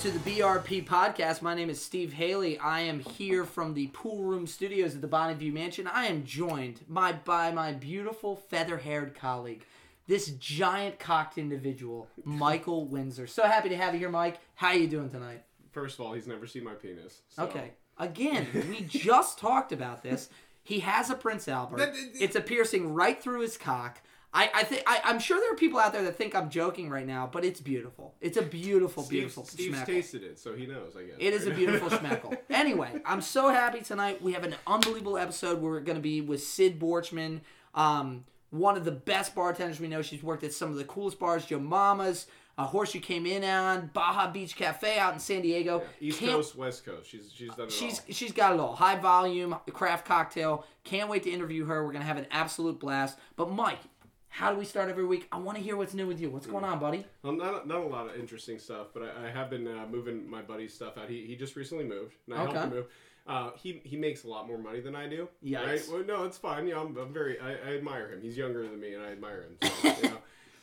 to 0.00 0.10
the 0.10 0.18
BRP 0.30 0.86
podcast. 0.86 1.42
My 1.42 1.54
name 1.54 1.68
is 1.68 1.80
Steve 1.80 2.14
Haley. 2.14 2.58
I 2.58 2.80
am 2.80 3.00
here 3.00 3.44
from 3.44 3.74
the 3.74 3.88
pool 3.88 4.22
room 4.22 4.46
studios 4.46 4.94
at 4.94 5.02
the 5.02 5.08
Bonneview 5.08 5.52
Mansion. 5.52 5.86
I 5.86 6.06
am 6.06 6.24
joined 6.24 6.80
my, 6.88 7.12
by 7.12 7.50
my 7.52 7.72
beautiful 7.72 8.36
feather 8.36 8.78
haired 8.78 9.14
colleague, 9.14 9.66
this 10.06 10.28
giant 10.38 10.98
cocked 10.98 11.36
individual, 11.36 12.08
Michael 12.24 12.86
Windsor. 12.86 13.26
So 13.26 13.42
happy 13.42 13.68
to 13.68 13.76
have 13.76 13.92
you 13.92 14.00
here, 14.00 14.08
Mike. 14.10 14.38
How 14.54 14.68
are 14.68 14.74
you 14.74 14.88
doing 14.88 15.10
tonight? 15.10 15.42
First 15.72 15.98
of 15.98 16.06
all, 16.06 16.14
he's 16.14 16.26
never 16.26 16.46
seen 16.46 16.64
my 16.64 16.74
penis. 16.74 17.20
so- 17.28 17.44
Okay. 17.44 17.72
Again, 17.98 18.46
we 18.70 18.80
just 18.80 19.38
talked 19.38 19.70
about 19.72 20.02
this. 20.02 20.30
He 20.62 20.80
has 20.80 21.10
a 21.10 21.14
Prince 21.14 21.46
Albert. 21.46 21.76
That- 21.76 21.92
that- 21.92 22.00
uh, 22.00 22.18
It's 22.24 22.36
a 22.36 22.40
piercing 22.40 22.94
right 22.94 23.22
through 23.22 23.40
his 23.40 23.58
cock. 23.58 24.00
I, 24.32 24.48
I 24.54 24.62
think 24.62 24.82
I, 24.86 25.00
I'm 25.04 25.18
sure 25.18 25.40
there 25.40 25.52
are 25.52 25.56
people 25.56 25.80
out 25.80 25.92
there 25.92 26.04
that 26.04 26.16
think 26.16 26.36
I'm 26.36 26.50
joking 26.50 26.88
right 26.88 27.06
now, 27.06 27.28
but 27.30 27.44
it's 27.44 27.60
beautiful. 27.60 28.14
It's 28.20 28.36
a 28.36 28.42
beautiful, 28.42 29.02
Steve's, 29.02 29.10
beautiful 29.20 29.44
Steve's 29.44 29.76
schmeckle. 29.78 29.86
tasted 29.86 30.22
it, 30.22 30.38
so 30.38 30.54
he 30.54 30.66
knows. 30.66 30.94
I 30.96 31.02
guess. 31.02 31.16
It 31.18 31.34
is 31.34 31.46
a 31.46 31.50
beautiful 31.50 31.88
schmeckle. 31.98 32.38
Anyway, 32.48 33.00
I'm 33.04 33.22
so 33.22 33.48
happy 33.48 33.80
tonight. 33.80 34.22
We 34.22 34.32
have 34.34 34.44
an 34.44 34.54
unbelievable 34.66 35.18
episode. 35.18 35.60
We're 35.60 35.80
going 35.80 35.96
to 35.96 36.02
be 36.02 36.20
with 36.20 36.42
Syd 36.44 36.78
Borchman, 36.78 37.40
um, 37.74 38.24
one 38.50 38.76
of 38.76 38.84
the 38.84 38.92
best 38.92 39.34
bartenders 39.34 39.80
we 39.80 39.88
know. 39.88 40.00
She's 40.02 40.22
worked 40.22 40.44
at 40.44 40.52
some 40.52 40.70
of 40.70 40.76
the 40.76 40.84
coolest 40.84 41.18
bars, 41.18 41.44
Joe 41.44 41.58
Mama's, 41.58 42.26
a 42.56 42.64
horse 42.64 42.94
you 42.94 43.00
came 43.00 43.26
in 43.26 43.42
on, 43.42 43.90
Baja 43.92 44.30
Beach 44.30 44.54
Cafe 44.54 44.96
out 44.98 45.12
in 45.14 45.18
San 45.18 45.42
Diego. 45.42 45.82
East 46.00 46.20
Can't- 46.20 46.32
Coast, 46.32 46.54
West 46.54 46.84
Coast. 46.86 47.08
She's 47.10 47.32
she's 47.34 47.48
done 47.54 47.66
it 47.66 47.72
She's 47.72 47.98
all. 47.98 48.04
she's 48.10 48.32
got 48.32 48.52
it 48.54 48.60
all. 48.60 48.76
High 48.76 48.96
volume, 48.98 49.56
craft 49.72 50.04
cocktail. 50.06 50.64
Can't 50.84 51.08
wait 51.08 51.24
to 51.24 51.30
interview 51.30 51.64
her. 51.64 51.84
We're 51.84 51.92
gonna 51.92 52.04
have 52.04 52.18
an 52.18 52.26
absolute 52.30 52.78
blast. 52.78 53.18
But 53.36 53.50
Mike, 53.50 53.78
how 54.30 54.52
do 54.52 54.58
we 54.58 54.64
start 54.64 54.88
every 54.88 55.04
week? 55.04 55.26
I 55.32 55.38
want 55.38 55.58
to 55.58 55.62
hear 55.62 55.76
what's 55.76 55.92
new 55.92 56.06
with 56.06 56.20
you. 56.20 56.30
What's 56.30 56.46
going 56.46 56.64
on, 56.64 56.78
buddy? 56.78 57.04
Well, 57.22 57.32
not 57.34 57.66
not 57.66 57.80
a 57.80 57.86
lot 57.86 58.08
of 58.08 58.16
interesting 58.16 58.58
stuff, 58.58 58.88
but 58.94 59.02
I, 59.02 59.26
I 59.26 59.30
have 59.30 59.50
been 59.50 59.66
uh, 59.66 59.86
moving 59.90 60.28
my 60.28 60.40
buddy's 60.40 60.72
stuff 60.72 60.96
out. 60.96 61.08
He, 61.08 61.26
he 61.26 61.36
just 61.36 61.56
recently 61.56 61.84
moved, 61.84 62.14
and 62.26 62.36
I 62.38 62.42
Okay. 62.44 62.52
helped 62.52 62.64
him 62.72 62.78
move. 62.78 62.86
Uh, 63.26 63.50
he 63.56 63.82
he 63.84 63.96
makes 63.96 64.24
a 64.24 64.28
lot 64.28 64.46
more 64.46 64.56
money 64.58 64.80
than 64.80 64.94
I 64.96 65.08
do. 65.08 65.28
Yikes. 65.44 65.66
Right? 65.66 65.82
Well, 65.92 66.04
no, 66.04 66.24
it's 66.24 66.38
fine. 66.38 66.68
Know, 66.68 66.80
I'm, 66.80 66.96
I'm 66.96 67.12
very 67.12 67.38
I, 67.40 67.50
I 67.52 67.74
admire 67.76 68.08
him. 68.10 68.22
He's 68.22 68.36
younger 68.36 68.62
than 68.62 68.80
me, 68.80 68.94
and 68.94 69.04
I 69.04 69.10
admire 69.10 69.42
him. 69.42 69.56
So, 69.82 69.88
you 70.02 70.10
know, 70.10 70.18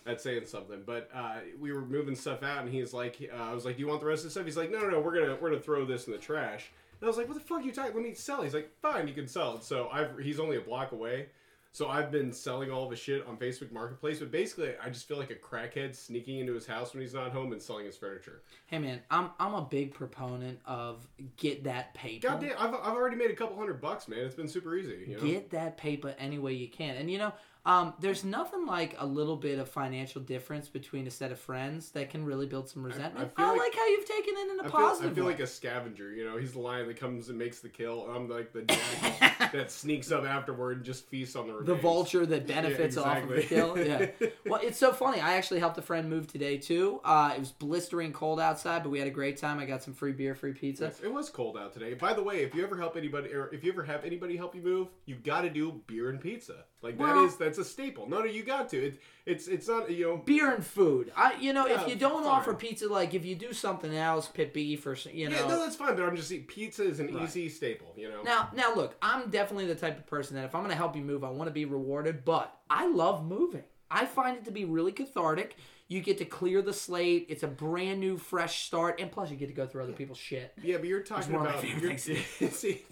that's 0.05 0.23
saying 0.23 0.45
something. 0.47 0.81
But 0.85 1.09
uh, 1.13 1.35
we 1.59 1.71
were 1.73 1.81
moving 1.85 2.15
stuff 2.15 2.43
out, 2.43 2.63
and 2.63 2.69
he's 2.73 2.93
like, 2.93 3.17
uh, 3.31 3.35
I 3.37 3.53
was 3.53 3.63
like, 3.65 3.75
"Do 3.75 3.81
you 3.81 3.87
want 3.87 3.99
the 3.99 4.07
rest 4.07 4.21
of 4.21 4.25
the 4.25 4.31
stuff?" 4.31 4.45
He's 4.45 4.57
like, 4.57 4.71
"No, 4.71 4.79
no, 4.79 4.89
no. 4.89 4.99
We're 5.01 5.19
gonna 5.19 5.37
we're 5.41 5.49
gonna 5.49 5.61
throw 5.61 5.85
this 5.85 6.07
in 6.07 6.13
the 6.13 6.19
trash." 6.19 6.71
And 6.99 7.05
I 7.05 7.09
was 7.09 7.17
like, 7.17 7.27
"What 7.27 7.35
the 7.35 7.43
fuck 7.43 7.59
are 7.59 7.63
you 7.63 7.71
talking? 7.73 7.93
Let 7.93 8.03
me 8.03 8.13
sell." 8.15 8.41
He's 8.41 8.53
like, 8.55 8.71
"Fine, 8.81 9.07
you 9.07 9.13
can 9.13 9.27
sell 9.27 9.57
it." 9.57 9.63
So 9.63 9.89
I've 9.91 10.17
he's 10.17 10.39
only 10.39 10.57
a 10.57 10.61
block 10.61 10.93
away. 10.93 11.27
So 11.71 11.89
I've 11.89 12.11
been 12.11 12.33
selling 12.33 12.71
all 12.71 12.85
of 12.85 12.91
his 12.91 12.99
shit 12.99 13.25
on 13.27 13.37
Facebook 13.37 13.71
Marketplace, 13.71 14.19
but 14.19 14.31
basically 14.31 14.71
I 14.83 14.89
just 14.89 15.07
feel 15.07 15.17
like 15.17 15.29
a 15.29 15.35
crackhead 15.35 15.95
sneaking 15.95 16.39
into 16.39 16.53
his 16.53 16.65
house 16.65 16.93
when 16.93 17.01
he's 17.01 17.13
not 17.13 17.31
home 17.31 17.51
and 17.51 17.61
selling 17.61 17.85
his 17.85 17.95
furniture. 17.95 18.41
Hey 18.65 18.79
man, 18.79 19.01
I'm 19.11 19.29
I'm 19.39 19.53
a 19.53 19.61
big 19.61 19.93
proponent 19.93 20.59
of 20.65 21.07
get 21.37 21.63
that 21.65 21.93
paper. 21.93 22.27
God 22.27 22.41
damn, 22.41 22.57
I've, 22.57 22.73
I've 22.73 22.95
already 22.95 23.15
made 23.15 23.31
a 23.31 23.35
couple 23.35 23.57
hundred 23.57 23.79
bucks, 23.81 24.07
man. 24.07 24.19
It's 24.19 24.35
been 24.35 24.47
super 24.47 24.75
easy. 24.75 25.05
You 25.07 25.17
know? 25.17 25.23
Get 25.23 25.51
that 25.51 25.77
paper 25.77 26.15
any 26.17 26.39
way 26.39 26.53
you 26.53 26.67
can. 26.67 26.95
And 26.95 27.11
you 27.11 27.17
know, 27.17 27.33
um, 27.67 27.93
there's 27.99 28.23
nothing 28.23 28.65
like 28.65 28.95
a 28.97 29.05
little 29.05 29.35
bit 29.35 29.59
of 29.59 29.67
financial 29.69 30.21
difference 30.21 30.69
between 30.69 31.05
a 31.05 31.11
set 31.11 31.31
of 31.33 31.39
friends 31.39 31.91
that 31.91 32.09
can 32.09 32.23
really 32.25 32.45
build 32.45 32.69
some 32.69 32.81
resentment. 32.81 33.29
I, 33.37 33.41
feel 33.41 33.49
like, 33.49 33.59
like- 33.59 33.75
how 33.75 33.87
you've 33.87 34.07
taken 34.07 34.33
it 34.37 34.51
in 34.51 34.59
a 34.59 34.63
I 34.63 34.63
feel, 34.63 34.71
positive 34.71 35.11
I 35.11 35.15
feel 35.15 35.25
way. 35.25 35.31
like 35.33 35.41
a 35.41 35.47
scavenger, 35.47 36.11
you 36.13 36.23
know. 36.25 36.37
He's 36.37 36.53
the 36.53 36.59
lion 36.59 36.87
that 36.87 36.97
comes 36.97 37.27
and 37.29 37.37
makes 37.37 37.59
the 37.59 37.69
kill. 37.69 38.07
I'm 38.09 38.29
like 38.29 38.53
the 38.53 38.61
jack 38.61 39.51
that 39.51 39.69
sneaks 39.69 40.11
up 40.11 40.25
afterward 40.25 40.77
and 40.77 40.85
just 40.85 41.07
feasts 41.09 41.35
on 41.35 41.47
the 41.47 41.61
the 41.63 41.75
vulture 41.75 42.25
that 42.25 42.47
benefits 42.55 42.95
off 42.97 43.21
of 43.23 43.29
the 43.29 43.43
kill. 43.43 43.77
Yeah. 43.77 44.07
Well, 44.47 44.61
it's 44.63 44.77
so 44.77 44.93
funny. 44.93 45.19
I 45.19 45.33
actually 45.33 45.59
helped 45.59 45.77
a 45.77 45.81
friend 45.81 46.09
move 46.09 46.25
today 46.25 46.57
too. 46.57 47.01
Uh, 47.03 47.33
it 47.35 47.39
was 47.39 47.51
blistering 47.51 48.13
cold 48.13 48.39
outside, 48.39 48.81
but 48.81 48.91
we 48.91 48.97
had 48.97 49.09
a 49.09 49.11
great 49.11 49.35
time. 49.35 49.59
I 49.59 49.65
got 49.65 49.83
some 49.83 49.93
free 49.93 50.13
beer, 50.13 50.35
free 50.35 50.53
pizza. 50.53 50.85
Yes, 50.85 51.01
It 51.03 51.11
was 51.11 51.29
cold 51.29 51.57
out 51.57 51.73
today. 51.73 51.95
By 51.95 52.13
the 52.13 52.23
way, 52.23 52.43
if 52.43 52.55
you 52.55 52.63
ever 52.63 52.77
help 52.77 52.95
anybody, 52.95 53.33
or 53.33 53.53
if 53.53 53.65
you 53.65 53.73
ever 53.73 53.83
have 53.83 54.05
anybody 54.05 54.37
help 54.37 54.55
you 54.55 54.61
move, 54.61 54.87
you've 55.05 55.21
got 55.21 55.41
to 55.41 55.49
do 55.49 55.81
beer 55.85 56.09
and 56.09 56.21
pizza. 56.21 56.63
Like 56.81 56.97
that 56.99 57.03
Well- 57.15 57.25
is 57.25 57.35
that's 57.37 57.57
a 57.57 57.65
staple. 57.65 58.07
No, 58.07 58.19
no, 58.19 58.25
you 58.25 58.43
got 58.43 58.69
to. 58.69 58.77
It, 58.77 58.99
it's 59.25 59.47
it's 59.47 59.67
not 59.67 59.89
you 59.89 60.05
know. 60.05 60.17
Beer 60.17 60.53
and 60.53 60.63
food. 60.65 61.11
I, 61.17 61.33
you 61.39 61.51
know, 61.51 61.65
if 61.65 61.87
you 61.87 61.95
don't 61.95 62.23
fine. 62.23 62.31
offer 62.31 62.53
pizza, 62.53 62.87
like 62.87 63.13
if 63.15 63.25
you 63.25 63.35
do 63.35 63.51
something 63.51 63.95
else, 63.95 64.27
pit 64.27 64.53
beef 64.53 64.85
or 64.85 64.95
you 65.11 65.27
know. 65.29 65.35
Yeah, 65.35 65.47
no, 65.47 65.59
that's 65.63 65.75
fine. 65.75 65.95
But 65.95 66.03
I'm 66.03 66.15
just 66.15 66.29
saying, 66.29 66.43
pizza 66.43 66.83
is 66.83 66.99
an 66.99 67.13
Right. 67.15 67.23
easy 67.23 67.49
staple. 67.49 67.93
You 67.97 68.09
know. 68.09 68.21
Now, 68.21 68.49
now 68.53 68.75
look, 68.75 68.95
I'm 69.01 69.29
definitely 69.31 69.65
the 69.65 69.75
type 69.75 69.97
of 69.97 70.05
person 70.05 70.35
that 70.35 70.45
if 70.45 70.53
I'm 70.53 70.61
going 70.61 70.69
to 70.71 70.77
help 70.77 70.95
you 70.95 71.01
move, 71.01 71.23
I 71.23 71.29
want 71.31 71.47
to 71.47 71.53
be 71.53 71.65
rewarded, 71.65 72.23
but 72.23 72.55
I 72.69 72.87
love 72.87 73.25
moving. 73.25 73.63
I 73.89 74.05
find 74.05 74.37
it 74.37 74.45
to 74.45 74.51
be 74.51 74.65
really 74.65 74.91
cathartic. 74.91 75.55
You 75.89 76.01
get 76.01 76.17
to 76.17 76.25
clear 76.25 76.61
the 76.61 76.73
slate. 76.73 77.27
It's 77.29 77.43
a 77.43 77.47
brand 77.47 77.99
new, 78.01 78.17
fresh 78.17 78.65
start, 78.65 78.99
and 78.99 79.09
plus 79.09 79.29
you 79.31 79.37
get 79.37 79.47
to 79.47 79.53
go 79.53 79.65
through 79.65 79.83
other 79.83 79.93
people's 79.93 80.17
shit. 80.17 80.53
Yeah, 80.61 80.77
but 80.77 80.87
you're 80.87 80.99
talking 81.01 81.31
one 81.33 81.47
of 81.47 81.53
my 81.53 81.59
about 81.61 81.81
you're, 81.81 81.97
see, 82.51 82.83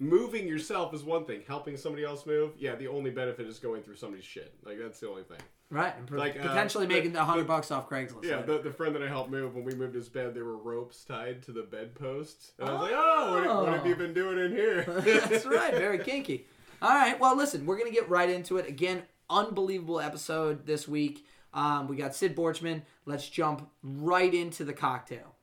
moving 0.00 0.48
yourself 0.48 0.92
is 0.92 1.04
one 1.04 1.24
thing. 1.26 1.42
Helping 1.46 1.76
somebody 1.76 2.04
else 2.04 2.26
move, 2.26 2.52
yeah, 2.58 2.74
the 2.74 2.88
only 2.88 3.10
benefit 3.10 3.46
is 3.46 3.58
going 3.60 3.82
through 3.82 3.96
somebody's 3.96 4.24
shit. 4.24 4.52
Like 4.64 4.78
that's 4.80 4.98
the 5.00 5.08
only 5.08 5.22
thing. 5.22 5.38
Right, 5.72 5.94
and 5.96 6.10
Like, 6.10 6.36
uh, 6.36 6.48
potentially 6.48 6.86
the- 6.86 6.94
making 6.94 7.14
a 7.14 7.24
hundred 7.24 7.46
bucks 7.46 7.70
off 7.70 7.88
Craigslist. 7.88 8.24
Yeah, 8.24 8.42
the, 8.42 8.58
the 8.58 8.72
friend 8.72 8.92
that 8.96 9.02
I 9.04 9.08
helped 9.08 9.30
move 9.30 9.54
when 9.54 9.62
we 9.64 9.72
moved 9.72 9.94
his 9.94 10.08
bed, 10.08 10.34
there 10.34 10.44
were 10.44 10.56
ropes 10.56 11.04
tied 11.04 11.44
to 11.44 11.52
the 11.52 11.62
bedposts, 11.62 12.50
and 12.58 12.68
I 12.68 12.72
was 12.72 12.82
like, 12.82 12.92
"Oh, 12.94 13.32
what, 13.46 13.66
what 13.66 13.72
have 13.78 13.86
you 13.86 13.94
been 13.94 14.12
doing 14.12 14.38
in 14.40 14.50
here?" 14.50 14.82
That's 14.88 15.46
right, 15.46 15.72
very 15.72 15.98
kinky. 16.04 16.46
All 16.82 16.88
right, 16.90 17.20
well, 17.20 17.36
listen, 17.36 17.66
we're 17.66 17.78
gonna 17.78 17.92
get 17.92 18.08
right 18.08 18.28
into 18.28 18.56
it. 18.56 18.66
Again, 18.68 19.02
unbelievable 19.28 20.00
episode 20.00 20.66
this 20.66 20.88
week. 20.88 21.24
Um, 21.52 21.88
we 21.88 21.96
got 21.96 22.14
Syd 22.14 22.36
Borchman. 22.36 22.82
Let's 23.06 23.28
jump 23.28 23.68
right 23.82 24.32
into 24.32 24.64
the 24.64 24.72
cocktail. 24.72 25.34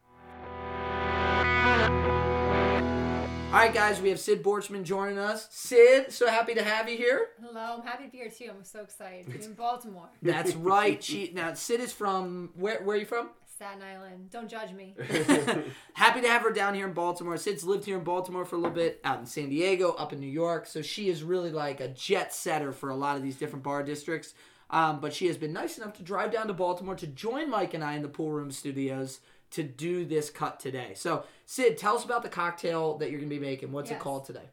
All 3.47 3.63
right, 3.63 3.73
guys, 3.73 4.01
we 4.01 4.09
have 4.09 4.19
Syd 4.19 4.44
Borchman 4.44 4.84
joining 4.84 5.18
us. 5.18 5.47
Syd, 5.51 6.12
so 6.12 6.28
happy 6.28 6.53
to 6.53 6.63
have 6.63 6.90
you 6.90 6.97
here. 6.97 7.29
Hello, 7.41 7.78
I'm 7.78 7.81
happy 7.81 8.06
to 8.06 8.12
be 8.12 8.18
here 8.18 8.29
too. 8.29 8.50
I'm 8.50 8.63
so 8.63 8.81
excited. 8.81 9.25
be 9.31 9.44
in 9.44 9.53
Baltimore, 9.53 10.09
That's 10.22 10.53
right. 10.56 11.01
She 11.01 11.31
now 11.34 11.53
Syd 11.53 11.79
is 11.79 11.91
from 11.91 12.51
where? 12.56 12.84
Where 12.84 12.95
are 12.95 13.00
you 13.00 13.06
from? 13.06 13.29
Staten 13.57 13.81
Island. 13.81 14.29
Don't 14.29 14.47
judge 14.47 14.72
me. 14.74 14.95
Happy 15.94 16.22
to 16.22 16.28
have 16.28 16.44
her 16.44 16.51
down 16.51 16.75
here 16.75 16.88
in 16.88 16.94
Baltimore. 16.94 17.38
Syd's 17.38 17.63
lived 17.63 17.85
here 17.85 17.97
in 17.97 18.03
Baltimore 18.03 18.45
for 18.45 18.56
a 18.56 18.59
little 18.59 18.75
bit, 18.75 19.01
out 19.03 19.19
in 19.19 19.25
San 19.25 19.50
Diego, 19.50 19.94
up 19.94 20.13
in 20.13 20.19
New 20.19 20.28
York. 20.28 20.68
So 20.68 20.84
she 20.84 21.09
is 21.09 21.24
really 21.24 21.50
like 21.50 21.79
a 21.79 21.88
jet 21.88 22.35
setter 22.35 22.72
for 22.72 22.89
a 22.89 22.95
lot 22.95 23.18
of 23.18 23.24
these 23.24 23.35
different 23.35 23.63
bar 23.63 23.81
districts. 23.81 24.35
Um, 24.69 25.00
but 25.00 25.13
she 25.13 25.28
has 25.28 25.38
been 25.38 25.53
nice 25.53 25.78
enough 25.78 25.94
to 25.94 26.03
drive 26.03 26.31
down 26.31 26.47
to 26.47 26.53
Baltimore 26.53 26.95
to 26.95 27.07
join 27.07 27.50
Mike 27.50 27.73
and 27.73 27.83
I 27.83 27.95
in 27.95 28.01
the 28.01 28.09
pool 28.09 28.31
room 28.31 28.51
studios 28.51 29.19
to 29.51 29.63
do 29.63 30.05
this 30.05 30.29
cut 30.29 30.59
today. 30.59 30.91
So, 30.95 31.23
Syd, 31.45 31.78
tell 31.78 31.95
us 31.95 32.03
about 32.03 32.23
the 32.23 32.29
cocktail 32.29 32.97
that 32.97 33.09
you're 33.09 33.19
going 33.19 33.29
to 33.29 33.35
be 33.35 33.41
making. 33.41 33.72
What's 33.72 33.91
it 33.91 34.00
called 34.00 34.25
today? 34.25 34.50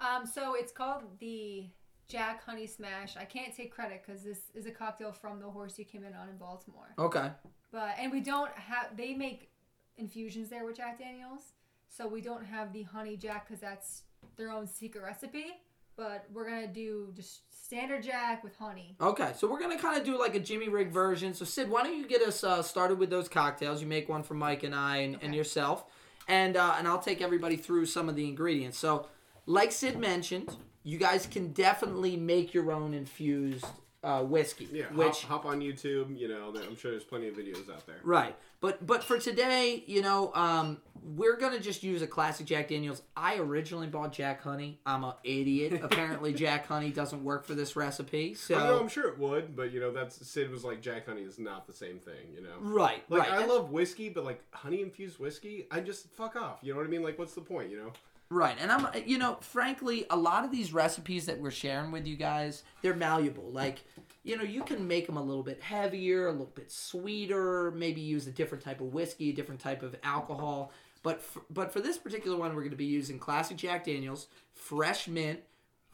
Um, 0.00 0.26
so 0.26 0.54
it's 0.54 0.72
called 0.72 1.02
the 1.18 1.66
Jack 2.08 2.42
Honey 2.44 2.66
Smash. 2.66 3.16
I 3.16 3.24
can't 3.24 3.54
take 3.54 3.70
credit 3.70 4.02
because 4.04 4.22
this 4.22 4.40
is 4.54 4.66
a 4.66 4.70
cocktail 4.70 5.12
from 5.12 5.40
the 5.40 5.50
horse 5.50 5.78
you 5.78 5.84
came 5.84 6.04
in 6.04 6.14
on 6.14 6.28
in 6.28 6.36
Baltimore. 6.38 6.94
Okay. 6.98 7.30
But 7.70 7.96
and 7.98 8.10
we 8.10 8.20
don't 8.20 8.50
have. 8.52 8.96
They 8.96 9.14
make 9.14 9.50
infusions 9.96 10.48
there 10.48 10.64
with 10.64 10.76
Jack 10.76 10.98
Daniels, 10.98 11.52
so 11.88 12.08
we 12.08 12.20
don't 12.20 12.44
have 12.44 12.72
the 12.72 12.82
honey 12.82 13.16
Jack 13.16 13.46
because 13.46 13.60
that's 13.60 14.02
their 14.36 14.50
own 14.50 14.66
secret 14.66 15.04
recipe. 15.04 15.52
But 16.00 16.24
we're 16.32 16.48
gonna 16.48 16.66
do 16.66 17.12
just 17.14 17.40
standard 17.66 18.02
Jack 18.02 18.42
with 18.42 18.56
honey. 18.56 18.96
Okay, 19.02 19.32
so 19.36 19.46
we're 19.46 19.60
gonna 19.60 19.78
kind 19.78 19.98
of 19.98 20.06
do 20.06 20.18
like 20.18 20.34
a 20.34 20.40
Jimmy 20.40 20.70
Rig 20.70 20.90
version. 20.90 21.34
So 21.34 21.44
Syd, 21.44 21.68
why 21.68 21.82
don't 21.82 21.94
you 21.94 22.08
get 22.08 22.22
us 22.22 22.42
uh, 22.42 22.62
started 22.62 22.98
with 22.98 23.10
those 23.10 23.28
cocktails? 23.28 23.82
You 23.82 23.86
make 23.86 24.08
one 24.08 24.22
for 24.22 24.32
Mike 24.32 24.62
and 24.62 24.74
I 24.74 24.96
and, 24.96 25.18
and 25.20 25.34
yourself, 25.34 25.84
and 26.26 26.56
uh, 26.56 26.76
and 26.78 26.88
I'll 26.88 27.00
take 27.02 27.20
everybody 27.20 27.56
through 27.56 27.84
some 27.84 28.08
of 28.08 28.16
the 28.16 28.26
ingredients. 28.26 28.78
So, 28.78 29.08
like 29.44 29.72
Syd 29.72 29.98
mentioned, 29.98 30.56
you 30.84 30.96
guys 30.96 31.26
can 31.26 31.52
definitely 31.52 32.16
make 32.16 32.54
your 32.54 32.72
own 32.72 32.94
infused 32.94 33.66
uh, 34.02 34.22
whiskey. 34.22 34.68
Yeah, 34.72 34.86
which 34.92 35.22
hop, 35.22 35.42
hop 35.42 35.46
on 35.46 35.60
YouTube. 35.60 36.18
You 36.18 36.28
know, 36.28 36.52
I'm 36.56 36.76
sure 36.76 36.90
there's 36.90 37.04
plenty 37.04 37.28
of 37.28 37.34
videos 37.34 37.70
out 37.70 37.86
there. 37.86 38.00
Right. 38.02 38.34
But 38.60 38.86
but 38.86 39.02
for 39.02 39.18
today, 39.18 39.84
you 39.86 40.02
know, 40.02 40.32
um, 40.34 40.78
we're 41.02 41.36
gonna 41.36 41.60
just 41.60 41.82
use 41.82 42.02
a 42.02 42.06
classic 42.06 42.46
Jack 42.46 42.68
Daniels. 42.68 43.02
I 43.16 43.36
originally 43.36 43.86
bought 43.86 44.12
Jack 44.12 44.42
Honey. 44.42 44.80
I'm 44.84 45.04
an 45.04 45.14
idiot. 45.24 45.80
Apparently, 45.82 46.34
Jack 46.34 46.66
Honey 46.66 46.90
doesn't 46.90 47.24
work 47.24 47.46
for 47.46 47.54
this 47.54 47.74
recipe. 47.74 48.34
So 48.34 48.56
I 48.56 48.66
know, 48.66 48.78
I'm 48.78 48.88
sure 48.88 49.08
it 49.08 49.18
would, 49.18 49.56
but 49.56 49.72
you 49.72 49.80
know, 49.80 49.92
that's 49.92 50.26
Syd 50.26 50.50
was 50.50 50.62
like 50.62 50.82
Jack 50.82 51.06
Honey 51.06 51.22
is 51.22 51.38
not 51.38 51.66
the 51.66 51.72
same 51.72 51.98
thing. 51.98 52.34
You 52.34 52.42
know, 52.42 52.54
right, 52.60 53.02
like 53.08 53.22
right, 53.22 53.32
I 53.32 53.46
love 53.46 53.70
whiskey, 53.70 54.10
but 54.10 54.24
like 54.24 54.42
honey 54.52 54.82
infused 54.82 55.18
whiskey, 55.18 55.66
I 55.70 55.80
just 55.80 56.10
fuck 56.10 56.36
off. 56.36 56.58
You 56.62 56.72
know 56.72 56.78
what 56.78 56.86
I 56.86 56.90
mean? 56.90 57.02
Like, 57.02 57.18
what's 57.18 57.34
the 57.34 57.40
point? 57.40 57.70
You 57.70 57.78
know? 57.78 57.92
Right. 58.30 58.56
And 58.60 58.72
I'm, 58.72 58.86
you 59.06 59.18
know, 59.18 59.38
frankly, 59.40 60.06
a 60.08 60.16
lot 60.16 60.44
of 60.44 60.50
these 60.50 60.72
recipes 60.72 61.26
that 61.26 61.38
we're 61.38 61.50
sharing 61.50 61.92
with 61.92 62.06
you 62.06 62.16
guys, 62.16 62.62
they're 62.82 62.94
malleable. 62.94 63.50
Like. 63.50 63.84
You 64.22 64.36
know, 64.36 64.42
you 64.44 64.62
can 64.64 64.86
make 64.86 65.06
them 65.06 65.16
a 65.16 65.22
little 65.22 65.42
bit 65.42 65.62
heavier, 65.62 66.26
a 66.26 66.30
little 66.30 66.52
bit 66.54 66.70
sweeter, 66.70 67.70
maybe 67.70 68.02
use 68.02 68.26
a 68.26 68.30
different 68.30 68.62
type 68.62 68.82
of 68.82 68.92
whiskey, 68.92 69.30
a 69.30 69.32
different 69.32 69.62
type 69.62 69.82
of 69.82 69.96
alcohol. 70.02 70.72
But 71.02 71.22
for, 71.22 71.40
but 71.48 71.72
for 71.72 71.80
this 71.80 71.96
particular 71.96 72.36
one, 72.36 72.50
we're 72.54 72.60
going 72.60 72.70
to 72.70 72.76
be 72.76 72.84
using 72.84 73.18
classic 73.18 73.56
Jack 73.56 73.86
Daniels, 73.86 74.26
fresh 74.52 75.08
mint, 75.08 75.40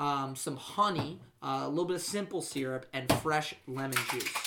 um, 0.00 0.34
some 0.34 0.56
honey, 0.56 1.20
uh, 1.40 1.62
a 1.62 1.68
little 1.68 1.84
bit 1.84 1.94
of 1.94 2.02
simple 2.02 2.42
syrup, 2.42 2.86
and 2.92 3.10
fresh 3.12 3.54
lemon 3.68 3.96
juice. 4.10 4.45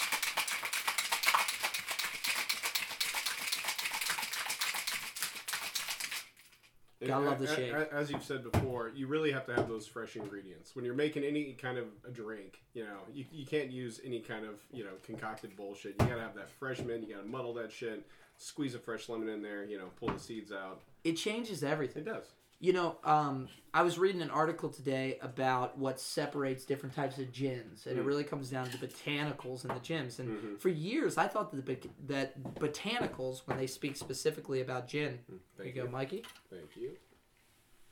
Gotta 7.08 7.26
love 7.26 7.40
the 7.40 7.48
shake. 7.48 7.74
As 7.74 8.12
you've 8.12 8.24
said 8.24 8.50
before, 8.50 8.92
you 8.94 9.08
really 9.08 9.32
have 9.32 9.46
to 9.46 9.56
have 9.56 9.70
those 9.70 9.88
fresh 9.88 10.18
ingredients 10.18 10.76
when 10.76 10.84
you're 10.84 10.94
making 10.94 11.24
any 11.24 11.54
kind 11.54 11.78
of 11.78 11.86
a 12.06 12.12
drink. 12.12 12.62
You 12.74 12.84
know, 12.84 12.98
you, 13.14 13.26
you 13.32 13.46
can't 13.46 13.72
use 13.72 14.02
any 14.04 14.20
kind 14.20 14.46
of 14.46 14.60
you 14.74 14.84
know 14.84 14.92
concocted 15.04 15.56
bullshit. 15.56 15.96
You 16.00 16.08
gotta 16.08 16.22
have 16.22 16.36
that 16.36 16.50
fresh 16.50 16.80
mint. 16.80 17.08
You 17.08 17.16
gotta 17.16 17.28
muddle 17.28 17.54
that 17.54 17.72
shit. 17.72 18.06
Squeeze 18.38 18.76
a 18.76 18.80
fresh 18.80 19.08
lemon 19.08 19.30
in 19.30 19.42
there. 19.42 19.64
You 19.64 19.78
know, 19.78 19.90
pull 19.98 20.10
the 20.10 20.20
seeds 20.20 20.52
out. 20.52 20.82
It 21.06 21.14
changes 21.14 21.64
everything. 21.64 22.04
It 22.04 22.06
does. 22.06 22.26
You 22.62 22.74
know, 22.74 22.98
um, 23.06 23.48
I 23.74 23.84
was 23.84 23.98
reading 23.98 24.22
an 24.22 24.30
article 24.30 24.68
today 24.70 25.18
about 25.22 25.78
what 25.78 25.98
separates 26.00 26.66
different 26.66 26.94
types 26.94 27.18
of 27.18 27.32
gins, 27.32 27.88
and 27.88 27.98
it 27.98 28.02
Mm. 28.04 28.08
really 28.08 28.24
comes 28.26 28.50
down 28.50 28.70
to 28.70 28.78
the 28.78 28.86
botanicals 28.88 29.64
in 29.64 29.74
the 29.74 29.80
gins. 29.80 30.20
And 30.20 30.30
Mhm. 30.30 30.60
for 30.60 30.68
years, 30.68 31.18
I 31.18 31.28
thought 31.30 31.52
that 31.52 31.66
the, 31.66 31.90
that 32.08 32.56
botanicals, 32.56 33.48
when 33.48 33.56
they 33.58 33.68
speak 33.68 33.96
specifically 33.96 34.60
about 34.60 34.90
gin, 34.90 35.24
there 35.28 35.38
you 35.38 35.42
Thank 35.72 35.76
go, 35.76 35.84
you. 35.86 35.90
Mikey. 35.90 36.26
Thank 36.50 36.76
you. 36.76 36.98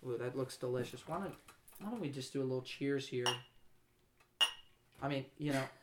Ooh, 0.05 0.17
that 0.17 0.35
looks 0.35 0.57
delicious. 0.57 1.07
Why 1.07 1.19
don't 1.19 1.35
Why 1.79 1.91
don't 1.91 1.99
we 2.01 2.09
just 2.09 2.33
do 2.33 2.41
a 2.41 2.43
little 2.43 2.63
cheers 2.63 3.07
here? 3.07 3.27
I 5.01 5.07
mean, 5.07 5.25
you 5.37 5.53
know. 5.53 5.63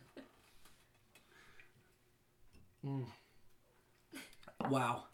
Mm. 2.84 3.06
Wow, 4.68 5.04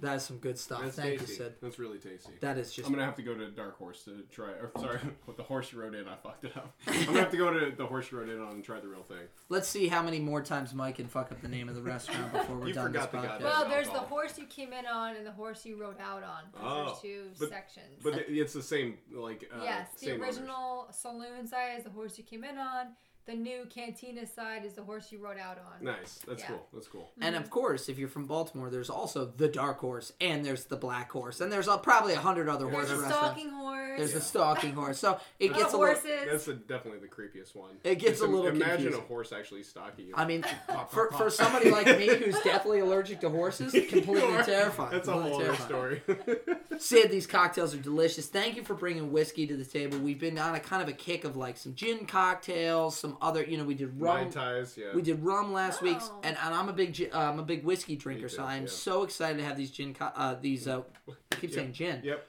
that 0.00 0.16
is 0.16 0.22
some 0.22 0.38
good 0.38 0.58
stuff. 0.58 0.82
That's 0.82 0.96
Thank 0.96 1.18
tasty. 1.18 1.32
you, 1.32 1.38
Syd. 1.38 1.54
That's 1.60 1.78
really 1.78 1.98
tasty. 1.98 2.32
That 2.40 2.56
is 2.58 2.72
just 2.72 2.86
I'm 2.86 2.92
gonna 2.94 3.04
have 3.04 3.16
to 3.16 3.22
go 3.22 3.34
to 3.34 3.50
Dark 3.50 3.76
Horse 3.78 4.04
to 4.04 4.22
try. 4.30 4.48
Or 4.50 4.70
sorry, 4.78 5.00
with 5.26 5.36
the 5.36 5.42
horse 5.42 5.72
you 5.72 5.80
rode 5.80 5.94
in, 5.94 6.06
I 6.06 6.16
fucked 6.16 6.44
it 6.44 6.56
up. 6.56 6.74
I'm 6.86 7.06
gonna 7.06 7.18
have 7.20 7.30
to 7.30 7.36
go 7.36 7.52
to 7.52 7.74
the 7.76 7.86
horse 7.86 8.10
you 8.12 8.18
rode 8.18 8.28
in 8.28 8.40
on 8.40 8.52
and 8.52 8.64
try 8.64 8.80
the 8.80 8.88
real 8.88 9.02
thing. 9.02 9.26
Let's 9.48 9.68
see 9.68 9.88
how 9.88 10.02
many 10.02 10.20
more 10.20 10.42
times 10.42 10.72
Mike 10.74 10.96
can 10.96 11.08
fuck 11.08 11.32
up 11.32 11.40
the 11.42 11.48
name 11.48 11.68
of 11.68 11.74
the 11.74 11.82
restaurant 11.82 12.32
before 12.32 12.56
we're 12.56 12.68
You 12.68 12.74
done 12.74 12.92
this 12.92 13.06
forgot 13.06 13.12
the 13.12 13.18
podcast. 13.18 13.22
goddamn- 13.40 13.44
Well, 13.46 13.60
There's 13.62 13.70
there's 13.72 13.86
the 13.88 13.92
alcohol. 13.94 14.08
horse 14.08 14.38
you 14.38 14.46
came 14.46 14.72
in 14.72 14.86
on 14.86 15.16
and 15.16 15.26
the 15.26 15.32
horse 15.32 15.64
you 15.64 15.80
rode 15.80 16.00
out 16.00 16.22
on. 16.22 16.42
'cause 16.52 16.62
Oh, 16.62 16.84
there's 16.86 17.00
two 17.00 17.30
but- 17.38 17.48
sections. 17.48 18.00
But 18.02 18.14
it- 18.14 18.26
it's 18.28 18.52
the 18.52 18.62
same, 18.62 18.98
like 19.12 19.48
uh, 19.52 19.62
yes, 19.62 19.88
the 19.98 20.06
same 20.06 20.20
owners. 20.22 20.36
original 20.38 20.88
saloon 20.92 21.46
side 21.46 21.76
is 21.78 21.84
the 21.84 21.90
horse 21.90 22.18
you 22.18 22.24
came 22.24 22.44
in 22.44 22.58
on. 22.58 22.88
The 23.28 23.34
new 23.34 23.66
cantina 23.68 24.26
side 24.26 24.64
is 24.64 24.72
the 24.72 24.82
horse 24.82 25.12
you 25.12 25.18
rode 25.18 25.36
out 25.38 25.58
on. 25.58 25.84
Nice. 25.84 26.18
That's 26.26 26.40
Yeah. 26.40 26.48
cool. 26.48 26.66
That's 26.72 26.88
cool. 26.88 27.10
And 27.20 27.36
of 27.36 27.50
course, 27.50 27.90
if 27.90 27.98
you're 27.98 28.08
from 28.08 28.24
Baltimore, 28.24 28.70
there's 28.70 28.88
also 28.88 29.26
the 29.26 29.48
Dark 29.48 29.80
Horse, 29.80 30.14
and 30.18 30.42
there's 30.46 30.64
the 30.64 30.76
Black 30.78 31.12
Horse, 31.12 31.42
and 31.42 31.52
there's 31.52 31.68
uh, 31.68 31.76
probably 31.76 32.14
a 32.14 32.20
hundred 32.20 32.48
other 32.48 32.70
horse 32.70 32.88
There's 32.88 33.00
a 33.00 33.02
restaurants. 33.02 33.26
stalking 33.36 33.50
horse. 33.50 33.98
There's 33.98 34.10
Yeah. 34.12 34.18
the 34.18 34.24
stalking 34.24 34.72
horse. 34.72 34.98
So 34.98 35.20
it 35.38 35.48
the 35.48 35.58
gets 35.58 35.74
a 35.74 35.76
little. 35.76 35.94
That's 36.26 36.46
the, 36.46 36.54
definitely 36.54 37.00
the 37.00 37.14
creepiest 37.14 37.54
one. 37.54 37.76
It 37.84 37.96
gets 37.96 38.12
Just 38.20 38.22
a 38.22 38.26
little 38.28 38.46
Imagine 38.46 38.68
confusing. 38.76 39.00
a 39.02 39.06
horse 39.06 39.30
actually 39.32 39.62
stalking 39.62 40.06
you. 40.06 40.14
I 40.16 40.24
mean, 40.24 40.42
for, 40.88 41.10
for 41.10 41.28
somebody 41.28 41.70
like 41.70 41.86
me 41.98 42.06
who's 42.06 42.40
definitely 42.44 42.80
allergic 42.80 43.20
to 43.20 43.28
horses, 43.28 43.72
completely 43.72 44.42
terrifying. 44.44 44.92
That's 44.92 45.06
a 45.08 45.12
completely 45.12 45.30
whole 45.32 45.50
other 45.50 45.56
terrifying. 45.66 46.00
story. 46.06 46.58
Syd, 46.78 47.10
these 47.10 47.26
cocktails 47.26 47.74
are 47.74 47.78
delicious. 47.78 48.26
Thank 48.28 48.56
you 48.56 48.62
for 48.64 48.72
bringing 48.72 49.12
whiskey 49.12 49.46
to 49.48 49.56
the 49.56 49.66
table. 49.66 49.98
We've 49.98 50.18
been 50.18 50.38
on 50.38 50.54
a 50.54 50.60
kind 50.60 50.80
of 50.82 50.88
a 50.88 50.92
kick 50.94 51.24
of 51.24 51.36
like 51.36 51.58
some 51.58 51.74
gin 51.74 52.06
cocktails, 52.06 52.96
some 52.96 53.17
other, 53.20 53.42
you 53.44 53.56
know, 53.56 53.64
we 53.64 53.74
did 53.74 53.98
Mai 53.98 54.22
rum. 54.22 54.30
ties, 54.30 54.76
yeah. 54.76 54.94
We 54.94 55.02
did 55.02 55.22
rum 55.22 55.52
last 55.52 55.82
week, 55.82 55.98
Oh. 56.00 56.20
and, 56.22 56.36
and 56.42 56.54
I'm 56.54 56.68
a 56.68 56.72
big 56.72 56.92
gi- 56.94 57.10
uh, 57.10 57.30
I'm 57.30 57.38
a 57.38 57.42
big 57.42 57.64
whiskey 57.64 57.96
drinker, 57.96 58.28
too, 58.28 58.36
so 58.36 58.44
I'm 58.44 58.62
yeah. 58.62 58.68
so 58.68 59.02
excited 59.02 59.38
to 59.38 59.44
have 59.44 59.56
these 59.56 59.70
gin 59.70 59.94
co- 59.94 60.12
uh, 60.14 60.34
these 60.40 60.66
uh, 60.68 60.82
I 61.08 61.34
keep 61.36 61.42
Yep. 61.50 61.52
saying 61.52 61.72
gin 61.72 62.00
Yep. 62.04 62.26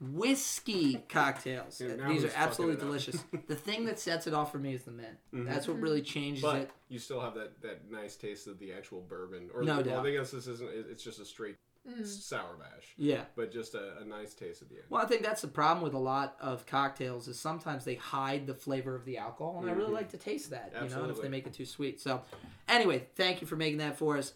whiskey 0.00 1.02
cocktails. 1.08 1.80
Yeah, 1.80 2.06
these 2.08 2.24
are 2.24 2.30
absolutely 2.34 2.76
delicious. 2.76 3.24
the 3.48 3.54
thing 3.54 3.86
that 3.86 3.98
sets 3.98 4.26
it 4.26 4.34
off 4.34 4.52
for 4.52 4.58
me 4.58 4.74
is 4.74 4.82
the 4.84 4.90
mint. 4.90 5.16
Mhm. 5.34 5.46
That's 5.46 5.66
what 5.68 5.80
really 5.80 6.02
changes 6.02 6.42
But 6.42 6.56
it. 6.62 6.70
you 6.88 6.98
still 6.98 7.20
have 7.20 7.34
that, 7.34 7.60
that 7.62 7.90
nice 7.90 8.16
taste 8.16 8.46
of 8.46 8.58
the 8.58 8.72
actual 8.72 9.00
bourbon. 9.00 9.48
Or 9.54 9.62
No 9.62 9.76
well, 9.76 9.84
doubt. 9.84 10.06
I 10.06 10.10
guess 10.12 10.30
this 10.30 10.46
isn't. 10.46 10.68
It's 10.90 11.02
just 11.02 11.18
a 11.20 11.24
straight 11.24 11.56
Mm. 11.88 12.04
sour 12.06 12.56
mash, 12.58 12.94
Yeah. 12.96 13.24
but 13.36 13.52
just 13.52 13.74
a, 13.74 13.98
a 14.00 14.04
nice 14.04 14.34
taste 14.34 14.60
at 14.62 14.68
the 14.68 14.74
end. 14.76 14.84
Well, 14.90 15.00
I 15.02 15.06
think 15.06 15.22
that's 15.22 15.42
the 15.42 15.48
problem 15.48 15.84
with 15.84 15.94
a 15.94 15.98
lot 15.98 16.36
of 16.40 16.66
cocktails 16.66 17.28
is 17.28 17.38
sometimes 17.38 17.84
they 17.84 17.94
hide 17.94 18.46
the 18.46 18.54
flavor 18.54 18.94
of 18.96 19.04
the 19.04 19.18
alcohol, 19.18 19.58
and 19.60 19.70
I 19.70 19.72
really 19.72 19.90
Mhm. 19.90 19.94
like 19.94 20.10
to 20.10 20.16
taste 20.18 20.50
that. 20.50 20.72
You 20.82 20.88
know, 20.88 21.08
if 21.08 21.22
they 21.22 21.28
make 21.28 21.46
it 21.46 21.52
too 21.54 21.64
sweet. 21.66 22.00
So, 22.00 22.22
anyway, 22.68 23.06
thank 23.14 23.40
you 23.40 23.46
for 23.46 23.56
making 23.56 23.78
that 23.78 23.96
for 23.98 24.16
us. 24.18 24.32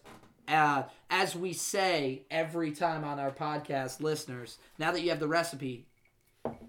Uh, 0.47 0.83
as 1.09 1.35
we 1.35 1.53
say 1.53 2.23
every 2.31 2.71
time 2.71 3.03
on 3.03 3.19
our 3.19 3.31
podcast, 3.31 4.01
listeners, 4.01 4.57
now 4.79 4.91
that 4.91 5.01
you 5.01 5.09
have 5.09 5.19
the 5.19 5.27
recipe, 5.27 5.87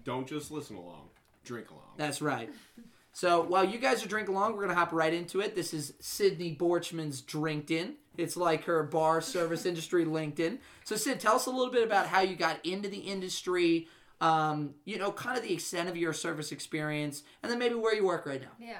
Don't 0.03 0.27
just 0.27 0.51
listen 0.51 0.75
along. 0.75 1.09
Drink 1.45 1.69
along. 1.71 1.93
That's 1.97 2.21
right. 2.21 2.49
So 3.13 3.43
while 3.43 3.63
you 3.63 3.77
guys 3.77 4.03
are 4.03 4.07
drinking 4.07 4.35
along, 4.35 4.55
we're 4.55 4.63
gonna 4.63 4.73
hop 4.73 4.91
right 4.91 5.13
into 5.13 5.39
it. 5.39 5.55
This 5.55 5.71
is 5.71 5.93
Sydney 5.99 6.57
Borchman's 6.59 7.21
Drinked-In. 7.21 7.93
It's 8.17 8.35
like 8.35 8.63
her 8.63 8.81
bar 8.83 9.21
service 9.21 9.67
industry 9.67 10.03
LinkedIn. 10.03 10.57
So 10.83 10.95
Syd, 10.95 11.19
tell 11.19 11.35
us 11.35 11.45
a 11.45 11.51
little 11.51 11.71
bit 11.71 11.83
about 11.83 12.07
how 12.07 12.21
you 12.21 12.35
got 12.35 12.63
into 12.65 12.89
the 12.89 12.97
industry. 12.97 13.87
Um, 14.19 14.73
you 14.85 14.97
know, 14.97 15.11
kind 15.11 15.37
of 15.37 15.43
the 15.43 15.53
extent 15.53 15.89
of 15.89 15.95
your 15.95 16.13
service 16.13 16.51
experience, 16.51 17.23
and 17.43 17.51
then 17.51 17.59
maybe 17.59 17.75
where 17.75 17.93
you 17.93 18.05
work 18.05 18.25
right 18.25 18.41
now. 18.41 18.51
Yeah. 18.59 18.79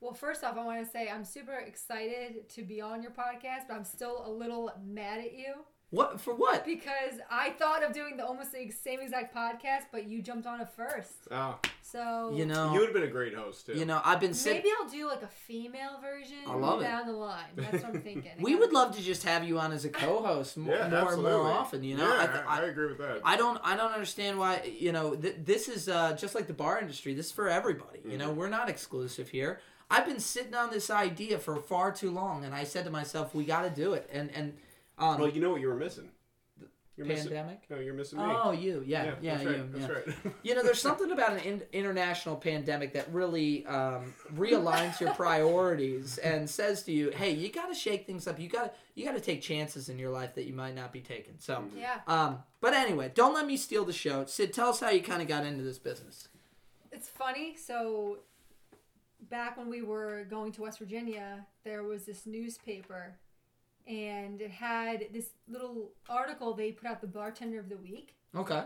Well, 0.00 0.12
first 0.12 0.44
off, 0.44 0.56
I 0.56 0.64
want 0.64 0.84
to 0.84 0.90
say 0.90 1.08
I'm 1.08 1.24
super 1.24 1.54
excited 1.54 2.48
to 2.50 2.62
be 2.62 2.80
on 2.80 3.02
your 3.02 3.10
podcast, 3.10 3.66
but 3.68 3.74
I'm 3.74 3.84
still 3.84 4.22
a 4.26 4.30
little 4.30 4.70
mad 4.84 5.20
at 5.20 5.32
you 5.32 5.54
What 5.94 6.20
for? 6.20 6.34
What? 6.34 6.64
because 6.64 7.20
I 7.30 7.50
thought 7.50 7.82
of 7.84 7.92
doing 7.92 8.16
the 8.16 8.26
almost 8.26 8.52
the 8.52 8.70
same 8.70 9.00
exact 9.00 9.34
podcast, 9.34 9.84
but 9.92 10.08
you 10.08 10.22
jumped 10.22 10.46
on 10.46 10.60
it 10.60 10.68
first. 10.76 11.28
Oh, 11.30 11.58
So 11.82 12.32
You 12.34 12.46
know, 12.46 12.72
you 12.72 12.80
would 12.80 12.86
have 12.88 12.94
been 12.94 13.04
a 13.04 13.12
great 13.12 13.34
host 13.34 13.66
too. 13.66 13.74
you 13.74 13.84
know, 13.84 14.00
I've 14.04 14.20
been 14.20 14.34
sitting. 14.34 14.58
maybe 14.58 14.70
I'll 14.80 14.88
do 14.88 15.06
like 15.06 15.22
a 15.22 15.28
female 15.28 16.00
version 16.00 16.38
I 16.46 16.54
love 16.54 16.80
it. 16.80 16.84
down 16.84 17.06
the 17.06 17.12
line. 17.12 17.44
That's 17.54 17.82
what 17.84 17.94
I'm 17.94 18.02
thinking. 18.02 18.32
We 18.40 18.56
would 18.56 18.72
love 18.72 18.96
to 18.96 19.02
just 19.02 19.22
have 19.22 19.44
you 19.44 19.58
on 19.58 19.72
as 19.72 19.84
a 19.84 19.88
co-host 19.88 20.56
more, 20.56 20.74
yeah, 20.74 20.88
more 20.88 21.12
and 21.12 21.22
more 21.22 21.50
often. 21.50 21.84
You 21.84 21.96
know, 21.96 22.08
yeah, 22.08 22.22
I 22.22 22.26
th- 22.26 22.44
I, 22.46 22.60
I 22.60 22.64
agree 22.66 22.88
with 22.88 22.98
that. 22.98 23.20
I 23.24 23.36
don't 23.36 23.60
I 23.62 23.76
don't 23.76 23.92
understand 23.92 24.38
why 24.38 24.62
you 24.78 24.92
know 24.92 25.14
th- 25.14 25.36
this 25.44 25.68
is 25.68 25.88
uh, 25.88 26.14
just 26.16 26.34
like 26.34 26.46
the 26.46 26.54
bar 26.54 26.80
industry. 26.80 27.14
This 27.14 27.26
is 27.26 27.32
for 27.32 27.48
everybody. 27.48 28.00
You 28.04 28.18
know, 28.18 28.30
we're 28.32 28.48
not 28.48 28.68
exclusive 28.68 29.28
here. 29.28 29.60
I've 29.90 30.06
been 30.06 30.18
sitting 30.18 30.54
on 30.54 30.70
this 30.70 30.90
idea 30.90 31.38
for 31.38 31.56
far 31.56 31.92
too 31.92 32.10
long, 32.10 32.44
and 32.44 32.54
I 32.54 32.64
said 32.64 32.84
to 32.86 32.90
myself, 32.90 33.34
"We 33.34 33.44
got 33.44 33.62
to 33.62 33.70
do 33.70 33.92
it." 33.92 34.08
And 34.12 34.30
and 34.34 34.54
um, 34.98 35.20
well, 35.20 35.28
you 35.30 35.40
know 35.40 35.50
what 35.50 35.60
you 35.60 35.68
were 35.68 35.76
missing. 35.76 36.08
You're 36.96 37.08
missing. 37.08 37.30
pandemic. 37.32 37.62
No, 37.68 37.80
you're 37.80 37.94
missing 37.94 38.18
me. 38.18 38.24
Oh, 38.24 38.52
you, 38.52 38.84
yeah, 38.86 39.14
yeah, 39.20 39.32
that's 39.34 39.44
you, 39.44 39.50
right. 39.50 39.72
That's 39.72 39.88
yeah. 39.88 40.12
right. 40.24 40.34
You 40.44 40.54
know, 40.54 40.62
there's 40.62 40.80
something 40.80 41.10
about 41.10 41.32
an 41.32 41.38
in- 41.40 41.62
international 41.72 42.36
pandemic 42.36 42.92
that 42.92 43.12
really 43.12 43.66
um, 43.66 44.14
realigns 44.36 45.00
your 45.00 45.12
priorities 45.14 46.18
and 46.18 46.48
says 46.48 46.84
to 46.84 46.92
you, 46.92 47.10
"Hey, 47.10 47.32
you 47.32 47.50
got 47.50 47.66
to 47.66 47.74
shake 47.74 48.06
things 48.06 48.28
up. 48.28 48.38
You 48.38 48.48
got 48.48 48.64
to 48.66 48.70
you 48.94 49.04
got 49.04 49.16
to 49.16 49.20
take 49.20 49.42
chances 49.42 49.88
in 49.88 49.98
your 49.98 50.10
life 50.10 50.36
that 50.36 50.44
you 50.44 50.52
might 50.54 50.76
not 50.76 50.92
be 50.92 51.00
taking." 51.00 51.34
So, 51.38 51.64
Yeah. 51.76 51.98
um, 52.06 52.38
but 52.60 52.74
anyway, 52.74 53.10
don't 53.12 53.34
let 53.34 53.44
me 53.46 53.56
steal 53.56 53.84
the 53.84 53.92
show. 53.92 54.24
Syd, 54.26 54.52
tell 54.52 54.68
us 54.68 54.78
how 54.78 54.90
you 54.90 55.02
kind 55.02 55.20
of 55.20 55.26
got 55.26 55.44
into 55.44 55.64
this 55.64 55.80
business. 55.80 56.28
It's 56.92 57.08
funny. 57.08 57.56
So, 57.56 58.18
back 59.30 59.56
when 59.56 59.68
we 59.68 59.82
were 59.82 60.24
going 60.30 60.52
to 60.52 60.62
West 60.62 60.78
Virginia, 60.78 61.44
there 61.64 61.82
was 61.82 62.04
this 62.04 62.24
newspaper, 62.24 63.16
and 63.86 64.40
it 64.40 64.50
had 64.50 65.06
this 65.12 65.28
little 65.48 65.92
article 66.08 66.54
they 66.54 66.72
put 66.72 66.88
out 66.88 67.00
the 67.00 67.06
bartender 67.06 67.58
of 67.58 67.68
the 67.68 67.76
week. 67.76 68.14
Okay. 68.36 68.62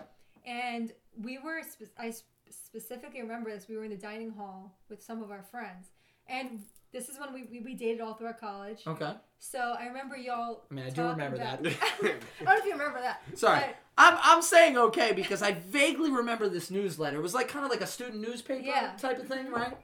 And 0.46 0.92
we 1.20 1.38
were, 1.38 1.60
spe- 1.68 1.92
I 1.98 2.10
sp- 2.14 2.30
specifically 2.50 3.20
remember 3.20 3.50
this. 3.50 3.66
We 3.68 3.76
were 3.76 3.84
in 3.84 3.90
the 3.90 3.96
dining 3.96 4.30
hall 4.30 4.78
with 4.88 5.02
some 5.02 5.22
of 5.22 5.30
our 5.30 5.42
friends, 5.42 5.88
and 6.28 6.62
this 6.92 7.08
is 7.08 7.18
when 7.18 7.34
we, 7.34 7.44
we, 7.44 7.60
we 7.60 7.74
dated 7.74 8.00
all 8.00 8.14
throughout 8.14 8.40
college. 8.40 8.80
Okay. 8.86 9.12
So 9.40 9.58
I 9.78 9.86
remember 9.86 10.16
y'all. 10.16 10.62
I 10.70 10.74
mean, 10.74 10.86
I 10.86 10.90
do 10.90 11.02
remember 11.02 11.36
about- 11.36 11.62
that. 11.62 11.72
I 12.02 12.02
don't 12.02 12.44
know 12.44 12.56
if 12.56 12.64
you 12.64 12.72
remember 12.72 13.00
that. 13.00 13.20
Sorry. 13.34 13.60
but- 13.60 13.76
I'm, 14.00 14.16
I'm 14.22 14.42
saying 14.42 14.78
okay 14.78 15.12
because 15.12 15.42
I 15.42 15.52
vaguely 15.52 16.10
remember 16.10 16.48
this 16.48 16.70
newsletter. 16.70 17.16
It 17.18 17.22
was 17.22 17.34
like 17.34 17.48
kind 17.48 17.64
of 17.64 17.70
like 17.72 17.80
a 17.80 17.86
student 17.86 18.20
newspaper 18.20 18.64
Yeah. 18.64 18.92
type 18.96 19.18
of 19.18 19.26
thing, 19.26 19.50
right? 19.50 19.76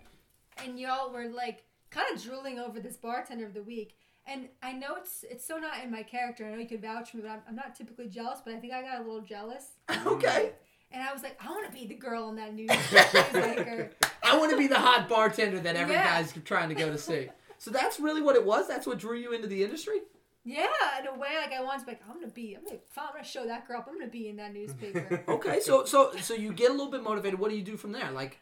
and 0.64 0.78
y'all 0.78 1.12
were 1.12 1.26
like 1.26 1.64
kind 1.90 2.06
of 2.14 2.22
drooling 2.22 2.60
over 2.60 2.78
this 2.78 2.96
bartender 2.96 3.44
of 3.44 3.54
the 3.54 3.62
week. 3.62 3.96
And 4.26 4.48
I 4.62 4.72
know 4.72 4.96
it's 4.96 5.24
it's 5.30 5.46
so 5.46 5.58
not 5.58 5.82
in 5.84 5.90
my 5.90 6.02
character. 6.02 6.46
I 6.46 6.50
know 6.52 6.58
you 6.58 6.66
could 6.66 6.80
vouch 6.82 7.10
for 7.10 7.18
me, 7.18 7.24
but 7.24 7.30
I'm, 7.32 7.42
I'm 7.48 7.56
not 7.56 7.74
typically 7.76 8.08
jealous. 8.08 8.40
But 8.44 8.54
I 8.54 8.58
think 8.58 8.72
I 8.72 8.80
got 8.82 9.00
a 9.00 9.02
little 9.04 9.20
jealous, 9.20 9.64
okay. 10.06 10.52
and 10.90 11.02
I 11.02 11.12
was 11.12 11.22
like, 11.22 11.38
I 11.44 11.50
want 11.50 11.66
to 11.66 11.72
be 11.72 11.86
the 11.86 11.94
girl 11.94 12.28
in 12.30 12.36
that 12.36 12.56
newsmaker. 12.56 13.90
I 14.22 14.38
want 14.38 14.50
to 14.52 14.56
be 14.56 14.66
the 14.66 14.78
hot 14.78 15.08
bartender 15.08 15.60
that 15.60 15.76
every 15.76 15.94
Yeah. 15.94 16.22
guy's 16.22 16.32
trying 16.44 16.70
to 16.70 16.74
go 16.74 16.90
to 16.90 16.96
see. 16.98 17.28
So 17.58 17.70
that's 17.70 18.00
really 18.00 18.22
what 18.22 18.36
it 18.36 18.44
was. 18.44 18.66
That's 18.66 18.86
what 18.86 18.98
drew 18.98 19.16
you 19.16 19.32
into 19.32 19.46
the 19.46 19.62
industry. 19.62 20.00
Yeah, 20.46 20.66
in 21.00 21.06
a 21.06 21.12
way, 21.18 21.30
like 21.40 21.52
I 21.52 21.62
wanted 21.62 21.80
to 21.80 21.86
be 21.86 21.92
like, 21.92 22.02
I'm 22.08 22.14
gonna 22.20 22.26
be, 22.32 22.54
I'm 22.54 22.64
gonna, 22.64 22.78
I'm 22.98 23.12
gonna 23.12 23.24
show 23.24 23.46
that 23.46 23.66
girl 23.66 23.78
up. 23.78 23.88
I'm 23.88 23.98
gonna 23.98 24.10
be 24.10 24.28
in 24.28 24.36
that 24.36 24.52
newspaper. 24.52 25.22
Okay. 25.28 25.60
So 25.60 25.84
so 25.84 26.12
so 26.20 26.34
you 26.34 26.52
get 26.52 26.70
a 26.70 26.72
little 26.74 26.90
bit 26.90 27.02
motivated. 27.02 27.38
What 27.38 27.50
do 27.50 27.56
you 27.56 27.62
do 27.62 27.76
from 27.78 27.92
there? 27.92 28.10
Like, 28.10 28.38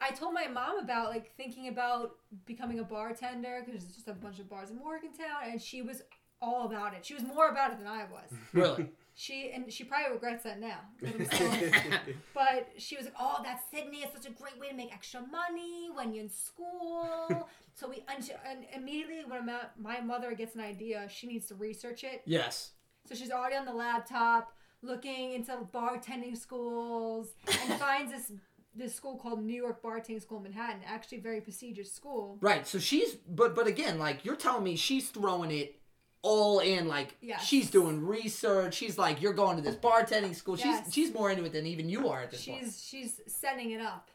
I 0.00 0.10
told 0.10 0.32
my 0.34 0.46
mom 0.46 0.78
about 0.78 1.10
like 1.10 1.32
thinking 1.36 1.68
about 1.68 2.12
becoming 2.46 2.78
a 2.78 2.84
bartender 2.84 3.62
because 3.64 3.82
there's 3.82 3.94
just 3.94 4.08
a 4.08 4.12
bunch 4.14 4.38
of 4.38 4.48
bars 4.48 4.70
in 4.70 4.78
Morgantown, 4.78 5.42
and 5.50 5.60
she 5.60 5.82
was 5.82 6.02
all 6.42 6.64
about 6.66 6.94
it. 6.94 7.04
She 7.04 7.12
was 7.14 7.22
more 7.22 7.48
about 7.50 7.72
it 7.72 7.78
than 7.78 7.86
I 7.86 8.04
was. 8.04 8.30
really? 8.54 8.88
She 9.14 9.50
and 9.52 9.70
she 9.70 9.84
probably 9.84 10.12
regrets 10.12 10.44
that 10.44 10.58
now. 10.60 10.78
but 11.02 11.10
I'm 11.14 11.26
still- 11.26 11.52
But 12.34 12.68
she 12.78 12.96
was 12.96 13.04
like, 13.06 13.14
"Oh, 13.20 13.40
that's 13.44 13.62
Sydney. 13.70 13.98
It's 13.98 14.14
such 14.14 14.30
a 14.30 14.34
great 14.34 14.58
way 14.58 14.68
to 14.70 14.74
make 14.74 14.92
extra 14.94 15.20
money 15.20 15.90
when 15.92 16.14
you're 16.14 16.24
in 16.24 16.30
school." 16.30 17.48
so 17.74 17.88
we 17.88 18.02
and, 18.14 18.24
she, 18.24 18.32
and 18.48 18.64
immediately 18.74 19.24
when 19.26 19.46
my, 19.46 19.60
my 19.78 20.00
mother 20.00 20.34
gets 20.34 20.54
an 20.54 20.60
idea, 20.62 21.06
she 21.10 21.26
needs 21.26 21.46
to 21.46 21.54
research 21.54 22.04
it. 22.04 22.22
yes. 22.24 22.70
So 23.06 23.14
she's 23.14 23.30
already 23.30 23.56
on 23.56 23.64
the 23.64 23.72
laptop 23.72 24.52
looking 24.82 25.32
into 25.32 25.52
bartending 25.74 26.36
schools 26.36 27.28
and 27.48 27.78
finds 27.80 28.12
this 28.12 28.32
this 28.74 28.94
school 28.94 29.16
called 29.16 29.42
New 29.42 29.54
York 29.54 29.82
Bartending 29.82 30.22
School 30.22 30.38
in 30.38 30.44
Manhattan, 30.44 30.80
actually 30.86 31.18
a 31.18 31.22
very 31.22 31.40
prestigious 31.40 31.92
school. 31.92 32.38
Right. 32.40 32.66
So 32.66 32.78
she's 32.78 33.14
but 33.14 33.54
but 33.54 33.66
again, 33.66 33.98
like 33.98 34.24
you're 34.24 34.36
telling 34.36 34.64
me 34.64 34.76
she's 34.76 35.08
throwing 35.10 35.50
it 35.50 35.76
all 36.22 36.60
in 36.60 36.86
like 36.86 37.16
Yes. 37.20 37.44
she's 37.44 37.70
doing 37.70 38.04
research. 38.06 38.74
She's 38.74 38.98
like 38.98 39.20
you're 39.22 39.32
going 39.32 39.56
to 39.56 39.62
this 39.62 39.76
bartending 39.76 40.34
school. 40.34 40.56
Yes. 40.58 40.84
She's 40.86 40.94
she's 40.94 41.14
more 41.14 41.30
into 41.30 41.44
it 41.44 41.52
than 41.52 41.66
even 41.66 41.88
you 41.88 42.08
are 42.08 42.22
at 42.22 42.30
this 42.30 42.46
point. 42.46 42.60
She's 42.64 42.84
she's 42.84 43.20
setting 43.26 43.70
it 43.70 43.80
up. 43.80 44.10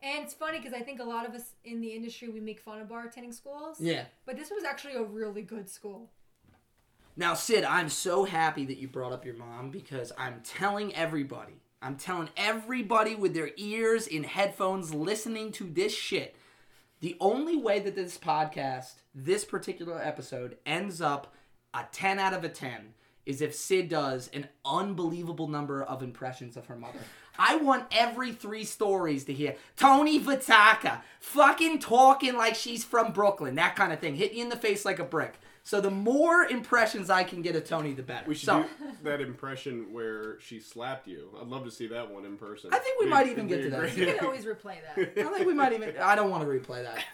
And 0.00 0.24
it's 0.24 0.34
funny 0.34 0.58
because 0.58 0.72
I 0.72 0.80
think 0.80 1.00
a 1.00 1.04
lot 1.04 1.28
of 1.28 1.34
us 1.34 1.54
in 1.64 1.80
the 1.80 1.88
industry 1.88 2.28
we 2.28 2.40
make 2.40 2.60
fun 2.60 2.80
of 2.80 2.88
bartending 2.88 3.34
schools. 3.34 3.80
Yeah. 3.80 4.04
But 4.26 4.36
this 4.36 4.50
was 4.50 4.64
actually 4.64 4.94
a 4.94 5.02
really 5.02 5.42
good 5.42 5.68
school. 5.68 6.10
Now, 7.16 7.34
Syd, 7.34 7.64
I'm 7.64 7.88
so 7.88 8.22
happy 8.24 8.64
that 8.66 8.78
you 8.78 8.86
brought 8.86 9.10
up 9.12 9.24
your 9.24 9.34
mom 9.34 9.72
because 9.72 10.12
I'm 10.16 10.40
telling 10.44 10.94
everybody, 10.94 11.54
I'm 11.80 11.96
telling 11.96 12.30
everybody 12.36 13.14
with 13.14 13.34
their 13.34 13.50
ears 13.56 14.08
in 14.08 14.24
headphones 14.24 14.92
listening 14.92 15.52
to 15.52 15.64
this 15.64 15.94
shit. 15.94 16.34
The 17.00 17.16
only 17.20 17.56
way 17.56 17.78
that 17.78 17.94
this 17.94 18.18
podcast, 18.18 18.94
this 19.14 19.44
particular 19.44 20.00
episode, 20.02 20.56
ends 20.66 21.00
up 21.00 21.32
a 21.72 21.84
10 21.92 22.18
out 22.18 22.34
of 22.34 22.42
a 22.42 22.48
10 22.48 22.94
is 23.26 23.40
if 23.40 23.54
Syd 23.54 23.88
does 23.88 24.28
an 24.32 24.48
unbelievable 24.64 25.46
number 25.46 25.82
of 25.82 26.02
impressions 26.02 26.56
of 26.56 26.66
her 26.66 26.76
mother. 26.76 26.98
I 27.38 27.56
want 27.56 27.86
every 27.92 28.32
three 28.32 28.64
stories 28.64 29.24
to 29.24 29.32
hear 29.32 29.54
Tony 29.76 30.18
Vitaka 30.18 31.02
fucking 31.20 31.78
talking 31.78 32.34
like 32.34 32.56
she's 32.56 32.84
from 32.84 33.12
Brooklyn, 33.12 33.54
that 33.54 33.76
kind 33.76 33.92
of 33.92 34.00
thing. 34.00 34.16
Hit 34.16 34.32
you 34.32 34.42
in 34.42 34.48
the 34.48 34.56
face 34.56 34.84
like 34.84 34.98
a 34.98 35.04
brick. 35.04 35.34
So 35.68 35.82
the 35.82 35.90
more 35.90 36.44
impressions 36.46 37.10
I 37.10 37.24
can 37.24 37.42
get 37.42 37.54
of 37.54 37.62
Tony, 37.64 37.92
the 37.92 38.02
better. 38.02 38.24
We 38.26 38.34
should 38.34 38.46
so 38.46 38.62
do 38.62 38.68
that 39.02 39.20
impression 39.20 39.92
where 39.92 40.40
she 40.40 40.60
slapped 40.60 41.06
you. 41.06 41.28
I'd 41.38 41.46
love 41.48 41.64
to 41.66 41.70
see 41.70 41.86
that 41.88 42.10
one 42.10 42.24
in 42.24 42.38
person. 42.38 42.70
I 42.72 42.78
think 42.78 42.98
we 42.98 43.04
It'd- 43.04 43.10
might 43.14 43.26
even 43.26 43.48
get 43.48 43.58
be 43.58 43.64
to 43.64 43.70
that. 43.72 43.80
great. 43.80 43.94
You 43.98 44.06
can 44.06 44.18
always 44.24 44.46
replay 44.46 44.76
that. 44.82 45.26
I 45.26 45.28
think 45.34 45.46
we 45.46 45.52
might 45.52 45.74
even. 45.74 45.94
I 45.98 46.14
don't 46.14 46.30
want 46.30 46.42
to 46.42 46.48
replay 46.48 46.84
that. 46.84 47.04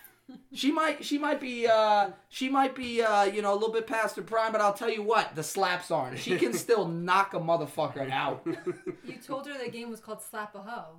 She 0.54 0.72
might. 0.72 1.04
She 1.04 1.18
might 1.18 1.40
be. 1.40 1.66
Uh, 1.66 2.10
she 2.28 2.48
might 2.48 2.74
be. 2.74 3.02
Uh, 3.02 3.24
you 3.24 3.42
know, 3.42 3.52
a 3.52 3.56
little 3.56 3.72
bit 3.72 3.86
past 3.86 4.16
her 4.16 4.22
prime. 4.22 4.52
But 4.52 4.60
I'll 4.60 4.72
tell 4.72 4.90
you 4.90 5.02
what, 5.02 5.34
the 5.34 5.42
slaps 5.42 5.90
aren't. 5.90 6.18
She 6.18 6.38
can 6.38 6.54
still 6.54 6.88
knock 7.08 7.34
a 7.34 7.40
motherfucker 7.40 8.10
out. 8.10 8.46
You 9.04 9.16
told 9.16 9.46
her 9.46 9.62
the 9.62 9.70
game 9.70 9.90
was 9.90 10.00
called 10.00 10.22
Slap 10.22 10.54
a 10.54 10.60
Hoe. 10.60 10.96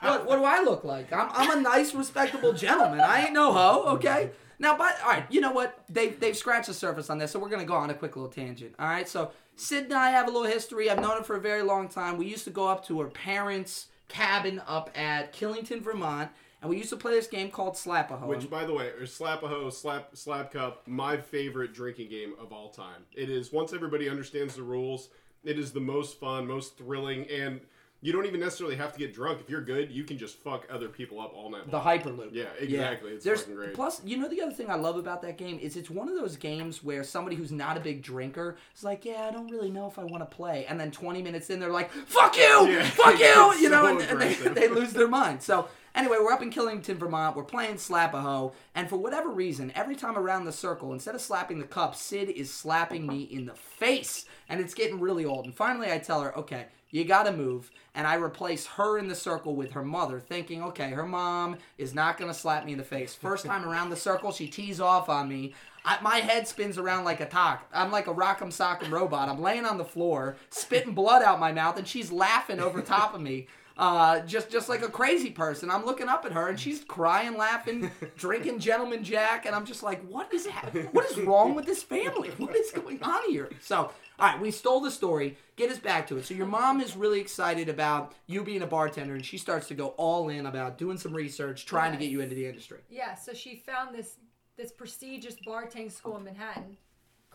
what, 0.00 0.26
what 0.26 0.36
do 0.36 0.44
I 0.44 0.62
look 0.62 0.84
like? 0.84 1.12
I'm, 1.12 1.28
I'm 1.32 1.58
a 1.58 1.60
nice, 1.60 1.94
respectable 1.94 2.52
gentleman. 2.52 3.00
I 3.00 3.24
ain't 3.24 3.32
no 3.32 3.52
hoe, 3.52 3.84
okay? 3.94 4.30
Now, 4.58 4.76
but 4.76 4.96
all 5.02 5.10
right, 5.10 5.24
you 5.30 5.40
know 5.40 5.52
what? 5.52 5.78
They 5.88 6.08
they've 6.08 6.36
scratched 6.36 6.68
the 6.68 6.74
surface 6.74 7.10
on 7.10 7.18
this, 7.18 7.30
so 7.30 7.38
we're 7.38 7.48
gonna 7.48 7.64
go 7.64 7.74
on 7.74 7.90
a 7.90 7.94
quick 7.94 8.16
little 8.16 8.30
tangent. 8.30 8.74
All 8.78 8.86
right, 8.88 9.08
so 9.08 9.32
Syd 9.56 9.84
and 9.84 9.94
I 9.94 10.10
have 10.10 10.28
a 10.28 10.30
little 10.30 10.46
history. 10.46 10.90
I've 10.90 11.00
known 11.00 11.18
her 11.18 11.22
for 11.22 11.36
a 11.36 11.40
very 11.40 11.62
long 11.62 11.88
time. 11.88 12.16
We 12.16 12.26
used 12.26 12.44
to 12.44 12.50
go 12.50 12.68
up 12.68 12.84
to 12.86 13.00
her 13.00 13.08
parents' 13.08 13.86
cabin 14.08 14.62
up 14.66 14.90
at 14.96 15.32
Killington, 15.32 15.82
Vermont, 15.82 16.30
and 16.66 16.70
we 16.70 16.78
used 16.78 16.90
to 16.90 16.96
play 16.96 17.12
this 17.12 17.28
game 17.28 17.48
called 17.48 17.76
Slap 17.76 18.10
a 18.10 18.16
Hoe. 18.16 18.26
Which, 18.26 18.50
by 18.50 18.64
the 18.64 18.74
way, 18.74 18.88
or 18.88 19.06
slap 19.06 19.44
a 19.44 19.48
hoe, 19.48 19.70
slap 19.70 20.16
slap 20.16 20.52
cup, 20.52 20.82
my 20.88 21.16
favorite 21.16 21.72
drinking 21.72 22.10
game 22.10 22.34
of 22.40 22.52
all 22.52 22.70
time. 22.70 23.04
It 23.14 23.30
is 23.30 23.52
once 23.52 23.72
everybody 23.72 24.08
understands 24.08 24.56
the 24.56 24.64
rules, 24.64 25.10
it 25.44 25.60
is 25.60 25.70
the 25.70 25.80
most 25.80 26.18
fun, 26.18 26.48
most 26.48 26.76
thrilling, 26.76 27.30
and 27.30 27.60
you 28.02 28.12
don't 28.12 28.26
even 28.26 28.40
necessarily 28.40 28.76
have 28.76 28.92
to 28.92 28.98
get 28.98 29.14
drunk. 29.14 29.40
If 29.40 29.48
you're 29.48 29.62
good, 29.62 29.90
you 29.90 30.04
can 30.04 30.18
just 30.18 30.36
fuck 30.36 30.66
other 30.70 30.88
people 30.88 31.20
up 31.20 31.32
all 31.34 31.50
night 31.50 31.70
the. 31.70 31.80
Hyperloop. 31.80 32.28
Yeah, 32.32 32.44
exactly. 32.58 33.12
It's 33.12 33.24
There's, 33.24 33.40
fucking 33.40 33.54
great. 33.54 33.74
Plus, 33.74 34.02
you 34.04 34.16
know 34.16 34.28
the 34.28 34.42
other 34.42 34.52
thing 34.52 34.70
I 34.70 34.74
love 34.74 34.96
about 34.96 35.22
that 35.22 35.38
game 35.38 35.58
is 35.58 35.76
it's 35.76 35.88
one 35.88 36.08
of 36.08 36.14
those 36.14 36.36
games 36.36 36.84
where 36.84 37.02
somebody 37.04 37.36
who's 37.36 37.52
not 37.52 37.76
a 37.76 37.80
big 37.80 38.02
drinker 38.02 38.56
is 38.76 38.84
like, 38.84 39.04
"Yeah, 39.04 39.26
I 39.28 39.32
don't 39.32 39.50
really 39.50 39.70
know 39.70 39.86
if 39.86 39.98
I 39.98 40.04
want 40.04 40.28
to 40.28 40.36
play," 40.36 40.66
and 40.66 40.78
then 40.78 40.90
20 40.90 41.22
minutes 41.22 41.48
in, 41.48 41.58
they're 41.58 41.70
like, 41.70 41.90
"Fuck 41.90 42.36
you, 42.36 42.68
Yeah, 42.68 42.84
fuck 42.84 43.18
you," 43.18 43.54
you 43.60 43.70
know, 43.70 43.84
so 43.84 43.98
and, 43.98 44.02
and 44.02 44.20
they, 44.20 44.34
they 44.60 44.68
lose 44.68 44.92
their 44.92 45.08
mind. 45.08 45.42
So. 45.42 45.68
Anyway, 45.96 46.18
we're 46.20 46.30
up 46.30 46.42
in 46.42 46.50
Killington, 46.50 46.98
Vermont. 46.98 47.34
We're 47.34 47.42
playing 47.42 47.78
Slap 47.78 48.12
a 48.12 48.20
Hoe, 48.20 48.52
and 48.74 48.86
for 48.86 48.98
whatever 48.98 49.30
reason, 49.30 49.72
every 49.74 49.96
time 49.96 50.18
around 50.18 50.44
the 50.44 50.52
circle, 50.52 50.92
instead 50.92 51.14
of 51.14 51.22
slapping 51.22 51.58
the 51.58 51.64
cup, 51.64 51.94
Syd 51.94 52.28
is 52.28 52.52
slapping 52.52 53.06
me 53.06 53.22
in 53.22 53.46
the 53.46 53.54
face, 53.54 54.26
and 54.50 54.60
it's 54.60 54.74
getting 54.74 55.00
really 55.00 55.24
old. 55.24 55.46
And 55.46 55.54
finally, 55.54 55.90
I 55.90 55.96
tell 55.96 56.20
her, 56.20 56.36
"Okay, 56.36 56.66
you 56.90 57.06
gotta 57.06 57.32
move," 57.32 57.70
and 57.94 58.06
I 58.06 58.16
replace 58.16 58.66
her 58.66 58.98
in 58.98 59.08
the 59.08 59.14
circle 59.14 59.56
with 59.56 59.72
her 59.72 59.82
mother, 59.82 60.20
thinking, 60.20 60.62
"Okay, 60.64 60.90
her 60.90 61.06
mom 61.06 61.56
is 61.78 61.94
not 61.94 62.18
gonna 62.18 62.34
slap 62.34 62.66
me 62.66 62.72
in 62.72 62.78
the 62.78 62.84
face." 62.84 63.14
First 63.14 63.46
time 63.46 63.66
around 63.66 63.88
the 63.88 63.96
circle, 63.96 64.32
she 64.32 64.48
tees 64.48 64.82
off 64.82 65.08
on 65.08 65.30
me. 65.30 65.54
I, 65.82 65.96
my 66.02 66.16
head 66.16 66.46
spins 66.46 66.76
around 66.76 67.04
like 67.04 67.20
a 67.20 67.26
top. 67.26 67.62
I'm 67.72 67.90
like 67.90 68.06
a 68.06 68.12
rock'em 68.12 68.52
sock'em 68.52 68.90
robot. 68.90 69.30
I'm 69.30 69.40
laying 69.40 69.64
on 69.64 69.78
the 69.78 69.84
floor, 69.84 70.36
spitting 70.50 70.92
blood 70.92 71.22
out 71.22 71.40
my 71.40 71.52
mouth, 71.52 71.78
and 71.78 71.88
she's 71.88 72.12
laughing 72.12 72.60
over 72.60 72.82
top 72.82 73.14
of 73.14 73.22
me 73.22 73.46
uh, 73.76 74.20
just 74.20 74.50
just 74.50 74.68
like 74.68 74.82
a 74.82 74.88
crazy 74.88 75.30
person. 75.30 75.70
I'm 75.70 75.84
looking 75.84 76.08
up 76.08 76.24
at 76.24 76.32
her 76.32 76.48
and 76.48 76.58
she's 76.58 76.82
crying, 76.84 77.36
laughing, 77.36 77.90
drinking 78.16 78.58
Gentleman 78.58 79.04
Jack, 79.04 79.46
and 79.46 79.54
I'm 79.54 79.66
just 79.66 79.82
like, 79.82 80.02
what 80.08 80.32
is 80.32 80.46
hap- 80.46 80.74
What 80.94 81.10
is 81.10 81.18
wrong 81.18 81.54
with 81.54 81.66
this 81.66 81.82
family? 81.82 82.30
What 82.38 82.56
is 82.56 82.70
going 82.70 83.02
on 83.02 83.30
here? 83.30 83.50
So, 83.60 83.76
all 83.76 83.92
right, 84.18 84.40
we 84.40 84.50
stole 84.50 84.80
the 84.80 84.90
story. 84.90 85.36
Get 85.56 85.70
us 85.70 85.78
back 85.78 86.06
to 86.08 86.16
it. 86.16 86.24
So 86.24 86.34
your 86.34 86.46
mom 86.46 86.80
is 86.80 86.96
really 86.96 87.20
excited 87.20 87.68
about 87.68 88.14
you 88.26 88.42
being 88.42 88.62
a 88.62 88.66
bartender, 88.66 89.14
and 89.14 89.24
she 89.24 89.36
starts 89.38 89.68
to 89.68 89.74
go 89.74 89.88
all 89.98 90.28
in 90.30 90.46
about 90.46 90.78
doing 90.78 90.96
some 90.96 91.12
research, 91.12 91.66
trying 91.66 91.92
to 91.92 91.98
get 91.98 92.10
you 92.10 92.20
into 92.20 92.34
the 92.34 92.46
industry. 92.46 92.78
Yeah, 92.88 93.14
so 93.14 93.32
she 93.34 93.56
found 93.56 93.94
this 93.94 94.16
this 94.56 94.72
prestigious 94.72 95.36
bartending 95.46 95.92
school 95.92 96.16
in 96.16 96.24
Manhattan 96.24 96.78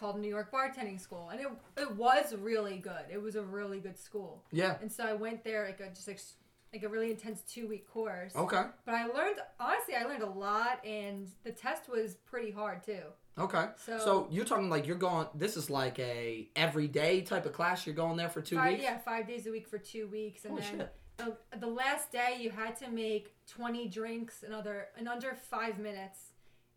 called 0.02 0.20
New 0.20 0.28
York 0.28 0.52
Bartending 0.52 1.00
School, 1.00 1.30
and 1.30 1.40
it 1.40 1.48
it 1.78 1.96
was 1.96 2.36
really 2.36 2.78
good. 2.78 3.06
It 3.10 3.22
was 3.22 3.36
a 3.36 3.44
really 3.44 3.80
good 3.80 3.98
school, 3.98 4.44
Yeah. 4.52 4.78
and 4.82 4.92
so 4.92 5.04
I 5.06 5.14
went 5.14 5.44
there 5.44 5.66
like 5.66 5.80
a 5.80 5.90
just 5.94 6.08
like, 6.08 6.20
like 6.74 6.84
a 6.84 6.90
really 6.90 7.12
intense 7.12 7.42
two 7.44 7.68
week 7.68 7.88
course. 7.88 8.36
Okay. 8.36 8.64
But 8.86 8.96
I 8.96 9.06
learned 9.06 9.38
honestly, 9.60 9.94
I 9.96 10.04
learned 10.06 10.24
a 10.24 10.30
lot, 10.30 10.84
and 10.84 11.30
the 11.44 11.52
test 11.52 11.88
was 11.88 12.16
pretty 12.26 12.50
hard 12.52 12.84
too. 12.84 13.04
Okay. 13.38 13.68
So- 13.78 13.98
so 14.00 14.28
you're 14.32 14.44
talking 14.46 14.70
like 14.70 14.88
you're 14.88 14.98
going. 14.98 15.28
This 15.36 15.56
is 15.56 15.70
like 15.70 16.00
a 16.00 16.50
everyday 16.56 17.22
type 17.22 17.46
of 17.46 17.54
class. 17.54 17.86
You're 17.86 17.96
going 17.96 18.18
there 18.18 18.30
for 18.30 18.42
two 18.42 18.56
five, 18.56 18.72
weeks. 18.74 18.84
Yeah, 18.84 18.98
five 18.98 19.28
days 19.28 19.46
a 19.46 19.52
week 19.52 19.68
for 19.68 19.78
two 19.78 20.08
weeks, 20.08 20.44
and 20.46 20.54
Holy 20.54 20.64
then 20.64 20.80
shit. 20.80 20.94
the, 21.18 21.58
the 21.60 21.68
last 21.68 22.12
day 22.12 22.38
you 22.40 22.50
had 22.50 22.76
to 22.78 22.90
make 22.90 23.36
twenty 23.48 23.88
drinks 23.88 24.42
in 24.44 24.52
other 24.52 24.88
in 24.98 25.08
under 25.08 25.36
five 25.36 25.78
minutes, 25.78 26.31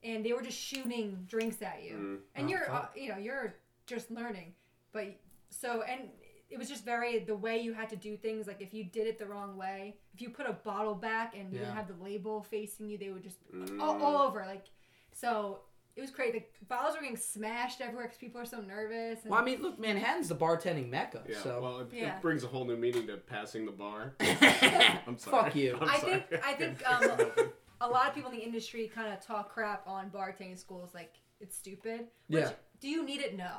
and 0.05 0.25
they 0.25 0.33
were 0.33 0.43
just 0.43 0.59
shooting 0.59 1.25
drinks 1.27 1.61
at 1.63 1.83
you, 1.83 1.95
Mm. 1.97 2.19
and 2.37 2.47
Oh, 2.47 2.51
you're 2.51 2.71
uh, 2.71 2.87
you 2.95 3.09
know 3.09 3.17
you're 3.19 3.55
just 3.87 4.11
learning, 4.11 4.55
but 4.93 5.07
so 5.51 5.83
and 5.83 6.11
it 6.51 6.59
was 6.59 6.69
just 6.69 6.85
very 6.85 7.19
the 7.21 7.35
way 7.35 7.59
you 7.59 7.73
had 7.73 7.89
to 7.91 7.97
do 7.97 8.17
things. 8.17 8.47
Like 8.47 8.61
if 8.61 8.73
you 8.75 8.85
did 8.85 9.07
it 9.07 9.19
the 9.19 9.27
wrong 9.27 9.57
way, 9.57 9.97
if 10.13 10.21
you 10.21 10.31
put 10.31 10.47
a 10.49 10.53
bottle 10.53 10.95
back 10.95 11.35
and 11.37 11.51
you 11.53 11.59
Yeah. 11.59 11.65
didn't 11.67 11.77
have 11.77 11.89
the 11.89 12.05
label 12.05 12.43
facing 12.43 12.89
you, 12.89 12.99
they 12.99 13.11
would 13.11 13.23
just 13.25 13.39
Mm. 13.53 13.81
all, 13.81 14.01
all 14.03 14.23
over 14.29 14.45
like 14.47 14.67
so. 15.13 15.61
It 15.97 16.01
was 16.01 16.11
crazy. 16.11 16.45
The 16.59 16.65
bottles 16.67 16.97
were 16.97 17.03
getting 17.03 17.17
smashed 17.17 17.81
everywhere 17.81 18.07
because 18.07 18.19
people 18.19 18.41
are 18.41 18.45
so 18.45 18.61
nervous. 18.61 19.23
And, 19.23 19.31
Well, 19.31 19.41
I 19.41 19.45
mean, 19.45 19.63
look, 19.63 19.79
Manhattan's 19.79 20.29
the 20.29 20.35
bartending 20.35 20.91
mecca. 20.91 21.23
Yeah, 21.29 21.39
so 21.41 21.61
well, 21.63 21.79
it, 21.83 21.93
Yeah. 21.93 22.17
it 22.17 22.21
brings 22.21 22.43
a 22.43 22.49
whole 22.49 22.65
new 22.65 22.77
meaning 22.77 23.07
to 23.07 23.17
passing 23.19 23.65
the 23.65 23.71
bar. 23.71 24.17
fuck 24.19 24.43
I'm 25.07 25.17
sorry. 25.17 25.45
Fuck 25.45 25.55
you. 25.55 25.79
I'm 25.81 25.89
I 25.89 25.99
sorry. 25.99 26.25
think 26.31 26.45
I 26.45 26.53
think 26.55 26.91
um, 27.41 27.53
a 27.85 27.91
lot 27.91 28.09
of 28.09 28.15
people 28.15 28.31
in 28.31 28.37
the 28.37 28.43
industry 28.43 28.89
kind 28.93 29.13
of 29.13 29.21
talk 29.25 29.53
crap 29.53 29.87
on 29.87 30.11
bartending 30.11 30.59
schools, 30.59 30.91
like 30.95 31.15
it's 31.41 31.57
stupid. 31.57 32.09
Which, 32.29 32.41
Yeah. 32.45 32.51
Do 32.81 32.89
you 32.89 33.05
need 33.05 33.21
it? 33.21 33.37
No. 33.37 33.51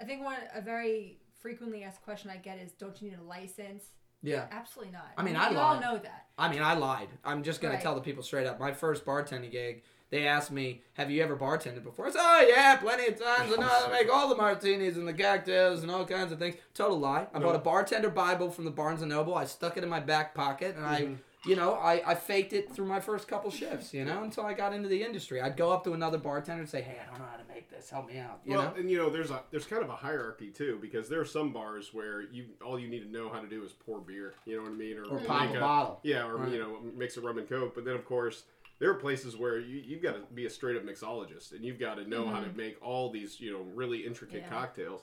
I 0.00 0.04
think 0.04 0.22
one 0.24 0.38
a 0.54 0.60
very 0.60 1.20
frequently 1.40 1.82
asked 1.84 2.02
question 2.02 2.30
I 2.30 2.36
get 2.36 2.58
is, 2.58 2.72
"Don't 2.72 3.00
you 3.02 3.10
need 3.10 3.18
a 3.18 3.22
license?" 3.22 3.84
Yeah. 4.22 4.46
Absolutely 4.52 4.92
not. 4.92 5.06
I 5.16 5.22
mean, 5.22 5.34
we 5.34 5.40
I 5.40 5.54
all 5.56 5.80
know 5.80 5.98
that. 5.98 6.26
I 6.38 6.48
mean, 6.48 6.62
I 6.62 6.74
lied. 6.74 7.08
I'm 7.24 7.42
just 7.42 7.60
gonna 7.60 7.74
Right. 7.74 7.82
tell 7.82 7.94
the 7.94 8.00
people 8.00 8.22
straight 8.22 8.46
up. 8.46 8.60
My 8.60 8.72
first 8.72 9.04
bartending 9.04 9.50
gig, 9.50 9.82
they 10.10 10.26
asked 10.28 10.52
me, 10.52 10.82
"Have 10.94 11.10
you 11.10 11.22
ever 11.22 11.36
bartended 11.36 11.82
before?" 11.82 12.06
I 12.06 12.10
said, 12.10 12.20
"Oh 12.22 12.40
yeah, 12.48 12.76
plenty 12.76 13.06
of 13.08 13.20
times. 13.20 13.52
And 13.52 13.62
I 13.62 13.66
know 13.66 13.72
how 13.72 13.86
to 13.86 13.90
make 13.90 14.12
all 14.12 14.28
the 14.28 14.36
martinis 14.36 14.96
and 14.96 15.08
the 15.08 15.14
cocktails 15.14 15.82
and 15.82 15.90
all 15.90 16.04
kinds 16.06 16.30
of 16.30 16.38
things." 16.38 16.54
Total 16.74 16.96
lie. 16.98 17.26
I 17.34 17.38
No. 17.40 17.46
bought 17.46 17.56
a 17.56 17.60
bartender 17.60 18.10
Bible 18.10 18.50
from 18.50 18.64
the 18.64 18.70
Barnes 18.70 19.02
and 19.02 19.10
Noble. 19.10 19.34
I 19.34 19.44
stuck 19.44 19.76
it 19.76 19.82
in 19.82 19.90
my 19.90 20.00
back 20.00 20.34
pocket, 20.34 20.76
and 20.76 20.84
Mhm. 20.84 20.88
I, 21.18 21.18
you 21.44 21.56
know, 21.56 21.74
I, 21.74 22.02
I 22.06 22.14
faked 22.14 22.52
it 22.52 22.70
through 22.72 22.86
my 22.86 23.00
first 23.00 23.26
couple 23.26 23.50
shifts. 23.50 23.92
You 23.92 24.04
know, 24.04 24.22
until 24.22 24.44
I 24.44 24.52
got 24.54 24.72
into 24.72 24.88
the 24.88 25.02
industry. 25.02 25.40
I'd 25.40 25.56
go 25.56 25.72
up 25.72 25.84
to 25.84 25.92
another 25.92 26.18
bartender 26.18 26.60
and 26.60 26.70
say, 26.70 26.82
"Hey, 26.82 26.98
I 27.02 27.10
don't 27.10 27.18
know 27.18 27.26
how 27.30 27.36
to 27.36 27.48
make 27.52 27.70
this. 27.70 27.90
Help 27.90 28.08
me 28.08 28.18
out." 28.18 28.40
You 28.44 28.54
well, 28.54 28.62
know. 28.62 28.74
and 28.76 28.90
you 28.90 28.98
know, 28.98 29.10
there's 29.10 29.30
a 29.30 29.42
there's 29.50 29.66
kind 29.66 29.82
of 29.82 29.90
a 29.90 29.96
hierarchy 29.96 30.50
too, 30.50 30.78
because 30.80 31.08
there 31.08 31.20
are 31.20 31.24
some 31.24 31.52
bars 31.52 31.92
where 31.92 32.22
you 32.22 32.46
all 32.64 32.78
you 32.78 32.88
need 32.88 33.00
to 33.00 33.10
know 33.10 33.28
how 33.28 33.40
to 33.40 33.48
do 33.48 33.64
is 33.64 33.72
pour 33.72 34.00
beer. 34.00 34.34
You 34.46 34.56
know 34.56 34.62
what 34.62 34.72
I 34.72 34.74
mean? 34.74 34.98
Or 34.98 35.18
pop 35.20 35.46
make 35.46 35.56
a 35.56 35.60
bottle. 35.60 36.00
Yeah, 36.02 36.26
or 36.26 36.36
Right. 36.36 36.52
you 36.52 36.58
know, 36.58 36.78
mix 36.96 37.16
a 37.16 37.20
rum 37.20 37.38
and 37.38 37.48
coke. 37.48 37.74
But 37.74 37.84
then 37.84 37.94
of 37.94 38.04
course. 38.04 38.44
There 38.78 38.90
are 38.90 38.94
places 38.94 39.36
where 39.36 39.60
you, 39.60 39.80
you've 39.80 40.02
got 40.02 40.14
to 40.14 40.22
be 40.34 40.46
a 40.46 40.50
straight 40.50 40.76
up 40.76 40.82
mixologist 40.82 41.52
and 41.52 41.64
you've 41.64 41.78
got 41.78 41.98
to 41.98 42.08
know 42.08 42.26
how 42.26 42.40
mm-hmm. 42.40 42.50
to 42.50 42.56
make 42.56 42.84
all 42.84 43.10
these, 43.12 43.40
you 43.40 43.52
know, 43.52 43.60
really 43.76 43.98
intricate 44.04 44.42
Yeah. 44.42 44.48
cocktails. 44.48 45.02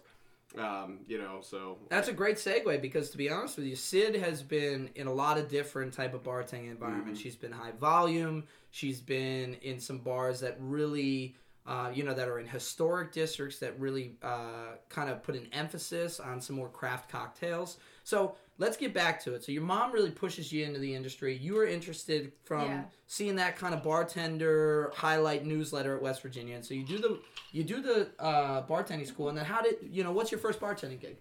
Um, 0.58 1.00
you 1.08 1.20
know, 1.20 1.40
so 1.42 1.78
That's 1.90 2.08
a 2.08 2.14
great 2.14 2.38
segue 2.38 2.82
because 2.82 3.12
to 3.12 3.18
be 3.18 3.30
honest 3.30 3.58
with 3.58 3.68
you, 3.68 3.76
Syd 3.76 4.16
has 4.16 4.42
been 4.42 4.90
in 4.96 5.06
a 5.06 5.14
lot 5.14 5.38
of 5.38 5.48
different 5.48 5.94
type 5.94 6.14
of 6.16 6.24
bartending 6.24 6.72
environments. 6.72 7.20
She's 7.20 7.36
been 7.36 7.52
high 7.52 7.74
volume. 7.80 8.46
She's 8.72 9.00
been 9.00 9.56
in 9.62 9.80
some 9.80 10.00
bars 10.00 10.40
that 10.40 10.58
really 10.60 11.36
uh, 11.70 11.92
you 11.94 12.04
know, 12.04 12.16
that 12.16 12.28
are 12.28 12.40
in 12.40 12.48
historic 12.48 13.12
districts 13.12 13.60
that 13.60 13.80
really 13.80 14.16
uh, 14.24 14.72
kind 14.90 15.08
of 15.08 15.22
put 15.22 15.36
an 15.36 15.48
emphasis 15.54 16.20
on 16.20 16.42
some 16.42 16.56
more 16.56 16.70
craft 16.70 17.12
cocktails. 17.12 17.78
So 18.04 18.36
let's 18.60 18.78
get 18.78 18.94
back 18.94 19.24
to 19.24 19.34
it. 19.34 19.44
So 19.44 19.52
your 19.52 19.64
mom 19.64 19.92
really 19.92 20.12
pushes 20.12 20.52
you 20.54 20.64
into 20.66 20.80
the 20.80 20.94
industry. 20.94 21.36
You 21.36 21.56
were 21.56 21.66
interested 21.66 22.32
from 22.44 22.66
Yeah. 22.68 22.84
seeing 23.08 23.36
that 23.38 23.56
kind 23.56 23.74
of 23.74 23.82
bartender 23.82 24.92
highlight 24.96 25.46
newsletter 25.46 25.96
at 25.96 26.02
West 26.04 26.22
Virginia, 26.22 26.56
and 26.56 26.64
so 26.64 26.76
you 26.76 26.84
do 26.86 27.00
the 27.00 27.20
you 27.52 27.64
do 27.64 27.82
the 27.82 28.10
uh, 28.20 28.62
bartending 28.68 29.08
school. 29.08 29.30
And 29.30 29.38
then 29.38 29.46
how 29.46 29.62
did 29.64 29.78
you 29.90 30.04
know 30.04 30.12
what's 30.12 30.32
your 30.32 30.40
first 30.40 30.60
bartending 30.60 31.00
gig? 31.00 31.18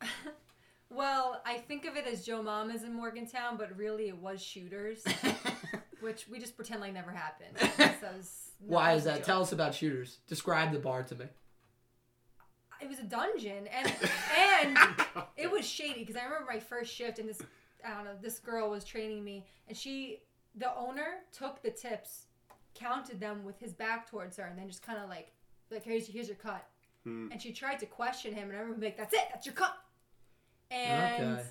Well, 0.94 1.40
I 1.46 1.56
think 1.56 1.86
of 1.86 1.96
it 1.96 2.06
as 2.06 2.22
Joe 2.22 2.42
Mama's 2.42 2.82
in 2.82 2.92
Morgantown, 2.94 3.56
but 3.56 3.74
really 3.78 4.08
it 4.08 4.16
was 4.18 4.42
Shooters, 4.42 5.02
which 6.00 6.28
we 6.28 6.38
just 6.38 6.54
pretend 6.54 6.82
like 6.82 6.92
never 6.92 7.10
happened. 7.10 7.56
So 8.00 8.08
was- 8.14 8.50
no, 8.60 8.76
Why 8.76 8.92
is 8.92 9.04
that? 9.04 9.16
joke. 9.18 9.24
Tell 9.24 9.40
us 9.42 9.52
about 9.52 9.74
shooters. 9.74 10.18
Describe 10.28 10.70
the 10.70 10.78
bar 10.78 11.02
to 11.04 11.14
me. 11.14 11.24
It 12.82 12.88
was 12.88 12.98
a 12.98 13.04
dungeon, 13.04 13.66
and 13.68 13.92
and 14.58 14.78
it 15.36 15.50
was 15.50 15.66
shady 15.66 16.00
because 16.00 16.16
I 16.16 16.24
remember 16.24 16.46
my 16.52 16.58
first 16.60 16.92
shift, 16.94 17.18
and 17.18 17.28
this 17.28 17.40
I 17.86 17.94
don't 17.94 18.04
know, 18.04 18.16
this 18.20 18.38
girl 18.38 18.70
was 18.70 18.84
training 18.84 19.22
me, 19.24 19.44
and 19.68 19.76
she, 19.76 20.20
the 20.56 20.74
owner, 20.76 21.20
took 21.36 21.62
the 21.62 21.70
tips, 21.70 22.26
counted 22.74 23.18
them 23.20 23.44
with 23.44 23.58
his 23.58 23.72
back 23.72 24.08
towards 24.10 24.36
her, 24.36 24.44
and 24.44 24.58
then 24.58 24.68
just 24.68 24.82
kind 24.82 24.98
of 24.98 25.08
like, 25.08 25.32
like 25.70 25.84
here's 25.84 26.06
here's 26.06 26.28
your 26.28 26.36
cut, 26.36 26.66
Hmm. 27.04 27.28
and 27.32 27.40
she 27.42 27.52
tried 27.52 27.78
to 27.80 27.86
question 27.86 28.32
him, 28.34 28.48
and 28.48 28.56
I 28.56 28.60
remember 28.60 28.84
like, 28.84 28.96
that's 28.96 29.14
it, 29.14 29.24
that's 29.32 29.46
your 29.46 29.54
cut, 29.54 29.76
and 30.70 31.38
Okay. 31.38 31.42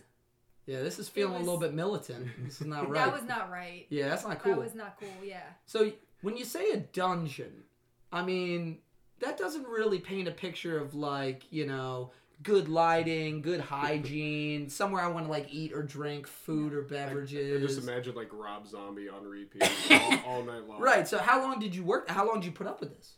Yeah, 0.68 0.82
this 0.84 1.00
is 1.00 1.10
feeling 1.10 1.34
was- 1.34 1.42
a 1.42 1.46
little 1.46 1.60
bit 1.60 1.74
militant. 1.74 2.28
This 2.44 2.62
is 2.62 2.68
not 2.68 2.84
right. 2.90 2.94
that 3.06 3.14
was 3.14 3.28
not 3.28 3.50
right. 3.50 3.88
yeah, 3.90 4.10
that's 4.10 4.24
not 4.24 4.42
cool. 4.44 4.54
That 4.56 4.62
was 4.62 4.76
not 4.76 4.98
cool. 5.00 5.10
Yeah. 5.24 5.42
So 5.66 5.92
when 6.22 6.38
you 6.38 6.46
say 6.46 6.72
a 6.72 6.78
dungeon, 6.78 7.64
I 8.12 8.22
mean 8.24 8.78
that 9.22 9.38
doesn't 9.38 9.68
really 9.68 10.00
paint 10.00 10.28
a 10.28 10.32
picture 10.32 10.78
of 10.80 10.94
like 10.96 11.44
you 11.52 11.66
know 11.66 12.12
good 12.44 12.68
lighting, 12.68 13.42
good 13.42 13.60
hygiene, 13.62 14.68
somewhere 14.68 15.04
I 15.04 15.08
want 15.08 15.26
to 15.26 15.32
like 15.32 15.48
eat 15.54 15.74
or 15.74 15.84
drink 15.84 16.26
food 16.28 16.74
or 16.74 16.84
I 16.84 16.88
beverages. 16.88 17.62
just 17.76 17.88
imagine 17.88 18.16
like 18.16 18.30
Rob 18.34 18.68
Zombie 18.68 19.10
on 19.10 19.24
repeat 19.26 19.62
all, 19.92 20.20
all 20.26 20.44
night 20.44 20.68
long. 20.68 20.82
Right. 20.82 21.08
So 21.08 21.20
how 21.20 21.42
long 21.42 21.60
did 21.60 21.76
you 21.76 21.84
work? 21.84 22.10
How 22.10 22.26
long 22.28 22.40
did 22.40 22.46
you 22.46 22.52
put 22.52 22.66
up 22.68 22.80
with 22.80 22.96
this? 22.98 23.14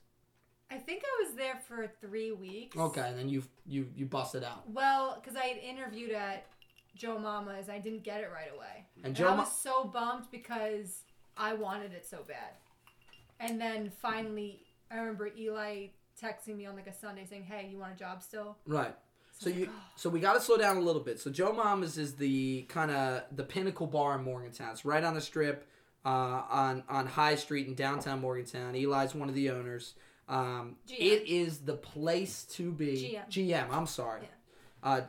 I 0.70 0.78
think 0.78 1.04
I 1.06 1.24
was 1.24 1.36
there 1.36 1.60
for 1.68 1.88
three 2.02 2.32
weeks. 2.32 2.76
Okay, 2.76 3.02
and 3.08 3.18
then 3.18 3.30
you 3.30 3.44
you 3.66 3.88
you 3.96 4.06
busted 4.06 4.44
out. 4.44 4.70
Well, 4.70 5.20
because 5.22 5.38
I 5.38 5.46
had 5.46 5.58
interviewed 5.58 6.12
at 6.12 6.48
Joe 6.96 7.18
Mama's, 7.20 7.70
I 7.70 7.78
didn't 7.80 8.04
get 8.04 8.22
it 8.22 8.30
right 8.34 8.52
away. 8.54 8.88
And 8.98 9.06
And 9.08 9.16
Joe, 9.16 9.28
I 9.30 9.36
Ma- 9.36 9.44
was 9.44 9.52
so 9.52 9.84
bummed 9.86 10.26
because 10.32 11.04
I 11.38 11.54
wanted 11.54 11.94
it 11.94 12.06
so 12.08 12.20
bad. 12.28 12.54
And 13.40 13.60
then 13.62 13.92
finally, 14.02 14.64
I 14.94 14.98
remember 14.98 15.32
Eli 15.38 15.88
texting 16.22 16.56
me 16.56 16.66
on 16.66 16.76
like 16.76 16.88
a 16.88 16.94
Sunday 16.94 17.26
saying, 17.26 17.44
"Hey, 17.44 17.68
you 17.72 17.80
want 17.80 17.94
a 17.94 17.98
job 17.98 18.22
still?" 18.22 18.58
right. 18.68 18.96
So 19.40 19.50
was 19.50 19.58
you 19.58 19.66
like, 19.66 19.76
"Oh." 19.76 19.84
so 19.96 20.10
we 20.10 20.20
got 20.20 20.34
to 20.34 20.42
slow 20.42 20.58
down 20.58 20.78
a 20.78 20.82
little 20.82 21.02
bit. 21.02 21.20
So 21.20 21.32
Joe 21.32 21.52
Mama's 21.52 21.98
is 21.98 22.16
the 22.16 22.64
kind 22.70 22.92
of 22.92 23.24
the 23.36 23.44
pinnacle 23.44 23.88
bar 23.88 24.18
in 24.18 24.24
Morgantown. 24.24 24.72
It's 24.72 24.86
right 24.86 25.04
on 25.04 25.16
the 25.16 25.22
strip, 25.22 25.68
uh, 26.06 26.44
on 26.50 26.84
on 26.88 27.08
High 27.08 27.36
Street 27.36 27.68
in 27.68 27.74
downtown 27.74 28.22
Morgantown. 28.22 28.76
Eli's 28.76 29.16
one 29.16 29.30
of 29.30 29.36
the 29.36 29.50
owners. 29.50 29.96
Um, 30.30 30.78
GM. 30.88 30.96
it 31.00 31.28
is 31.28 31.60
the 31.60 31.74
place 31.74 32.46
to 32.52 32.72
be. 32.72 33.20
GM. 33.30 33.70
I'm 33.72 33.88
sorry. 33.88 34.22
Yeah. 34.22 34.90
Uh, 34.90 35.02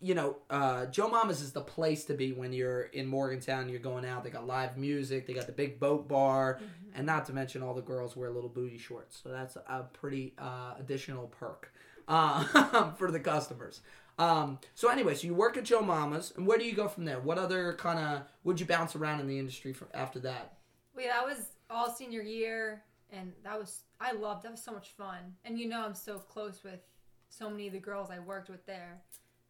you 0.00 0.14
know, 0.14 0.36
uh, 0.50 0.86
Joe 0.86 1.08
Mama's 1.08 1.40
is 1.40 1.52
the 1.52 1.60
place 1.60 2.04
to 2.06 2.14
be 2.14 2.32
when 2.32 2.52
you're 2.52 2.82
in 2.82 3.06
Morgantown. 3.06 3.68
You're 3.68 3.80
going 3.80 4.04
out. 4.04 4.24
They 4.24 4.30
got 4.30 4.46
live 4.46 4.76
music. 4.76 5.26
They 5.26 5.32
got 5.34 5.46
the 5.46 5.52
big 5.52 5.78
boat 5.80 6.08
bar, 6.08 6.54
Mm-hmm. 6.62 6.96
and 6.96 7.06
not 7.06 7.26
to 7.26 7.32
mention 7.32 7.62
all 7.62 7.74
the 7.74 7.82
girls 7.82 8.16
wear 8.16 8.30
little 8.30 8.50
booty 8.50 8.78
shorts. 8.78 9.20
So 9.22 9.28
that's 9.30 9.56
a 9.56 9.86
pretty 9.92 10.34
uh, 10.38 10.74
additional 10.78 11.26
perk 11.28 11.72
uh, 12.08 12.90
for 12.98 13.10
the 13.10 13.20
customers. 13.20 13.80
Um, 14.18 14.58
so 14.74 14.88
anyway, 14.88 15.14
so 15.14 15.26
you 15.28 15.34
work 15.34 15.56
at 15.56 15.64
Joe 15.64 15.80
Mama's, 15.80 16.32
and 16.36 16.46
where 16.46 16.58
do 16.58 16.64
you 16.64 16.74
go 16.74 16.88
from 16.88 17.04
there? 17.04 17.20
What 17.20 17.38
other 17.38 17.74
kind 17.74 17.98
of 18.00 18.22
would 18.44 18.58
you 18.58 18.66
bounce 18.66 18.96
around 18.96 19.20
in 19.20 19.28
the 19.28 19.38
industry 19.38 19.72
for, 19.72 19.86
after 19.94 20.18
that? 20.20 20.54
Wait, 20.96 21.06
that 21.08 21.24
was 21.24 21.46
all 21.70 21.88
senior 21.94 22.22
year, 22.22 22.82
and 23.12 23.32
that 23.44 23.56
was 23.58 23.82
I 24.00 24.12
loved. 24.12 24.42
That 24.44 24.50
was 24.52 24.62
so 24.62 24.72
much 24.72 24.88
fun, 24.96 25.18
and 25.44 25.56
you 25.58 25.68
know 25.68 25.84
I'm 25.84 25.94
so 25.94 26.18
close 26.18 26.64
with 26.64 26.80
so 27.28 27.48
many 27.48 27.68
of 27.68 27.72
the 27.74 27.78
girls 27.78 28.10
I 28.10 28.18
worked 28.18 28.48
with 28.48 28.66
there. 28.66 29.00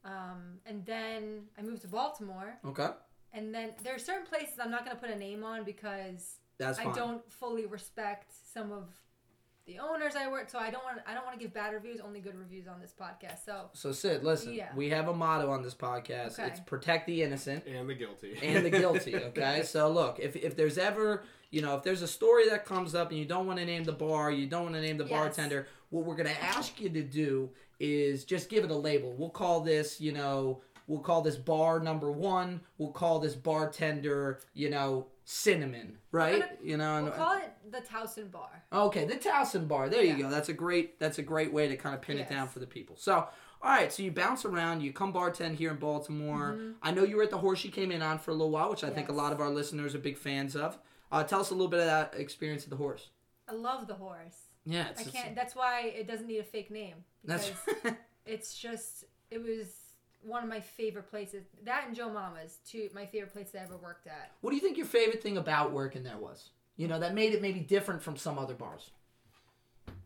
Um, 0.09 0.59
and 0.67 0.85
then 0.87 1.43
I 1.59 1.63
moved 1.63 1.83
to 1.83 1.89
Baltimore, 1.89 2.59
Okay, 2.67 2.89
and 3.33 3.55
then 3.55 3.73
there 3.83 3.95
are 3.95 3.99
certain 3.99 4.27
places 4.27 4.55
I'm 4.61 4.71
not 4.71 4.85
going 4.85 4.97
to 4.97 5.01
put 5.03 5.11
a 5.11 5.19
name 5.19 5.45
on 5.45 5.65
because 5.65 6.37
that's 6.59 6.79
fine. 6.79 6.89
I 6.89 6.95
don't 6.95 7.31
fully 7.31 7.67
respect 7.67 8.33
some 8.55 8.73
of 8.73 8.85
the 9.67 9.79
owners 9.81 10.15
I 10.17 10.31
work. 10.31 10.49
So 10.49 10.59
I 10.59 10.71
don't 10.71 10.83
want 10.85 11.01
I 11.07 11.13
don't 11.13 11.27
want 11.27 11.39
to 11.39 11.45
give 11.45 11.53
bad 11.53 11.75
reviews, 11.75 12.01
only 12.01 12.21
good 12.21 12.37
reviews 12.37 12.67
on 12.67 12.81
this 12.81 12.95
podcast. 12.99 13.45
So 13.45 13.69
So 13.75 13.93
Syd, 13.93 14.25
listen, 14.25 14.55
Yeah. 14.55 14.69
we 14.75 14.89
have 14.89 15.09
a 15.09 15.13
motto 15.15 15.51
on 15.51 15.63
this 15.63 15.75
podcast. 15.75 16.39
Okay. 16.39 16.47
It's 16.49 16.61
protect 16.61 17.07
the 17.07 17.23
innocent. 17.23 17.67
And 17.67 17.87
the 17.89 17.95
guilty. 17.95 18.39
and 18.43 18.65
the 18.65 18.71
guilty. 18.71 19.15
Okay, 19.29 19.63
so 19.65 19.91
look, 19.91 20.19
if 20.21 20.37
if 20.37 20.57
there's 20.57 20.79
ever 20.79 21.23
you 21.51 21.61
know 21.61 21.77
if 21.77 21.83
there's 21.83 22.01
a 22.03 22.09
story 22.09 22.49
that 22.49 22.65
comes 22.65 22.95
up 22.95 23.11
and 23.11 23.19
you 23.19 23.27
don't 23.27 23.47
want 23.47 23.59
to 23.59 23.67
name 23.67 23.85
the 23.85 23.93
bar, 23.93 24.31
you 24.31 24.47
don't 24.47 24.63
want 24.63 24.75
to 24.75 24.81
name 24.81 24.97
the 24.97 25.05
Yes. 25.05 25.13
bartender, 25.13 25.67
what 25.91 26.05
we're 26.07 26.17
gonna 26.17 26.31
ask 26.41 26.81
you 26.81 26.89
to 26.89 27.03
do 27.03 27.51
is 27.81 28.25
just 28.25 28.49
give 28.49 28.65
it 28.65 28.71
a 28.71 28.77
label. 28.77 29.15
We'll 29.17 29.31
call 29.31 29.61
this, 29.61 30.01
you 30.01 30.13
know, 30.13 30.61
we'll 30.87 31.01
call 31.01 31.23
this 31.23 31.37
bar 31.37 31.81
number 31.81 32.11
one. 32.11 32.61
We'll 32.79 32.93
call 32.93 33.19
this 33.19 33.35
bartender, 33.35 34.41
you 34.55 34.71
know, 34.71 35.07
cinnamon, 35.25 35.99
right? 36.11 36.41
gonna- 36.41 36.53
you 36.63 36.77
know, 36.77 37.03
we'll 37.05 37.13
call 37.13 37.37
it 37.39 37.53
the 37.71 37.81
Towson 37.81 38.31
Bar. 38.31 38.63
Okay, 38.73 39.05
the 39.05 39.15
Towson 39.17 39.69
Bar. 39.69 39.89
There 39.89 40.03
you 40.03 40.17
go. 40.17 40.31
That's 40.31 40.49
a 40.49 40.55
great. 40.55 40.99
That's 40.99 41.19
a 41.19 41.23
great 41.23 41.53
way 41.53 41.69
to 41.69 41.77
kind 41.77 41.95
of 41.95 42.01
pin 42.03 42.19
it 42.19 42.29
down 42.31 42.49
for 42.49 42.59
the 42.61 42.67
people. 42.67 42.97
So, 42.99 43.15
all 43.15 43.29
right. 43.71 43.93
So 43.93 44.03
you 44.03 44.11
bounce 44.11 44.45
around. 44.45 44.81
You 44.81 44.93
come 44.93 45.13
bartend 45.13 45.57
here 45.57 45.71
in 45.71 45.77
Baltimore. 45.77 46.55
Mm-hmm. 46.57 46.71
I 46.83 46.91
know 46.93 47.05
you 47.05 47.17
were 47.17 47.23
at 47.25 47.31
the 47.31 47.39
horse 47.39 47.63
you 47.65 47.71
came 47.71 47.93
in 47.93 48.01
on 48.03 48.19
for 48.19 48.31
a 48.31 48.35
little 48.35 48.51
while, 48.51 48.71
which 48.71 48.85
I 48.85 48.91
think 48.91 49.09
a 49.11 49.13
lot 49.13 49.33
of 49.33 49.41
our 49.41 49.51
listeners 49.51 49.95
are 49.95 49.99
big 49.99 50.17
fans 50.17 50.57
of. 50.57 50.79
Uh, 51.13 51.25
tell 51.25 51.41
us 51.41 51.51
a 51.51 51.55
little 51.55 51.69
bit 51.69 51.81
of 51.81 51.87
that 51.87 52.15
experience 52.17 52.65
at 52.65 52.71
the 52.71 52.77
horse. 52.77 53.09
I 53.49 53.55
love 53.55 53.87
the 53.87 53.95
horse. 53.95 54.49
Yeah, 54.65 54.89
I 54.99 55.03
can't. 55.05 55.35
That's 55.35 55.57
why 55.57 55.83
it 55.97 56.07
doesn't 56.07 56.27
need 56.27 56.39
a 56.39 56.45
fake 56.45 56.71
name 56.71 56.97
That's 57.25 57.51
because 57.51 57.95
it's 58.27 58.55
just 58.59 59.05
it 59.31 59.43
was 59.43 59.67
one 60.23 60.43
of 60.43 60.49
my 60.49 60.61
favorite 60.61 61.09
places. 61.09 61.45
That 61.65 61.85
and 61.87 61.97
Joe 61.97 62.11
Mama's 62.11 62.59
two 62.69 62.89
my 62.95 63.07
favorite 63.07 63.33
places 63.33 63.55
I 63.55 63.59
ever 63.61 63.77
worked 63.77 64.07
at. 64.07 64.33
what 64.43 64.51
do 64.51 64.57
you 64.57 64.63
think 64.63 64.77
your 64.77 64.87
favorite 64.87 65.23
thing 65.23 65.39
about 65.39 65.73
working 65.73 66.03
there 66.03 66.19
was? 66.19 66.51
You 66.77 66.87
know, 66.89 66.99
that 67.01 67.15
made 67.15 67.33
it 67.33 67.41
maybe 67.43 67.61
different 67.61 68.03
from 68.03 68.17
some 68.17 68.39
other 68.39 68.55
bars. 68.55 68.91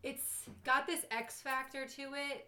It's 0.01 0.45
got 0.63 0.87
this 0.87 1.01
X 1.11 1.41
factor 1.41 1.85
to 1.85 2.01
it, 2.13 2.47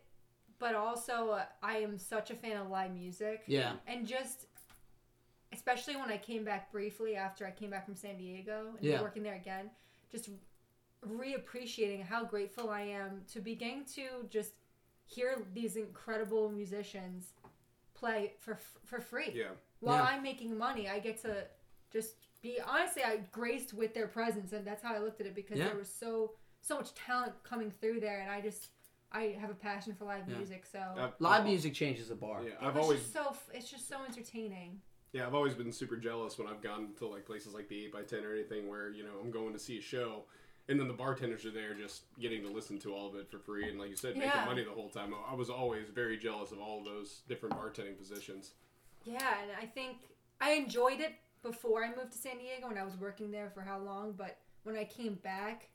but 0.59 0.75
also 0.75 1.29
uh, 1.31 1.43
I 1.61 1.77
am 1.77 1.97
such 1.97 2.31
a 2.31 2.35
fan 2.35 2.57
of 2.57 2.69
live 2.69 2.93
music. 2.93 3.41
Yeah. 3.47 3.73
and 3.87 4.05
just 4.07 4.45
especially 5.53 5.95
when 5.95 6.09
I 6.09 6.17
came 6.17 6.43
back 6.43 6.71
briefly 6.71 7.15
after 7.15 7.45
I 7.45 7.51
came 7.51 7.69
back 7.69 7.85
from 7.85 7.95
San 7.95 8.17
Diego 8.17 8.71
and 8.77 8.85
Yeah. 8.85 9.01
working 9.01 9.23
there 9.23 9.35
again, 9.35 9.69
just 10.11 10.29
reappreciating 11.03 12.03
how 12.03 12.23
grateful 12.25 12.69
I 12.69 12.81
am 12.81 13.21
to 13.33 13.39
begin 13.39 13.85
to 13.95 14.27
just 14.29 14.53
hear 15.05 15.43
these 15.53 15.75
incredible 15.75 16.49
musicians 16.49 17.33
play 17.93 18.33
for 18.39 18.57
for 18.85 18.99
free. 18.99 19.31
yeah. 19.33 19.51
While 19.79 19.97
Yeah. 19.97 20.09
I'm 20.11 20.23
making 20.23 20.57
money, 20.57 20.89
I 20.89 20.99
get 20.99 21.21
to 21.21 21.47
just 21.91 22.15
be 22.41 22.59
honestly 22.59 23.03
I 23.03 23.17
graced 23.31 23.73
with 23.73 23.93
their 23.93 24.07
presence 24.07 24.51
and 24.53 24.65
that's 24.65 24.83
how 24.83 24.93
I 24.93 24.99
looked 24.99 25.21
at 25.21 25.27
it 25.27 25.35
because 25.35 25.57
Yeah. 25.59 25.67
there 25.67 25.77
was 25.77 25.91
so 25.93 26.33
so 26.61 26.77
much 26.77 26.93
talent 26.95 27.33
coming 27.43 27.69
through 27.71 27.99
there 27.99 28.19
and 28.21 28.29
I 28.31 28.41
just 28.41 28.69
I 29.11 29.37
have 29.39 29.49
a 29.51 29.55
passion 29.55 29.93
for 29.95 30.05
live 30.05 30.27
Yeah. 30.27 30.37
music 30.37 30.65
so 30.65 30.79
I've- 30.79 31.13
Live 31.19 31.41
I've- 31.41 31.49
music 31.49 31.73
changes 31.73 32.09
the 32.09 32.15
bar. 32.15 32.43
Yeah, 32.43 32.55
I've 32.59 32.75
was 32.75 32.83
always 32.83 32.99
just 33.01 33.13
so 33.13 33.35
it's 33.53 33.69
just 33.69 33.87
so 33.87 34.03
entertaining. 34.03 34.81
Yeah, 35.13 35.27
I've 35.27 35.35
always 35.35 35.53
been 35.53 35.71
super 35.71 35.95
jealous 35.95 36.37
when 36.37 36.47
I've 36.47 36.61
gone 36.61 36.93
to 36.95 37.07
like 37.07 37.25
places 37.25 37.53
like 37.53 37.69
the 37.69 37.85
8x10 37.85 38.25
or 38.25 38.33
anything 38.33 38.67
where, 38.67 38.89
you 38.89 39.03
know, 39.05 39.17
I'm 39.21 39.31
going 39.31 39.53
to 39.53 39.59
see 39.59 39.77
a 39.77 39.81
show 39.81 40.25
and 40.67 40.79
then 40.79 40.87
the 40.87 40.93
bartenders 40.93 41.45
are 41.45 41.51
there 41.51 41.73
just 41.73 42.03
getting 42.19 42.41
to 42.43 42.49
listen 42.49 42.79
to 42.79 42.93
all 42.93 43.07
of 43.07 43.15
it 43.15 43.29
for 43.29 43.37
free 43.39 43.69
and 43.69 43.79
like 43.79 43.89
you 43.89 43.95
said, 43.95 44.15
making 44.15 44.31
Yeah. 44.33 44.45
money 44.45 44.63
the 44.63 44.71
whole 44.71 44.89
time. 44.89 45.13
I 45.29 45.33
was 45.35 45.49
always 45.49 45.89
very 45.89 46.17
jealous 46.17 46.51
of 46.51 46.59
all 46.59 46.79
of 46.79 46.85
those 46.85 47.21
different 47.27 47.55
bartending 47.55 47.97
positions. 47.97 48.53
Yeah, 49.03 49.41
and 49.41 49.51
I 49.61 49.65
think 49.65 49.97
I 50.41 50.51
enjoyed 50.53 50.99
it 50.99 51.13
before 51.43 51.83
I 51.83 51.89
moved 51.95 52.11
to 52.13 52.17
San 52.17 52.37
Diego 52.39 52.67
and 52.69 52.79
I 52.79 52.83
was 52.83 52.95
working 52.97 53.29
there 53.31 53.51
for 53.51 53.61
how 53.61 53.77
long, 53.79 54.13
but 54.17 54.39
when 54.63 54.75
I 54.75 54.83
came 54.85 55.15
back, 55.15 55.69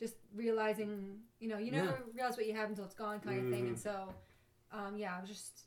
just 0.00 0.14
realizing, 0.34 1.20
you 1.38 1.48
know, 1.48 1.58
you 1.58 1.70
never 1.70 2.02
realize 2.14 2.36
what 2.36 2.46
you 2.46 2.54
have 2.54 2.68
until 2.68 2.84
it's 2.84 2.94
gone 2.96 3.20
kind 3.20 3.38
of 3.46 3.52
thing. 3.52 3.68
And 3.68 3.78
so, 3.78 4.12
um, 4.72 4.96
yeah, 4.96 5.16
I 5.16 5.20
was 5.20 5.30
just, 5.30 5.60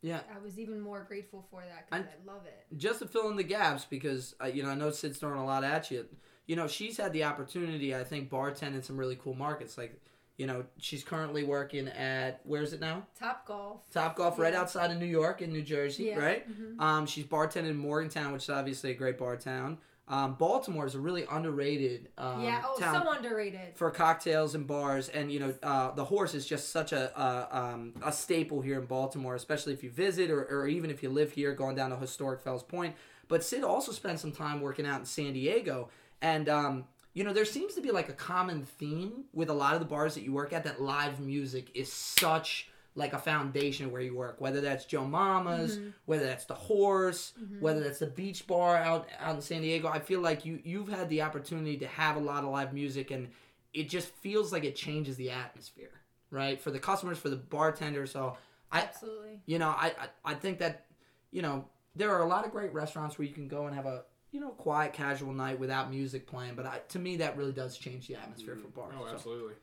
Yeah. 0.00 0.20
I 0.34 0.38
was 0.38 0.58
even 0.58 0.80
more 0.80 1.04
grateful 1.06 1.46
for 1.50 1.62
that 1.62 1.90
because 1.90 2.06
I 2.06 2.24
love 2.32 2.46
it. 2.46 2.66
just 2.78 3.00
to 3.00 3.06
fill 3.06 3.28
in 3.28 3.36
the 3.36 3.42
gaps 3.44 3.84
because 3.84 4.34
uh, 4.42 4.46
you 4.46 4.62
know 4.62 4.70
I 4.70 4.74
know 4.74 4.90
Syd's 4.90 5.18
throwing 5.18 5.38
a 5.38 5.44
lot 5.44 5.62
at 5.62 5.90
you. 5.90 6.06
You 6.46 6.56
know 6.56 6.66
she's 6.68 6.96
had 6.96 7.12
the 7.12 7.24
opportunity 7.24 7.94
I 7.94 8.04
think 8.04 8.30
bartend 8.30 8.74
in 8.74 8.82
some 8.82 8.96
really 8.96 9.16
cool 9.16 9.34
markets. 9.34 9.76
Like 9.76 10.00
you 10.36 10.46
know 10.46 10.64
she's 10.78 11.02
currently 11.02 11.42
working 11.44 11.88
at 11.88 12.40
where 12.44 12.62
is 12.62 12.72
it 12.72 12.80
now? 12.80 13.06
Top 13.18 13.46
golf. 13.46 13.80
Top 13.92 14.16
Golf 14.16 14.38
right 14.38 14.54
outside 14.54 14.90
of 14.90 14.98
New 14.98 15.06
York 15.06 15.42
in 15.42 15.52
New 15.52 15.62
Jersey, 15.62 16.04
Yeah. 16.04 16.18
right? 16.18 16.48
Mhm. 16.48 16.80
Um, 16.80 17.06
she's 17.06 17.24
bartending 17.24 17.70
in 17.70 17.76
Morgantown, 17.76 18.32
which 18.32 18.44
is 18.44 18.50
obviously 18.50 18.90
a 18.90 18.94
great 18.94 19.18
bar 19.18 19.36
town. 19.36 19.78
um, 20.08 20.34
Baltimore 20.36 20.86
is 20.86 20.94
a 20.94 21.00
really 21.00 21.26
underrated 21.28 22.10
um, 22.16 22.40
yeah. 22.44 22.62
Oh, 22.64 22.78
town 22.78 23.02
so 23.02 23.10
underrated. 23.10 23.74
for 23.76 23.90
cocktails 23.90 24.54
and 24.54 24.64
bars, 24.64 25.08
and 25.08 25.32
you 25.32 25.40
know 25.40 25.52
uh, 25.64 25.90
the 25.96 26.04
horse 26.04 26.32
is 26.32 26.46
just 26.46 26.68
such 26.70 26.92
a 26.92 27.10
a, 27.20 27.48
um, 27.58 27.92
a 28.04 28.12
staple 28.12 28.60
here 28.60 28.78
in 28.78 28.86
Baltimore, 28.86 29.34
especially 29.34 29.72
if 29.72 29.82
you 29.82 29.90
visit 29.90 30.30
or, 30.30 30.44
or 30.44 30.68
even 30.68 30.90
if 30.90 31.02
you 31.02 31.08
live 31.10 31.32
here, 31.32 31.52
going 31.54 31.74
down 31.74 31.90
to 31.90 31.96
historic 31.96 32.40
Fells 32.40 32.62
Point. 32.62 32.94
But 33.26 33.42
Syd 33.42 33.64
also 33.64 33.90
spent 33.90 34.20
some 34.20 34.30
time 34.30 34.60
working 34.60 34.86
out 34.86 35.00
in 35.00 35.06
San 35.06 35.32
Diego, 35.32 35.88
and 36.26 36.48
um, 36.48 36.84
you 37.14 37.24
know 37.24 37.32
there 37.32 37.44
seems 37.44 37.74
to 37.74 37.80
be 37.80 37.90
like 37.90 38.08
a 38.08 38.12
common 38.12 38.64
theme 38.64 39.24
with 39.32 39.48
a 39.48 39.54
lot 39.54 39.74
of 39.74 39.80
the 39.80 39.86
bars 39.86 40.14
that 40.14 40.22
you 40.22 40.32
work 40.32 40.52
at 40.52 40.64
that 40.64 40.80
live 40.80 41.20
music 41.20 41.70
is 41.74 41.92
such 41.92 42.68
like 42.94 43.12
a 43.12 43.18
foundation 43.18 43.92
where 43.92 44.00
you 44.00 44.16
work 44.16 44.40
whether 44.40 44.60
that's 44.60 44.86
joe 44.86 45.04
mama's 45.04 45.78
whether 46.06 46.24
that's 46.24 46.46
the 46.46 46.54
horse 46.54 47.34
whether 47.60 47.80
that's 47.80 47.98
the 47.98 48.06
beach 48.06 48.46
bar 48.46 48.76
out 48.76 49.08
out 49.20 49.36
in 49.36 49.42
san 49.42 49.60
diego. 49.60 49.88
I 49.88 50.00
feel 50.00 50.20
like 50.20 50.44
you 50.44 50.60
you've 50.64 50.88
had 50.88 51.08
the 51.08 51.22
opportunity 51.22 51.76
to 51.78 51.86
have 51.86 52.16
a 52.16 52.20
lot 52.20 52.42
of 52.42 52.50
live 52.50 52.72
music 52.72 53.10
and 53.10 53.28
it 53.74 53.88
just 53.90 54.08
feels 54.08 54.52
like 54.52 54.64
it 54.64 54.74
changes 54.74 55.16
the 55.16 55.30
atmosphere 55.30 55.90
right? 56.30 56.60
For 56.60 56.72
the 56.72 56.80
customers 56.80 57.18
for 57.18 57.28
the 57.28 57.36
bartenders. 57.36 58.10
So 58.10 58.36
i 58.72 58.80
Absolutely. 58.80 59.40
you 59.46 59.60
know 59.60 59.68
I, 59.68 59.92
I 60.04 60.32
i 60.32 60.34
think 60.34 60.58
that 60.58 60.86
you 61.30 61.40
know 61.40 61.66
there 61.94 62.12
are 62.12 62.22
a 62.22 62.28
lot 62.28 62.44
of 62.44 62.50
great 62.50 62.72
restaurants 62.74 63.16
where 63.16 63.26
you 63.28 63.32
can 63.32 63.46
go 63.46 63.66
and 63.66 63.76
have 63.76 63.86
a 63.86 64.02
you 64.36 64.42
know 64.42 64.50
quiet 64.50 64.92
casual 64.92 65.32
night 65.32 65.58
without 65.58 65.90
music 65.90 66.26
playing 66.26 66.54
but 66.54 66.66
I, 66.66 66.80
to 66.90 66.98
me 66.98 67.16
that 67.16 67.38
really 67.38 67.52
does 67.52 67.78
change 67.78 68.06
the 68.06 68.16
atmosphere 68.16 68.54
for 68.54 68.68
bars 68.68 68.92
Oh, 69.00 69.06
so. 69.06 69.14
absolutely. 69.14 69.54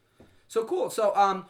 So 0.47 0.65
cool. 0.65 0.89
So 0.89 1.15
um 1.15 1.45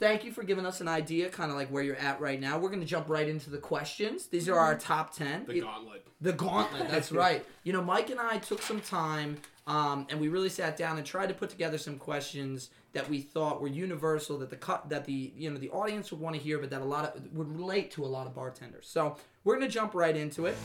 thank 0.00 0.24
you 0.24 0.32
for 0.32 0.42
giving 0.42 0.66
us 0.66 0.80
an 0.80 0.88
idea 0.88 1.28
kind 1.28 1.52
of 1.52 1.56
like 1.56 1.68
where 1.68 1.84
you're 1.84 1.94
at 1.94 2.20
right 2.20 2.40
now. 2.40 2.58
We're 2.58 2.70
going 2.70 2.80
to 2.80 2.86
jump 2.86 3.08
right 3.08 3.28
into 3.28 3.50
the 3.50 3.58
questions. 3.58 4.26
These 4.26 4.48
are 4.48 4.58
our 4.58 4.74
top 4.76 5.14
10. 5.14 5.44
The 5.46 5.58
It- 5.58 5.60
gauntlet. 5.60 6.06
the 6.22 6.32
gauntlet. 6.32 6.88
That's 6.88 7.12
right. 7.24 7.44
You 7.64 7.72
know, 7.74 7.82
Mike 7.84 8.08
and 8.10 8.18
I 8.18 8.38
took 8.38 8.62
some 8.62 8.80
time 8.80 9.36
um, 9.68 10.06
and 10.10 10.18
we 10.20 10.26
really 10.28 10.48
sat 10.48 10.76
down 10.76 10.96
and 10.96 11.06
tried 11.06 11.28
to 11.28 11.34
put 11.34 11.50
together 11.50 11.78
some 11.78 11.98
questions 11.98 12.70
that 12.94 13.08
we 13.08 13.20
thought 13.20 13.60
were 13.60 13.68
universal 13.68 14.38
that 14.38 14.50
the 14.50 14.56
cut 14.56 14.88
that 14.88 15.04
the 15.04 15.32
you 15.36 15.48
know 15.50 15.58
the 15.58 15.70
audience 15.70 16.10
would 16.10 16.20
want 16.20 16.34
to 16.34 16.42
hear, 16.42 16.58
but 16.58 16.70
that 16.70 16.80
a 16.82 16.84
lot 16.84 17.04
of 17.14 17.32
would 17.32 17.54
relate 17.56 17.92
to 17.92 18.04
a 18.04 18.10
lot 18.16 18.26
of 18.26 18.34
bartenders. 18.34 18.88
So 18.88 19.16
we're 19.44 19.54
gonna 19.54 19.68
jump 19.68 19.94
right 19.94 20.16
into 20.16 20.46
it. 20.46 20.56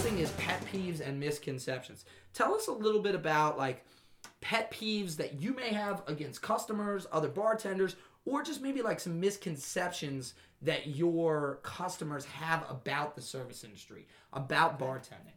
Thing 0.00 0.18
is 0.18 0.30
pet 0.32 0.64
peeves 0.72 1.06
and 1.06 1.20
misconceptions. 1.20 2.06
Tell 2.32 2.54
us 2.54 2.68
a 2.68 2.72
little 2.72 3.02
bit 3.02 3.14
about 3.14 3.58
like 3.58 3.84
pet 4.40 4.70
peeves 4.70 5.16
that 5.16 5.40
you 5.42 5.54
may 5.54 5.68
have 5.74 6.02
against 6.06 6.40
customers, 6.40 7.06
other 7.12 7.28
bartenders, 7.28 7.96
or 8.24 8.42
just 8.42 8.62
maybe 8.62 8.80
like 8.80 8.98
some 8.98 9.20
misconceptions 9.20 10.32
that 10.62 10.86
your 10.86 11.60
customers 11.62 12.24
have 12.24 12.64
about 12.70 13.14
the 13.14 13.20
service 13.20 13.62
industry, 13.62 14.06
about 14.32 14.78
bartending. 14.78 15.36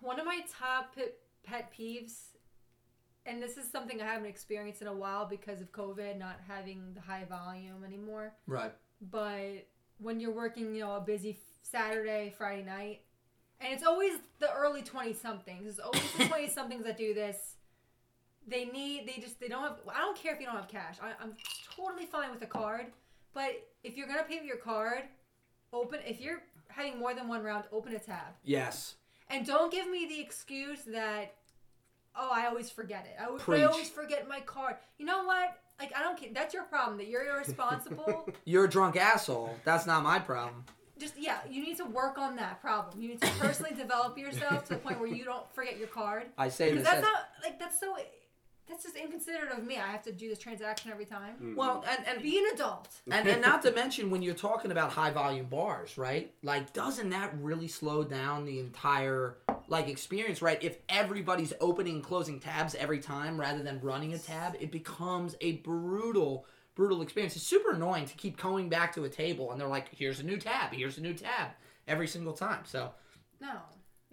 One 0.00 0.20
of 0.20 0.26
my 0.26 0.40
top 0.58 0.94
pet, 1.44 1.72
peeves, 1.76 2.14
and 3.24 3.42
this 3.42 3.56
is 3.56 3.68
something 3.68 4.00
I 4.00 4.04
haven't 4.04 4.28
experienced 4.28 4.82
in 4.82 4.88
a 4.88 4.94
while 4.94 5.26
because 5.26 5.60
of 5.60 5.72
COVID, 5.72 6.16
not 6.16 6.36
having 6.46 6.94
the 6.94 7.00
high 7.00 7.24
volume 7.24 7.82
anymore. 7.84 8.34
Right. 8.46 8.72
But 9.00 9.66
when 9.98 10.20
you're 10.20 10.32
working, 10.32 10.74
you 10.74 10.82
know, 10.82 10.94
a 10.94 11.00
busy 11.00 11.36
Saturday, 11.70 12.34
Friday 12.36 12.64
night, 12.64 13.00
and 13.60 13.72
it's 13.72 13.84
always 13.84 14.12
the 14.38 14.52
early 14.52 14.82
20 14.82 15.14
somethings. 15.14 15.66
It's 15.66 15.78
always 15.78 16.02
the 16.18 16.24
20 16.28 16.48
somethings 16.48 16.84
that 16.84 16.96
do 16.96 17.14
this. 17.14 17.56
They 18.46 18.66
need, 18.66 19.08
they 19.08 19.20
just, 19.20 19.40
they 19.40 19.48
don't 19.48 19.62
have, 19.62 19.76
I 19.92 19.98
don't 20.00 20.16
care 20.16 20.34
if 20.34 20.40
you 20.40 20.46
don't 20.46 20.56
have 20.56 20.68
cash. 20.68 20.96
I, 21.02 21.12
I'm 21.20 21.32
totally 21.76 22.06
fine 22.06 22.30
with 22.30 22.42
a 22.42 22.46
card. 22.46 22.86
But 23.34 23.68
if 23.82 23.96
you're 23.96 24.06
going 24.06 24.18
to 24.18 24.24
pay 24.24 24.38
with 24.38 24.46
your 24.46 24.56
card, 24.56 25.02
open, 25.72 25.98
if 26.06 26.20
you're 26.20 26.42
having 26.68 26.98
more 26.98 27.12
than 27.12 27.28
one 27.28 27.42
round, 27.42 27.64
open 27.72 27.94
a 27.94 27.98
tab. 27.98 28.34
Yes. 28.44 28.94
And 29.28 29.44
don't 29.44 29.72
give 29.72 29.90
me 29.90 30.06
the 30.06 30.20
excuse 30.20 30.82
that, 30.84 31.34
oh, 32.14 32.30
I 32.32 32.46
always 32.46 32.70
forget 32.70 33.06
it. 33.06 33.20
I, 33.20 33.52
I 33.52 33.64
always 33.64 33.90
forget 33.90 34.28
my 34.28 34.40
card. 34.40 34.76
You 34.98 35.06
know 35.06 35.24
what? 35.24 35.58
Like, 35.80 35.92
I 35.94 36.02
don't 36.02 36.16
care. 36.18 36.30
That's 36.32 36.54
your 36.54 36.64
problem 36.64 36.96
that 36.98 37.08
you're 37.08 37.26
irresponsible. 37.26 38.28
You're 38.46 38.64
a 38.64 38.68
drunk 38.68 38.96
asshole. 38.96 39.54
That's 39.64 39.86
not 39.86 40.02
my 40.02 40.18
problem. 40.18 40.64
Just, 40.98 41.14
yeah, 41.18 41.38
you 41.50 41.62
need 41.62 41.76
to 41.76 41.84
work 41.84 42.18
on 42.18 42.36
that 42.36 42.60
problem. 42.60 43.00
You 43.00 43.08
need 43.08 43.20
to 43.20 43.30
personally 43.38 43.74
develop 43.76 44.16
yourself 44.16 44.64
to 44.64 44.74
the 44.74 44.80
point 44.80 44.98
where 44.98 45.08
you 45.08 45.24
don't 45.24 45.44
forget 45.54 45.78
your 45.78 45.88
card. 45.88 46.26
I 46.38 46.48
say 46.48 46.70
Because 46.70 46.84
this 46.84 46.92
that's 46.92 47.06
as, 47.06 47.12
not, 47.12 47.20
like, 47.42 47.58
that's 47.58 47.78
so, 47.78 47.96
that's 48.68 48.82
just 48.82 48.96
inconsiderate 48.96 49.52
of 49.52 49.64
me. 49.64 49.76
I 49.76 49.88
have 49.92 50.02
to 50.04 50.12
do 50.12 50.28
this 50.28 50.38
transaction 50.38 50.90
every 50.90 51.04
time. 51.04 51.34
Mm. 51.42 51.56
well, 51.56 51.84
and, 51.88 52.06
and 52.08 52.22
Be 52.22 52.38
an 52.38 52.46
adult. 52.54 52.88
and, 53.10 53.28
and 53.28 53.42
not 53.42 53.62
to 53.62 53.72
mention 53.72 54.10
when 54.10 54.22
you're 54.22 54.34
talking 54.34 54.70
about 54.70 54.90
high 54.90 55.10
volume 55.10 55.46
bars, 55.46 55.98
right? 55.98 56.32
Like, 56.42 56.72
doesn't 56.72 57.10
that 57.10 57.34
really 57.40 57.68
slow 57.68 58.02
down 58.02 58.44
the 58.44 58.58
entire 58.58 59.36
like 59.68 59.88
experience, 59.88 60.42
right? 60.42 60.62
If 60.62 60.78
everybody's 60.88 61.52
opening 61.60 61.96
and 61.96 62.04
closing 62.04 62.40
tabs 62.40 62.74
every 62.74 62.98
time 62.98 63.38
rather 63.38 63.62
than 63.62 63.80
running 63.80 64.14
a 64.14 64.18
tab, 64.18 64.56
it 64.60 64.70
becomes 64.70 65.36
a 65.40 65.52
brutal, 65.58 66.46
brutal 66.76 67.02
experience. 67.02 67.34
It's 67.34 67.44
super 67.44 67.72
annoying 67.72 68.06
to 68.06 68.14
keep 68.14 68.40
going 68.40 68.68
back 68.68 68.94
to 68.94 69.04
a 69.04 69.08
table 69.08 69.50
and 69.50 69.60
they're 69.60 69.66
like, 69.66 69.88
"Here's 69.92 70.20
a 70.20 70.22
new 70.22 70.36
tab. 70.36 70.72
Here's 70.72 70.98
a 70.98 71.02
new 71.02 71.14
tab." 71.14 71.50
Every 71.88 72.06
single 72.06 72.32
time. 72.32 72.64
So, 72.64 72.92
No. 73.40 73.58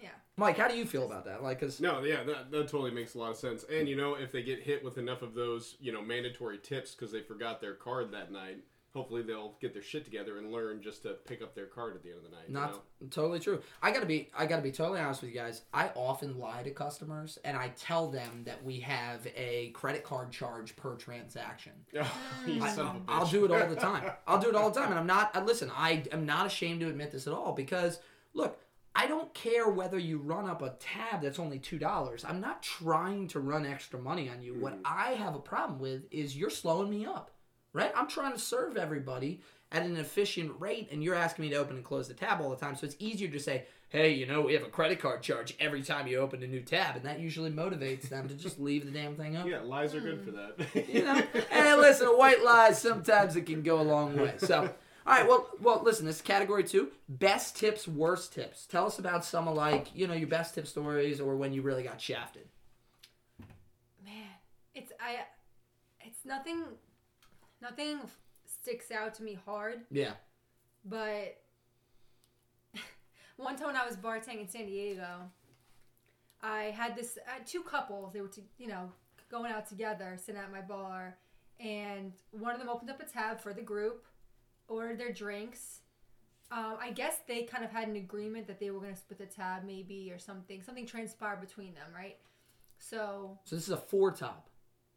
Yeah. 0.02 0.10
Mike, 0.38 0.58
how 0.58 0.68
do 0.68 0.76
you 0.76 0.86
feel 0.86 1.06
about 1.06 1.26
that? 1.26 1.44
Like, 1.44 1.60
cause 1.60 1.80
No, 1.80 2.04
yeah, 2.04 2.24
that, 2.24 2.52
that 2.52 2.68
totally 2.68 2.92
makes 2.92 3.16
a 3.16 3.20
lot 3.20 3.32
of 3.32 3.38
sense. 3.38 3.64
And 3.66 3.88
you 3.88 3.96
know, 3.96 4.16
if 4.16 4.32
they 4.32 4.42
get 4.42 4.62
hit 4.62 4.84
with 4.84 4.98
enough 4.98 5.22
of 5.22 5.34
those, 5.36 5.76
you 5.80 5.92
know, 5.92 6.02
mandatory 6.02 6.58
tips 6.58 6.96
because 6.96 7.12
they 7.12 7.22
forgot 7.22 7.62
their 7.62 7.76
card 7.76 8.12
that 8.12 8.32
night, 8.32 8.58
hopefully 8.94 9.24
they'll 9.24 9.56
get 9.60 9.74
their 9.74 9.82
shit 9.82 10.06
together 10.06 10.38
and 10.38 10.52
learn 10.52 10.82
just 10.82 11.02
to 11.04 11.14
pick 11.26 11.42
up 11.42 11.56
their 11.56 11.66
card 11.66 11.96
at 11.96 12.04
the 12.04 12.10
end 12.10 12.20
of 12.20 12.24
the 12.24 12.30
night. 12.30 12.46
you 12.48 12.54
Not 12.54 12.72
know? 12.74 13.08
totally 13.10 13.40
true. 13.40 13.62
I 13.82 13.92
gotta 13.92 14.06
be. 14.06 14.30
I 14.38 14.46
gotta 14.46 14.62
be 14.62 14.72
totally 14.72 15.00
honest 15.00 15.22
with 15.22 15.32
you 15.32 15.38
guys. 15.38 15.64
I 15.74 15.90
often 15.96 16.38
lie 16.40 16.64
to 16.64 16.72
customers, 16.72 17.40
and 17.44 17.58
I 17.58 17.70
tell 17.70 18.10
them 18.10 18.44
that 18.46 18.64
we 18.64 18.80
have 18.82 19.28
a 19.36 19.72
credit 19.74 20.04
card 20.04 20.32
charge 20.32 20.76
per 20.76 20.96
transaction. 20.96 21.74
Oh, 22.46 22.50
you 22.50 22.62
I, 22.62 22.70
son 22.70 22.88
of 22.88 22.96
a 22.96 23.00
I'll 23.08 23.26
do 23.26 23.46
it 23.46 23.52
all 23.52 23.68
the 23.68 23.76
time. 23.80 24.12
I'll 24.28 24.40
do 24.40 24.50
it 24.50 24.56
all 24.56 24.70
the 24.70 24.80
time, 24.80 24.90
and 24.90 25.00
I'm 25.00 25.08
not. 25.08 25.32
I, 25.34 25.42
listen, 25.42 25.72
I 25.76 26.04
am 26.12 26.26
not 26.26 26.46
ashamed 26.46 26.82
to 26.82 26.90
admit 26.90 27.12
this 27.12 27.28
at 27.28 27.34
all 27.34 27.54
because 27.54 28.00
look, 28.34 28.60
I 28.96 29.08
don't 29.08 29.34
care 29.34 29.70
whether 29.70 29.98
you 29.98 30.18
run 30.20 30.48
up 30.48 30.62
a 30.62 30.76
tab 30.80 31.22
that's 31.22 31.40
only 31.40 31.60
two 31.60 31.80
dollars. 31.80 32.26
I'm 32.28 32.42
not 32.42 32.62
trying 32.62 33.28
to 33.30 33.40
run 33.40 33.66
extra 33.66 34.00
money 34.00 34.30
on 34.30 34.42
you. 34.42 34.54
What 34.54 34.74
mm-hmm. 34.74 34.82
I 34.86 35.14
have 35.14 35.36
a 35.36 35.40
problem 35.40 35.80
with 35.80 36.04
is 36.12 36.38
you're 36.38 36.50
slowing 36.50 36.90
me 36.90 37.06
up, 37.06 37.32
right? 37.74 37.92
I'm 37.96 38.08
trying 38.08 38.34
to 38.34 38.40
serve 38.40 38.78
everybody 38.78 39.42
at 39.74 39.82
an 39.84 39.98
efficient 39.98 40.52
rate, 40.60 40.88
and 40.92 41.04
you're 41.04 41.16
asking 41.16 41.44
me 41.44 41.50
to 41.50 41.58
open 41.58 41.76
and 41.76 41.84
close 41.84 42.08
the 42.08 42.14
tab 42.14 42.40
all 42.40 42.52
the 42.52 42.56
time. 42.56 42.76
So 42.76 42.86
it's 42.86 42.96
easier 43.00 43.28
to 43.30 43.40
say, 43.40 43.66
"Hey, 43.90 44.14
you 44.14 44.28
know, 44.28 44.42
we 44.42 44.54
have 44.54 44.64
a 44.64 44.70
credit 44.70 45.00
card 45.00 45.24
charge 45.24 45.56
every 45.60 45.82
time 45.82 46.06
you 46.08 46.20
open 46.20 46.44
a 46.44 46.48
new 46.48 46.62
tab," 46.62 46.96
and 46.96 47.04
that 47.06 47.20
usually 47.20 47.50
motivates 47.50 48.08
them 48.08 48.28
to 48.28 48.36
just 48.36 48.60
leave 48.60 48.86
the 48.86 48.92
damn 48.92 49.16
thing 49.16 49.36
open. 49.36 49.52
Yeah, 49.52 49.62
lies 49.62 49.96
are 49.96 50.00
good 50.00 50.20
hmm. 50.20 50.26
for 50.26 50.32
that. 50.32 50.88
You 50.94 51.04
know, 51.04 51.24
and 51.52 51.82
listen, 51.82 52.08
a 52.08 52.16
white 52.16 52.44
lies 52.44 52.80
sometimes 52.80 53.36
it 53.36 53.48
can 53.48 53.64
go 53.64 53.82
a 53.82 53.84
long 53.84 54.16
way. 54.16 54.36
So, 54.38 54.62
all 55.08 55.14
right, 55.14 55.28
well, 55.28 55.50
well, 55.60 55.82
listen, 55.84 56.06
this 56.06 56.18
is 56.18 56.22
category 56.22 56.64
two: 56.64 56.92
best 57.10 57.58
tips, 57.58 57.88
worst 57.88 58.34
tips. 58.34 58.68
Tell 58.68 58.86
us 58.86 59.00
about 59.00 59.26
some 59.26 59.48
of 59.48 59.56
like 59.56 59.88
you 59.96 60.08
know 60.08 60.14
your 60.14 60.28
best 60.28 60.54
tip 60.54 60.68
stories 60.68 61.20
or 61.20 61.36
when 61.36 61.52
you 61.52 61.64
really 61.64 61.84
got 61.84 62.00
shafted. 62.00 62.48
Man, 64.06 64.30
it's 64.76 64.92
I, 65.00 65.22
it's 66.02 66.24
nothing, 66.26 66.64
nothing 67.64 68.00
sticks 68.46 68.92
out 68.92 69.16
to 69.16 69.24
me 69.24 69.40
hard. 69.46 69.82
Yeah, 69.90 70.12
But 70.86 71.42
one 73.38 73.56
time 73.56 73.68
when 73.68 73.76
I 73.76 73.86
was 73.86 73.96
bartending 73.96 74.42
in 74.42 74.48
San 74.48 74.68
Diego, 74.68 75.32
I 76.44 76.66
had 76.66 76.96
this 76.96 77.18
I 77.28 77.36
had 77.36 77.48
two 77.48 77.62
couples. 77.62 78.14
They 78.14 78.22
were, 78.22 78.28
to, 78.28 78.42
you 78.60 78.68
know, 78.68 78.92
going 79.32 79.52
out 79.52 79.68
together, 79.68 80.18
sitting 80.24 80.40
at 80.40 80.52
my 80.52 80.62
bar, 80.62 81.18
and 81.60 82.14
one 82.32 82.54
of 82.54 82.60
them 82.60 82.70
opened 82.70 82.90
up 82.92 83.02
a 83.02 83.06
tab 83.06 83.40
for 83.40 83.54
the 83.54 83.62
group, 83.62 84.06
ordered 84.68 85.00
their 85.00 85.14
drinks. 85.14 85.80
Um, 86.52 86.76
I 86.80 86.92
guess 86.92 87.18
they 87.28 87.44
kind 87.44 87.64
of 87.64 87.72
had 87.72 87.88
an 87.88 87.96
agreement 87.96 88.46
that 88.46 88.60
they 88.60 88.70
were 88.70 88.80
going 88.80 88.94
to 88.94 89.00
split 89.00 89.18
the 89.18 89.26
tab, 89.26 89.64
maybe 89.66 90.12
or 90.12 90.20
something. 90.20 90.62
Something 90.62 90.86
transpired 90.86 91.42
between 91.42 91.74
them, 91.74 91.88
right? 91.96 92.18
So 92.78 93.40
so 93.46 93.56
this 93.56 93.64
is 93.64 93.72
a 93.72 93.78
four 93.78 94.12
top. 94.12 94.50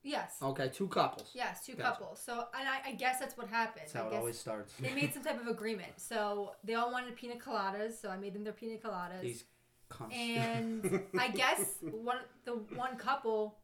Yes, 0.06 0.36
Okay, 0.42 0.68
two 0.68 0.88
couples. 0.88 1.30
yes, 1.34 1.64
two 1.66 1.74
Gotcha. 1.74 1.98
couples. 1.98 2.22
So 2.24 2.32
and 2.58 2.68
I, 2.68 2.90
I 2.90 2.92
guess 2.92 3.18
that's 3.18 3.36
what 3.36 3.48
happened. 3.48 3.82
That's 3.86 3.92
how 3.92 4.04
I 4.04 4.06
it 4.06 4.10
guess 4.10 4.18
always 4.18 4.38
starts. 4.38 4.72
they 4.80 4.94
made 4.94 5.12
some 5.12 5.22
type 5.28 5.40
of 5.40 5.48
agreement. 5.48 5.92
So 5.96 6.52
they 6.64 6.74
all 6.74 6.90
wanted 6.92 7.16
pina 7.16 7.34
coladas, 7.36 8.00
so 8.00 8.08
I 8.10 8.16
made 8.16 8.34
them 8.34 8.44
their 8.44 8.52
pina 8.52 8.76
coladas. 8.78 9.20
These 9.22 9.44
cunts. 9.90 10.14
and 10.14 11.02
I 11.18 11.28
guess 11.28 11.78
one 11.90 12.18
the 12.44 12.52
one 12.74 12.96
couple, 12.96 13.58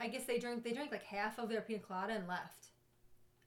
I 0.00 0.08
guess 0.08 0.24
they 0.24 0.38
drank 0.38 0.64
they 0.64 0.72
drank 0.72 0.90
like 0.92 1.04
half 1.04 1.38
of 1.38 1.48
their 1.48 1.60
pina 1.60 1.80
colada 1.80 2.14
and 2.14 2.26
left. 2.26 2.66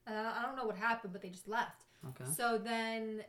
And 0.06 0.16
I 0.16 0.38
I 0.40 0.42
don't 0.46 0.56
know 0.56 0.64
what 0.64 0.76
happened, 0.76 1.12
but 1.12 1.22
they 1.22 1.28
just 1.30 1.48
left. 1.48 1.82
okay. 2.10 2.30
So 2.36 2.58
then 2.58 3.22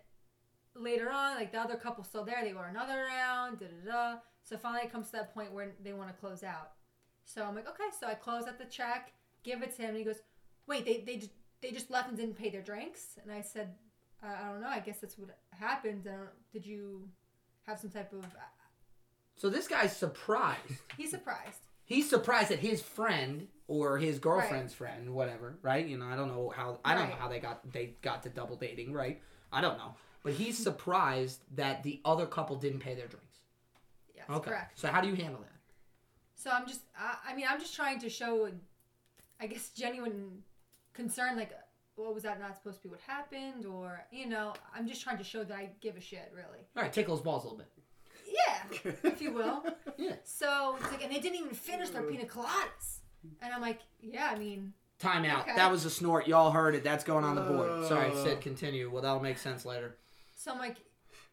later 0.76 1.10
on, 1.12 1.36
like 1.36 1.52
the 1.52 1.60
other 1.60 1.76
couple's 1.76 2.08
still 2.08 2.24
there, 2.24 2.40
they 2.44 2.54
order 2.54 2.70
another 2.70 3.06
round, 3.06 3.60
da 3.60 3.66
da 3.68 3.92
da. 3.92 4.18
So 4.44 4.58
finally 4.58 4.84
it 4.86 4.92
comes 4.92 5.08
to 5.08 5.12
that 5.14 5.34
point 5.34 5.52
where 5.54 5.72
they 5.84 5.94
want 5.94 6.10
to 6.10 6.16
close 6.16 6.44
out. 6.44 6.72
So 7.26 7.44
I'm 7.44 7.56
like, 7.56 7.68
okay. 7.70 7.90
So 8.00 8.08
I 8.08 8.14
close 8.16 8.48
out 8.48 8.58
the 8.58 8.66
check, 8.66 9.14
give 9.44 9.62
it 9.62 9.76
to 9.78 9.82
him, 9.84 9.90
and 9.90 9.98
he 9.98 10.04
goes, 10.04 10.22
wait, 10.68 10.86
they 10.86 11.04
they 11.06 11.18
just, 11.18 11.32
they 11.62 11.72
just 11.72 11.90
left 11.92 12.10
and 12.10 12.18
didn't 12.18 12.36
pay 12.36 12.50
their 12.50 12.62
drinks. 12.62 13.18
And 13.22 13.32
I 13.32 13.42
said, 13.42 13.76
I, 14.22 14.28
I 14.34 14.52
don't 14.52 14.62
know. 14.62 14.68
I 14.70 14.80
guess 14.80 15.00
that's 15.00 15.18
what 15.18 15.30
happened. 15.58 16.08
I 16.08 16.16
don't, 16.18 16.30
did 16.52 16.66
you 16.66 17.08
have 17.68 17.80
some 17.80 17.90
type 17.92 18.12
of? 18.14 18.24
Uh, 18.24 18.40
so 19.38 19.50
this 19.50 19.68
guy's 19.68 19.96
surprised. 19.96 20.60
He's 20.98 21.10
surprised. 21.12 21.60
He's 21.86 22.10
surprised 22.10 22.50
that 22.52 22.60
his 22.60 22.82
friend 22.82 23.48
or 23.68 23.98
his 23.98 24.20
girlfriend's 24.20 24.74
friend, 24.74 25.14
whatever, 25.14 25.58
right? 25.62 25.86
You 25.86 25.98
know, 25.98 26.06
I 26.06 26.16
don't 26.16 26.30
know 26.30 26.54
how 26.56 26.80
I 26.86 26.94
don't 26.96 27.10
know 27.10 27.16
how 27.16 27.28
they 27.28 27.40
got 27.40 27.70
they 27.74 27.96
got 28.02 28.24
to 28.24 28.30
double 28.30 28.56
dating, 28.56 28.94
right? 28.94 29.22
I 29.52 29.60
don't 29.62 29.78
know. 29.78 29.96
But 30.24 30.34
he's 30.34 30.58
surprised 30.58 31.42
that 31.56 31.84
the 31.84 32.00
other 32.06 32.28
couple 32.28 32.56
didn't 32.56 32.80
pay 32.80 32.94
their 32.96 33.08
drinks. 33.08 33.40
Yes, 34.16 34.26
Okay. 34.30 34.50
correct. 34.52 34.80
So 34.80 34.88
how 34.88 35.02
do 35.02 35.08
you 35.08 35.16
handle 35.16 35.42
that? 35.42 35.52
So 36.42 36.50
I'm 36.50 36.66
just, 36.68 36.82
I, 36.98 37.32
I 37.32 37.36
mean, 37.36 37.46
I'm 37.50 37.60
just 37.60 37.76
trying 37.76 38.00
to 38.00 38.10
show, 38.10 38.50
I 39.40 39.48
guess, 39.48 39.70
genuine 39.70 40.42
concern. 40.94 41.36
Like, 41.38 41.52
what 41.96 42.14
was 42.14 42.24
that 42.24 42.40
not 42.40 42.56
supposed 42.56 42.78
to 42.78 42.84
be 42.84 42.90
what 42.90 43.00
happened? 43.06 43.66
Or, 43.66 44.04
you 44.12 44.28
know, 44.28 44.54
I'm 44.76 44.88
just 44.88 45.02
trying 45.04 45.18
to 45.20 45.24
show 45.24 45.44
that 45.44 45.56
I 45.56 45.70
give 45.82 45.98
a 45.98 46.02
shit, 46.02 46.32
really. 46.34 46.60
All 46.76 46.82
right, 46.84 46.92
tickle 46.92 47.16
his 47.16 47.24
balls 47.24 47.44
a 47.44 47.48
little 47.48 47.60
bit. 47.60 47.68
Yeah, 48.28 48.90
if 49.04 49.22
you 49.22 49.34
will. 49.34 49.64
Yeah. 49.98 50.16
So 50.24 50.78
it's 50.80 50.90
like, 50.92 51.04
and 51.04 51.14
they 51.14 51.20
didn't 51.20 51.38
even 51.38 51.52
finish 51.54 51.90
their 51.90 52.02
pina 52.02 52.26
coladas. 52.26 53.02
And 53.44 53.54
I'm 53.54 53.62
like, 53.62 53.82
yeah, 54.02 54.32
I 54.34 54.40
mean, 54.40 54.74
Time 54.98 55.26
out. 55.26 55.42
Okay. 55.42 55.56
That 55.56 55.70
was 55.70 55.86
a 55.86 55.92
snort. 55.92 56.28
Y'all 56.28 56.50
heard 56.50 56.74
it. 56.74 56.84
That's 56.84 57.04
going 57.04 57.24
on 57.24 57.36
the 57.36 57.42
board. 57.42 57.88
Sorry, 57.88 58.10
Uh. 58.10 58.24
Syd, 58.24 58.42
continue. 58.42 58.90
Well, 58.90 59.04
that'll 59.04 59.20
make 59.20 59.38
sense 59.38 59.64
later. 59.64 59.98
so 60.36 60.52
I'm 60.52 60.58
like, 60.58 60.78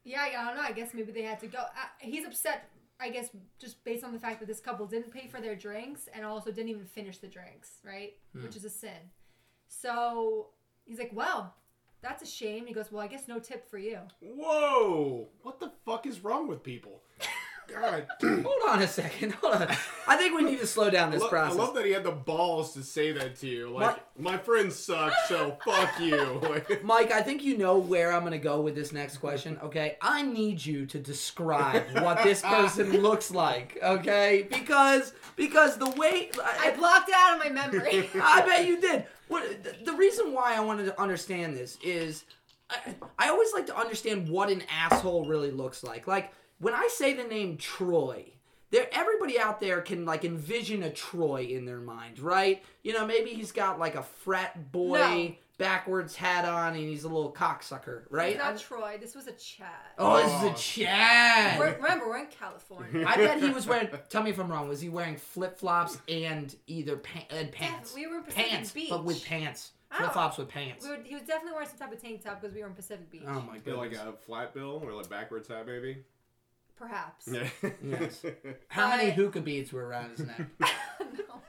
yeah, 0.05 0.21
I 0.38 0.44
don't 0.44 0.57
know. 0.57 0.62
I 0.62 0.73
guess 0.73 0.92
maybe 0.92 1.12
they 1.12 1.23
had 1.23 1.40
to 1.40 1.47
go. 1.47 1.59
Uh, 1.61 1.64
he's 2.01 2.27
upset, 2.27 2.68
I 3.01 3.11
guess, 3.11 3.29
just 3.59 3.85
based 3.85 4.05
on 4.05 4.13
the 4.13 4.19
fact 4.19 4.41
that 4.41 4.47
this 4.47 4.61
couple 4.61 4.87
didn't 4.87 5.13
pay 5.13 5.29
for 5.29 5.41
their 5.41 5.55
drinks 5.55 6.09
and 6.13 6.25
also 6.25 6.51
didn't 6.51 6.71
even 6.71 6.85
finish 6.85 7.19
the 7.19 7.29
drinks, 7.29 7.79
right? 7.85 8.15
Hmm. 8.33 8.43
Which 8.43 8.57
is 8.57 8.65
a 8.65 8.71
sin. 8.71 9.11
So 9.69 10.49
he's 10.85 10.99
like, 10.99 11.13
well, 11.13 11.55
that's 12.03 12.23
a 12.23 12.27
shame. 12.27 12.67
He 12.67 12.75
goes, 12.75 12.91
well, 12.91 13.03
I 13.03 13.07
guess 13.07 13.29
no 13.29 13.39
tip 13.39 13.71
for 13.71 13.79
you. 13.79 13.99
Whoa! 14.21 15.29
What 15.43 15.61
the 15.61 15.73
fuck 15.85 16.07
is 16.07 16.21
wrong 16.21 16.49
with 16.49 16.63
people? 16.63 17.03
God. 17.69 18.07
Hold 18.23 18.63
on 18.69 18.83
a 18.83 18.89
second. 18.89 19.33
Hold 19.35 19.55
on. 19.55 19.69
I 20.07 20.17
think 20.17 20.35
we 20.35 20.43
need 20.43 20.59
to 20.61 20.67
slow 20.67 20.91
down 20.91 21.11
this 21.11 21.21
Lo- 21.21 21.27
I 21.29 21.31
process. 21.31 21.59
love 21.59 21.75
that 21.75 21.85
he 21.85 21.93
had 21.93 22.05
the 22.05 22.11
balls 22.11 22.73
to 22.75 22.83
say 22.83 23.13
that 23.13 23.37
to 23.41 23.47
you. 23.47 23.71
Like, 23.71 23.99
my 24.19 24.39
friends 24.39 24.77
suck, 24.77 25.13
so 25.29 25.57
fuck 25.65 26.01
you. 26.01 26.41
Mike, 26.83 27.13
I 27.13 27.23
think 27.23 27.45
you 27.45 27.57
know 27.57 27.79
where 27.79 28.13
I'm 28.13 28.21
going 28.21 28.33
to 28.33 28.39
go 28.39 28.61
with 28.61 28.75
this 28.75 28.93
next 28.93 29.19
question, 29.19 29.59
okay? 29.63 29.97
I 30.01 30.23
need 30.23 30.65
you 30.65 30.87
to 30.87 30.99
describe 30.99 31.85
what 32.03 32.23
this 32.23 32.43
person 32.43 32.91
looks 33.03 33.31
like, 33.31 33.79
okay? 33.83 34.47
Because 34.51 35.13
because 35.37 35.77
the 35.77 35.91
way 35.91 36.31
I 36.43 36.73
blocked 36.77 37.09
it 37.09 37.15
out 37.17 37.37
of 37.37 37.45
my 37.45 37.51
memory. 37.51 38.09
I 38.21 38.43
bet 38.43 38.67
you 38.67 38.81
did. 38.81 39.05
What 39.29 39.63
the, 39.63 39.75
the 39.85 39.93
reason 39.93 40.33
why 40.33 40.57
I 40.57 40.61
wanted 40.61 40.87
to 40.87 41.01
understand 41.01 41.55
this 41.55 41.79
is 41.83 42.25
I, 42.71 42.95
I 43.19 43.29
always 43.29 43.53
like 43.53 43.67
to 43.67 43.77
understand 43.77 44.29
what 44.29 44.51
an 44.51 44.63
asshole 44.71 45.27
really 45.27 45.51
looks 45.51 45.83
like. 45.83 46.07
Like 46.07 46.33
when 46.59 46.75
I 46.75 46.88
say 46.90 47.12
the 47.14 47.25
name 47.25 47.57
Troy, 47.57 48.33
there 48.71 48.87
everybody 48.92 49.38
out 49.38 49.61
there 49.61 49.81
can 49.81 50.05
like 50.05 50.25
envision 50.25 50.83
a 50.83 50.90
Troy 50.90 51.42
in 51.51 51.64
their 51.64 51.81
mind, 51.81 52.18
right? 52.18 52.62
You 52.83 52.92
know, 52.92 53.07
maybe 53.07 53.31
he's 53.31 53.53
got 53.53 53.79
like 53.79 53.94
a 53.94 54.03
frat 54.03 54.71
boy 54.73 54.99
No. 54.99 55.35
backwards 55.57 56.14
hat 56.16 56.44
on 56.44 56.75
and 56.75 56.83
he's 56.88 57.05
a 57.05 57.09
little 57.09 57.33
cocksucker, 57.33 58.03
right? 58.11 58.35
It's 58.35 58.38
not 58.38 58.59
Troy. 58.59 58.99
This 59.01 59.14
was 59.14 59.27
a 59.27 59.33
Chad. 59.33 59.66
oh, 59.99 60.16
this 60.23 60.27
Oh. 60.33 60.37
is 60.37 60.42
a 60.44 60.51
oh. 60.51 60.55
Chad. 60.55 61.59
We're, 61.59 61.77
remember, 61.77 62.09
we're 62.09 62.18
in 62.18 62.27
California. 62.27 63.05
I 63.07 63.16
bet 63.16 63.42
he 63.42 63.51
was 63.51 63.66
wearing. 63.66 63.88
Tell 64.11 64.23
me 64.23 64.31
if 64.31 64.38
I'm 64.38 64.51
wrong. 64.51 64.68
Was 64.68 64.81
he 64.81 64.88
wearing 64.90 65.16
flip 65.16 65.59
flops 65.59 65.99
and 66.09 66.55
either 66.66 66.97
pa- 66.97 67.25
and 67.31 67.51
pants? 67.51 67.94
we 67.94 68.07
were 68.07 68.16
in 68.18 68.23
Pacific 68.25 68.51
pants, 68.51 68.73
Beach. 68.73 68.90
but 68.90 69.05
with 69.05 69.25
pants. 69.25 69.73
Oh. 69.90 69.97
Flip 69.97 70.12
flops 70.12 70.37
with 70.37 70.49
pants. 70.51 70.85
We 70.85 70.90
were, 70.90 71.03
he 71.03 71.14
was 71.14 71.23
definitely 71.25 71.53
wearing 71.53 71.68
some 71.68 71.79
type 71.79 71.92
of 71.92 72.03
tank 72.03 72.23
top 72.23 72.42
because 72.42 72.55
we 72.55 72.61
were 72.61 72.68
in 72.68 72.75
Pacific 72.75 73.11
Beach. 73.11 73.23
Oh 73.27 73.40
my 73.51 73.59
Feel 73.61 73.79
like 73.79 73.94
a 73.94 74.12
flat 74.27 74.53
bill 74.53 74.83
or 74.85 74.92
like 74.92 75.09
backwards 75.09 75.49
hat, 75.49 75.66
maybe. 75.66 76.05
Perhaps. 76.79 77.29
Yes. 77.83 78.25
How 78.69 78.88
many 78.88 79.07
But- 79.11 79.14
puka 79.17 79.41
beads 79.41 79.73
were 79.73 79.87
around 79.87 80.11
his 80.11 80.27
neck? 80.27 80.47
no. 80.61 81.43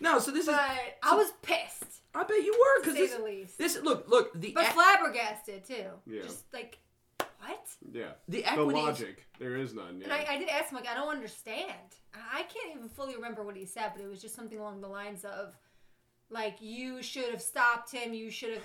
no, 0.00 0.18
so 0.18 0.30
this 0.30 0.46
But 0.46 0.54
is. 0.54 0.78
I 1.02 1.14
was 1.16 1.32
pissed, 1.42 2.00
I 2.14 2.22
bet 2.24 2.36
you 2.38 2.52
were 2.52 2.82
to 2.84 2.90
because 2.90 2.94
say 2.94 3.06
this. 3.06 3.16
the 3.16 3.22
least. 3.24 3.58
This 3.58 3.78
look 3.82 4.08
look 4.08 4.32
the 4.40 4.52
But 4.52 4.64
e- 4.64 4.70
flabbergasted 4.70 5.64
too. 5.64 5.86
Yeah. 6.06 6.22
Just 6.22 6.44
like, 6.52 6.78
what? 7.18 7.66
yeah. 7.92 8.12
the 8.28 8.38
The 8.42 8.44
equity. 8.50 8.78
is- 8.78 8.84
logic. 8.84 9.26
There 9.38 9.56
is 9.56 9.74
none. 9.74 9.88
And 9.88 10.02
Yeah. 10.06 10.14
I, 10.28 10.34
I 10.34 10.38
did 10.38 10.48
ask 10.48 10.70
him 10.70 10.76
like, 10.76 10.88
I 10.88 10.94
don't 10.94 11.08
understand. 11.14 11.70
I 12.14 12.38
I 12.40 12.42
can't 12.44 12.76
even 12.76 12.88
fully 12.88 13.14
remember 13.16 13.42
what 13.44 13.56
he 13.56 13.64
said, 13.66 13.92
but 13.94 14.02
it 14.04 14.08
was 14.08 14.20
just 14.22 14.34
something 14.34 14.58
along 14.58 14.80
the 14.80 14.88
lines 14.88 15.24
of, 15.24 15.54
like, 16.30 16.56
you 16.60 17.02
should 17.02 17.30
have 17.30 17.42
stopped 17.42 17.90
him. 17.92 18.14
You 18.14 18.30
should 18.30 18.54
have 18.54 18.62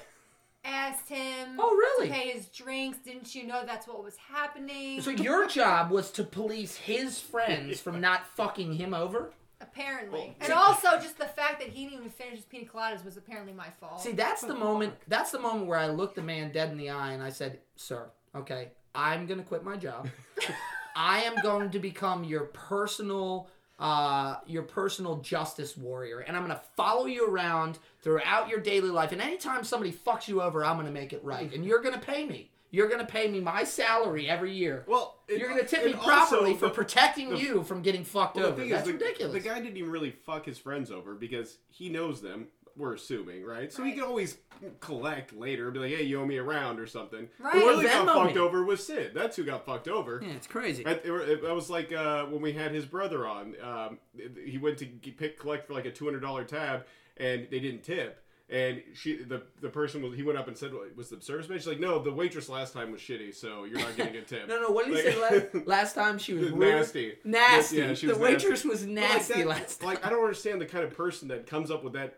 asked 0.64 1.10
him. 1.10 1.58
Oh, 1.58 1.76
really? 1.76 2.08
To 2.08 2.14
pay 2.14 2.32
his 2.32 2.48
drinks. 2.48 2.98
Didn't 3.00 3.34
you 3.36 3.46
know 3.46 3.64
that's 3.66 3.88
what 3.88 4.04
was 4.04 4.16
happening? 4.18 5.02
So 5.02 5.12
your 5.12 5.48
job 5.50 5.92
was 5.92 6.12
to 6.12 6.24
police 6.24 6.76
his 6.76 7.20
friends 7.20 7.80
from 7.80 8.02
not 8.02 8.28
fucking 8.28 8.74
him 8.74 8.94
over. 8.94 9.32
Apparently. 9.62 10.20
Well, 10.20 10.36
and 10.40 10.54
also 10.54 10.92
just 11.02 11.18
the 11.18 11.26
fact 11.26 11.60
that 11.60 11.70
he 11.70 11.84
didn't 11.84 12.00
even 12.00 12.10
finish 12.10 12.36
his 12.36 12.46
pina 12.46 12.66
coladas 12.66 13.04
was 13.04 13.18
apparently 13.18 13.54
my 13.54 13.68
fault. 13.80 14.02
See, 14.02 14.14
that's 14.14 14.42
the 14.42 14.56
moment. 14.56 14.94
That's 15.08 15.32
the 15.32 15.40
moment 15.40 15.68
where 15.68 15.78
I 15.78 15.88
looked 15.88 16.16
the 16.16 16.22
man 16.22 16.52
dead 16.52 16.72
in 16.72 16.78
the 16.78 16.90
eye 16.90 17.12
and 17.12 17.22
I 17.22 17.30
said, 17.30 17.60
"Sir, 17.76 18.10
okay, 18.34 18.70
I'm 18.96 19.26
gonna 19.26 19.44
quit 19.44 19.64
my 19.64 19.76
job. 19.76 20.08
I 20.96 21.22
am 21.24 21.36
going 21.42 21.70
to 21.72 21.80
become 21.80 22.24
your 22.24 22.46
personal, 22.46 23.50
uh, 23.80 24.36
your 24.46 24.64
personal 24.64 25.18
justice 25.18 25.78
warrior, 25.78 26.20
and 26.20 26.36
I'm 26.36 26.44
gonna 26.44 26.62
follow 26.76 27.06
you 27.06 27.28
around 27.28 27.80
throughout 28.02 28.50
your 28.50 28.60
daily 28.60 28.90
life. 28.90 29.12
And 29.12 29.22
anytime 29.22 29.64
somebody 29.64 29.92
fucks 29.92 30.28
you 30.28 30.42
over, 30.42 30.64
I'm 30.66 30.78
gonna 30.78 30.92
make 30.92 31.14
it 31.14 31.24
right, 31.24 31.54
and 31.54 31.64
you're 31.66 31.82
gonna 31.82 31.98
pay 31.98 32.26
me. 32.26 32.52
You're 32.72 32.88
gonna 32.88 33.06
pay 33.06 33.28
me 33.28 33.40
my 33.40 33.64
salary 33.64 34.30
every 34.30 34.52
year." 34.54 34.84
well, 34.88 35.16
it- 35.28 35.40
You're 35.40 35.50
gonna 35.50 35.66
tip 35.66 35.86
me 35.86 35.94
properly 35.94 36.56
for 36.56 36.70
protecting 36.70 37.30
the- 37.32 37.38
you 37.38 37.64
from 37.64 37.82
getting 37.82 38.04
fucked 38.04 38.36
Well, 38.36 38.48
over. 38.48 38.64
That's 38.66 38.82
is, 38.82 38.88
the, 38.88 38.94
ridiculous. 38.94 39.34
the 39.34 39.40
guy 39.50 39.60
didn't 39.60 39.78
even 39.78 39.90
really 39.92 40.12
fuck 40.12 40.46
his 40.46 40.58
friends 40.60 40.92
over 40.92 41.16
because 41.16 41.58
he 41.70 41.90
knows 41.90 42.22
them. 42.22 42.48
We're 42.80 42.94
assuming, 42.96 43.44
right? 43.46 43.72
So 43.72 43.84
he 43.84 43.90
Right. 43.92 44.00
can 44.00 44.08
always 44.08 44.38
collect 44.80 45.34
later, 45.34 45.66
and 45.66 45.74
be 45.74 45.80
like, 45.80 45.92
"Hey, 45.92 46.04
you 46.04 46.20
owe 46.20 46.26
me 46.26 46.38
a 46.38 46.44
round 46.44 46.80
or 46.80 46.88
something." 46.88 47.28
Right. 47.40 47.54
Who 47.54 47.64
Or 47.64 47.70
really 47.72 47.84
got 47.86 48.08
Venmo 48.08 48.14
fucked 48.24 48.36
me. 48.36 48.42
over 48.42 48.64
was 48.64 48.86
Syd. 48.86 49.14
That's 49.14 49.36
who 49.36 49.44
got 49.44 49.66
fucked 49.66 49.88
over. 49.88 50.22
yeah, 50.24 50.34
it's 50.34 50.48
crazy. 50.48 50.84
It, 50.84 51.02
it, 51.06 51.44
it 51.44 51.54
was 51.56 51.70
like 51.70 51.92
uh, 51.94 52.26
when 52.26 52.42
we 52.42 52.54
had 52.54 52.72
his 52.72 52.86
brother 52.86 53.28
on. 53.28 53.56
Um, 53.62 54.00
he 54.46 54.58
went 54.58 54.78
to 54.80 54.86
pick 54.86 55.40
collect 55.40 55.68
for 55.68 55.74
like 55.74 55.86
a 55.86 55.92
two 55.92 56.06
hundred 56.06 56.22
dollar 56.22 56.44
tab, 56.44 56.86
and 57.18 57.48
they 57.52 57.60
didn't 57.60 57.84
tip. 57.84 58.24
And 58.52 58.82
she, 58.96 59.18
the 59.22 59.44
the 59.62 59.70
person 59.70 60.02
was, 60.02 60.16
he 60.16 60.24
went 60.24 60.40
up 60.40 60.48
and 60.48 60.58
said, 60.58 60.72
"Was 60.96 61.10
the 61.10 61.22
service 61.22 61.48
man?" 61.48 61.60
She's 61.60 61.68
like, 61.68 61.80
"No, 61.80 62.00
the 62.02 62.12
waitress 62.12 62.50
last 62.50 62.74
time 62.74 62.92
was 62.92 63.00
shitty, 63.00 63.36
so 63.36 63.66
you're 63.66 63.78
not 63.78 63.96
getting 63.96 64.16
a 64.16 64.22
tip." 64.26 64.48
No, 64.48 64.60
no. 64.60 64.70
What 64.72 64.88
did 64.88 64.96
he 64.96 65.02
say 65.12 65.22
last, 65.22 65.46
last 65.68 65.94
time? 65.94 66.18
She 66.18 66.34
was 66.34 66.50
rude? 66.50 66.60
nasty. 66.60 67.14
Nasty. 67.24 67.78
Yeah, 67.78 67.94
she 67.94 68.08
was 68.08 68.18
the 68.18 68.22
was 68.24 68.32
waitress 68.32 68.66
nasty. 68.66 68.68
was 68.70 68.86
nasty 68.88 69.34
like, 69.34 69.44
that- 69.44 69.48
last 69.50 69.80
time. 69.82 69.90
Like 69.90 70.06
I 70.06 70.10
don't 70.10 70.22
understand 70.24 70.60
the 70.62 70.66
kind 70.66 70.84
of 70.84 70.98
person 70.98 71.28
that 71.28 71.46
comes 71.46 71.70
up 71.70 71.84
with 71.84 71.94
that 71.94 72.18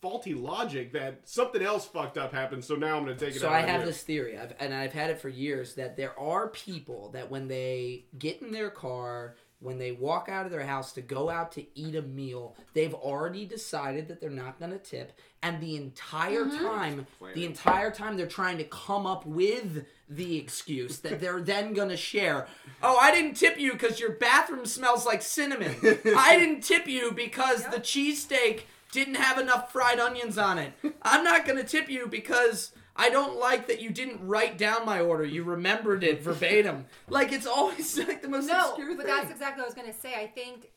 faulty 0.00 0.34
logic 0.34 0.92
that 0.92 1.28
something 1.28 1.62
else 1.62 1.86
fucked 1.86 2.16
up 2.16 2.32
happened, 2.32 2.64
so 2.64 2.74
now 2.74 2.96
I'm 2.96 3.04
going 3.04 3.16
to 3.16 3.24
take 3.24 3.36
it 3.36 3.40
So 3.40 3.48
out 3.48 3.54
I 3.54 3.60
have 3.62 3.80
you. 3.80 3.86
this 3.86 4.02
theory, 4.02 4.38
I've, 4.38 4.54
and 4.58 4.72
I've 4.72 4.92
had 4.92 5.10
it 5.10 5.20
for 5.20 5.28
years, 5.28 5.74
that 5.74 5.96
there 5.96 6.18
are 6.18 6.48
people 6.48 7.10
that 7.10 7.30
when 7.30 7.48
they 7.48 8.06
get 8.18 8.40
in 8.40 8.52
their 8.52 8.70
car, 8.70 9.36
when 9.58 9.78
they 9.78 9.92
walk 9.92 10.30
out 10.30 10.46
of 10.46 10.52
their 10.52 10.64
house 10.64 10.92
to 10.94 11.02
go 11.02 11.28
out 11.28 11.52
to 11.52 11.66
eat 11.78 11.94
a 11.94 12.02
meal, 12.02 12.56
they've 12.72 12.94
already 12.94 13.44
decided 13.44 14.08
that 14.08 14.20
they're 14.20 14.30
not 14.30 14.58
going 14.58 14.70
to 14.70 14.78
tip, 14.78 15.12
and 15.42 15.60
the 15.60 15.76
entire 15.76 16.46
mm-hmm. 16.46 16.64
time, 16.64 17.06
the 17.34 17.44
entire 17.44 17.90
time 17.90 18.16
they're 18.16 18.26
trying 18.26 18.56
to 18.56 18.64
come 18.64 19.06
up 19.06 19.26
with 19.26 19.84
the 20.08 20.38
excuse 20.38 20.98
that 21.00 21.20
they're 21.20 21.42
then 21.42 21.74
going 21.74 21.90
to 21.90 21.96
share. 21.96 22.48
Oh, 22.82 22.96
I 22.96 23.14
didn't 23.14 23.34
tip 23.34 23.60
you 23.60 23.72
because 23.72 24.00
your 24.00 24.12
bathroom 24.12 24.64
smells 24.64 25.04
like 25.04 25.22
cinnamon. 25.22 25.76
I 26.16 26.36
didn't 26.38 26.62
tip 26.62 26.88
you 26.88 27.12
because 27.12 27.64
the 27.64 27.78
cheesesteak 27.78 28.62
didn't 28.92 29.14
have 29.14 29.38
enough 29.38 29.72
fried 29.72 29.98
onions 29.98 30.38
on 30.38 30.58
it. 30.58 30.72
I'm 31.02 31.24
not 31.24 31.46
going 31.46 31.58
to 31.58 31.64
tip 31.64 31.88
you 31.88 32.06
because 32.06 32.72
I 32.96 33.10
don't 33.10 33.38
like 33.38 33.68
that 33.68 33.80
you 33.80 33.90
didn't 33.90 34.26
write 34.26 34.58
down 34.58 34.84
my 34.84 35.00
order. 35.00 35.24
You 35.24 35.44
remembered 35.44 36.04
it 36.04 36.22
verbatim. 36.22 36.86
like 37.08 37.32
it's 37.32 37.46
always 37.46 37.96
like 37.98 38.22
the 38.22 38.28
most 38.28 38.46
no, 38.46 38.70
obscure 38.70 38.96
but 38.96 39.06
thing. 39.06 39.14
that's 39.14 39.30
exactly 39.30 39.62
what 39.62 39.66
I 39.66 39.68
was 39.68 39.74
gonna 39.74 39.92
say. 39.92 40.14
I 40.14 40.26
think 40.26 40.70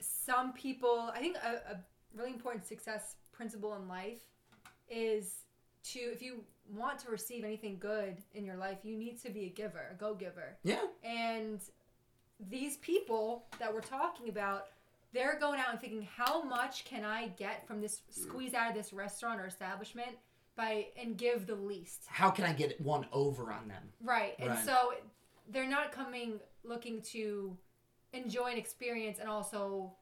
some 0.00 0.52
people, 0.52 1.10
I 1.14 1.18
think 1.18 1.36
a, 1.36 1.72
a 1.72 1.80
really 2.14 2.32
important 2.32 2.66
success 2.66 3.16
principle 3.32 3.74
in 3.76 3.88
life 3.88 4.20
is 4.88 5.32
to, 5.84 5.98
if 5.98 6.22
you 6.22 6.44
want 6.74 6.98
to 7.00 7.10
receive 7.10 7.44
anything 7.44 7.78
good 7.78 8.18
in 8.34 8.44
your 8.44 8.56
life, 8.56 8.78
you 8.82 8.96
need 8.96 9.20
to 9.22 9.30
be 9.30 9.46
a 9.46 9.48
giver, 9.48 9.86
a 9.90 9.94
go 9.94 10.14
giver. 10.14 10.56
yeah. 10.62 10.80
And 11.02 11.60
these 12.50 12.76
people 12.78 13.46
that 13.58 13.72
we're 13.72 13.80
talking 13.80 14.28
about, 14.28 14.66
they're 15.12 15.38
going 15.38 15.58
out 15.58 15.70
and 15.70 15.80
thinking, 15.80 16.06
how 16.16 16.42
much 16.42 16.84
can 16.84 17.04
I 17.04 17.28
get 17.28 17.66
from 17.66 17.80
this, 17.80 18.02
hmm. 18.14 18.22
squeeze 18.22 18.54
out 18.54 18.70
of 18.70 18.76
this 18.76 18.92
restaurant 18.92 19.40
or 19.40 19.46
establishment 19.46 20.16
by, 20.56 20.86
and 21.00 21.16
give 21.16 21.46
the 21.46 21.54
least. 21.54 22.04
How 22.08 22.30
can 22.30 22.44
I 22.44 22.52
get 22.52 22.80
one 22.80 23.06
over 23.12 23.52
on 23.52 23.68
them? 23.68 23.82
Right. 24.02 24.34
And 24.38 24.50
Right. 24.50 24.64
so 24.64 24.94
they're 25.48 25.68
not 25.68 25.92
coming 25.92 26.40
looking 26.64 27.00
to 27.02 27.56
enjoy 28.12 28.52
an 28.52 28.58
experience 28.58 29.18
and 29.18 29.28
also 29.28 29.94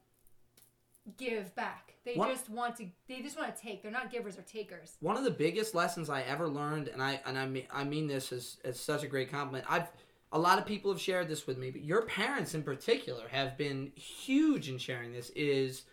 give 1.15 1.55
back. 1.55 1.93
They 2.03 2.15
What- 2.15 2.29
just 2.29 2.49
want 2.49 2.75
to. 2.77 2.89
They 3.07 3.21
just 3.21 3.37
want 3.37 3.55
to 3.55 3.61
take. 3.61 3.81
They're 3.81 3.91
not 3.91 4.11
givers 4.11 4.37
or 4.37 4.41
takers. 4.41 4.97
One 4.99 5.15
of 5.15 5.23
the 5.23 5.31
biggest 5.31 5.73
lessons 5.75 6.09
I 6.09 6.21
ever 6.23 6.47
learned, 6.49 6.87
and 6.89 7.01
I 7.01 7.21
and 7.25 7.37
I 7.37 7.45
mean 7.45 7.67
I 7.71 7.83
mean 7.83 8.07
this 8.07 8.31
as, 8.33 8.57
as 8.65 8.79
such 8.79 9.03
a 9.03 9.07
great 9.07 9.29
compliment. 9.29 9.65
I've 9.69 9.87
a 10.31 10.39
lot 10.39 10.59
of 10.59 10.65
people 10.65 10.91
have 10.91 11.01
shared 11.01 11.27
this 11.27 11.47
with 11.47 11.57
me, 11.57 11.71
but 11.71 11.83
your 11.83 12.03
parents 12.03 12.53
in 12.53 12.63
particular 12.63 13.27
have 13.29 13.57
been 13.57 13.91
huge 13.95 14.69
in 14.69 14.77
sharing 14.77 15.13
this. 15.13 15.29
Is 15.31 15.83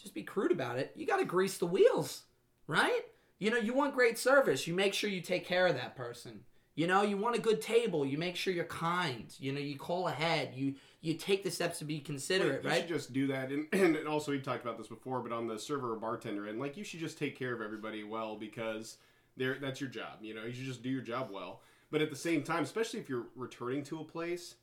just 0.00 0.14
be 0.14 0.22
crude 0.22 0.52
about 0.52 0.78
it. 0.78 0.92
You 0.94 1.06
got 1.06 1.18
to 1.18 1.24
grease 1.24 1.58
the 1.58 1.66
wheels, 1.66 2.22
right? 2.66 3.02
You 3.38 3.50
know, 3.50 3.56
you 3.56 3.72
want 3.72 3.94
great 3.94 4.18
service. 4.18 4.66
You 4.66 4.74
make 4.74 4.94
sure 4.94 5.08
you 5.10 5.20
take 5.20 5.46
care 5.46 5.66
of 5.66 5.74
that 5.74 5.96
person. 5.96 6.40
You 6.74 6.86
know, 6.86 7.02
you 7.02 7.16
want 7.16 7.34
a 7.34 7.40
good 7.40 7.60
table. 7.60 8.06
You 8.06 8.18
make 8.18 8.36
sure 8.36 8.52
you're 8.52 8.64
kind. 8.64 9.34
You 9.40 9.52
know, 9.52 9.58
you 9.58 9.76
call 9.76 10.06
ahead. 10.06 10.52
You 10.54 10.74
you 11.00 11.14
take 11.14 11.42
the 11.42 11.50
steps 11.50 11.78
to 11.78 11.84
be 11.84 12.00
considerate, 12.00 12.62
you 12.62 12.70
right? 12.70 12.80
should 12.80 12.88
just 12.88 13.12
do 13.12 13.28
that, 13.28 13.50
and, 13.50 13.66
and 13.72 14.08
also 14.08 14.32
we 14.32 14.40
talked 14.40 14.64
about 14.64 14.78
this 14.78 14.88
before, 14.88 15.20
but 15.20 15.32
on 15.32 15.46
the 15.46 15.58
server 15.58 15.92
or 15.92 15.96
bartender 15.96 16.46
and 16.48 16.58
like 16.58 16.76
you 16.76 16.82
should 16.84 17.00
just 17.00 17.18
take 17.18 17.38
care 17.38 17.54
of 17.54 17.60
everybody 17.60 18.02
well 18.02 18.36
because 18.36 18.98
they're 19.36 19.58
that's 19.60 19.80
your 19.80 19.90
job. 19.90 20.18
You 20.20 20.34
know, 20.34 20.44
you 20.44 20.52
should 20.52 20.66
just 20.66 20.82
do 20.82 20.90
your 20.90 21.02
job 21.02 21.30
well. 21.32 21.62
But 21.90 22.02
at 22.02 22.10
the 22.10 22.16
same 22.16 22.42
time, 22.42 22.62
especially 22.62 23.00
if 23.00 23.08
you're 23.08 23.26
returning 23.34 23.82
to 23.84 24.00
a 24.00 24.04
place, 24.04 24.56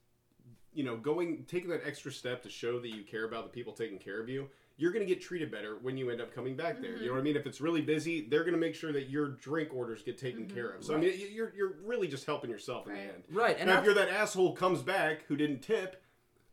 you 0.74 0.84
know, 0.84 0.98
going 0.98 1.46
taking 1.48 1.70
that 1.70 1.82
extra 1.86 2.12
step 2.12 2.44
to 2.44 2.50
show 2.50 2.80
that 2.80 2.90
you 2.90 3.04
care 3.04 3.26
about 3.26 3.44
the 3.44 3.50
people 3.50 3.74
taking 3.74 3.98
care 3.98 4.20
of 4.22 4.30
you, 4.30 4.50
you're 4.78 4.92
going 4.92 5.06
to 5.06 5.12
get 5.12 5.22
treated 5.22 5.50
better 5.50 5.78
when 5.82 5.98
you 5.98 6.10
end 6.10 6.20
up 6.20 6.36
coming 6.36 6.56
back 6.56 6.82
there. 6.82 6.92
You 6.92 6.96
know 6.96 7.02
mm-hmm. 7.04 7.14
what 7.14 7.20
I 7.20 7.24
mean? 7.24 7.36
If 7.38 7.46
it's 7.46 7.62
really 7.62 7.82
busy, 7.82 8.28
they're 8.30 8.44
going 8.44 8.54
to 8.54 8.60
make 8.60 8.76
sure 8.76 8.92
that 8.92 9.10
your 9.10 9.30
drink 9.30 9.74
orders 9.74 10.04
get 10.04 10.18
taken 10.18 10.46
mm-hmm. 10.46 10.56
care 10.56 10.72
of. 10.72 10.84
So 10.84 10.96
I 10.96 10.98
mean, 10.98 11.14
you're 11.32 11.54
you're 11.56 11.76
really 11.84 12.08
just 12.08 12.26
helping 12.26 12.50
yourself 12.50 12.88
in 12.88 12.94
the 12.94 13.00
end. 13.00 13.24
right, 13.32 13.56
and 13.58 13.70
now, 13.70 13.80
if 13.80 13.86
you're 13.86 13.94
that 13.94 14.10
asshole 14.10 14.54
comes 14.54 14.82
back 14.82 15.26
who 15.28 15.38
didn't 15.38 15.62
tip, 15.62 16.04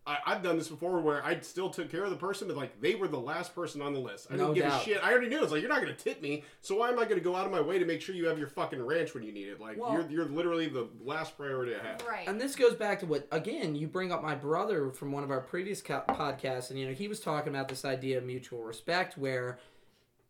I, 0.04 0.18
I've 0.26 0.42
done 0.42 0.58
this 0.58 0.66
before 0.68 1.00
where 1.00 1.24
I 1.24 1.38
still 1.40 1.70
took 1.70 1.88
care 1.88 2.02
of 2.02 2.10
the 2.10 2.16
person, 2.16 2.48
but 2.48 2.56
like 2.56 2.80
they 2.80 2.96
were 2.96 3.06
the 3.06 3.20
last 3.20 3.54
person 3.54 3.80
on 3.80 3.92
the 3.92 4.00
list. 4.00 4.26
I 4.30 4.34
No 4.34 4.46
didn't 4.46 4.54
give 4.56 4.64
doubt. 4.64 4.82
a 4.82 4.84
shit. 4.84 5.04
I 5.04 5.12
already 5.12 5.28
knew. 5.28 5.42
It's 5.42 5.52
like 5.52 5.60
you're 5.60 5.68
not 5.70 5.80
going 5.80 5.94
to 5.94 6.02
tip 6.04 6.20
me, 6.20 6.42
so 6.60 6.76
why 6.76 6.88
am 6.88 6.98
I 6.98 7.04
going 7.04 7.18
to 7.18 7.20
go 7.20 7.36
out 7.36 7.46
of 7.46 7.52
my 7.52 7.60
way 7.60 7.78
to 7.78 7.84
make 7.84 8.00
sure 8.00 8.14
you 8.14 8.26
have 8.26 8.36
your 8.38 8.48
fucking 8.48 8.84
ranch 8.84 9.14
when 9.14 9.22
you 9.22 9.30
need 9.32 9.46
it? 9.48 9.60
Like 9.60 9.78
Well- 9.78 9.92
you're 9.92 10.10
you're 10.10 10.24
literally 10.26 10.68
the 10.68 10.88
last 11.04 11.36
priority 11.36 11.74
I 11.76 11.86
have. 11.86 12.02
Right. 12.08 12.26
And 12.26 12.40
this 12.40 12.56
goes 12.56 12.74
back 12.74 12.98
to 13.00 13.06
what 13.06 13.28
again 13.30 13.76
you 13.76 13.86
bring 13.86 14.10
up 14.10 14.22
my 14.22 14.34
brother 14.34 14.90
from 14.90 15.12
one 15.12 15.22
of 15.22 15.30
our 15.30 15.40
previous 15.40 15.80
co- 15.80 16.02
podcasts, 16.08 16.70
and 16.70 16.78
you 16.80 16.86
know 16.86 16.92
he 16.94 17.06
was 17.06 17.20
talking 17.20 17.54
about 17.54 17.68
this 17.68 17.84
idea 17.84 18.18
of 18.18 18.24
mutual 18.24 18.64
respect, 18.64 19.16
where 19.16 19.58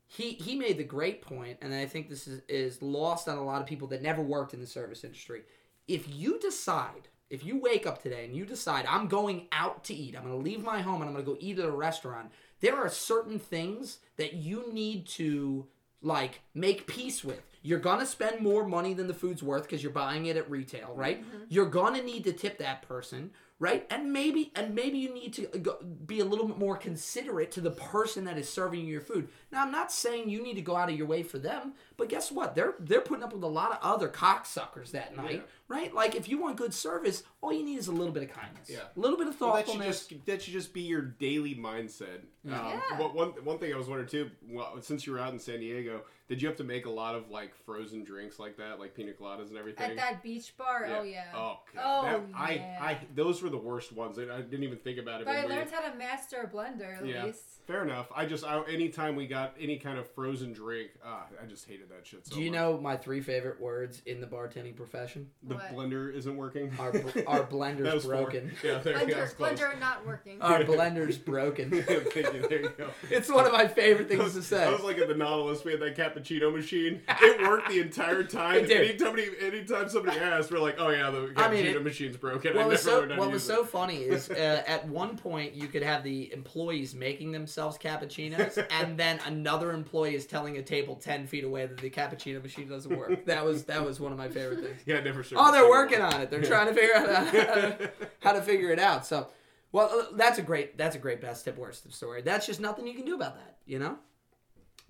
he 0.06 0.32
he 0.32 0.54
made 0.54 0.76
the 0.76 0.84
great 0.84 1.22
point, 1.22 1.56
and 1.62 1.72
I 1.72 1.86
think 1.86 2.10
this 2.10 2.28
is 2.28 2.42
is 2.46 2.82
lost 2.82 3.26
on 3.26 3.38
a 3.38 3.44
lot 3.44 3.62
of 3.62 3.66
people 3.66 3.88
that 3.88 4.02
never 4.02 4.20
worked 4.20 4.52
in 4.52 4.60
the 4.60 4.66
service 4.66 5.02
industry. 5.02 5.44
If 5.88 6.14
you 6.14 6.38
decide, 6.38 7.08
if 7.32 7.44
you 7.44 7.58
wake 7.58 7.86
up 7.86 8.02
today 8.02 8.26
and 8.26 8.36
you 8.36 8.44
decide 8.44 8.84
I'm 8.86 9.08
going 9.08 9.48
out 9.52 9.84
to 9.84 9.94
eat, 9.94 10.14
I'm 10.14 10.22
going 10.22 10.34
to 10.34 10.44
leave 10.44 10.62
my 10.62 10.82
home 10.82 11.00
and 11.00 11.08
I'm 11.08 11.14
going 11.14 11.24
to 11.24 11.32
go 11.32 11.38
eat 11.40 11.58
at 11.58 11.64
a 11.64 11.72
restaurant, 11.72 12.30
there 12.60 12.76
are 12.76 12.90
certain 12.90 13.38
things 13.38 13.98
that 14.18 14.34
you 14.34 14.70
need 14.70 15.06
to 15.06 15.66
like 16.02 16.40
make 16.54 16.86
peace 16.86 17.24
with. 17.24 17.42
You're 17.62 17.78
gonna 17.78 18.06
spend 18.06 18.40
more 18.40 18.66
money 18.66 18.92
than 18.92 19.06
the 19.06 19.14
food's 19.14 19.42
worth 19.42 19.62
because 19.62 19.82
you're 19.82 19.92
buying 19.92 20.26
it 20.26 20.36
at 20.36 20.50
retail, 20.50 20.92
right? 20.96 21.22
Mm-hmm. 21.22 21.44
You're 21.48 21.66
gonna 21.66 22.02
need 22.02 22.24
to 22.24 22.32
tip 22.32 22.58
that 22.58 22.82
person, 22.82 23.30
right? 23.62 23.86
And 23.90 24.12
maybe 24.12 24.50
and 24.56 24.74
maybe 24.74 24.98
you 24.98 25.14
need 25.14 25.32
to 25.34 25.42
go, 25.58 25.78
be 26.04 26.18
a 26.18 26.24
little 26.24 26.46
bit 26.48 26.58
more 26.58 26.76
considerate 26.76 27.52
to 27.52 27.60
the 27.60 27.70
person 27.70 28.24
that 28.24 28.36
is 28.36 28.48
serving 28.48 28.80
you 28.80 28.86
your 28.86 29.00
food. 29.00 29.28
Now, 29.52 29.62
I'm 29.62 29.70
not 29.70 29.92
saying 29.92 30.28
you 30.28 30.42
need 30.42 30.54
to 30.54 30.62
go 30.62 30.74
out 30.74 30.90
of 30.90 30.96
your 30.98 31.06
way 31.06 31.22
for 31.22 31.38
them, 31.38 31.74
but 31.96 32.08
guess 32.08 32.32
what? 32.32 32.56
They're 32.56 32.74
they're 32.80 33.00
putting 33.00 33.22
up 33.22 33.32
with 33.32 33.44
a 33.44 33.46
lot 33.46 33.70
of 33.70 33.78
other 33.80 34.08
cocksuckers 34.08 34.90
that 34.90 35.16
night, 35.16 35.46
right? 35.68 35.94
Like 35.94 36.16
if 36.16 36.28
you 36.28 36.38
want 36.38 36.56
good 36.56 36.74
service, 36.74 37.22
all 37.40 37.52
you 37.52 37.64
need 37.64 37.78
is 37.78 37.86
a 37.86 37.92
little 37.92 38.12
bit 38.12 38.24
of 38.24 38.30
kindness, 38.32 38.68
Yeah. 38.68 38.80
a 38.96 39.00
little 39.00 39.16
bit 39.16 39.28
of 39.28 39.40
Well, 39.40 39.54
that 39.54 39.68
should 39.68 39.80
just 39.82 40.12
that 40.26 40.42
should 40.42 40.52
just 40.54 40.74
be 40.74 40.82
your 40.82 41.02
daily 41.02 41.54
mindset. 41.54 42.18
Um, 42.44 42.50
Yeah. 42.50 42.98
what- 42.98 43.14
one 43.14 43.28
one 43.44 43.58
thing 43.58 43.72
I 43.72 43.76
was 43.78 43.86
wondering 43.86 44.08
too, 44.08 44.30
well, 44.48 44.82
since 44.82 45.06
you 45.06 45.12
were 45.12 45.20
out 45.20 45.32
in 45.32 45.38
San 45.38 45.60
Diego, 45.60 46.02
did 46.32 46.40
you 46.40 46.48
have 46.48 46.56
to 46.56 46.64
make 46.64 46.86
a 46.86 46.90
lot 46.90 47.14
of 47.14 47.28
like 47.30 47.54
frozen 47.66 48.04
drinks 48.04 48.38
like 48.38 48.56
that, 48.56 48.80
like 48.80 48.94
pina 48.94 49.12
coladas 49.12 49.50
and 49.50 49.58
everything? 49.58 49.90
At 49.90 49.96
that 49.98 50.22
beach 50.22 50.56
bar, 50.56 50.88
oh 50.98 51.02
yeah. 51.02 51.24
Oh, 51.34 51.58
God. 51.74 51.82
Oh, 51.84 52.22
That- 52.38 52.56
yeah. 52.56 52.78
I, 52.80 52.98
those 53.14 53.42
were 53.42 53.50
the 53.50 53.58
worst 53.58 53.92
ones. 53.92 54.18
I 54.18 54.22
I 54.22 54.40
didn't 54.40 54.62
even 54.64 54.78
think 54.78 54.98
about 54.98 55.20
it. 55.20 55.26
But 55.26 55.32
I 55.36 55.40
when 55.40 55.50
we- 55.50 55.56
learned 55.56 55.70
how 55.70 55.86
to 55.90 55.94
master 55.98 56.38
a 56.40 56.46
blender 56.48 57.00
at 57.00 57.06
yeah, 57.06 57.26
least. 57.26 57.44
fair 57.66 57.82
enough. 57.82 58.06
I 58.16 58.24
just, 58.24 58.44
I, 58.46 58.62
anytime 58.64 59.14
we 59.14 59.26
got 59.26 59.54
any 59.60 59.76
kind 59.76 59.98
of 59.98 60.08
frozen 60.08 60.54
drink, 60.54 60.92
ah, 61.04 61.26
I 61.42 61.44
just 61.44 61.68
hated 61.68 61.90
that 61.90 62.06
shit 62.06 62.26
so 62.26 62.34
Do 62.34 62.40
you 62.40 62.50
much. 62.50 62.58
know 62.58 62.78
my 62.80 62.96
three 62.96 63.20
favorite 63.20 63.60
words 63.60 64.00
in 64.06 64.22
the 64.22 64.26
bartending 64.26 64.74
profession? 64.74 65.28
the 65.42 65.56
What? 65.56 65.70
blender 65.74 66.14
isn't 66.14 66.34
working? 66.34 66.72
Our 66.78 66.94
our 67.26 67.44
blender's 67.46 67.92
was 67.92 68.04
four. 68.04 68.14
broken. 68.14 68.52
Yeah, 68.64 68.78
there 68.78 68.98
you 69.00 69.06
go. 69.06 69.12
Blender, 69.14 69.16
that's 69.18 69.34
blender 69.34 69.78
not 69.80 70.06
working. 70.06 70.40
Our 70.40 70.60
blender's 70.64 71.18
broken. 71.18 71.70
Thank 71.82 72.14
you. 72.16 72.46
There 72.48 72.62
you 72.62 72.72
go. 72.78 72.88
It's 73.10 73.28
one 73.30 73.44
of 73.44 73.52
my 73.52 73.68
favorite 73.68 74.08
things 74.08 74.22
was, 74.22 74.32
to 74.34 74.42
say. 74.42 74.64
I 74.64 74.70
was 74.70 74.80
like 74.82 74.96
at 74.98 75.08
the 75.08 75.14
Nautilus, 75.14 75.62
we 75.64 75.72
had 75.72 75.80
that 75.80 75.96
cappuccino 76.22 76.52
machine. 76.54 77.00
It 77.08 77.40
worked 77.48 77.68
the 77.68 77.80
entire 77.80 78.22
time. 78.40 78.56
It 78.56 78.66
did. 78.68 78.80
Anytime, 78.80 78.98
somebody, 78.98 79.30
anytime 79.40 79.88
somebody 79.88 80.18
asked, 80.18 80.50
we're 80.50 80.58
like, 80.58 80.76
"Oh 80.78 80.90
yeah, 80.90 81.10
the 81.10 81.18
cappuccino 81.28 81.38
I 81.38 81.50
mean, 81.50 81.66
it- 81.66 81.82
machine's 81.84 82.16
broken." 82.16 82.54
What 82.56 82.68
was 82.68 82.84
never 82.84 82.96
so 82.96 82.98
learned 83.00 83.10
how 83.12 83.16
to 83.16 83.20
what 83.22 83.30
was 83.30 83.42
so 83.44 83.64
funny 83.64 83.96
is 83.98 84.30
uh, 84.30 84.62
at 84.66 84.86
one 84.88 85.16
point 85.16 85.54
you 85.54 85.68
could 85.68 85.82
have 85.82 86.02
the 86.04 86.32
employees 86.32 86.94
making 86.94 87.32
themselves 87.32 87.78
cappuccinos, 87.78 88.64
and 88.70 88.98
then 88.98 89.18
another 89.26 89.72
employee 89.72 90.14
is 90.14 90.26
telling 90.26 90.56
a 90.58 90.62
table 90.62 90.96
ten 90.96 91.26
feet 91.26 91.44
away 91.44 91.66
that 91.66 91.78
the 91.78 91.90
cappuccino 91.90 92.42
machine 92.42 92.68
doesn't 92.68 92.96
work. 92.96 93.24
That 93.26 93.44
was 93.44 93.64
that 93.64 93.84
was 93.84 94.00
one 94.00 94.12
of 94.12 94.18
my 94.18 94.28
favorite 94.28 94.60
things. 94.62 94.80
Yeah, 94.86 94.96
I 94.98 95.00
never. 95.02 95.22
served 95.22 95.40
Oh, 95.42 95.52
they're 95.52 95.68
working 95.68 96.00
one. 96.00 96.14
on 96.14 96.20
it. 96.22 96.30
They're 96.30 96.42
trying 96.42 96.66
to 96.68 96.74
figure 96.74 96.94
out 96.96 97.08
how 97.08 97.30
to, 97.30 97.90
how 98.20 98.32
to 98.32 98.42
figure 98.42 98.70
it 98.70 98.78
out. 98.78 99.06
So, 99.06 99.28
well, 99.72 100.08
that's 100.14 100.38
a 100.38 100.42
great 100.42 100.76
that's 100.76 100.96
a 100.96 100.98
great 100.98 101.20
best 101.20 101.44
tip 101.44 101.56
worst 101.56 101.82
tip 101.84 101.92
story. 101.92 102.22
That's 102.22 102.46
just 102.46 102.60
nothing 102.60 102.86
you 102.86 102.94
can 102.94 103.04
do 103.04 103.14
about 103.14 103.34
that. 103.36 103.56
You 103.66 103.78
know. 103.78 103.98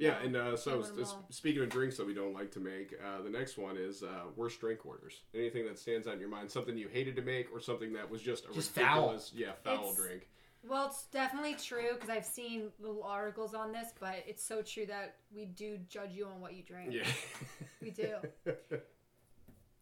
Yeah, 0.02 0.18
and 0.22 0.36
uh, 0.36 0.56
so 0.56 0.80
s- 0.80 0.90
well. 0.96 1.24
speaking 1.30 1.62
of 1.62 1.68
drinks 1.68 1.96
that 1.96 2.06
we 2.06 2.14
don't 2.14 2.34
like 2.34 2.50
to 2.52 2.60
make, 2.60 2.94
uh, 3.04 3.22
the 3.22 3.30
next 3.30 3.56
one 3.58 3.76
is 3.76 4.02
uh, 4.02 4.06
worst 4.36 4.60
drink 4.60 4.84
orders. 4.84 5.22
Anything 5.34 5.64
that 5.66 5.78
stands 5.78 6.06
out 6.06 6.14
in 6.14 6.20
your 6.20 6.28
mind, 6.28 6.50
something 6.50 6.76
you 6.76 6.88
hated 6.88 7.14
to 7.16 7.22
make, 7.22 7.52
or 7.52 7.60
something 7.60 7.92
that 7.92 8.10
was 8.10 8.20
just 8.22 8.46
a 8.50 8.52
Just 8.52 8.72
foul. 8.74 9.18
yeah, 9.34 9.52
foul 9.64 9.74
It's- 9.90 9.96
drink. 9.96 10.28
Well, 10.64 10.86
it's 10.86 11.06
definitely 11.06 11.54
true 11.54 11.88
because 11.94 12.08
I've 12.08 12.24
seen 12.24 12.70
little 12.78 13.02
articles 13.02 13.52
on 13.52 13.72
this, 13.72 13.88
but 13.98 14.22
it's 14.28 14.44
so 14.44 14.62
true 14.62 14.86
that 14.86 15.16
we 15.34 15.44
do 15.46 15.76
judge 15.88 16.12
you 16.12 16.26
on 16.26 16.40
what 16.40 16.54
you 16.54 16.62
drink. 16.62 16.92
Yeah, 16.92 17.02
We 17.80 17.90
do. 17.90 18.14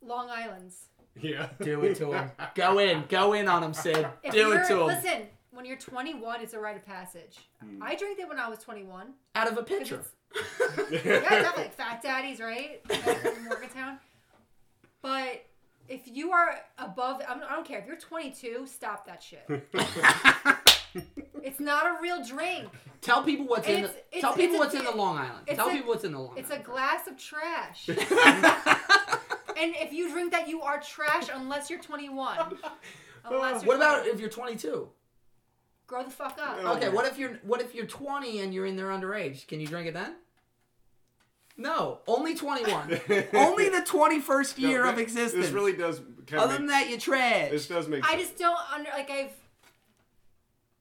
Long 0.02 0.30
Island's. 0.30 0.86
yeah. 1.20 1.48
Do 1.60 1.82
it 1.82 1.96
to 1.96 2.12
him. 2.14 2.30
Go 2.54 2.78
in. 2.78 3.04
Go 3.10 3.34
in 3.34 3.46
on 3.48 3.62
him, 3.62 3.74
Syd. 3.74 4.06
If 4.22 4.32
Do 4.32 4.52
it 4.52 4.66
to 4.68 4.80
him. 4.80 4.86
Listen, 4.86 5.22
when 5.52 5.64
you're 5.64 5.76
21, 5.76 6.40
it's 6.42 6.54
a 6.54 6.58
rite 6.60 6.76
of 6.76 6.84
passage. 6.86 7.38
Hmm. 7.62 7.82
I 7.82 7.94
drank 7.96 8.18
it 8.18 8.28
when 8.28 8.38
I 8.38 8.48
was 8.48 8.58
21. 8.60 9.12
Out 9.34 9.50
of 9.50 9.58
a 9.58 9.62
pitcher. 9.62 10.04
it's- 10.34 11.04
yeah, 11.04 11.20
definitely. 11.20 11.62
Like 11.64 11.74
Fat 11.74 12.02
Daddies, 12.02 12.40
right? 12.40 12.80
In 12.90 13.44
Morgantown. 13.44 13.98
But 15.02 15.44
if 15.88 16.02
you 16.06 16.30
are 16.32 16.56
above, 16.78 17.20
I 17.28 17.34
don't, 17.34 17.42
I 17.44 17.54
don't 17.54 17.66
care. 17.66 17.78
If 17.80 17.86
you're 17.86 17.96
22, 17.96 18.66
stop 18.66 19.06
that 19.06 19.22
shit. 19.22 19.44
it's 21.42 21.58
not 21.60 21.86
a 21.86 22.00
real 22.00 22.22
drink. 22.24 22.68
Tell 23.00 23.22
people 23.24 23.46
what's 23.46 23.66
in. 23.66 23.84
It's- 23.84 23.92
The, 23.94 23.98
it's- 24.18 24.20
tell 24.20 24.34
people 24.34 24.62
it's 24.62 24.74
a 24.74 24.76
what's 24.78 24.88
in 24.88 24.92
the 24.92 24.96
Long 25.02 25.16
Island. 25.18 25.46
Tell 25.48 25.68
a- 25.68 25.72
people 25.72 25.88
what's 25.88 26.04
in 26.04 26.12
the 26.12 26.18
Long 26.18 26.30
Island. 26.30 26.46
It's 26.46 26.54
a 26.54 26.58
glass 26.62 27.06
of 27.08 27.16
trash. 27.16 27.88
and 27.88 29.74
if 29.76 29.92
you 29.92 30.10
drink 30.10 30.32
that, 30.32 30.48
you 30.48 30.62
are 30.62 30.80
trash 30.80 31.28
unless 31.32 31.70
you're 31.70 31.80
21. 31.80 32.38
Unless 33.22 33.62
you're 33.64 33.68
what 33.68 33.76
about 33.76 34.06
if 34.06 34.18
you're 34.18 34.30
22? 34.30 34.88
Grow 35.90 36.04
the 36.04 36.10
fuck 36.10 36.38
up? 36.40 36.58
Okay, 36.76 36.88
what 36.88 37.04
if 37.04 37.18
you're 37.18 37.40
what 37.42 37.60
if 37.60 37.74
you're 37.74 37.84
20 37.84 38.40
and 38.40 38.54
you're 38.54 38.64
in 38.64 38.76
there 38.76 38.86
underage? 38.86 39.46
Can 39.48 39.60
you 39.60 39.66
drink 39.66 39.88
it 39.88 39.94
then? 39.94 40.14
No, 41.56 41.98
only 42.06 42.34
21. 42.36 43.00
only 43.34 43.68
the 43.68 43.84
21st 43.86 44.58
No, 44.58 44.68
year 44.68 44.84
of 44.86 44.96
that- 44.96 45.02
existence. 45.02 45.44
This 45.46 45.52
really 45.52 45.74
does 45.74 46.00
kind 46.26 46.40
Other 46.40 46.54
of 46.54 46.58
than 46.60 46.66
make, 46.68 46.84
that, 46.86 46.90
you 46.90 46.98
trash. 46.98 47.50
this 47.50 47.66
does 47.66 47.88
make 47.88 48.04
I 48.04 48.10
sense. 48.12 48.22
just 48.22 48.38
don't 48.38 48.58
under 48.72 48.88
like 48.90 49.10
I've 49.10 49.32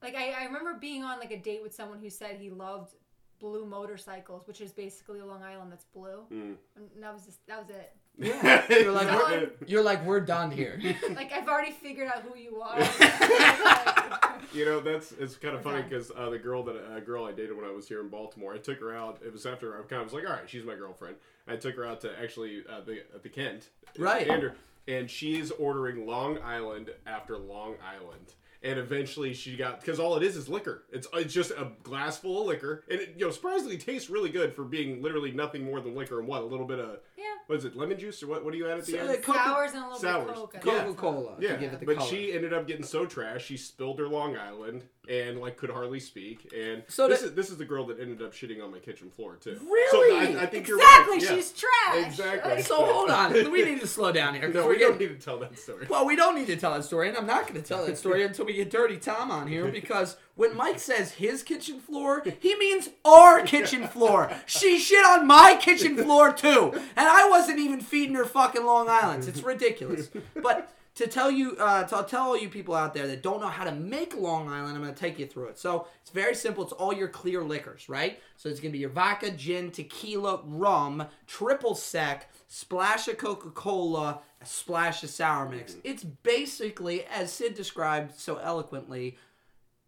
like 0.01 0.15
I, 0.15 0.31
I 0.41 0.43
remember 0.45 0.75
being 0.79 1.03
on 1.03 1.19
like 1.19 1.31
a 1.31 1.37
date 1.37 1.61
with 1.63 1.73
someone 1.73 1.99
who 1.99 2.09
said 2.09 2.37
he 2.39 2.51
loved 2.51 2.93
blue 3.39 3.65
motorcycles, 3.65 4.47
which 4.47 4.61
is 4.61 4.71
basically 4.71 5.19
a 5.19 5.25
Long 5.25 5.41
Island 5.43 5.71
that's 5.71 5.85
blue. 5.85 6.23
Mm. 6.31 6.55
And 6.75 7.03
that 7.03 7.13
was 7.13 7.25
just 7.25 7.45
that 7.47 7.59
was 7.59 7.69
it. 7.69 7.91
Yeah. 8.19 8.65
You're 8.69 8.91
like 8.91 9.07
we're, 9.07 9.49
you're 9.65 9.83
like 9.83 10.05
we're 10.05 10.19
done 10.19 10.51
here. 10.51 10.79
Like 11.15 11.31
I've 11.31 11.47
already 11.47 11.71
figured 11.71 12.07
out 12.09 12.23
who 12.23 12.37
you 12.37 12.61
are. 12.61 12.77
You 14.51 14.65
know, 14.65 14.79
that's 14.79 15.11
it's 15.11 15.35
kind 15.35 15.55
of 15.55 15.61
funny 15.61 15.83
because 15.83 16.11
uh, 16.17 16.29
the 16.31 16.39
girl 16.39 16.63
that 16.63 16.75
a 16.95 16.99
girl 17.01 17.25
I 17.25 17.31
dated 17.31 17.55
when 17.55 17.65
I 17.65 17.71
was 17.71 17.87
here 17.87 17.99
in 18.01 18.07
Baltimore, 18.09 18.51
I 18.53 18.57
took 18.57 18.79
her 18.79 18.95
out. 18.95 19.19
It 19.23 19.31
was 19.31 19.45
after 19.45 19.77
I 19.77 19.81
kind 19.83 20.01
of 20.01 20.05
was 20.07 20.13
like, 20.13 20.25
all 20.25 20.31
right, 20.35 20.49
she's 20.49 20.63
my 20.63 20.73
girlfriend. 20.73 21.17
I 21.47 21.55
took 21.55 21.75
her 21.75 21.85
out 21.85 22.01
to 22.01 22.19
actually 22.19 22.63
uh, 22.67 22.81
the 22.81 23.03
the 23.21 23.29
Kent, 23.29 23.69
Right. 23.97 24.27
Andrew, 24.27 24.51
and 24.87 25.07
she's 25.09 25.51
ordering 25.51 26.07
Long 26.07 26.39
Island 26.41 26.89
after 27.05 27.37
Long 27.37 27.75
Island. 27.85 28.33
And 28.63 28.79
eventually 28.79 29.33
she 29.35 29.55
got 29.55 29.79
because 29.81 29.99
all 29.99 30.17
it 30.17 30.23
is 30.23 30.35
is 30.35 30.49
liquor. 30.49 30.83
It's 30.91 31.07
it's 31.13 31.33
just 31.33 31.51
a 31.51 31.71
glass 31.83 32.17
full 32.17 32.41
of 32.41 32.47
liquor, 32.47 32.83
and 32.89 32.99
it 32.99 33.13
you 33.17 33.25
know 33.25 33.31
surprisingly 33.31 33.77
tastes 33.77 34.09
really 34.09 34.29
good 34.29 34.53
for 34.55 34.63
being 34.63 35.01
literally 35.03 35.31
nothing 35.31 35.63
more 35.63 35.79
than 35.79 35.95
liquor 35.95 36.17
and 36.19 36.27
what 36.27 36.41
a 36.41 36.45
little 36.45 36.65
bit 36.65 36.79
of 36.79 36.97
yeah. 37.19 37.25
what 37.47 37.57
is 37.59 37.65
it 37.65 37.75
lemon 37.75 37.99
juice 37.99 38.23
or 38.23 38.27
what 38.27 38.43
what 38.43 38.51
do 38.53 38.57
you 38.57 38.67
add 38.69 38.79
at 38.79 38.85
the 38.85 38.91
So, 38.93 38.97
end? 38.99 39.23
Coca- 39.23 39.37
Sours 39.39 39.71
and 39.73 39.83
a 39.83 39.85
little 39.87 39.99
Sours. 39.99 40.27
bit 40.27 40.29
of 40.37 40.51
coke. 40.53 40.67
I 40.67 40.71
Yeah. 40.73 40.83
Coca 40.83 40.93
Cola 40.99 41.35
Yeah, 41.39 41.51
to 41.53 41.57
give 41.57 41.73
it 41.73 41.79
the 41.79 41.85
but 41.85 41.97
color. 41.97 42.09
she 42.09 42.33
ended 42.33 42.53
up 42.53 42.67
getting 42.67 42.83
so 42.83 43.05
trash, 43.05 43.45
she 43.45 43.57
spilled 43.57 43.99
her 43.99 44.07
Long 44.07 44.37
Island, 44.37 44.83
and 45.09 45.39
like 45.41 45.57
could 45.57 45.69
hardly 45.71 45.99
speak. 45.99 46.51
And 46.55 46.83
So 46.87 47.07
this 47.07 47.21
that- 47.21 47.27
is 47.27 47.33
this 47.35 47.49
is 47.49 47.57
the 47.57 47.65
girl 47.65 47.85
that 47.87 47.99
ended 47.99 48.21
up 48.21 48.33
shitting 48.33 48.63
on 48.63 48.71
my 48.71 48.79
kitchen 48.79 49.09
floor 49.09 49.35
too. 49.35 49.59
Really? 49.63 50.31
So 50.31 50.39
I, 50.39 50.43
I 50.43 50.45
think 50.45 50.67
you're 50.67 50.77
exactly, 50.77 51.13
right. 51.17 51.23
yeah. 51.23 51.35
she's 51.35 51.51
trash. 51.51 52.05
Exactly. 52.07 52.61
So 52.61 52.75
hold 52.85 53.09
on, 53.09 53.33
we 53.51 53.63
need 53.65 53.81
to 53.81 53.87
slow 53.87 54.11
down 54.11 54.35
here. 54.35 54.47
No, 54.47 54.63
we're 54.65 54.69
we 54.71 54.77
don't 54.79 54.91
getting- 54.97 55.09
need 55.13 55.19
to 55.19 55.25
tell 55.25 55.39
that 55.39 55.57
story. 55.57 55.87
Well, 55.89 56.05
we 56.05 56.15
don't 56.15 56.35
need 56.35 56.47
to 56.47 56.55
tell 56.57 56.73
that 56.73 56.83
story, 56.85 57.09
and 57.09 57.17
I'm 57.17 57.25
not 57.25 57.47
going 57.47 57.61
to 57.61 57.67
tell 57.67 57.85
that 57.85 57.97
story 57.97 58.23
until 58.23 58.45
we 58.45 58.53
get 58.53 58.69
Dirty 58.69 58.97
Tom 58.97 59.31
on 59.31 59.47
here 59.47 59.67
because 59.71 60.17
when 60.39 60.55
Mike 60.55 60.79
says 60.79 61.11
his 61.11 61.43
kitchen 61.43 61.81
floor, 61.81 62.23
he 62.39 62.55
means 62.55 62.87
our 63.03 63.41
kitchen 63.41 63.85
floor. 63.89 64.31
She 64.45 64.79
shit 64.79 65.05
on 65.05 65.27
my 65.27 65.57
kitchen 65.59 65.97
floor 65.97 66.31
too, 66.31 66.71
and 66.73 67.07
I 67.09 67.27
wasn't 67.29 67.59
even 67.59 67.81
feeding 67.81 68.15
her 68.15 68.23
fucking 68.23 68.65
Long 68.65 68.87
Island's. 68.87 69.27
It's 69.27 69.43
ridiculous. 69.43 70.09
But 70.41 70.71
to 70.95 71.07
tell 71.07 71.29
you, 71.29 71.57
uh, 71.59 71.83
to 71.83 72.07
tell 72.09 72.27
all 72.27 72.37
you 72.37 72.47
people 72.47 72.73
out 72.73 72.93
there 72.93 73.05
that 73.05 73.21
don't 73.21 73.41
know 73.41 73.49
how 73.49 73.65
to 73.65 73.73
make 73.73 74.15
Long 74.15 74.47
Island, 74.47 74.77
I'm 74.77 74.81
going 74.81 74.93
to 74.93 74.99
take 74.99 75.19
you 75.19 75.27
through 75.27 75.47
it. 75.47 75.59
So 75.59 75.87
it's 76.01 76.11
very 76.11 76.35
simple. 76.35 76.63
It's 76.63 76.71
all 76.71 76.93
your 76.93 77.09
clear 77.09 77.43
liquors, 77.43 77.89
right? 77.89 78.21
So 78.37 78.47
it's 78.47 78.61
going 78.61 78.71
to 78.71 78.77
be 78.77 78.79
your 78.79 78.91
vodka, 78.91 79.31
gin, 79.31 79.71
tequila, 79.71 80.41
rum, 80.45 81.05
triple 81.27 81.75
sec, 81.75 82.29
splash 82.47 83.09
of 83.09 83.17
Coca 83.17 83.49
Cola, 83.49 84.21
splash 84.45 85.03
of 85.03 85.09
sour 85.09 85.49
mix. 85.49 85.75
It's 85.83 86.03
basically, 86.03 87.03
as 87.05 87.31
Syd 87.31 87.55
described 87.55 88.17
so 88.17 88.37
eloquently, 88.37 89.17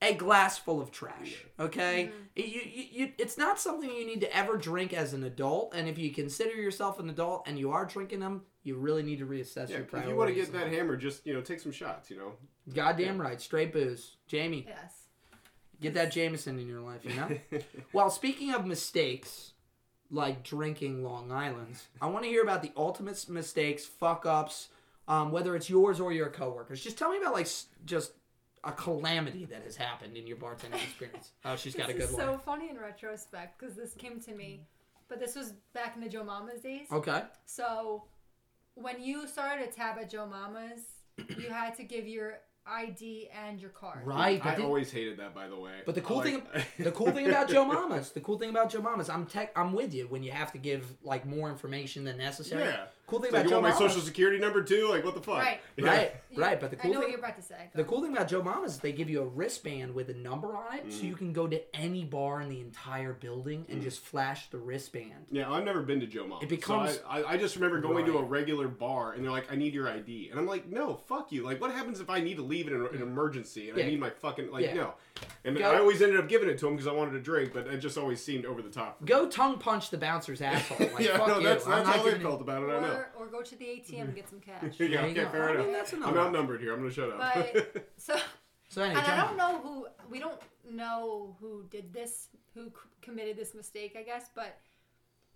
a 0.01 0.13
glass 0.15 0.57
full 0.57 0.81
of 0.81 0.91
trash. 0.91 1.45
Okay, 1.59 2.11
It- 2.35 2.45
you, 2.45 2.61
you, 2.61 2.85
you, 2.91 3.11
it's 3.17 3.37
not 3.37 3.59
something 3.59 3.89
you 3.89 4.05
need 4.05 4.21
to 4.21 4.35
ever 4.35 4.57
drink 4.57 4.93
as 4.93 5.13
an 5.13 5.23
adult. 5.23 5.73
And 5.75 5.87
if 5.87 5.97
you 5.97 6.11
consider 6.11 6.55
yourself 6.55 6.99
an 6.99 7.09
adult 7.09 7.43
and 7.47 7.59
you 7.59 7.71
are 7.71 7.85
drinking 7.85 8.19
them, 8.19 8.41
you 8.63 8.77
really 8.77 9.03
need 9.03 9.19
to 9.19 9.25
reassess 9.25 9.69
Yeah, 9.69 9.77
your 9.77 9.87
if 9.93 10.07
you 10.07 10.15
want 10.15 10.29
to 10.29 10.35
get 10.35 10.51
that 10.53 10.67
hammer, 10.67 10.95
just 10.97 11.25
you 11.25 11.33
know, 11.33 11.41
take 11.41 11.59
some 11.59 11.71
shots. 11.71 12.09
You 12.09 12.17
know. 12.17 12.31
goddamn 12.73 13.19
right, 13.21 13.39
straight 13.39 13.73
booze. 13.73 14.17
Jamie, 14.27 14.65
Yes. 14.67 14.93
get 15.79 15.93
that 15.95 16.11
Jameson 16.11 16.57
in 16.59 16.67
your 16.67 16.81
life. 16.81 17.01
You 17.03 17.15
know. 17.15 17.59
well, 17.93 18.09
speaking 18.09 18.53
of 18.53 18.65
mistakes, 18.65 19.53
like 20.09 20.43
drinking 20.43 21.03
Long 21.03 21.31
Island's, 21.31 21.87
I 22.01 22.07
want 22.07 22.23
to 22.23 22.29
hear 22.29 22.43
about 22.43 22.61
the 22.61 22.71
ultimate 22.77 23.27
mistakes, 23.29 23.85
fuck 23.85 24.25
ups, 24.25 24.69
um, 25.07 25.31
whether 25.31 25.55
it's 25.55 25.69
yours 25.69 25.99
or 25.99 26.11
your 26.11 26.29
coworkers. 26.29 26.83
Just 26.83 26.97
tell 26.97 27.11
me 27.11 27.17
about 27.17 27.33
like 27.33 27.47
just 27.85 28.13
a 28.63 28.71
calamity 28.71 29.45
that 29.45 29.63
has 29.63 29.75
happened 29.75 30.15
in 30.15 30.27
your 30.27 30.37
bartending 30.37 30.83
experience. 30.83 31.31
Oh, 31.45 31.55
she's 31.55 31.75
got 31.75 31.89
a 31.89 31.93
good 31.93 32.03
is 32.03 32.11
one. 32.11 32.21
so 32.21 32.37
funny 32.37 32.69
in 32.69 32.77
retrospect 32.77 33.59
because 33.59 33.75
this 33.75 33.93
came 33.93 34.19
to 34.21 34.33
me, 34.33 34.67
but 35.09 35.19
this 35.19 35.35
was 35.35 35.53
back 35.73 35.95
in 35.95 36.01
the 36.01 36.09
Joe 36.09 36.23
Mama's 36.23 36.61
days. 36.61 36.87
Okay. 36.91 37.23
So, 37.45 38.03
when 38.75 39.01
you 39.01 39.27
started 39.27 39.67
a 39.67 39.71
tab 39.71 39.97
at 39.97 40.09
Joe 40.09 40.27
Mama's, 40.27 40.81
you 41.37 41.49
had 41.49 41.75
to 41.77 41.83
give 41.83 42.07
your 42.07 42.39
ID 42.65 43.29
and 43.45 43.59
your 43.59 43.71
card. 43.71 44.05
Right. 44.05 44.43
I 44.45 44.55
the, 44.55 44.63
always 44.63 44.91
hated 44.91 45.17
that, 45.17 45.33
by 45.33 45.47
the 45.47 45.57
way. 45.59 45.81
but 45.85 45.95
the 45.95 46.01
cool 46.01 46.17
like- 46.17 46.25
thing, 46.53 46.63
the 46.79 46.91
cool 46.91 47.11
thing 47.11 47.27
about 47.27 47.49
Joe 47.49 47.65
Mamas, 47.65 48.11
the 48.11 48.21
cool 48.21 48.37
thing 48.37 48.51
about 48.51 48.69
Joe 48.69 48.81
Mamas, 48.81 49.09
I'm 49.09 49.25
tech, 49.25 49.51
I'm 49.55 49.73
with 49.73 49.93
you 49.93 50.05
when 50.07 50.21
you 50.23 50.31
have 50.31 50.51
to 50.51 50.59
give 50.59 50.85
like 51.03 51.25
more 51.25 51.49
information 51.49 52.03
than 52.03 52.17
necessary. 52.17 52.65
Yeah. 52.65 52.85
Cool 53.11 53.19
thing 53.19 53.27
It's 53.27 53.33
like, 53.33 53.41
about 53.41 53.43
you 53.43 53.49
Joe 53.49 53.55
want 53.61 53.63
my 53.63 53.79
Mamas, 53.79 53.91
social 53.93 54.01
security 54.05 54.39
number 54.39 54.63
too? 54.63 54.87
Like, 54.89 55.03
what 55.03 55.13
the 55.15 55.21
fuck? 55.21 55.39
Right. 55.39 55.59
Yeah. 55.77 55.85
right, 55.87 56.13
You- 56.31 56.41
right. 56.41 56.59
But 56.61 56.71
the 56.71 56.77
I 56.77 56.81
cool 56.81 56.93
know 56.93 56.99
what 56.99 57.05
thing, 57.05 57.11
you're 57.11 57.19
about 57.19 57.35
to 57.35 57.41
say. 57.41 57.69
The 57.75 57.83
cool 57.83 58.01
thing 58.01 58.13
about 58.13 58.27
Joe 58.29 58.41
Mama's 58.41 58.73
is 58.75 58.79
they 58.79 58.93
give 58.93 59.09
you 59.09 59.21
a 59.21 59.25
wristband 59.25 59.93
with 59.93 60.09
a 60.09 60.13
number 60.13 60.55
on 60.55 60.77
it, 60.77 60.87
Mm. 60.87 60.91
so 60.93 61.03
you 61.05 61.15
can 61.15 61.33
go 61.33 61.45
to 61.47 61.61
any 61.75 62.05
bar 62.05 62.39
in 62.41 62.47
the 62.49 62.61
entire 62.61 63.11
building 63.13 63.65
and 63.69 63.81
just 63.81 63.99
flash 63.99 64.49
the 64.49 64.57
wristband. 64.59 65.25
Yeah, 65.31 65.51
I've 65.51 65.65
never 65.65 65.81
been 65.81 65.99
to 65.99 66.07
Joe 66.07 66.25
Mama. 66.25 66.41
It 66.41 66.49
becomes- 66.49 66.95
So 66.95 67.01
I, 67.07 67.21
I, 67.21 67.31
I 67.33 67.37
just 67.37 67.55
remember 67.55 67.79
going 67.81 68.05
to 68.05 68.17
a 68.17 68.23
regular 68.23 68.67
bar 68.69 69.11
and 69.13 69.23
they're 69.23 69.31
like, 69.31 69.51
"I 69.51 69.55
need 69.55 69.73
your 69.73 69.89
ID," 69.89 70.29
and 70.29 70.39
I'm 70.39 70.47
like, 70.47 70.67
"No, 70.69 70.95
fuck 70.95 71.31
you! 71.33 71.43
Like, 71.43 71.59
what 71.59 71.71
happens 71.71 71.99
if 71.99 72.09
I 72.09 72.19
need 72.21 72.37
to 72.37 72.43
leave 72.43 72.67
in 72.67 72.73
an, 72.75 72.87
an 72.93 73.01
emergency 73.01 73.69
and 73.69 73.77
Yeah. 73.77 73.85
I 73.85 73.89
need 73.89 73.99
my 73.99 74.09
fucking 74.09 74.51
like 74.51 74.65
Yeah. 74.65 74.73
no?" 74.75 74.93
And 75.43 75.57
Go- 75.57 75.69
I 75.69 75.79
always 75.79 76.01
ended 76.01 76.19
up 76.19 76.29
giving 76.29 76.47
it 76.49 76.57
to 76.59 76.67
him 76.67 76.75
because 76.75 76.87
I 76.87 76.93
wanted 76.93 77.15
a 77.15 77.19
drink, 77.19 77.51
but 77.53 77.67
it 77.67 77.77
just 77.79 77.97
always 77.97 78.23
seemed 78.23 78.45
over 78.45 78.61
the 78.61 78.69
top. 78.69 79.03
Go 79.05 79.27
tongue 79.27 79.57
punch 79.57 79.89
the 79.89 79.97
bouncer's 79.97 80.41
asshole. 80.41 80.77
Like, 80.93 80.99
yeah, 80.99 81.17
fuck 81.17 81.27
no, 81.27 81.37
you. 81.39 81.43
that's 81.43 81.65
I'm 81.67 81.83
that's 81.83 81.97
how 81.97 82.03
they 82.03 82.11
you- 82.11 82.19
felt 82.19 82.41
about 82.41 82.63
it. 82.63 82.69
I 82.71 82.79
know. 82.79 83.00
Or, 83.15 83.23
or 83.23 83.27
go 83.27 83.41
to 83.41 83.55
the 83.55 83.65
ATM 83.65 84.01
and 84.01 84.15
get 84.15 84.29
some 84.29 84.39
cash. 84.39 84.61
yeah, 84.79 84.87
There 84.87 85.05
okay, 85.05 85.25
fair 85.31 85.49
I 85.49 85.53
enough. 85.53 85.65
mean, 85.65 85.73
that's 85.73 85.93
I'm 85.93 86.03
another 86.03 86.19
outnumbered 86.19 86.61
here. 86.61 86.73
I'm 86.73 86.79
gonna 86.79 86.91
shut 86.91 87.09
up. 87.11 87.17
But 87.17 87.87
so, 87.97 88.15
So 88.69 88.81
anyway, 88.83 88.97
and 88.99 89.05
Joe 89.07 89.13
I 89.13 89.17
don't 89.17 89.37
know 89.37 89.59
who 89.61 89.87
we 90.09 90.19
don't 90.19 90.39
know 90.69 91.35
who 91.39 91.65
did 91.69 91.93
this, 91.93 92.29
who 92.53 92.65
c- 92.65 92.71
committed 93.01 93.37
this 93.37 93.53
mistake, 93.53 93.95
I 93.99 94.03
guess. 94.03 94.29
But 94.35 94.57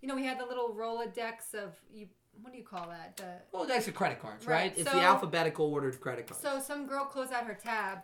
you 0.00 0.08
know, 0.08 0.14
we 0.14 0.24
had 0.24 0.38
the 0.38 0.46
little 0.46 0.74
Rolodex 0.78 1.54
of 1.54 1.74
you. 1.92 2.08
What 2.42 2.52
do 2.52 2.58
you 2.58 2.64
call 2.64 2.88
that? 2.90 3.16
The 3.16 3.32
Well, 3.50 3.64
that's 3.66 3.86
the 3.86 3.92
credit 3.92 4.20
cards, 4.20 4.46
right? 4.46 4.54
Right, 4.54 4.74
It's 4.78 4.90
so- 4.90 4.96
the 4.96 5.02
alphabetical 5.02 5.72
ordered 5.72 5.98
credit 6.00 6.26
cards. 6.26 6.42
So 6.42 6.60
some 6.60 6.86
girl 6.86 7.04
closed 7.06 7.32
out 7.32 7.44
her 7.46 7.54
tab, 7.54 8.00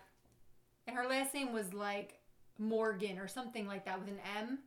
and 0.87 0.97
her 0.97 1.07
last 1.07 1.35
name 1.35 1.53
was 1.53 1.75
like 1.75 2.19
Morgan 2.59 3.19
or 3.19 3.29
something 3.29 3.67
like 3.67 3.85
that 3.85 3.99
with 3.99 4.09
an 4.09 4.19
M. 4.39 4.59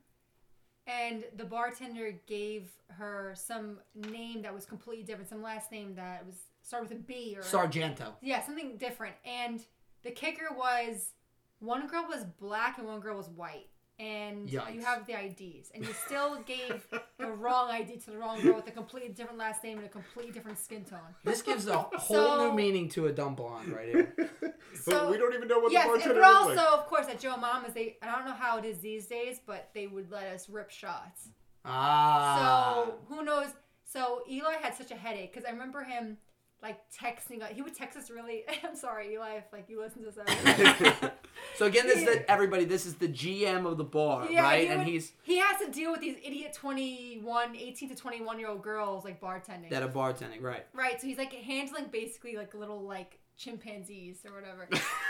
And 0.87 1.23
the 1.35 1.45
bartender 1.45 2.13
gave 2.27 2.69
her 2.89 3.33
some 3.35 3.79
name 3.95 4.43
that 4.43 4.53
was 4.53 4.65
completely 4.65 5.03
different, 5.03 5.29
some 5.29 5.41
last 5.41 5.71
name 5.71 5.95
that 5.95 6.25
was 6.25 6.35
started 6.61 6.89
with 6.89 6.99
a 6.99 7.01
B 7.01 7.35
or 7.37 7.41
Sargento. 7.41 8.15
yeah, 8.21 8.45
something 8.45 8.77
different. 8.77 9.15
And 9.25 9.65
the 10.03 10.11
kicker 10.11 10.49
was 10.55 11.13
one 11.59 11.87
girl 11.87 12.05
was 12.07 12.23
black 12.39 12.77
and 12.77 12.87
one 12.87 12.99
girl 12.99 13.17
was 13.17 13.29
white. 13.29 13.69
And 13.97 14.49
Yikes. 14.49 14.75
you 14.75 14.81
have 14.83 15.05
the 15.07 15.13
IDs, 15.13 15.71
and 15.73 15.85
you 15.85 15.93
still 16.05 16.37
gave 16.45 16.85
the 17.17 17.27
wrong 17.31 17.69
ID 17.71 17.95
to 18.01 18.11
the 18.11 18.17
wrong 18.17 18.41
girl 18.41 18.55
with 18.55 18.67
a 18.67 18.71
completely 18.71 19.09
different 19.13 19.39
last 19.39 19.63
name 19.63 19.77
and 19.77 19.85
a 19.87 19.89
completely 19.89 20.33
different 20.33 20.57
skin 20.59 20.83
tone. 20.83 20.99
This 21.23 21.41
gives 21.41 21.65
a 21.67 21.77
whole 21.77 21.99
So- 21.99 22.49
new 22.49 22.53
meaning 22.55 22.89
to 22.89 23.07
a 23.07 23.13
dumb 23.13 23.35
blonde 23.35 23.69
right 23.69 23.87
here. 23.87 24.13
but 24.41 24.53
So- 24.83 25.09
we 25.09 25.17
don't 25.17 25.33
even 25.33 25.47
know 25.47 25.59
what 25.59 25.71
Yes, 25.71 25.85
the 25.87 25.93
and- 25.93 26.01
bartender 26.01 26.21
but 26.21 26.27
looked 26.27 26.59
also, 26.59 26.71
like. 26.71 26.79
of 26.81 26.87
course, 26.87 27.07
at 27.07 27.19
Joe 27.21 27.37
Mama's, 27.37 27.73
they 27.73 27.95
I 28.01 28.11
don't 28.13 28.25
know 28.25 28.33
how 28.33 28.57
it 28.57 28.65
is 28.65 28.79
these 28.79 29.05
days, 29.07 29.39
but 29.45 29.69
they 29.73 29.87
would 29.87 30.11
let 30.11 30.25
us 30.27 30.49
rip 30.49 30.69
shots. 30.71 31.29
Ah. 31.63 32.83
So 32.85 32.95
who 33.07 33.23
knows? 33.23 33.47
So 33.85 34.23
Eli 34.29 34.55
had 34.61 34.75
such 34.75 34.91
a 34.91 34.95
headache 34.95 35.31
because 35.33 35.45
I 35.47 35.51
remember 35.51 35.83
him 35.83 36.17
like 36.65 36.79
texting. 36.91 37.45
He 37.53 37.61
would 37.61 37.75
text 37.75 37.97
us 37.97 38.09
really. 38.09 38.43
I'm 38.63 38.75
sorry, 38.75 39.13
Eli, 39.13 39.35
if 39.37 39.43
like 39.53 39.69
you 39.69 39.79
listen 39.81 40.03
to 40.03 40.11
this. 40.11 41.11
So 41.57 41.65
again, 41.67 41.85
this 41.87 41.97
is 41.99 42.05
the, 42.05 42.29
everybody. 42.31 42.65
This 42.65 42.85
is 42.85 42.95
the 42.95 43.07
GM 43.07 43.65
of 43.69 43.77
the 43.77 43.83
bar, 43.83 44.27
Yeah, 44.29 44.41
right? 44.41 44.61
he 44.63 44.67
And 44.67 44.79
would- 44.79 44.87
he's 44.87 45.11
he 45.23 45.37
has 45.37 45.59
to 45.61 45.69
deal 45.71 45.91
with 45.91 46.01
these 46.01 46.17
idiot 46.23 46.53
21, 46.53 47.55
18 47.55 47.89
to 47.89 47.95
21 47.95 48.39
year 48.39 48.49
old 48.49 48.61
girls 48.63 49.05
like 49.05 49.21
bartending. 49.21 49.69
that 49.69 49.83
are 49.83 49.87
bartending, 49.87 50.41
right? 50.41 50.65
right. 50.73 50.99
So 50.99 51.07
he's 51.07 51.17
like 51.17 51.31
handling 51.33 51.85
basically 51.91 52.35
like 52.35 52.53
little 52.53 52.81
like 52.81 53.19
chimpanzees 53.37 54.19
or 54.25 54.33
whatever. 54.33 54.67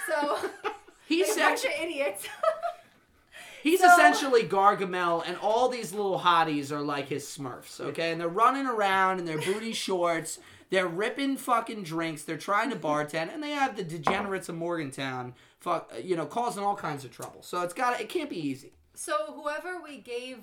So 0.10 0.50
He's 1.08 1.30
like, 1.30 1.38
a 1.38 1.42
bunch 1.42 1.60
sex- 1.60 1.76
of 1.76 1.84
idiots. 1.84 2.28
He's 3.64 3.80
So- 3.80 3.88
essentially 3.94 4.44
Gargamel, 4.44 5.24
and 5.26 5.38
all 5.38 5.70
these 5.70 5.94
little 5.94 6.20
hotties 6.20 6.72
are 6.72 6.82
like 6.82 7.08
his 7.08 7.26
Smurfs, 7.26 7.80
okay? 7.80 8.12
And 8.12 8.22
they're 8.22 8.28
running 8.28 8.68
around 8.68 9.20
in 9.20 9.26
their 9.26 9.40
booty 9.40 9.74
shorts. 9.74 10.40
They're 10.76 10.88
ripping 10.88 11.38
fucking 11.38 11.84
drinks. 11.84 12.24
They're 12.24 12.38
trying 12.38 12.70
to 12.70 12.76
bartend, 12.76 13.34
and 13.34 13.42
they 13.42 13.52
have 13.52 13.78
the 13.78 13.84
degenerates 13.84 14.50
of 14.50 14.56
Morgantown, 14.56 15.34
fuck, 15.62 15.90
you 16.04 16.18
know, 16.18 16.26
causing 16.26 16.66
all 16.66 16.76
kinds 16.76 17.06
of 17.06 17.12
trouble. 17.12 17.42
So 17.44 17.62
it's 17.62 17.74
got 17.74 18.02
it 18.02 18.10
can't 18.10 18.30
be 18.30 18.36
easy. 18.38 18.74
So 18.94 19.16
whoever 19.42 19.82
we 19.82 20.00
gave 20.00 20.40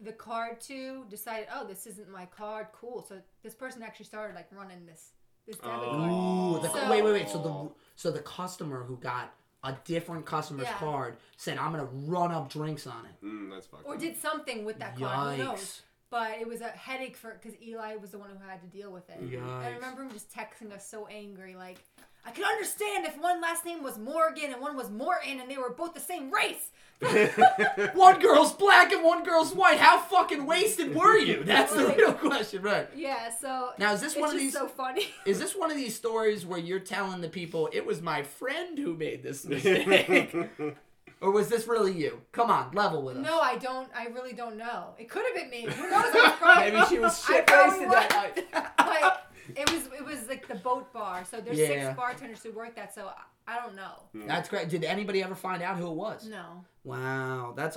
the 0.00 0.12
card 0.12 0.58
to 0.62 1.04
decided, 1.10 1.48
oh, 1.54 1.66
this 1.66 1.86
isn't 1.86 2.10
my 2.10 2.24
card. 2.24 2.68
Cool. 2.72 3.04
So 3.06 3.20
this 3.42 3.54
person 3.54 3.82
actually 3.82 4.06
started 4.06 4.34
like 4.34 4.48
running 4.52 4.86
this 4.86 5.10
this 5.46 5.56
debit 5.58 5.74
Oh. 5.74 5.90
card. 5.90 6.10
Ooh, 6.10 6.66
the, 6.66 6.72
So- 6.80 6.90
wait, 6.90 7.02
wait, 7.04 7.12
wait. 7.12 7.28
So 7.28 7.42
the 7.42 7.74
so 7.94 8.10
the 8.10 8.20
customer 8.20 8.84
who 8.84 8.96
got 8.96 9.34
a 9.64 9.76
different 9.84 10.24
customer's 10.24 10.64
Yeah. 10.64 10.78
card 10.78 11.18
said, 11.36 11.58
"I'm 11.58 11.72
gonna 11.72 11.84
run 11.92 12.32
up 12.32 12.48
drinks 12.48 12.86
on 12.86 13.04
it." 13.04 13.22
Mm, 13.22 13.50
that's 13.52 13.66
fucked 13.66 13.84
Or 13.84 13.94
up. 13.96 14.00
did 14.00 14.16
something 14.16 14.64
with 14.64 14.78
that 14.78 14.98
card. 14.98 15.36
Who 15.38 15.44
knows? 15.44 15.82
Yikes! 16.14 16.30
But 16.30 16.40
it 16.40 16.48
was 16.48 16.60
a 16.60 16.68
headache 16.68 17.16
for 17.16 17.38
because 17.40 17.60
Eli 17.62 17.96
was 17.96 18.10
the 18.10 18.18
one 18.18 18.30
who 18.30 18.48
had 18.48 18.60
to 18.60 18.66
deal 18.68 18.90
with 18.92 19.08
it. 19.10 19.18
And 19.20 19.44
I 19.44 19.70
remember 19.70 20.02
him 20.02 20.10
just 20.12 20.32
texting 20.32 20.72
us 20.72 20.86
so 20.88 21.06
angry, 21.08 21.54
like, 21.56 21.78
I 22.26 22.30
could 22.30 22.44
understand 22.46 23.04
if 23.06 23.20
one 23.20 23.40
last 23.40 23.64
name 23.66 23.82
was 23.82 23.98
Morgan 23.98 24.52
and 24.52 24.60
one 24.62 24.76
was 24.76 24.90
Morton 24.90 25.40
and 25.40 25.50
they 25.50 25.58
were 25.58 25.70
both 25.70 25.92
the 25.94 26.00
same 26.00 26.30
race. 26.30 26.70
One 27.94 28.18
girl's 28.20 28.54
black 28.54 28.92
and 28.92 29.04
one 29.04 29.24
girl's 29.24 29.52
white. 29.54 29.78
How 29.78 29.98
fucking 29.98 30.46
wasted 30.46 30.94
were 30.94 31.18
you? 31.18 31.42
That's 31.44 31.74
the 31.74 31.88
real 31.88 32.14
question, 32.14 32.62
right? 32.62 32.88
Yeah, 32.96 33.30
so 33.34 33.70
Now, 33.78 33.92
is 33.92 34.00
this 34.00 34.12
it's 34.12 34.20
one 34.20 34.30
of 34.30 34.36
these- 34.38 34.52
so 34.54 34.68
funny. 34.68 35.08
Is 35.26 35.38
this 35.38 35.54
one 35.54 35.70
of 35.70 35.76
these 35.76 35.94
stories 35.94 36.46
where 36.46 36.58
you're 36.58 36.78
telling 36.78 37.20
the 37.20 37.28
people 37.28 37.68
it 37.72 37.84
was 37.84 38.00
my 38.00 38.22
friend 38.22 38.78
who 38.78 38.94
made 38.94 39.22
this 39.22 39.44
mistake? 39.44 40.34
or 41.20 41.30
was 41.30 41.48
this 41.48 41.66
really 41.66 41.92
you? 41.92 42.20
Come 42.32 42.50
on, 42.50 42.72
level 42.72 43.02
with 43.02 43.16
us. 43.16 43.24
no, 43.24 43.40
I 43.40 43.56
don't. 43.56 43.88
I 43.94 44.06
really 44.06 44.32
don't 44.32 44.56
know. 44.56 44.94
It 44.98 45.08
could 45.08 45.24
have 45.26 45.34
been 45.34 45.50
me. 45.50 45.62
Who 45.72 45.90
knows? 45.90 46.04
I 46.04 46.10
was 46.12 46.32
probably- 46.38 46.70
Maybe 46.72 46.86
she 46.86 46.98
was 46.98 47.24
I 47.28 47.32
shit 47.32 47.46
probably 47.46 47.86
wasted 47.86 47.92
that 47.92 48.10
night. 48.50 48.72
but 48.78 49.32
it 49.56 49.70
was 49.72 49.86
it 49.98 50.04
was 50.04 50.28
like 50.28 50.46
the 50.48 50.54
boat 50.56 50.92
bar. 50.92 51.24
So 51.30 51.40
there's 51.40 51.58
Yeah. 51.58 51.66
six 51.88 51.96
bartenders 51.96 52.42
who 52.42 52.52
work 52.52 52.74
that. 52.76 52.94
So 52.94 53.06
I, 53.46 53.56
I 53.56 53.60
don't 53.60 53.76
know. 53.76 54.02
Hmm. 54.12 54.26
That's 54.26 54.48
great. 54.48 54.68
Did 54.68 54.84
anybody 54.84 55.22
ever 55.22 55.34
find 55.34 55.62
out 55.62 55.76
who 55.76 55.86
it 55.88 55.94
was? 55.94 56.26
No. 56.28 56.64
Wow, 56.82 57.52
that's 57.56 57.76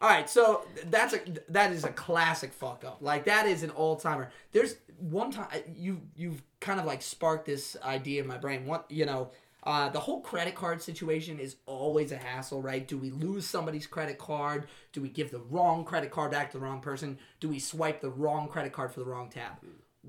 all 0.00 0.08
right. 0.08 0.28
So 0.28 0.64
that's 0.86 1.14
a 1.14 1.20
that 1.48 1.72
is 1.72 1.84
a 1.84 1.90
classic 1.90 2.52
fuck 2.52 2.84
up. 2.84 2.98
Like 3.00 3.24
that 3.26 3.46
is 3.46 3.62
an 3.62 3.70
all 3.70 3.96
timer. 3.96 4.30
There's 4.52 4.76
one 4.98 5.30
time 5.30 5.46
you 5.76 6.00
you've 6.16 6.42
kind 6.60 6.78
of 6.80 6.86
like 6.86 7.02
sparked 7.02 7.46
this 7.46 7.76
idea 7.84 8.22
in 8.22 8.28
my 8.28 8.38
brain. 8.38 8.66
One, 8.66 8.80
you 8.88 9.06
know, 9.06 9.30
Uh, 9.64 9.88
the 9.88 10.00
whole 10.00 10.20
credit 10.20 10.54
card 10.54 10.82
situation 10.82 11.38
is 11.38 11.56
always 11.64 12.12
a 12.12 12.18
hassle, 12.18 12.60
right? 12.60 12.86
Do 12.86 12.98
we 12.98 13.10
lose 13.10 13.46
somebody's 13.46 13.86
credit 13.86 14.18
card? 14.18 14.66
Do 14.92 15.00
we 15.00 15.08
give 15.08 15.30
the 15.30 15.40
wrong 15.40 15.84
credit 15.84 16.10
card 16.10 16.30
back 16.30 16.50
to 16.52 16.58
the 16.58 16.64
wrong 16.64 16.80
person? 16.80 17.18
Do 17.40 17.48
we 17.48 17.58
swipe 17.58 18.02
the 18.02 18.10
wrong 18.10 18.48
credit 18.48 18.72
card 18.72 18.92
for 18.92 19.00
the 19.00 19.06
wrong 19.06 19.30
tab? 19.30 19.52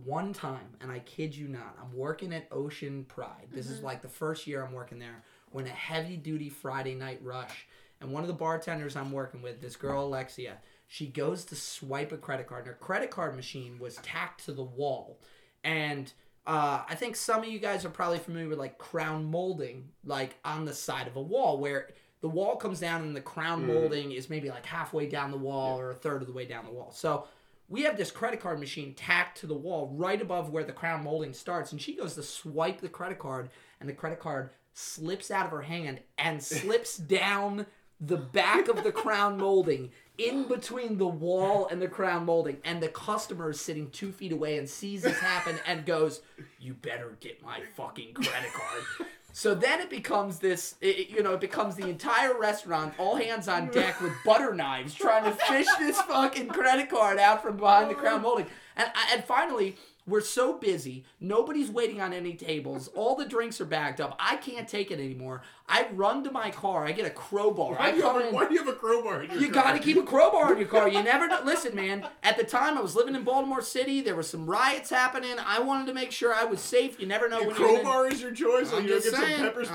One 0.04 0.34
time, 0.34 0.76
and 0.82 0.92
I 0.92 1.00
kid 1.00 1.34
you 1.34 1.48
not, 1.48 1.78
I'm 1.82 1.96
working 1.96 2.34
at 2.34 2.50
Ocean 2.52 3.06
Pride. 3.06 3.48
This 3.50 3.70
is 3.70 3.82
like 3.82 4.02
the 4.02 4.10
first 4.10 4.46
year 4.46 4.62
I'm 4.62 4.74
working 4.74 5.00
there. 5.00 5.24
We're 5.54 5.62
in 5.62 5.68
a 5.68 5.72
heavy 5.72 6.18
duty 6.18 6.50
Friday 6.50 6.96
night 6.96 7.22
rush. 7.24 7.66
And 8.02 8.12
one 8.12 8.24
of 8.24 8.28
the 8.28 8.34
bartenders 8.34 8.98
I'm 8.98 9.14
working 9.14 9.42
with, 9.42 9.62
this 9.62 9.78
girl 9.78 10.06
Alexia, 10.06 10.58
she 10.88 11.08
goes 11.08 11.46
to 11.46 11.56
swipe 11.56 12.12
a 12.12 12.18
credit 12.18 12.46
card, 12.46 12.66
and 12.66 12.68
her 12.68 12.74
credit 12.74 13.10
card 13.10 13.38
machine 13.38 13.80
was 13.80 13.96
tacked 13.98 14.44
to 14.46 14.52
the 14.52 14.64
wall. 14.64 15.22
And 15.64 16.12
uh, 16.48 16.84
I 16.88 16.96
think 16.96 17.16
some 17.16 17.42
of 17.42 17.50
you 17.50 17.60
guys 17.60 17.86
are 17.86 17.90
probably 17.90 18.20
familiar 18.20 18.48
with 18.48 18.60
like 18.60 18.78
crown 18.78 19.26
molding, 19.26 19.90
like 20.04 20.36
on 20.46 20.66
the 20.66 20.74
side 20.74 21.08
of 21.08 21.16
a 21.16 21.22
wall, 21.22 21.58
where 21.60 21.90
the 22.22 22.30
wall 22.30 22.56
comes 22.56 22.80
down 22.80 23.02
and 23.02 23.16
the 23.16 23.22
crown 23.22 23.66
molding 23.66 24.12
is 24.12 24.30
maybe 24.30 24.50
like 24.50 24.66
halfway 24.66 25.08
down 25.08 25.32
the 25.32 25.38
wall 25.38 25.80
or 25.80 25.92
a 25.92 25.96
third 25.96 26.22
of 26.22 26.28
the 26.28 26.34
way 26.34 26.46
down 26.46 26.66
the 26.66 26.72
wall. 26.72 26.92
So 26.92 27.28
we 27.68 27.82
have 27.84 27.98
this 27.98 28.12
credit 28.12 28.40
card 28.40 28.60
machine 28.60 28.94
tacked 28.94 29.40
to 29.40 29.48
the 29.48 29.56
wall 29.56 29.92
right 29.96 30.22
above 30.22 30.50
where 30.50 30.64
the 30.64 30.72
crown 30.72 31.04
molding 31.04 31.34
starts, 31.34 31.72
and 31.72 31.82
she 31.82 31.96
goes 31.96 32.16
to 32.16 32.24
swipe 32.24 32.80
the 32.80 32.90
credit 32.90 33.20
card, 33.20 33.50
and 33.80 33.90
the 33.90 33.94
credit 33.94 34.20
card 34.20 34.52
slips 34.74 35.32
out 35.32 35.46
of 35.46 35.52
her 35.52 35.64
hand 35.64 36.00
and 36.18 36.44
slips 36.44 36.98
down 36.98 37.66
the 38.00 38.18
back 38.18 38.68
of 38.68 38.84
the 38.84 38.92
crown 38.92 39.38
molding 39.38 39.90
in 40.18 40.48
between 40.48 40.98
the 40.98 41.08
wall 41.08 41.68
and 41.68 41.82
the 41.82 41.88
crown 41.88 42.26
molding 42.26 42.58
and 42.64 42.82
the 42.82 42.88
customer 42.88 43.50
is 43.50 43.60
sitting 43.60 43.90
two 43.90 44.12
feet 44.12 44.32
away 44.32 44.58
and 44.58 44.70
sees 44.70 45.02
this 45.02 45.20
happen 45.20 45.58
and 45.68 45.86
goes 45.86 46.22
you 46.60 46.74
better 46.74 47.18
get 47.20 47.44
my 47.44 47.60
fucking 47.76 48.14
credit 48.14 48.54
card. 48.54 49.10
So 49.34 49.54
then 49.54 49.82
it 49.82 49.90
becomes 49.90 50.40
this 50.40 50.76
it, 50.80 51.10
you 51.10 51.22
know 51.22 51.34
it 51.34 51.42
becomes 51.42 51.76
the 51.76 51.90
entire 51.90 52.40
restaurant 52.40 52.94
all 52.98 53.18
hands 53.18 53.50
on 53.50 53.70
deck 53.70 54.00
with 54.02 54.14
butter 54.24 54.54
knives 54.54 54.94
trying 54.94 55.26
to 55.26 55.32
fish 55.32 55.68
this 55.78 56.02
fucking 56.04 56.48
credit 56.48 56.90
card 56.90 57.20
out 57.20 57.44
from 57.44 57.58
behind 57.58 57.90
the 57.92 57.96
crown 57.96 58.22
molding. 58.22 58.48
And 58.78 58.90
and 59.12 59.24
finally 59.26 59.76
we're 60.08 60.22
so 60.22 60.58
busy. 60.58 61.04
Nobody's 61.20 61.70
waiting 61.72 62.00
on 62.02 62.14
any 62.14 62.34
tables. 62.36 62.90
All 62.96 63.16
the 63.16 63.26
drinks 63.26 63.60
are 63.60 63.66
backed 63.66 64.00
up. 64.00 64.16
I 64.20 64.36
can't 64.38 64.68
take 64.68 64.92
it 64.92 65.00
anymore. 65.00 65.42
I 65.68 65.88
run 65.94 66.24
to 66.26 66.32
my 66.32 66.52
car. 66.52 66.86
I 66.86 66.92
get 66.92 67.08
a 67.08 67.10
crowbar. 67.10 67.74
Why 67.74 67.88
I 67.88 67.92
do, 67.92 67.98
you 67.98 68.04
have 68.04 68.32
why 68.34 68.46
do 68.48 68.54
you 68.54 68.60
have 68.60 68.68
a 68.68 68.74
crowbar 68.78 69.24
in 69.24 69.32
your 69.32 69.40
You 69.40 69.50
car? 69.52 69.64
got 69.64 69.72
to 69.74 69.80
keep 69.80 69.98
a 69.98 70.04
crowbar 70.04 70.54
in 70.54 70.60
your 70.60 70.68
car. 70.68 70.88
You 70.88 71.02
never 71.02 71.28
know. 71.28 71.40
Listen, 71.44 71.76
man. 71.76 72.08
At 72.22 72.38
the 72.38 72.44
time, 72.44 72.78
I 72.78 72.82
was 72.82 72.96
living 72.96 73.16
in 73.16 73.24
Baltimore 73.24 73.62
City. 73.64 74.02
There 74.02 74.16
were 74.16 74.22
some 74.22 74.46
riots 74.46 74.92
happening. 74.92 75.36
I 75.44 75.60
wanted 75.62 75.88
to 75.88 75.94
make 75.96 76.12
sure 76.12 76.34
I 76.36 76.44
was 76.44 76.60
safe. 76.62 77.00
You 77.00 77.08
never 77.08 77.28
know 77.28 77.40
when 77.40 77.56
you're 77.56 77.68
gonna- 77.68 77.82
crowbar 77.82 78.08
is 78.08 78.22
your 78.22 78.32
choice. 78.32 78.72
I'm 78.72 78.86
just 78.86 79.10
get 79.10 79.16
saying. 79.20 79.38
some 79.40 79.46
pepper 79.48 79.66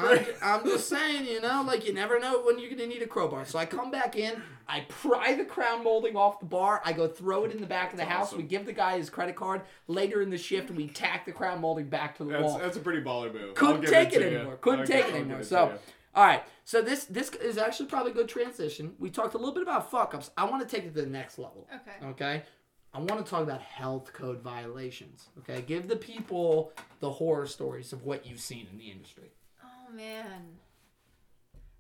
I'm. 0.43 0.61
I'm 0.61 0.65
just 0.65 0.89
saying, 0.89 1.27
you 1.27 1.41
know, 1.41 1.65
like 1.67 1.85
you 1.85 1.93
never 1.93 2.21
know 2.21 2.41
when 2.43 2.61
you're 2.61 2.71
gonna 2.71 2.87
need 2.87 3.03
a 3.03 3.07
crowbar. 3.09 3.45
So 3.45 3.59
I 3.59 3.67
come 3.67 3.91
back 3.91 4.15
in, 4.17 4.41
I 4.73 4.87
pry 4.89 5.35
the 5.35 5.45
crown 5.45 5.83
molding 5.83 6.17
off 6.17 6.39
the 6.39 6.47
bar, 6.47 6.81
I 6.85 6.93
go 6.93 7.09
throw 7.09 7.45
it 7.45 7.51
in 7.51 7.61
the 7.61 7.67
back 7.67 7.87
of 7.93 7.99
the 7.99 8.05
That's 8.05 8.11
house. 8.13 8.27
awesome. 8.29 8.39
We 8.39 8.45
give 8.45 8.67
the 8.67 8.73
guy 8.73 8.97
his 8.99 9.11
credit 9.11 9.35
card. 9.35 9.63
Later 9.89 10.23
in 10.23 10.31
the 10.31 10.39
shift, 10.39 10.71
we 10.71 10.87
tack 10.87 11.27
the 11.27 11.33
crown 11.33 11.61
molding 11.61 11.89
back 11.89 12.17
to 12.19 12.25
the 12.25 12.31
That's, 12.31 12.45
wall. 12.45 12.59
that's 12.59 12.77
a 12.77 12.81
pretty 12.81 13.03
baller 13.03 13.33
move. 13.33 13.55
Couldn't 13.57 13.81
give 13.81 13.91
take 13.91 14.13
it, 14.13 14.21
to 14.21 14.31
you. 14.31 14.37
anymore. 14.37 14.57
Couldn't 14.59 14.81
I'll 14.81 14.87
take 14.87 15.07
give- 15.07 15.15
it 15.15 15.19
I'll 15.19 15.21
anymore. 15.23 15.41
it 15.41 15.45
So, 15.47 15.73
all 16.15 16.25
right. 16.25 16.45
So 16.65 16.83
this 16.83 17.05
this 17.07 17.31
is 17.31 17.59
actually 17.59 17.87
probably 17.89 18.13
a 18.13 18.15
good 18.15 18.29
transition. 18.29 18.95
We 19.01 19.11
talked 19.11 19.35
a 19.35 19.39
little 19.39 19.55
bit 19.55 19.65
about 19.65 19.91
fuck 19.91 20.15
ups. 20.15 20.31
I 20.37 20.45
want 20.45 20.69
to 20.69 20.77
take 20.77 20.85
it 20.87 20.95
to 20.95 21.01
the 21.03 21.07
next 21.09 21.39
level. 21.39 21.67
Okay. 21.75 22.07
Okay. 22.11 22.43
I 22.95 22.99
want 22.99 23.25
to 23.25 23.29
talk 23.29 23.43
about 23.43 23.61
health 23.63 24.13
code 24.13 24.41
violations. 24.41 25.29
Okay. 25.39 25.63
Give 25.63 25.89
the 25.89 25.97
people 25.97 26.73
the 27.01 27.11
horror 27.11 27.47
stories 27.47 27.93
of 27.93 28.05
what 28.05 28.25
you've 28.27 28.41
seen 28.41 28.67
in 28.71 28.79
the 28.79 28.91
industry. 28.91 29.31
Oh 29.65 29.93
man. 29.93 30.59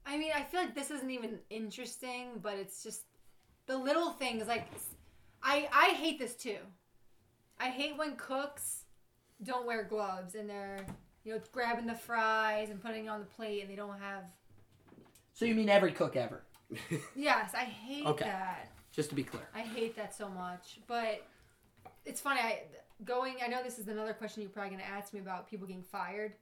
I 0.07 0.17
mean, 0.19 0.33
I 0.35 0.43
feel 0.43 0.61
like 0.61 0.75
this 0.75 0.91
isn't 0.91 1.11
even 1.11 1.39
interesting, 1.51 2.39
but 2.43 2.55
it's 2.55 2.83
just 2.83 3.03
the 3.67 3.77
little 3.77 4.11
things. 4.11 4.47
Like, 4.47 4.67
I 5.43 5.69
I 5.73 5.91
hate 5.95 6.19
this 6.19 6.35
too. 6.35 6.59
I 7.59 7.67
hate 7.69 7.97
when 7.97 8.17
cooks 8.17 8.85
don't 9.43 9.67
wear 9.67 9.85
gloves 9.85 10.35
and 10.35 10.49
they're 10.49 10.85
you 11.25 11.35
know 11.35 11.41
grabbing 11.53 11.87
the 11.87 11.95
fries 11.95 12.71
and 12.71 12.83
putting 12.83 13.07
it 13.07 13.09
on 13.09 13.21
the 13.21 13.27
plate 13.27 13.61
and 13.63 13.71
they 13.71 13.77
don't 13.77 13.99
have. 14.01 14.25
So 15.35 15.45
you 15.45 15.55
mean 15.55 15.69
every 15.69 15.93
cook 15.93 16.17
ever? 16.17 16.43
Yes, 17.17 17.53
I 17.55 17.65
hate 17.65 18.07
Okay. 18.07 18.25
that. 18.27 18.71
Just 18.93 19.09
to 19.11 19.15
be 19.15 19.25
clear. 19.25 19.49
I 19.55 19.61
hate 19.61 19.97
that 19.97 20.15
so 20.15 20.29
much. 20.29 20.79
But 20.87 21.27
it's 22.05 22.21
funny. 22.21 22.41
I 22.41 22.63
going. 23.05 23.37
I 23.45 23.49
know 23.49 23.63
this 23.63 23.79
is 23.79 23.89
another 23.89 24.13
question 24.13 24.43
you're 24.43 24.51
probably 24.51 24.71
going 24.71 24.83
to 24.83 24.89
ask 24.89 25.13
me 25.13 25.21
about 25.21 25.49
people 25.51 25.67
getting 25.67 25.83
fired. 25.83 26.33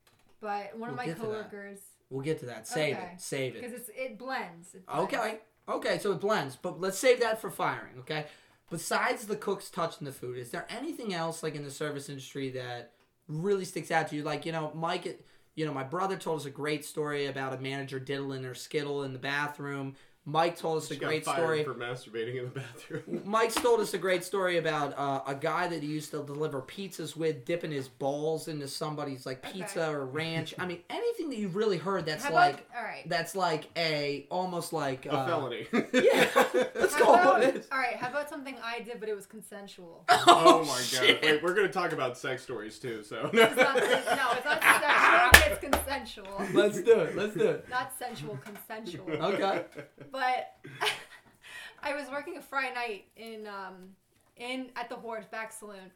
But 0.41 0.73
one 0.77 0.81
We'll 0.81 0.91
of 0.91 0.97
my 0.97 1.07
get 1.07 1.17
to 1.17 1.23
that. 1.23 1.29
coworkers, 1.29 1.79
We'll 2.11 2.23
get 2.23 2.41
to 2.41 2.47
that. 2.47 2.67
Save 2.67 2.97
Okay. 2.97 3.11
it. 3.15 3.21
Save 3.21 3.57
it. 3.57 3.63
because 3.63 3.73
it. 3.73 3.81
it's 3.81 3.91
it 3.95 4.19
blends. 4.19 4.75
It 4.75 4.87
blends. 4.87 5.15
Okay. 5.15 5.39
Okay. 5.69 5.99
So 5.99 6.13
it 6.13 6.21
blends, 6.21 6.57
but 6.57 6.81
let's 6.81 6.99
save 6.99 7.21
that 7.21 7.41
for 7.41 7.51
firing. 7.51 7.99
Okay. 8.01 8.27
Besides 8.71 9.27
the 9.27 9.37
cooks 9.37 9.71
touching 9.71 10.05
the 10.05 10.13
food, 10.13 10.39
is 10.39 10.51
there 10.51 10.67
anything 10.71 11.15
else 11.15 11.43
like 11.43 11.55
in 11.55 11.65
the 11.65 11.71
service 11.71 12.09
industry 12.09 12.51
that 12.51 12.93
really 13.27 13.65
sticks 13.65 13.91
out 13.91 14.09
to 14.09 14.17
you? 14.17 14.23
Like 14.23 14.47
you 14.47 14.53
know, 14.53 14.73
Mike. 14.75 15.25
You 15.55 15.67
know, 15.67 15.75
my 15.75 15.83
brother 15.83 16.17
told 16.17 16.39
us 16.39 16.47
a 16.47 16.51
great 16.51 16.85
story 16.85 17.27
about 17.27 17.53
a 17.53 17.59
manager 17.59 17.99
diddling 17.99 18.45
her 18.45 18.55
skittle 18.55 19.03
in 19.03 19.13
the 19.13 19.19
bathroom. 19.19 19.97
Mike 20.31 20.59
told 20.59 20.77
us 20.79 20.91
a 20.91 20.95
She 20.95 21.01
got 21.01 21.07
great 21.07 21.25
fired 21.25 21.39
story. 21.39 21.65
for 21.65 21.75
masturbating 21.75 22.37
in 22.39 22.45
the 22.45 22.51
bathroom. 22.61 23.23
Mike's 23.25 23.55
told 23.55 23.81
us 23.81 23.95
a 23.95 23.99
great 23.99 24.23
story 24.25 24.59
about 24.59 24.93
uh, 24.99 25.23
a 25.27 25.35
guy 25.35 25.67
that 25.69 25.83
he 25.83 25.89
used 25.89 26.11
to 26.11 26.23
deliver 26.23 26.61
pizzas 26.61 27.17
with, 27.17 27.47
dipping 27.47 27.71
his 27.71 27.89
balls 27.89 28.47
into 28.49 28.69
somebody's 28.69 29.25
like 29.25 29.39
Okay. 29.47 29.61
pizza 29.61 29.91
or 29.91 30.05
ranch. 30.05 30.55
I 30.59 30.67
mean, 30.67 30.81
anything 30.91 31.31
that 31.31 31.39
you've 31.39 31.57
really 31.57 31.79
heard 31.79 32.05
that's 32.05 32.25
How 32.25 32.35
like 32.35 32.55
about, 32.55 32.65
all 32.77 32.83
right. 32.85 33.09
that's 33.09 33.35
like 33.35 33.69
a 33.77 34.27
almost 34.31 34.73
like 34.75 35.07
a 35.07 35.13
uh, 35.15 35.27
felony. 35.27 35.67
Yeah, 35.93 36.29
let's 36.75 36.95
How 36.95 37.05
go 37.05 37.15
about, 37.15 37.35
on 37.37 37.41
this. 37.41 37.67
all 37.73 37.79
right. 37.79 37.97
How 37.97 38.09
about 38.11 38.29
something 38.29 38.55
I 38.63 38.81
did, 38.81 39.01
but 39.01 39.09
it 39.09 39.17
was 39.17 39.27
consensual? 39.27 40.05
Oh 40.11 40.65
my 40.67 40.81
shit. 40.83 41.23
god! 41.23 41.31
Wait, 41.31 41.43
we're 41.43 41.55
gonna 41.55 41.69
talk 41.73 41.93
about 41.93 42.19
sex 42.19 42.43
stories 42.43 42.79
too. 42.79 43.03
So 43.03 43.31
It's 43.33 43.57
not, 43.57 43.77
no, 43.77 43.85
it's 43.85 44.45
not 44.45 44.63
sexual. 44.63 45.53
It's 45.53 45.61
consensual. 45.61 46.43
Let's 46.53 46.83
do 46.83 47.01
it. 47.01 47.17
Let's 47.17 47.35
do 47.35 47.47
it. 47.49 47.69
Not 47.71 47.93
sensual, 47.99 48.39
consensual. 48.45 49.11
Okay. 49.11 49.65
But 50.11 50.18
I 51.83 51.95
was 51.95 52.09
working 52.11 52.37
a 52.37 52.43
Friday 52.43 52.75
night 52.75 53.05
in 53.17 53.47
um 53.47 53.91
in 54.37 54.71
at 54.77 54.89
the 54.89 54.97
Horseback 54.97 55.53
Saloon, 55.53 55.91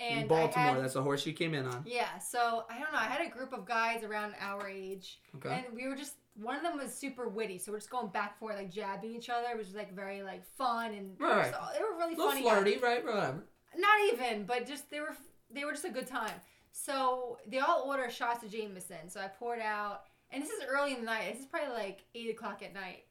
and 0.00 0.22
In 0.22 0.28
Baltimore, 0.28 0.74
had, 0.74 0.82
that's 0.82 0.94
the 0.94 1.02
horse 1.02 1.26
you 1.26 1.32
came 1.32 1.54
in 1.54 1.66
on. 1.66 1.82
yeah. 1.86 2.18
So 2.18 2.64
I 2.70 2.78
don't 2.78 2.92
know. 2.92 2.98
I 2.98 3.04
had 3.04 3.26
a 3.26 3.30
group 3.30 3.52
of 3.52 3.64
guys 3.66 4.02
around 4.04 4.34
our 4.40 4.68
age, 4.68 5.20
Okay. 5.36 5.50
and 5.66 5.76
we 5.76 5.86
were 5.88 5.96
just 5.96 6.14
one 6.40 6.54
of 6.56 6.62
them 6.62 6.76
was 6.78 6.94
super 6.94 7.28
witty, 7.28 7.58
so 7.58 7.72
we're 7.72 7.78
just 7.78 7.90
going 7.90 8.08
back 8.08 8.32
and 8.32 8.38
forth 8.38 8.56
like 8.56 8.70
jabbing 8.70 9.14
each 9.14 9.28
other. 9.28 9.46
It 9.52 9.58
was 9.58 9.74
like 9.74 9.92
very 9.94 10.22
like 10.22 10.44
fun 10.56 10.92
and 10.94 11.16
Right. 11.18 11.52
so 11.52 11.58
they 11.76 11.82
were 11.82 11.96
really 11.98 12.14
a 12.14 12.16
funny. 12.16 12.42
flirty, 12.42 12.78
right? 12.78 13.04
Whatever. 13.04 13.44
Not 13.76 13.98
even, 14.12 14.44
but 14.44 14.66
just 14.66 14.90
they 14.90 15.00
were 15.00 15.16
they 15.52 15.64
were 15.64 15.72
just 15.72 15.84
a 15.84 15.90
good 15.90 16.06
time. 16.06 16.34
So 16.72 17.38
they 17.48 17.58
all 17.58 17.84
order 17.86 18.08
shots 18.10 18.44
of 18.44 18.50
Jameson. 18.52 19.08
So 19.08 19.20
I 19.20 19.26
poured 19.28 19.60
out, 19.60 20.02
and 20.30 20.42
this 20.42 20.50
is 20.50 20.62
early 20.68 20.92
in 20.94 21.00
the 21.00 21.06
night. 21.06 21.32
This 21.32 21.40
is 21.40 21.46
probably 21.46 21.74
like 21.74 22.04
eight 22.14 22.30
o'clock 22.30 22.62
at 22.62 22.72
night. 22.74 23.04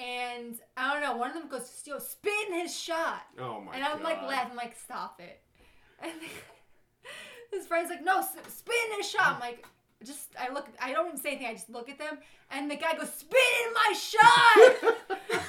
And 0.00 0.58
I 0.78 0.94
don't 0.94 1.02
know. 1.02 1.16
One 1.16 1.28
of 1.28 1.34
them 1.36 1.48
goes, 1.48 1.82
"Yo, 1.84 1.98
spit 1.98 2.32
in 2.48 2.54
his 2.60 2.74
shot," 2.76 3.22
oh 3.38 3.60
my 3.60 3.66
god. 3.66 3.74
and 3.74 3.84
I'm 3.84 3.98
god! 3.98 4.04
like 4.04 4.22
laughing, 4.22 4.56
like, 4.56 4.76
"Stop 4.78 5.20
it!" 5.20 5.42
And 6.02 6.12
his 7.52 7.66
friend's 7.66 7.90
like, 7.90 8.02
"No, 8.02 8.20
s- 8.20 8.34
spit 8.48 8.74
in 8.92 8.96
his 8.98 9.10
shot." 9.10 9.34
I'm 9.34 9.40
like, 9.40 9.66
just 10.02 10.28
I 10.40 10.50
look. 10.52 10.68
I 10.80 10.92
don't 10.92 11.08
even 11.08 11.20
say 11.20 11.30
anything. 11.30 11.48
I 11.48 11.52
just 11.52 11.68
look 11.68 11.90
at 11.90 11.98
them, 11.98 12.18
and 12.50 12.70
the 12.70 12.76
guy 12.76 12.94
goes, 12.96 13.12
"Spit 13.12 13.38
in 13.66 13.72
my 13.74 13.92
shot." 13.92 14.96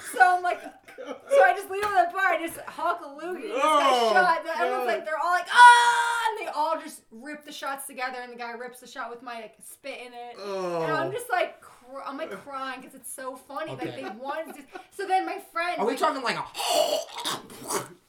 so 0.14 0.20
I'm 0.22 0.44
like, 0.44 0.60
so 1.08 1.44
I 1.44 1.54
just 1.54 1.70
leave 1.70 1.84
on 1.84 1.94
the 1.96 2.10
bar 2.14 2.34
and 2.34 2.46
just 2.46 2.60
hawk 2.68 3.02
a 3.04 3.10
loogie. 3.10 3.42
This 3.44 3.62
Oh, 3.64 4.12
guy 4.14 4.36
shot. 4.36 4.40
And 4.42 4.62
everyone's 4.62 4.88
like, 4.88 5.06
they're 5.06 5.18
all 5.24 5.32
like, 5.32 5.48
ah! 5.52 6.22
And 6.30 6.48
they 6.48 6.52
all 6.52 6.80
just 6.80 7.02
rip 7.12 7.46
the 7.46 7.52
shots 7.52 7.88
together, 7.88 8.18
and 8.22 8.32
the 8.32 8.38
guy 8.38 8.52
rips 8.52 8.80
the 8.80 8.88
shot 8.88 9.10
with 9.10 9.22
my 9.22 9.36
like 9.42 9.56
spit 9.70 10.00
in 10.00 10.14
it. 10.14 10.36
Oh. 10.40 10.84
And 10.84 10.92
I'm 10.94 11.12
just 11.12 11.30
like, 11.30 11.60
cr- 11.62 12.02
I'm 12.06 12.18
like 12.18 12.32
crying 12.32 12.82
because 12.82 12.96
it's 12.96 13.12
so 13.12 13.36
funny. 13.36 13.72
Like 13.72 13.96
they 13.96 14.04
wanted 14.20 14.56
to. 14.56 14.62
So 14.92 15.06
then 15.08 15.26
my 15.26 15.40
friend. 15.52 15.80
Are 15.80 15.86
we 15.86 15.92
like, 15.94 16.00
talking 16.00 16.22
like 16.24 16.38
a 16.38 16.44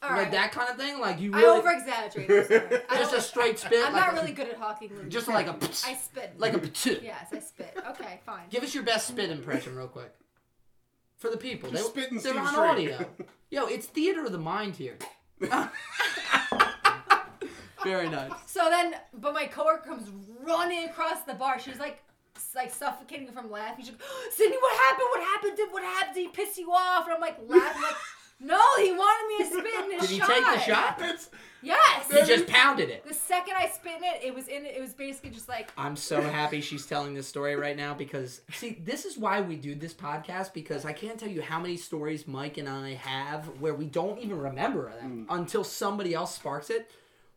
All 0.03 0.09
like 0.17 0.31
that 0.31 0.51
kind 0.51 0.69
of 0.69 0.77
thing? 0.77 0.99
Like 0.99 1.19
you 1.19 1.33
I 1.33 1.37
really 1.39 1.59
over 1.59 1.71
exaggerate. 1.71 2.27
just 2.89 3.13
a 3.13 3.21
straight 3.21 3.59
spit? 3.59 3.85
I'm 3.85 3.93
like 3.93 4.01
not 4.05 4.13
a- 4.13 4.15
really 4.21 4.31
good 4.33 4.47
at 4.49 4.57
hawking 4.57 4.89
loogies. 4.89 5.09
Just 5.09 5.27
like 5.27 5.47
a 5.47 5.55
I 5.85 5.95
spit. 5.95 6.33
like 6.37 6.53
a. 6.53 6.61
Yes, 7.03 7.27
I 7.31 7.39
spit. 7.39 7.77
Okay, 7.91 8.19
fine. 8.25 8.43
Give 8.49 8.63
us 8.63 8.73
your 8.73 8.83
best 8.83 9.07
spit 9.07 9.29
impression, 9.29 9.75
real 9.75 9.87
quick, 9.87 10.13
for 11.23 11.29
the 11.29 11.37
people. 11.37 11.71
Just 11.71 11.95
they, 11.95 12.01
spit 12.01 12.11
in 12.11 12.17
they're 12.17 12.37
on 12.37 12.53
drink. 12.53 12.91
audio. 12.91 13.07
Yo, 13.49 13.65
it's 13.67 13.85
theater 13.85 14.25
of 14.25 14.33
the 14.33 14.37
mind 14.37 14.75
here. 14.75 14.97
Very 17.81 18.09
nice. 18.09 18.31
So 18.45 18.69
then, 18.69 18.95
but 19.13 19.33
my 19.33 19.45
coworker 19.45 19.87
comes 19.87 20.09
running 20.41 20.83
across 20.83 21.23
the 21.23 21.33
bar. 21.33 21.59
She's 21.59 21.79
like, 21.79 22.03
like 22.53 22.73
suffocating 22.73 23.31
from 23.31 23.49
laughing. 23.49 23.85
She's 23.85 23.93
like, 23.93 24.01
Cindy, 24.35 24.57
what 24.57 24.77
happened? 24.77 25.07
What 25.11 25.23
happened? 25.23 25.55
Did 25.55 25.71
what 25.71 25.83
happened? 25.83 26.15
Did 26.15 26.21
he 26.23 26.27
piss 26.27 26.57
you 26.57 26.73
off? 26.73 27.05
And 27.05 27.13
I'm 27.13 27.21
like 27.21 27.37
laughing, 27.47 27.81
like, 27.81 27.95
No, 28.43 28.59
he 28.77 28.91
wanted 28.91 29.27
me 29.27 29.37
to 29.45 29.59
spit 29.59 29.85
in 29.85 29.91
his 29.91 30.01
Did 30.09 30.09
he 30.09 30.19
shot. 30.19 30.27
take 30.27 30.45
the 30.45 30.59
shot? 30.59 30.99
That's 30.99 31.29
Yes. 31.63 32.11
He 32.11 32.21
just 32.25 32.47
pounded 32.47 32.89
it. 32.89 33.07
The 33.07 33.13
second 33.13 33.55
I 33.57 33.69
spit 33.69 33.97
in 33.97 34.03
it, 34.03 34.19
it 34.21 34.35
was 34.35 34.47
in. 34.47 34.65
It 34.65 34.75
It 34.75 34.81
was 34.81 34.93
basically 34.93 35.29
just 35.29 35.47
like 35.47 35.71
I'm 35.77 35.95
so 35.95 36.21
happy 36.21 36.59
she's 36.61 36.85
telling 36.85 37.13
this 37.13 37.27
story 37.27 37.55
right 37.55 37.77
now 37.77 37.93
because 37.93 38.41
see, 38.51 38.81
this 38.83 39.05
is 39.05 39.17
why 39.17 39.39
we 39.41 39.55
do 39.55 39.73
this 39.73 39.93
podcast 39.93 40.53
because 40.53 40.83
I 40.83 40.91
can't 40.91 41.17
tell 41.17 41.29
you 41.29 41.41
how 41.41 41.59
many 41.59 41.77
stories 41.77 42.27
Mike 42.27 42.57
and 42.57 42.67
I 42.67 42.95
have 42.95 43.45
where 43.61 43.73
we 43.73 43.85
don't 43.85 44.19
even 44.19 44.37
remember 44.37 44.91
them 44.91 45.25
until 45.29 45.63
somebody 45.63 46.13
else 46.13 46.35
sparks 46.35 46.69
it. 46.69 46.91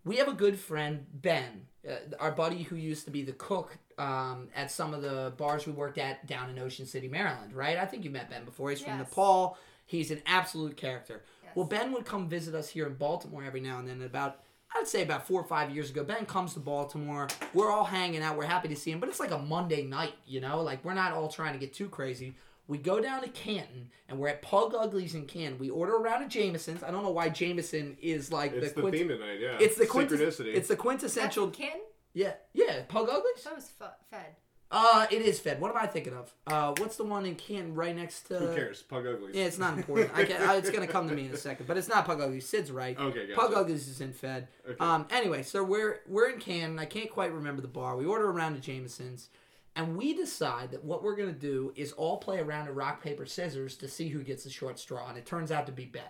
We 0.04 0.16
have 0.16 0.28
a 0.28 0.32
good 0.32 0.58
friend, 0.58 1.04
Ben, 1.12 1.66
uh, 1.88 1.94
our 2.20 2.30
buddy 2.30 2.62
who 2.62 2.76
used 2.76 3.04
to 3.06 3.10
be 3.10 3.22
the 3.22 3.32
cook 3.32 3.76
um, 3.98 4.48
at 4.54 4.70
some 4.70 4.94
of 4.94 5.02
the 5.02 5.32
bars 5.36 5.66
we 5.66 5.72
worked 5.72 5.98
at 5.98 6.26
down 6.26 6.48
in 6.50 6.58
Ocean 6.58 6.86
City, 6.86 7.08
Maryland, 7.08 7.52
right? 7.52 7.76
I 7.76 7.86
think 7.86 8.04
you 8.04 8.10
met 8.10 8.30
Ben 8.30 8.44
before. 8.44 8.70
He's 8.70 8.80
from 8.80 8.98
Nepal. 8.98 9.58
He's 9.86 10.10
an 10.10 10.20
absolute 10.26 10.76
character. 10.76 11.22
Yes. 11.42 11.52
Well, 11.54 11.66
Ben 11.66 11.92
would 11.92 12.04
come 12.04 12.28
visit 12.28 12.54
us 12.54 12.68
here 12.68 12.86
in 12.86 12.94
Baltimore 12.94 13.44
every 13.44 13.60
now 13.60 13.78
and 13.78 13.88
then. 13.88 14.02
About, 14.02 14.40
I'd 14.74 14.86
say 14.88 15.02
about 15.02 15.26
four 15.26 15.40
or 15.40 15.46
five 15.46 15.70
years 15.70 15.90
ago, 15.90 16.04
Ben 16.04 16.26
comes 16.26 16.54
to 16.54 16.60
Baltimore. 16.60 17.28
We're 17.54 17.70
all 17.70 17.84
hanging 17.84 18.22
out. 18.22 18.36
We're 18.36 18.44
happy 18.46 18.68
to 18.68 18.76
see 18.76 18.90
him, 18.90 19.00
but 19.00 19.08
it's 19.08 19.20
like 19.20 19.30
a 19.30 19.38
Monday 19.38 19.84
night, 19.84 20.14
you 20.26 20.40
know? 20.40 20.60
Like, 20.60 20.84
we're 20.84 20.94
not 20.94 21.12
all 21.12 21.28
trying 21.28 21.52
to 21.52 21.58
get 21.58 21.72
too 21.72 21.88
crazy. 21.88 22.34
We 22.68 22.78
go 22.78 23.00
down 23.00 23.22
to 23.22 23.28
Canton, 23.28 23.90
and 24.08 24.18
we're 24.18 24.26
at 24.26 24.42
Pug 24.42 24.74
Uglies 24.74 25.14
in 25.14 25.26
Canton. 25.26 25.56
We 25.60 25.70
order 25.70 25.94
a 25.94 26.00
round 26.00 26.24
of 26.24 26.28
Jameson's. 26.28 26.82
I 26.82 26.90
don't 26.90 27.04
know 27.04 27.10
why 27.10 27.28
Jameson 27.28 27.96
is 28.02 28.32
like 28.32 28.52
it's 28.54 28.70
the, 28.70 28.74
the, 28.74 28.80
quint- 28.80 28.96
theme 28.96 29.08
tonight. 29.08 29.38
Yeah, 29.40 29.56
It's 29.60 29.76
the 29.76 29.86
quintes- 29.86 30.40
It's 30.40 30.66
the 30.66 30.74
quintessential. 30.74 31.48
Canton. 31.50 31.82
Yeah, 32.12 32.32
yeah. 32.54 32.82
Pug 32.88 33.08
Uglies. 33.08 33.44
That 33.44 33.54
was 33.54 33.68
fu- 33.78 33.84
fed. 34.10 34.34
Uh, 34.68 35.06
it 35.10 35.22
is 35.22 35.38
Fed. 35.38 35.60
What 35.60 35.70
am 35.70 35.76
I 35.76 35.86
thinking 35.86 36.12
of? 36.12 36.32
Uh, 36.46 36.74
what's 36.78 36.96
the 36.96 37.04
one 37.04 37.24
in 37.24 37.36
Canton 37.36 37.74
right 37.74 37.94
next 37.94 38.22
to? 38.22 38.38
Who 38.38 38.54
cares? 38.54 38.82
Pug 38.82 39.06
Uglies. 39.06 39.34
Yeah, 39.34 39.44
it's 39.44 39.58
not 39.58 39.76
important. 39.78 40.10
I 40.12 40.24
can, 40.24 40.42
I, 40.42 40.56
it's 40.56 40.70
gonna 40.70 40.88
come 40.88 41.08
to 41.08 41.14
me 41.14 41.26
in 41.26 41.32
a 41.32 41.36
second, 41.36 41.66
but 41.66 41.76
it's 41.76 41.88
not 41.88 42.04
Pug 42.04 42.20
Uglies. 42.20 42.48
Syd's 42.48 42.72
right. 42.72 42.98
Okay, 42.98 43.26
Pug 43.34 43.50
gotcha. 43.50 43.60
Uglies 43.60 43.86
is 43.86 44.00
in 44.00 44.12
Fed. 44.12 44.48
Okay. 44.68 44.76
Um. 44.80 45.06
Anyway, 45.10 45.42
so 45.44 45.62
we're 45.62 46.00
we're 46.08 46.30
in 46.30 46.40
Canton. 46.40 46.78
I 46.80 46.84
can't 46.84 47.10
quite 47.10 47.32
remember 47.32 47.62
the 47.62 47.68
bar. 47.68 47.96
We 47.96 48.06
order 48.06 48.28
a 48.28 48.32
round 48.32 48.56
of 48.56 48.62
Jamesons, 48.62 49.28
and 49.76 49.96
we 49.96 50.14
decide 50.14 50.72
that 50.72 50.84
what 50.84 51.02
we're 51.02 51.16
gonna 51.16 51.32
do 51.32 51.72
is 51.76 51.92
all 51.92 52.16
play 52.16 52.40
around 52.40 52.66
in 52.66 52.74
rock 52.74 53.02
paper 53.02 53.26
scissors 53.26 53.76
to 53.76 53.88
see 53.88 54.08
who 54.08 54.22
gets 54.22 54.44
the 54.44 54.50
short 54.50 54.78
straw, 54.78 55.08
and 55.08 55.16
it 55.16 55.26
turns 55.26 55.52
out 55.52 55.66
to 55.66 55.72
be 55.72 55.84
Ben. 55.84 56.02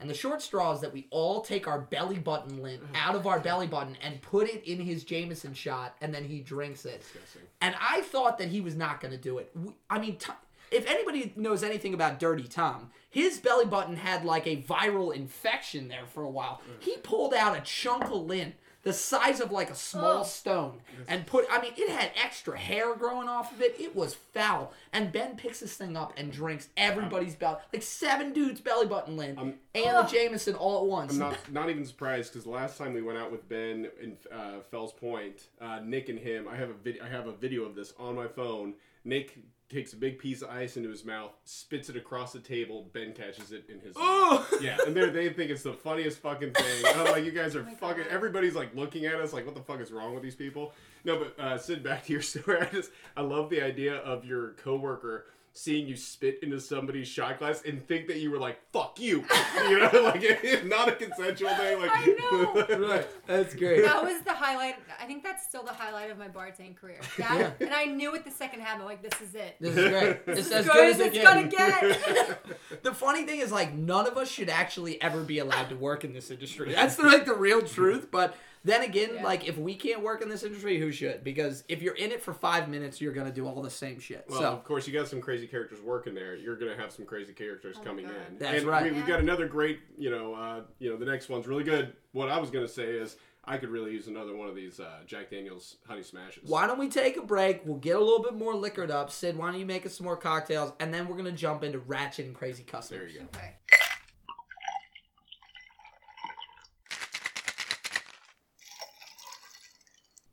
And 0.00 0.08
the 0.08 0.14
short 0.14 0.40
straw 0.40 0.72
is 0.72 0.80
that 0.80 0.92
we 0.92 1.08
all 1.10 1.40
take 1.40 1.66
our 1.66 1.80
belly 1.80 2.18
button 2.18 2.62
lint 2.62 2.82
mm-hmm. 2.82 2.94
out 2.94 3.16
of 3.16 3.26
our 3.26 3.40
belly 3.40 3.66
button 3.66 3.96
and 4.00 4.22
put 4.22 4.48
it 4.48 4.64
in 4.64 4.78
his 4.78 5.02
Jameson 5.02 5.54
shot, 5.54 5.96
and 6.00 6.14
then 6.14 6.24
he 6.24 6.40
drinks 6.40 6.84
it. 6.84 7.00
Disgusting. 7.00 7.42
And 7.60 7.74
I 7.80 8.02
thought 8.02 8.38
that 8.38 8.48
he 8.48 8.60
was 8.60 8.76
not 8.76 9.00
going 9.00 9.10
to 9.10 9.18
do 9.18 9.38
it. 9.38 9.50
We- 9.56 9.74
I 9.90 9.98
mean, 9.98 10.16
Tom, 10.16 10.36
if 10.70 10.86
anybody 10.86 11.32
knows 11.34 11.64
anything 11.64 11.94
about 11.94 12.20
Dirty 12.20 12.44
Tom, 12.44 12.90
his 13.10 13.38
belly 13.38 13.64
button 13.64 13.96
had 13.96 14.24
like 14.24 14.46
a 14.46 14.62
viral 14.62 15.14
infection 15.14 15.88
there 15.88 16.06
for 16.06 16.22
a 16.22 16.30
while. 16.30 16.60
Mm. 16.68 16.84
He 16.84 16.96
pulled 16.98 17.34
out 17.34 17.56
a 17.56 17.60
chunk 17.62 18.04
of 18.04 18.12
lint 18.12 18.54
the 18.88 18.94
size 18.94 19.38
of 19.40 19.52
like 19.52 19.68
a 19.68 19.74
small 19.74 20.20
Ugh. 20.20 20.26
stone 20.26 20.80
and 21.08 21.26
put 21.26 21.44
I 21.50 21.60
mean 21.60 21.72
it 21.76 21.90
had 21.90 22.10
extra 22.16 22.58
hair 22.58 22.94
growing 22.96 23.28
off 23.28 23.52
of 23.52 23.60
it. 23.60 23.76
It 23.78 23.94
was 23.94 24.14
foul. 24.14 24.72
And 24.94 25.12
Ben 25.12 25.36
picks 25.36 25.60
this 25.60 25.76
thing 25.76 25.94
up 25.94 26.14
and 26.16 26.32
drinks 26.32 26.68
everybody's 26.76 27.34
belly 27.34 27.58
like 27.72 27.82
seven 27.82 28.32
dudes 28.32 28.62
belly 28.62 28.86
button 28.86 29.16
lint 29.18 29.38
I'm- 29.38 29.54
and 29.74 29.86
Ugh. 29.96 30.08
the 30.08 30.12
Jameson 30.16 30.54
all 30.54 30.82
at 30.84 30.86
once. 30.88 31.12
I'm 31.12 31.18
not 31.18 31.52
not 31.52 31.68
even 31.70 31.84
surprised 31.84 32.32
because 32.32 32.44
the 32.44 32.50
last 32.50 32.78
time 32.78 32.94
we 32.94 33.02
went 33.02 33.18
out 33.18 33.30
with 33.30 33.46
Ben 33.48 33.88
in 34.02 34.16
uh, 34.32 34.60
Fells 34.70 34.92
Point, 34.94 35.48
uh, 35.60 35.80
Nick 35.84 36.08
and 36.08 36.18
him, 36.18 36.48
I 36.48 36.56
have 36.56 36.70
a 36.70 36.74
vid- 36.74 37.00
I 37.00 37.08
have 37.08 37.26
a 37.26 37.32
video 37.32 37.64
of 37.64 37.74
this 37.74 37.92
on 37.98 38.16
my 38.16 38.26
phone. 38.26 38.74
Nick 39.04 39.38
takes 39.68 39.92
a 39.92 39.96
big 39.96 40.18
piece 40.18 40.42
of 40.42 40.48
ice 40.48 40.76
into 40.76 40.88
his 40.88 41.04
mouth, 41.04 41.32
spits 41.44 41.88
it 41.90 41.96
across 41.96 42.32
the 42.32 42.38
table. 42.40 42.88
Ben 42.92 43.12
catches 43.12 43.52
it 43.52 43.64
in 43.68 43.80
his. 43.80 43.96
mouth. 43.98 44.52
Yeah, 44.62 44.78
and 44.86 44.96
they 44.96 45.08
they 45.10 45.28
think 45.30 45.50
it's 45.50 45.62
the 45.62 45.72
funniest 45.72 46.18
fucking 46.18 46.52
thing. 46.52 46.84
And 46.86 47.00
I'm 47.00 47.12
like, 47.12 47.24
you 47.24 47.32
guys 47.32 47.54
are 47.54 47.62
my 47.64 47.74
fucking. 47.74 48.04
God. 48.04 48.12
Everybody's 48.12 48.54
like 48.54 48.74
looking 48.74 49.06
at 49.06 49.14
us 49.16 49.32
like, 49.32 49.44
what 49.44 49.54
the 49.54 49.62
fuck 49.62 49.80
is 49.80 49.92
wrong 49.92 50.14
with 50.14 50.22
these 50.22 50.36
people? 50.36 50.72
No, 51.04 51.18
but 51.18 51.38
uh, 51.42 51.58
Syd, 51.58 51.82
back 51.82 52.04
to 52.06 52.12
your 52.12 52.22
story. 52.22 52.58
I 52.60 52.66
just 52.66 52.90
I 53.16 53.20
love 53.22 53.50
the 53.50 53.62
idea 53.62 53.96
of 53.96 54.24
your 54.24 54.52
coworker 54.52 55.26
seeing 55.58 55.88
you 55.88 55.96
spit 55.96 56.38
into 56.42 56.60
somebody's 56.60 57.08
shot 57.08 57.38
glass 57.40 57.62
and 57.66 57.84
think 57.86 58.06
that 58.06 58.18
you 58.18 58.30
were 58.30 58.38
like, 58.38 58.58
fuck 58.72 58.98
you. 59.00 59.24
You 59.68 59.80
know, 59.80 59.90
like 60.14 60.64
not 60.64 60.88
a 60.88 60.92
consensual 60.92 61.50
thing. 61.50 61.80
Like 61.80 61.90
I 61.92 62.06
know. 62.06 62.86
right. 62.88 63.06
That's 63.26 63.54
great. 63.54 63.82
That 63.84 64.02
was 64.02 64.22
the 64.22 64.32
highlight. 64.32 64.76
I 65.00 65.04
think 65.04 65.22
that's 65.22 65.46
still 65.46 65.62
the 65.64 65.72
highlight 65.72 66.10
of 66.10 66.18
my 66.18 66.28
bartending 66.28 66.76
career. 66.76 67.00
That, 67.18 67.38
Yeah. 67.38 67.66
And 67.66 67.74
I 67.74 67.86
knew 67.86 68.14
it 68.14 68.24
the 68.24 68.30
second 68.30 68.60
happened. 68.60 68.86
Like 68.86 69.02
this 69.02 69.20
is 69.20 69.34
it. 69.34 69.56
This 69.60 69.76
is 69.76 69.90
great. 69.90 70.24
This 70.26 70.38
It's 70.38 70.46
is 70.46 70.52
as 70.52 70.66
good 70.66 70.74
good 70.74 70.88
as 70.88 71.00
as 71.00 71.06
it's 71.08 71.16
it 71.16 71.22
gonna 71.22 71.48
get. 71.48 72.82
The 72.82 72.94
funny 72.94 73.24
thing 73.24 73.40
is, 73.40 73.50
like, 73.50 73.74
none 73.74 74.06
of 74.06 74.16
us 74.16 74.28
should 74.28 74.48
actually 74.48 75.00
ever 75.02 75.22
be 75.22 75.38
allowed 75.40 75.68
to 75.70 75.76
work 75.76 76.04
in 76.04 76.12
this 76.12 76.30
industry. 76.30 76.72
That's 76.72 76.96
the, 76.96 77.02
like 77.02 77.26
the 77.26 77.34
real 77.34 77.62
truth. 77.62 78.08
But 78.10 78.36
then 78.64 78.82
again, 78.82 79.10
Yeah. 79.14 79.22
like, 79.22 79.46
if 79.48 79.56
we 79.58 79.74
can't 79.74 80.02
work 80.02 80.22
in 80.22 80.28
this 80.28 80.42
industry, 80.42 80.78
who 80.78 80.90
should? 80.92 81.24
Because 81.24 81.64
if 81.68 81.82
you're 81.82 81.94
in 81.94 82.10
it 82.12 82.22
for 82.22 82.32
five 82.34 82.68
minutes, 82.68 83.00
you're 83.00 83.12
gonna 83.12 83.32
do 83.32 83.46
all 83.46 83.62
the 83.62 83.70
same 83.70 83.98
shit. 84.00 84.24
Well, 84.28 84.40
so 84.40 84.46
of 84.52 84.64
course, 84.64 84.86
you 84.86 84.92
got 84.92 85.08
some 85.08 85.20
crazy 85.20 85.46
characters 85.46 85.80
working 85.80 86.14
there. 86.14 86.34
You're 86.36 86.56
gonna 86.56 86.76
have 86.76 86.92
some 86.92 87.04
crazy 87.06 87.32
characters 87.32 87.76
Oh 87.80 87.84
coming 87.84 88.06
God. 88.06 88.14
in. 88.30 88.38
That's 88.38 88.58
and 88.58 88.66
right. 88.66 88.84
We, 88.84 88.92
we've 88.92 89.06
got 89.06 89.20
another 89.20 89.46
great, 89.48 89.80
you 89.96 90.10
know, 90.10 90.34
uh, 90.34 90.60
you 90.78 90.90
know, 90.90 90.96
the 90.96 91.06
next 91.06 91.28
one's 91.28 91.46
really 91.46 91.64
good. 91.64 91.92
What 92.12 92.28
I 92.28 92.38
was 92.38 92.50
gonna 92.50 92.68
say 92.68 92.84
is, 92.84 93.16
I 93.44 93.56
could 93.56 93.70
really 93.70 93.92
use 93.92 94.08
another 94.08 94.36
one 94.36 94.46
of 94.48 94.54
these 94.54 94.78
uh, 94.78 94.98
Jack 95.06 95.30
Daniel's 95.30 95.76
Honey 95.86 96.02
Smashes. 96.02 96.42
why 96.50 96.66
don't 96.66 96.78
we 96.78 96.88
take 96.90 97.16
a 97.16 97.22
break? 97.22 97.62
We'll 97.64 97.78
get 97.78 97.96
a 97.96 98.00
little 98.00 98.22
bit 98.22 98.34
more 98.34 98.54
liquored 98.54 98.90
up. 98.90 99.10
Syd, 99.10 99.38
why 99.38 99.50
don't 99.50 99.58
you 99.58 99.64
make 99.64 99.86
us 99.86 99.94
some 99.96 100.04
more 100.04 100.18
cocktails, 100.18 100.72
and 100.80 100.92
then 100.92 101.08
we're 101.08 101.16
gonna 101.16 101.32
jump 101.32 101.64
into 101.64 101.78
ratchet 101.78 102.26
and 102.26 102.34
crazy 102.34 102.62
customers. 102.62 103.12
There 103.14 103.22
you 103.22 103.26
go. 103.32 103.38
Okay. 103.38 103.54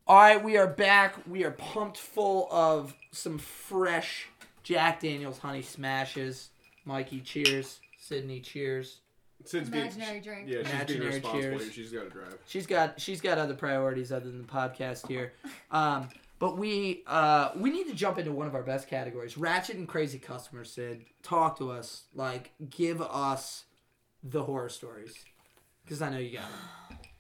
All 0.08 0.18
right, 0.18 0.44
we 0.44 0.56
are 0.56 0.68
back. 0.68 1.16
We 1.28 1.46
are 1.46 1.52
pumped 1.52 1.98
full 1.98 2.48
of 2.52 2.94
some 3.12 3.40
fresh 3.40 4.28
Jack 4.62 5.00
Daniel's 5.00 5.40
Honey 5.40 5.64
Smashes. 5.64 6.50
Mikey, 6.86 7.22
cheers. 7.22 7.80
Sydney, 8.00 8.40
cheers. 8.40 9.00
Syd's 9.46 9.68
Imaginary 9.70 10.12
being, 10.12 10.22
drink. 10.22 10.48
Yeah, 10.48 10.58
she's 10.58 10.70
Imaginary 10.70 11.00
being 11.00 11.14
responsible 11.14 11.42
cheers. 11.42 11.62
here. 11.64 11.72
She's 11.72 11.92
got 11.92 12.04
to 12.04 12.10
drive. 12.12 12.38
She's 12.46 12.68
got 12.68 13.02
she's 13.02 13.20
got 13.20 13.40
other 13.40 13.56
priorities 13.56 14.12
other 14.12 14.26
than 14.26 14.44
the 14.44 14.48
podcast 14.48 15.08
here. 15.08 15.34
Um, 15.72 16.10
but 16.38 16.56
we 16.56 17.02
uh, 17.08 17.50
we 17.56 17.72
need 17.72 17.88
to 17.88 17.96
jump 17.96 18.20
into 18.20 18.32
one 18.32 18.46
of 18.46 18.54
our 18.54 18.62
best 18.62 18.88
categories, 18.88 19.40
ratchet 19.40 19.78
and 19.78 19.88
crazy 19.88 20.20
customers. 20.20 20.72
Syd, 20.72 21.06
talk 21.24 21.58
to 21.58 21.72
us. 21.72 22.04
Like, 22.14 22.52
give 22.70 23.02
us 23.02 23.66
the 24.24 24.44
horror 24.44 24.70
stories, 24.70 25.16
because 25.84 26.04
I 26.04 26.12
know 26.12 26.20
you 26.20 26.38
got 26.38 26.44
them. 26.44 26.98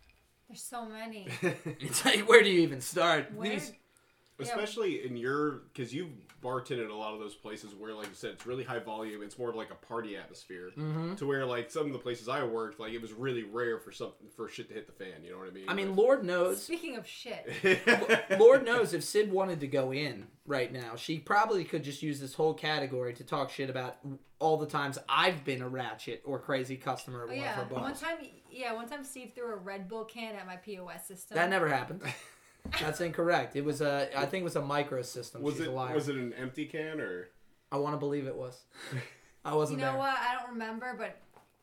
There's 0.47 0.61
so 0.61 0.85
many. 0.85 1.27
It's 1.79 2.05
like, 2.05 2.27
where 2.27 2.43
do 2.43 2.49
you 2.49 2.61
even 2.61 2.81
start? 2.81 3.33
Where? 3.35 3.49
These, 3.49 3.73
Especially 4.37 5.05
in 5.05 5.15
your, 5.15 5.61
because 5.73 5.93
you've 5.93 6.09
bartended 6.43 6.89
a 6.89 6.93
lot 6.93 7.13
of 7.13 7.21
those 7.21 7.35
places 7.35 7.73
where, 7.73 7.93
like 7.93 8.07
you 8.07 8.13
said, 8.15 8.31
it's 8.31 8.45
really 8.45 8.65
high 8.65 8.79
volume. 8.79 9.23
It's 9.23 9.39
more 9.39 9.49
of 9.49 9.55
like 9.55 9.71
a 9.71 9.75
party 9.75 10.17
atmosphere. 10.17 10.71
Mhm. 10.77 11.15
To 11.17 11.25
where, 11.25 11.45
like, 11.45 11.71
some 11.71 11.87
of 11.87 11.93
the 11.93 11.99
places 11.99 12.27
I 12.27 12.43
worked, 12.43 12.77
like, 12.77 12.91
it 12.91 13.01
was 13.01 13.13
really 13.13 13.43
rare 13.43 13.79
for 13.79 13.93
something 13.93 14.27
for 14.35 14.49
shit 14.49 14.67
to 14.67 14.73
hit 14.73 14.87
the 14.87 14.91
fan. 14.93 15.23
You 15.23 15.31
know 15.31 15.37
what 15.37 15.47
I 15.47 15.51
mean? 15.51 15.69
I 15.69 15.73
mean, 15.73 15.95
Lord 15.95 16.25
knows. 16.25 16.61
Speaking 16.61 16.97
of 16.97 17.07
shit, 17.07 17.49
Lord 18.39 18.65
knows 18.65 18.93
if 18.93 19.05
Syd 19.05 19.31
wanted 19.31 19.61
to 19.61 19.67
go 19.67 19.93
in 19.93 20.27
right 20.45 20.71
now, 20.71 20.97
she 20.97 21.17
probably 21.17 21.63
could 21.63 21.83
just 21.85 22.03
use 22.03 22.19
this 22.19 22.33
whole 22.33 22.53
category 22.53 23.13
to 23.13 23.23
talk 23.23 23.49
shit 23.49 23.69
about 23.69 23.97
all 24.39 24.57
the 24.57 24.67
times 24.67 24.99
I've 25.07 25.45
been 25.45 25.61
a 25.61 25.69
ratchet 25.69 26.21
or 26.25 26.39
crazy 26.39 26.75
customer 26.75 27.23
at 27.23 27.29
oh 27.29 27.31
one 27.31 27.37
yeah, 27.37 27.61
of 27.61 27.67
her 27.69 27.73
one 27.73 27.83
bars. 27.83 28.01
time, 28.01 28.17
yeah, 28.55 28.73
one 28.73 28.87
time 28.89 29.03
Steve 29.03 29.31
threw 29.35 29.51
a 29.53 29.55
Red 29.57 29.87
Bull 29.87 30.05
can 30.05 30.35
at 30.35 30.45
my 30.47 30.55
POS 30.55 31.05
system. 31.07 31.35
That 31.35 31.49
never 31.49 31.67
happened. 31.67 32.01
That's 32.81 32.99
incorrect. 33.01 33.55
It 33.55 33.63
was 33.63 33.81
a, 33.81 34.09
I 34.17 34.25
think 34.25 34.41
it 34.41 34.45
was 34.45 34.55
a 34.55 34.61
micro 34.61 35.01
system. 35.03 35.41
was 35.43 35.55
She's 35.55 35.63
it 35.63 35.69
a 35.69 35.71
liar. 35.71 35.93
was 35.93 36.09
it 36.09 36.15
an 36.15 36.33
empty 36.33 36.65
can 36.65 36.99
or? 36.99 37.27
I 37.71 37.77
want 37.77 37.93
to 37.93 37.97
believe 37.99 38.25
it 38.27 38.35
was. 38.35 38.59
I 39.43 39.53
wasn't 39.55 39.79
You 39.79 39.85
know 39.85 39.91
there. 39.91 39.99
what? 39.99 40.17
I 40.17 40.35
don't 40.39 40.53
remember, 40.53 40.95
but 40.97 41.17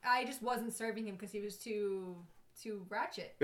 I 0.04 0.24
just 0.24 0.42
wasn't 0.42 0.72
serving 0.72 1.06
him 1.08 1.14
because 1.16 1.32
he 1.32 1.40
was 1.40 1.56
too 1.56 2.16
too 2.62 2.86
ratchet. 2.90 3.34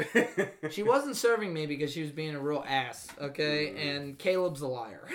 She 0.71 0.83
wasn't 0.83 1.17
serving 1.17 1.53
me 1.53 1.67
because 1.67 1.91
she 1.93 2.03
was 2.03 2.11
being 2.13 2.35
a 2.35 2.41
real 2.41 2.63
ass. 2.69 3.09
Okay, 3.21 3.89
and 3.91 4.19
Caleb's 4.19 4.61
a 4.61 4.69
liar. 4.69 5.09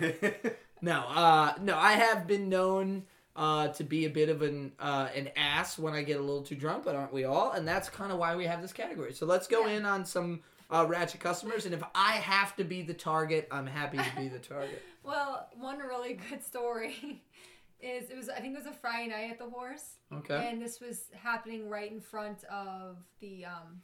no, 0.80 1.00
uh, 1.08 1.52
no, 1.60 1.76
I 1.76 1.92
have 1.92 2.26
been 2.26 2.48
known 2.48 3.04
uh, 3.36 3.68
to 3.68 3.84
be 3.84 4.06
a 4.06 4.10
bit 4.10 4.28
of 4.28 4.42
an 4.42 4.72
uh, 4.80 5.08
an 5.14 5.28
ass 5.36 5.78
when 5.78 5.94
I 5.94 6.02
get 6.02 6.16
a 6.18 6.20
little 6.22 6.42
too 6.42 6.56
drunk, 6.56 6.84
but 6.84 6.94
aren't 6.96 7.12
we 7.12 7.24
all? 7.24 7.52
And 7.52 7.68
that's 7.68 7.88
kind 7.88 8.10
of 8.10 8.18
why 8.18 8.34
we 8.34 8.44
have 8.46 8.62
this 8.62 8.72
category. 8.72 9.12
So 9.12 9.26
let's 9.26 9.46
go 9.46 9.66
Yeah. 9.66 9.74
in 9.74 9.84
on 9.86 10.04
some 10.04 10.40
uh, 10.72 10.84
ratchet 10.88 11.20
customers, 11.20 11.64
and 11.66 11.74
if 11.74 11.82
I 11.94 12.12
have 12.14 12.56
to 12.56 12.64
be 12.64 12.82
the 12.82 12.94
target, 12.94 13.46
I'm 13.52 13.66
happy 13.66 13.98
to 13.98 14.16
be 14.16 14.28
the 14.28 14.38
target. 14.40 14.82
Well, 15.04 15.48
one 15.56 15.78
really 15.78 16.14
good 16.28 16.42
story 16.42 17.22
is 17.80 18.10
it 18.10 18.16
was 18.16 18.28
I 18.28 18.40
think 18.40 18.54
it 18.56 18.58
was 18.58 18.66
a 18.66 18.72
Friday 18.72 19.08
night 19.10 19.30
at 19.30 19.38
the 19.38 19.48
horse. 19.48 19.98
Okay. 20.12 20.48
And 20.50 20.60
this 20.60 20.80
was 20.80 21.02
happening 21.14 21.68
right 21.68 21.92
in 21.92 22.00
front 22.00 22.42
of 22.44 22.96
the 23.20 23.44
um 23.44 23.82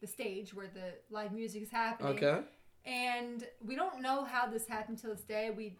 the 0.00 0.06
stage 0.06 0.54
where 0.54 0.68
the 0.68 0.94
live 1.10 1.32
music 1.32 1.62
is 1.62 1.70
happening. 1.70 2.12
Okay. 2.12 2.40
And 2.86 3.46
we 3.62 3.76
don't 3.76 4.00
know 4.00 4.24
how 4.24 4.46
this 4.46 4.66
happened 4.66 4.96
to 5.00 5.08
this 5.08 5.20
day. 5.20 5.50
We 5.54 5.76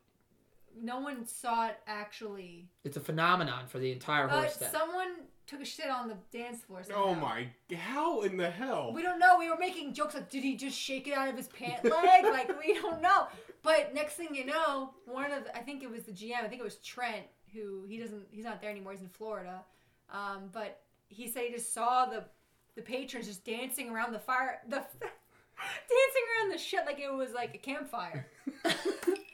no 0.81 1.01
one 1.01 1.27
saw 1.27 1.69
it 1.69 1.79
actually. 1.87 2.69
It's 2.85 2.97
a 2.97 3.01
phenomenon 3.01 3.67
for 3.67 3.79
the 3.79 3.93
entire 3.93 4.29
But 4.29 4.41
horse. 4.41 4.57
Then. 4.57 4.71
someone 4.71 5.09
took 5.47 5.61
a 5.61 5.65
shit 5.65 5.89
on 5.89 6.09
the 6.09 6.17
dance 6.37 6.63
floor. 6.63 6.83
Oh 6.95 7.15
my! 7.15 7.49
How 7.77 8.23
in 8.23 8.37
the 8.37 8.51
hell? 8.51 8.93
We 8.95 9.03
don't 9.03 9.19
know. 9.19 9.37
We 9.39 9.51
were 9.51 9.59
making 9.59 9.95
jokes 9.95 10.15
like, 10.15 10.31
did 10.31 10.43
he 10.43 10.57
just 10.57 10.79
shake 10.79 11.09
it 11.09 11.15
out 11.15 11.29
of 11.29 11.37
his 11.37 11.49
pant 11.49 11.85
leg? 11.85 12.25
like 12.25 12.51
we 12.59 12.75
don't 12.75 13.03
know. 13.03 13.27
But 13.63 13.95
next 13.95 14.15
thing 14.15 14.35
you 14.35 14.47
know, 14.47 14.95
one 15.07 15.31
of 15.33 15.45
the, 15.45 15.57
I 15.57 15.61
think 15.61 15.83
it 15.83 15.91
was 15.91 16.03
the 16.05 16.13
GM. 16.13 16.43
I 16.43 16.49
think 16.49 16.61
it 16.61 16.65
was 16.65 16.77
Trent 16.77 17.25
who 17.53 17.85
he 17.89 17.99
doesn't. 17.99 18.27
He's 18.31 18.45
not 18.45 18.61
there 18.61 18.71
anymore. 18.71 18.93
He's 18.93 19.03
in 19.03 19.09
Florida. 19.09 19.63
Um, 20.11 20.51
but 20.53 20.81
he 21.09 21.29
said 21.29 21.45
he 21.45 21.53
just 21.53 21.73
saw 21.73 22.07
the 22.07 22.25
the 22.75 22.83
patrons 22.83 23.27
just 23.27 23.45
dancing 23.45 23.91
around 23.91 24.13
the 24.13 24.19
fire. 24.19 24.61
The 24.69 24.77
dancing 25.03 26.25
around 26.41 26.53
the 26.53 26.59
shit 26.59 26.87
like 26.87 26.99
it 26.99 27.13
was 27.13 27.33
like 27.33 27.55
a 27.55 27.59
campfire. 27.59 28.27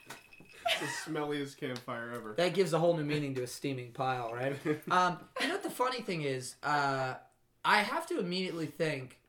the 0.79 0.85
smelliest 0.85 1.57
campfire 1.57 2.11
ever. 2.15 2.33
That 2.37 2.53
gives 2.53 2.73
a 2.73 2.79
whole 2.79 2.95
new 2.95 3.03
meaning 3.03 3.35
to 3.35 3.43
a 3.43 3.47
steaming 3.47 3.91
pile, 3.91 4.33
right? 4.33 4.55
um, 4.91 5.19
you 5.41 5.47
know 5.47 5.53
what 5.53 5.63
the 5.63 5.69
funny 5.69 6.01
thing 6.01 6.23
is? 6.23 6.55
Uh, 6.63 7.15
I 7.63 7.81
have 7.81 8.07
to 8.07 8.19
immediately 8.19 8.65
think 8.65 9.19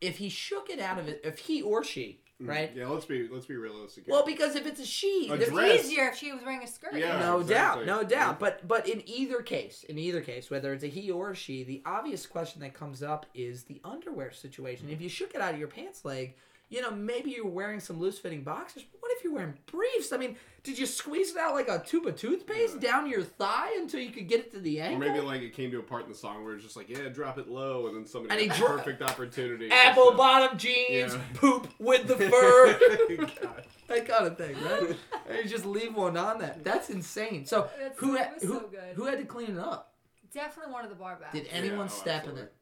if 0.00 0.18
he 0.18 0.28
shook 0.28 0.70
it 0.70 0.80
out 0.80 0.98
of 0.98 1.08
it, 1.08 1.20
if 1.24 1.38
he 1.38 1.62
or 1.62 1.84
she, 1.84 2.20
right? 2.40 2.72
Yeah, 2.74 2.88
let's 2.88 3.04
be 3.04 3.28
let's 3.28 3.46
be 3.46 3.56
realistic. 3.56 4.06
here. 4.06 4.14
Well, 4.14 4.24
because 4.24 4.56
if 4.56 4.66
it's 4.66 4.80
a 4.80 4.86
she, 4.86 5.28
A 5.30 5.36
dress. 5.36 5.84
Easier 5.84 6.08
if 6.08 6.16
she 6.16 6.32
was 6.32 6.42
wearing 6.42 6.62
a 6.62 6.66
skirt. 6.66 6.94
Yeah. 6.94 7.18
no 7.18 7.40
exactly. 7.40 7.86
doubt, 7.86 8.02
no 8.02 8.08
doubt. 8.08 8.40
But 8.40 8.66
but 8.66 8.88
in 8.88 9.06
either 9.08 9.42
case, 9.42 9.84
in 9.88 9.98
either 9.98 10.20
case, 10.20 10.50
whether 10.50 10.72
it's 10.72 10.84
a 10.84 10.88
he 10.88 11.10
or 11.10 11.32
a 11.32 11.36
she, 11.36 11.62
the 11.64 11.82
obvious 11.84 12.26
question 12.26 12.60
that 12.62 12.74
comes 12.74 13.02
up 13.02 13.26
is 13.34 13.64
the 13.64 13.80
underwear 13.84 14.32
situation. 14.32 14.88
If 14.90 15.00
you 15.00 15.08
shook 15.08 15.34
it 15.34 15.40
out 15.40 15.52
of 15.52 15.58
your 15.58 15.68
pants 15.68 16.04
leg, 16.04 16.36
you 16.70 16.80
know 16.80 16.90
maybe 16.90 17.30
you're 17.30 17.46
wearing 17.46 17.80
some 17.80 17.98
loose 18.00 18.18
fitting 18.18 18.42
boxers. 18.42 18.84
But 18.90 19.02
what 19.02 19.12
if 19.16 19.22
you're 19.24 19.34
wearing 19.34 19.54
briefs? 19.66 20.12
I 20.12 20.16
mean, 20.16 20.36
did 20.62 20.78
you 20.78 20.86
squeeze 20.86 21.30
it 21.32 21.36
out 21.36 21.54
like 21.54 21.68
a 21.68 21.80
tube 21.84 22.06
of 22.06 22.16
toothpaste 22.16 22.80
down 22.80 23.06
your 23.08 23.22
thigh 23.22 23.74
until 23.78 24.00
you 24.00 24.10
could 24.10 24.28
get 24.28 24.40
it 24.40 24.52
to 24.52 24.60
the 24.60 24.80
edge? 24.80 24.94
Or 24.94 24.98
maybe 24.98 25.20
like 25.20 25.42
it 25.42 25.52
came 25.54 25.70
to 25.72 25.78
a 25.78 25.82
part 25.82 26.04
in 26.04 26.08
the 26.10 26.14
song 26.16 26.44
where 26.44 26.54
it's 26.54 26.64
just 26.64 26.76
like, 26.76 26.88
yeah, 26.88 27.08
drop 27.08 27.36
it 27.38 27.48
low, 27.48 27.86
and 27.88 27.96
then 27.96 28.06
somebody 28.06 28.32
And 28.32 28.40
he 28.40 28.48
had 28.48 28.56
dro- 28.56 28.76
perfect 28.78 29.02
opportunity. 29.02 29.70
Apple 29.70 30.12
bottom 30.12 30.56
jeans, 30.56 31.14
Yeah. 31.14 31.20
poop 31.34 31.68
with 31.78 32.06
the 32.06 32.16
fur. 32.30 33.28
That 33.88 34.06
kind 34.06 34.24
of 34.24 34.38
thing, 34.38 34.54
right? 34.62 34.96
And 35.28 35.38
you 35.44 35.48
just 35.50 35.66
leave 35.66 35.96
one 35.96 36.16
on 36.16 36.38
that. 36.38 36.62
That's 36.62 36.90
insane. 36.90 37.44
So 37.46 37.68
That's- 37.76 37.98
who 37.98 38.14
it 38.14 38.18
had, 38.20 38.32
who, 38.42 38.48
so 38.48 38.70
who 38.94 39.04
had 39.06 39.18
to 39.18 39.24
clean 39.24 39.50
it 39.50 39.58
up? 39.58 39.94
Definitely 40.32 40.72
one 40.72 40.84
of 40.84 40.90
the 40.90 40.96
bar 40.96 41.18
backs. 41.20 41.32
Did 41.32 41.48
anyone 41.50 41.78
Yeah, 41.78 41.84
oh, 41.84 41.88
step 41.88 42.28
in 42.28 42.38
it? 42.38 42.52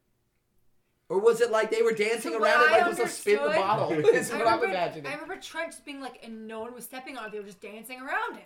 Or 1.08 1.18
was 1.20 1.40
it 1.40 1.50
like 1.50 1.70
they 1.70 1.80
were 1.82 1.92
dancing 1.92 2.32
So 2.32 2.42
around 2.42 2.62
it 2.68 2.72
like 2.72 2.82
I 2.82 2.86
it 2.86 2.88
was 2.90 2.98
a 2.98 3.08
spin 3.08 3.36
the 3.36 3.42
understood- 3.42 3.62
bottle? 3.62 3.92
Is 4.14 4.30
I 4.30 4.36
what 4.38 4.46
I'm 4.46 4.60
remember, 4.60 4.74
imagining. 4.76 5.06
I 5.06 5.14
remember 5.14 5.36
Trent 5.36 5.70
just 5.72 5.84
being 5.84 6.00
like, 6.00 6.20
and 6.22 6.46
no 6.46 6.60
one 6.60 6.74
was 6.74 6.84
stepping 6.84 7.16
on 7.16 7.26
it. 7.26 7.32
They 7.32 7.38
were 7.38 7.46
just 7.46 7.60
dancing 7.62 7.98
around 8.00 8.36
it. 8.36 8.44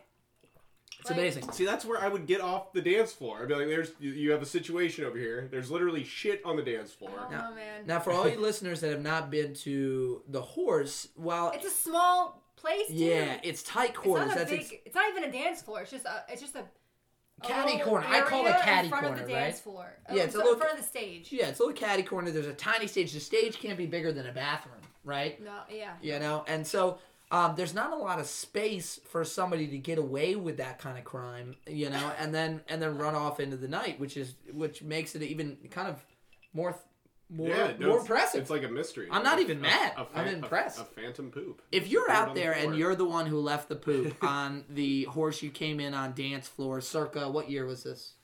It's 1.00 1.10
Like- 1.10 1.18
amazing. 1.18 1.50
See, 1.50 1.64
that's 1.64 1.84
where 1.84 2.00
I 2.00 2.06
would 2.06 2.26
get 2.26 2.40
off 2.40 2.72
the 2.72 2.80
dance 2.80 3.12
floor. 3.12 3.42
I'd 3.42 3.48
be 3.48 3.54
like, 3.56 3.66
"There's, 3.66 3.90
you, 3.98 4.12
you 4.12 4.30
have 4.30 4.42
a 4.42 4.46
situation 4.46 5.04
over 5.04 5.18
here. 5.18 5.48
There's 5.50 5.68
literally 5.72 6.04
shit 6.04 6.40
on 6.44 6.54
the 6.54 6.62
dance 6.62 6.92
floor." 6.92 7.10
Oh 7.26 7.28
Now- 7.30 7.52
man. 7.52 7.84
Now, 7.86 7.98
for 7.98 8.12
all 8.12 8.28
you 8.28 8.38
listeners 8.38 8.80
that 8.82 8.90
have 8.90 9.02
not 9.02 9.28
been 9.28 9.54
to 9.54 10.22
the 10.28 10.42
horse, 10.42 11.08
while 11.16 11.50
It's 11.50 11.66
a 11.66 11.70
small 11.70 12.44
place. 12.54 12.86
Too. 12.86 12.94
yeah, 12.94 13.40
it's 13.42 13.64
tight 13.64 13.94
quarters. 13.94 14.26
It's 14.28 14.36
not 14.36 14.46
a 14.46 14.50
That's 14.50 14.50
big. 14.68 14.72
it's 14.74 14.86
It's 14.86 14.94
not 14.94 15.10
even 15.10 15.24
a 15.24 15.32
dance 15.32 15.62
floor. 15.62 15.80
It's 15.80 15.90
just 15.90 16.04
a. 16.06 16.24
It's 16.28 16.40
just 16.40 16.54
a. 16.54 16.62
caddy 17.43 17.72
little 17.72 17.86
corner. 17.86 18.07
I 18.09 18.20
call 18.22 18.47
it 18.47 18.57
caddy 18.62 18.86
in 18.86 18.90
front 18.90 19.07
corner, 19.07 19.20
of 19.22 19.28
the 19.28 19.34
right? 19.34 19.40
dance 19.45 19.61
floor. 19.61 19.93
Yeah, 20.11 20.14
it's 20.16 20.24
it's 20.26 20.34
a 20.34 20.38
in 20.38 20.45
little- 20.45 20.59
front 20.61 20.72
of 20.74 20.80
the 20.80 20.86
stage. 20.86 21.32
yeah, 21.32 21.47
it's 21.49 21.61
a 21.61 21.62
little 21.64 21.76
caddy 21.76 22.03
corner. 22.03 22.30
There's 22.30 22.47
a 22.47 22.53
tiny 22.55 22.86
stage. 22.86 23.12
The 23.12 23.20
stage 23.20 23.59
can't 23.59 23.78
be 23.78 23.86
bigger 23.86 24.12
than 24.12 24.26
a 24.26 24.32
bathroom, 24.32 24.76
right? 25.05 25.43
No, 25.43 25.61
yeah. 25.70 25.93
you 26.01 26.18
know 26.18 26.45
and 26.47 26.66
so 26.66 26.99
um, 27.30 27.55
there's 27.57 27.72
not 27.72 27.93
a 27.93 27.97
lot 27.97 28.20
of 28.20 28.26
space 28.26 29.01
for 29.09 29.24
somebody 29.24 29.66
to 29.68 29.78
get 29.78 29.97
away 29.99 30.36
with 30.36 30.59
that 30.59 30.78
kind 30.78 30.99
of 30.99 31.05
crime 31.05 31.57
you 31.66 31.88
know 31.88 32.12
and 32.18 32.34
then 32.34 32.61
and 32.68 32.80
then 32.82 32.99
run 32.99 33.14
off 33.14 33.40
into 33.40 33.57
the 33.57 33.68
night 33.68 33.99
which 33.99 34.16
is 34.18 34.34
which 34.53 34.82
makes 34.82 35.14
it 35.14 35.22
even 35.22 35.57
kind 35.70 35.88
of 35.88 36.05
more 36.53 36.76
more 37.32 37.48
yeah, 37.48 37.72
no, 37.78 37.86
more 37.86 37.96
it's- 37.96 38.00
impressive 38.02 38.40
It's 38.42 38.50
like 38.50 38.62
a 38.62 38.68
mystery. 38.68 39.06
I'm 39.10 39.22
Like 39.22 39.24
not 39.24 39.38
a- 39.38 39.42
even 39.42 39.58
a- 39.58 39.60
mad. 39.60 39.92
a 39.96 40.06
I'm 40.14 40.28
impressed. 40.28 40.80
A, 40.80 40.84
phantom 40.84 41.30
poop. 41.30 41.62
if 41.72 41.88
you're 41.88 42.06
Throw 42.06 42.14
out 42.14 42.28
on 42.28 42.34
the 42.34 42.40
there 42.40 42.52
and 42.52 42.76
you're 42.76 42.94
the 42.94 43.04
one 43.04 43.26
who 43.26 43.38
left 43.40 43.68
the 43.68 43.76
poop 43.76 44.16
on 44.22 44.64
the 44.68 45.04
horse 45.04 45.42
you 45.42 45.50
came 45.50 45.80
in 45.80 45.94
on 45.94 46.12
dance 46.14 46.46
floor 46.48 46.80
circa 46.80 47.28
what 47.30 47.50
year 47.50 47.64
was 47.66 47.82
this 47.84 48.14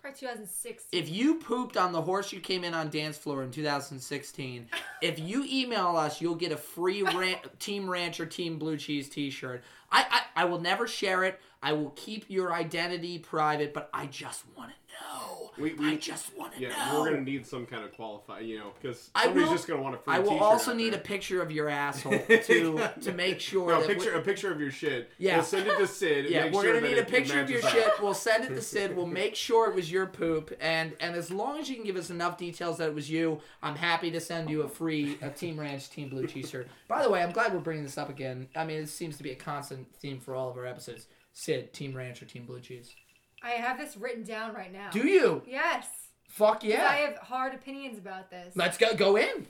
Probably 0.00 0.18
2006. 0.20 0.84
if 0.92 1.10
you 1.10 1.34
pooped 1.40 1.76
on 1.76 1.92
the 1.92 2.00
horse 2.00 2.32
you 2.32 2.40
came 2.40 2.64
in 2.64 2.72
on 2.72 2.88
dance 2.88 3.18
floor 3.18 3.42
in 3.42 3.50
2016, 3.50 4.66
if 5.02 5.18
you 5.18 5.44
email 5.46 5.88
us, 5.96 6.22
you'll 6.22 6.36
get 6.36 6.52
a 6.52 6.56
free 6.56 7.02
ran- 7.02 7.36
Team 7.58 7.88
Ranch 7.88 8.18
or 8.18 8.24
Team 8.24 8.58
Blue 8.58 8.78
Cheese 8.78 9.10
T-shirt. 9.10 9.62
I, 9.92 10.06
I 10.36 10.42
I 10.42 10.44
will 10.46 10.60
never 10.60 10.86
share 10.88 11.24
it. 11.24 11.38
I 11.62 11.74
will 11.74 11.90
keep 11.96 12.24
your 12.28 12.50
identity 12.54 13.18
private, 13.18 13.74
but 13.74 13.90
I 13.92 14.06
just 14.06 14.44
want 14.56 14.70
to 14.70 14.76
know. 14.94 15.39
We- 15.58 15.74
we- 15.74 15.88
I 15.92 15.96
just 15.96 16.36
want 16.36 16.54
to 16.54 16.60
Yeah, 16.60 16.68
know. 16.92 17.00
we're 17.00 17.10
gonna 17.10 17.22
need 17.22 17.46
some 17.46 17.66
kind 17.66 17.84
of 17.84 17.92
qualify, 17.92 18.40
you 18.40 18.58
know, 18.58 18.72
because 18.80 19.10
I 19.14 19.24
somebody's 19.24 19.48
will- 19.48 19.54
just 19.56 19.68
gonna 19.68 19.82
want 19.82 19.94
a 19.94 19.98
free 19.98 20.14
I 20.14 20.18
will 20.20 20.38
also 20.38 20.70
out 20.70 20.76
need 20.76 20.94
a 20.94 20.98
picture 20.98 21.42
of 21.42 21.50
your 21.50 21.68
asshole 21.68 22.18
to 22.28 22.90
to 23.02 23.12
make 23.12 23.40
sure 23.40 23.68
No, 23.70 23.82
a 23.82 23.86
picture, 23.86 24.14
a 24.14 24.22
picture 24.22 24.52
of 24.52 24.60
your 24.60 24.70
shit. 24.70 25.10
Yeah. 25.18 25.36
we'll 25.36 25.44
send 25.44 25.66
it 25.68 25.76
to 25.78 25.86
Syd. 25.86 26.26
Yeah, 26.26 26.44
make 26.44 26.52
we're 26.54 26.62
sure 26.62 26.74
gonna 26.74 26.88
need 26.88 26.98
a 26.98 27.04
picture 27.04 27.40
of 27.40 27.50
your 27.50 27.64
up. 27.64 27.70
shit. 27.72 27.88
We'll 28.02 28.14
send 28.14 28.44
it 28.44 28.48
to 28.54 28.60
Syd. 28.62 28.96
We'll 28.96 29.06
make 29.06 29.34
sure 29.34 29.68
it 29.68 29.74
was 29.74 29.90
your 29.90 30.06
poop, 30.06 30.56
and 30.60 30.94
and 31.00 31.14
as 31.16 31.30
long 31.30 31.58
as 31.58 31.68
you 31.68 31.76
can 31.76 31.84
give 31.84 31.96
us 31.96 32.10
enough 32.10 32.36
details 32.38 32.78
that 32.78 32.88
it 32.88 32.94
was 32.94 33.10
you, 33.10 33.40
I'm 33.62 33.76
happy 33.76 34.10
to 34.12 34.20
send 34.20 34.48
you 34.50 34.62
a 34.62 34.68
free 34.68 35.18
a 35.22 35.30
Team 35.30 35.58
Ranch 35.58 35.90
Team 35.90 36.08
Blue 36.08 36.26
T-shirt. 36.26 36.68
By 36.88 37.02
the 37.02 37.10
way, 37.10 37.22
I'm 37.22 37.32
glad 37.32 37.52
we're 37.52 37.60
bringing 37.60 37.84
this 37.84 37.98
up 37.98 38.08
again. 38.08 38.48
I 38.56 38.64
mean, 38.64 38.78
it 38.82 38.88
seems 38.88 39.16
to 39.16 39.22
be 39.22 39.30
a 39.30 39.36
constant 39.36 39.94
theme 39.96 40.20
for 40.20 40.34
all 40.34 40.50
of 40.50 40.56
our 40.56 40.66
episodes. 40.66 41.06
Syd, 41.32 41.72
Team 41.72 41.96
Ranch 41.96 42.20
or 42.22 42.26
Team 42.26 42.44
Blue 42.44 42.60
Cheese? 42.60 42.94
I 43.42 43.50
have 43.50 43.78
this 43.78 43.96
written 43.96 44.22
down 44.24 44.54
right 44.54 44.72
now. 44.72 44.90
Do 44.90 45.06
you? 45.06 45.42
Yes. 45.46 45.86
Fuck 46.28 46.62
yeah. 46.64 46.86
I 46.88 46.96
have 46.96 47.16
hard 47.16 47.54
opinions 47.54 47.98
about 47.98 48.30
this. 48.30 48.54
Let's 48.54 48.78
go 48.78 48.94
go 48.94 49.16
in. 49.16 49.46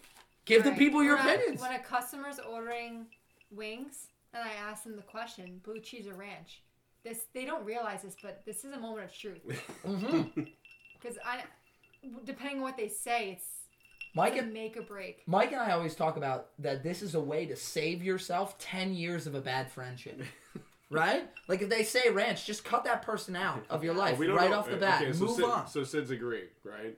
Give 0.46 0.62
the 0.62 0.70
Alright, 0.70 0.78
people 0.78 1.02
your 1.04 1.16
when 1.16 1.26
a- 1.28 1.34
opinions. 1.34 1.60
when 1.60 1.72
a 1.72 1.78
customer's 1.80 2.38
ordering 2.38 3.06
wings, 3.50 4.06
and 4.32 4.42
I 4.42 4.52
ask 4.70 4.84
them 4.84 4.96
the 4.96 5.02
question, 5.02 5.60
blue 5.64 5.80
cheese 5.80 6.06
or 6.06 6.14
ranch, 6.14 6.62
this 7.04 7.24
they 7.34 7.44
don't 7.44 7.64
realize 7.64 8.02
this, 8.02 8.16
but 8.22 8.42
this 8.46 8.64
is 8.64 8.72
a 8.72 8.78
moment 8.78 9.04
of 9.06 9.12
truth. 9.16 9.40
Mm-hmm. 9.86 10.42
Because 11.00 11.16
I, 11.24 11.44
depending 12.26 12.56
on 12.58 12.62
what 12.62 12.76
they 12.76 12.88
say, 12.88 13.30
it's 13.32 13.46
Mike 14.14 14.34
a 14.36 14.40
and 14.40 14.52
make 14.52 14.76
or 14.76 14.82
break. 14.82 15.22
Mike 15.26 15.50
and 15.52 15.60
I 15.62 15.70
always 15.72 15.94
talk 15.94 16.18
about 16.18 16.48
that 16.58 16.82
this 16.82 17.00
is 17.00 17.14
a 17.14 17.20
way 17.20 17.46
to 17.46 17.56
save 17.56 18.02
yourself 18.02 18.58
10 18.58 18.92
years 18.92 19.26
of 19.26 19.34
a 19.34 19.40
bad 19.40 19.70
friendship. 19.72 20.20
right? 20.90 21.28
Like 21.48 21.62
if 21.62 21.68
they 21.68 21.82
say 21.84 22.10
ranch, 22.10 22.44
just 22.46 22.64
cut 22.64 22.84
that 22.84 23.02
person 23.02 23.36
out 23.36 23.64
of 23.70 23.82
your 23.84 23.94
life 23.94 24.18
We 24.18 24.28
right 24.28 24.50
know- 24.50 24.58
off 24.58 24.68
the 24.70 24.76
bat. 24.76 25.02
Okay, 25.02 25.12
so 25.12 25.24
Move 25.24 25.36
Syd, 25.36 25.44
on. 25.44 25.66
So 25.68 25.84
Syd's 25.84 26.10
agreed, 26.10 26.48
right? 26.64 26.96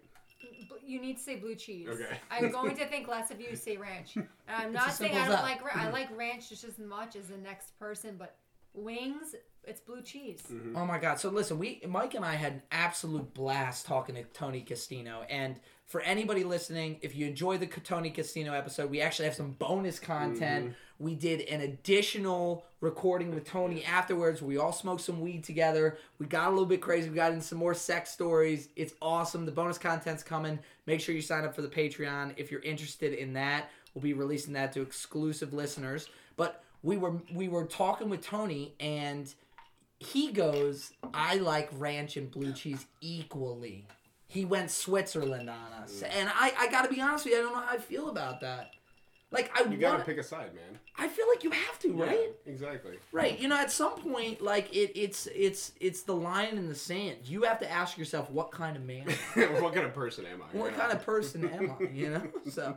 But 0.69 0.83
You 0.87 1.01
need 1.01 1.19
to 1.19 1.23
say 1.23 1.37
blue 1.37 1.55
cheese. 1.55 1.89
Okay. 1.89 2.19
I'm 2.31 2.51
going 2.51 2.77
to 2.77 2.87
think 2.87 3.07
less 3.09 3.31
of 3.31 3.41
you 3.41 3.55
say 3.57 3.77
ranch. 3.77 4.17
And 4.17 4.27
I'm 4.49 4.73
not 4.73 4.93
saying 4.93 5.13
I 5.15 5.19
don't 5.21 5.29
that. 5.31 5.43
like 5.43 5.65
ra- 5.65 5.83
I 5.83 5.91
like 5.91 6.09
ranch 6.17 6.49
just 6.49 6.65
as 6.65 6.79
much 6.79 7.15
as 7.17 7.29
the 7.29 7.37
next 7.37 7.79
person, 7.79 8.17
but 8.19 8.37
wings, 8.75 9.35
it's 9.65 9.81
blue 9.81 10.03
cheese. 10.03 10.43
Mm-hmm. 10.51 10.77
Oh 10.77 10.85
my 10.87 10.99
god. 10.99 11.21
So 11.21 11.29
listen, 11.29 11.59
we 11.59 11.81
Mike 11.87 12.15
and 12.15 12.25
I 12.25 12.35
had 12.35 12.53
an 12.55 12.63
absolute 12.73 13.33
blast 13.35 13.87
talking 13.87 14.15
to 14.17 14.25
Tony 14.25 14.65
Castino. 14.69 15.25
And 15.29 15.57
for 15.87 16.01
anybody 16.01 16.43
listening, 16.43 16.99
if 17.03 17.15
you 17.15 17.27
enjoy 17.27 17.59
the 17.59 17.67
Tony 17.67 18.11
Castino 18.11 18.57
episode, 18.57 18.91
we 18.91 19.01
actually 19.01 19.27
have 19.27 19.35
some 19.35 19.53
bonus 19.53 19.99
content. 20.01 20.65
Mm-hmm. 20.67 20.75
We 21.03 21.17
did 21.17 21.41
an 21.49 21.63
additional 21.63 22.65
recording 22.81 23.35
with 23.35 23.45
Tony 23.45 23.85
afterwards. 23.85 24.41
We 24.41 24.57
all 24.57 24.73
smoked 24.73 25.01
some 25.01 25.21
weed 25.21 25.43
together. 25.43 25.99
We 26.21 26.27
got 26.27 26.47
a 26.47 26.51
little 26.51 26.65
bit 26.65 26.81
crazy. 26.81 27.11
We 27.11 27.17
got 27.17 27.33
in 27.33 27.41
some 27.41 27.59
more 27.59 27.75
sex 27.75 28.13
stories. 28.13 28.69
It's 28.77 28.95
awesome. 29.03 29.45
The 29.45 29.51
bonus 29.51 29.79
content's 29.79 30.23
coming. 30.23 30.61
Make 30.87 31.01
sure 31.01 31.13
you 31.13 31.21
sign 31.21 31.45
up 31.45 31.57
for 31.57 31.63
the 31.63 31.69
Patreon 31.69 32.35
if 32.37 32.53
you're 32.53 32.61
interested 32.61 33.15
in 33.15 33.33
that. 33.33 33.69
We'll 33.95 34.03
be 34.03 34.13
releasing 34.13 34.53
that 34.53 34.71
to 34.75 34.81
exclusive 34.81 35.53
listeners. 35.53 36.09
But 36.37 36.63
we 36.85 36.99
were 36.99 37.15
we 37.35 37.49
were 37.49 37.65
talking 37.65 38.09
with 38.09 38.25
Tony 38.25 38.73
and 38.79 39.35
he 39.99 40.31
goes, 40.31 40.93
I 41.13 41.35
like 41.35 41.69
ranch 41.73 42.17
and 42.17 42.31
blue 42.31 42.53
cheese 42.53 42.87
equally. 43.01 43.89
He 44.29 44.45
went 44.45 44.71
Switzerland 44.71 45.51
on 45.51 45.83
us. 45.83 46.03
And 46.03 46.29
I, 46.33 46.53
I 46.57 46.71
gotta 46.71 46.89
be 46.89 47.01
honest 47.01 47.25
with 47.25 47.35
you, 47.35 47.41
I 47.41 47.43
don't 47.43 47.55
know 47.55 47.61
how 47.61 47.75
I 47.75 47.79
feel 47.79 48.09
about 48.09 48.41
that. 48.43 48.71
Like 49.33 49.51
I 49.59 49.69
You 49.69 49.77
gotta 49.79 49.95
want 49.97 50.07
pick 50.07 50.19
a 50.19 50.23
side, 50.23 50.55
man. 50.55 50.79
I 50.97 51.09
feel 51.09 51.27
like 51.29 51.43
you 51.43 51.51
have 51.51 51.79
to, 51.81 51.93
right? 51.95 52.31
Yeah, 52.47 52.53
exactly. 52.53 52.99
Right. 53.13 53.41
You 53.41 53.49
know, 53.49 53.57
at 53.57 53.73
some 53.73 53.95
point, 53.99 54.43
like 54.43 54.75
it, 54.75 54.93
it's 54.95 55.27
it's 55.35 55.73
it's 55.81 56.03
the 56.03 56.15
line 56.15 56.57
in 56.59 56.69
the 56.69 56.75
sand. 56.75 57.17
You 57.25 57.43
have 57.45 57.59
to 57.61 57.71
ask 57.71 57.97
yourself, 57.97 58.31
what 58.31 58.51
kind 58.51 58.77
of 58.77 58.83
man? 58.85 59.07
what 59.35 59.73
kind 59.75 59.87
of 59.87 59.95
person 59.95 60.27
am 60.27 60.43
I? 60.43 60.57
what 60.57 60.73
Yeah. 60.73 60.79
kind 60.79 60.93
of 60.93 61.03
person 61.05 61.49
am 61.49 61.71
I? 61.81 61.85
You 61.93 62.11
know. 62.11 62.23
So, 62.51 62.77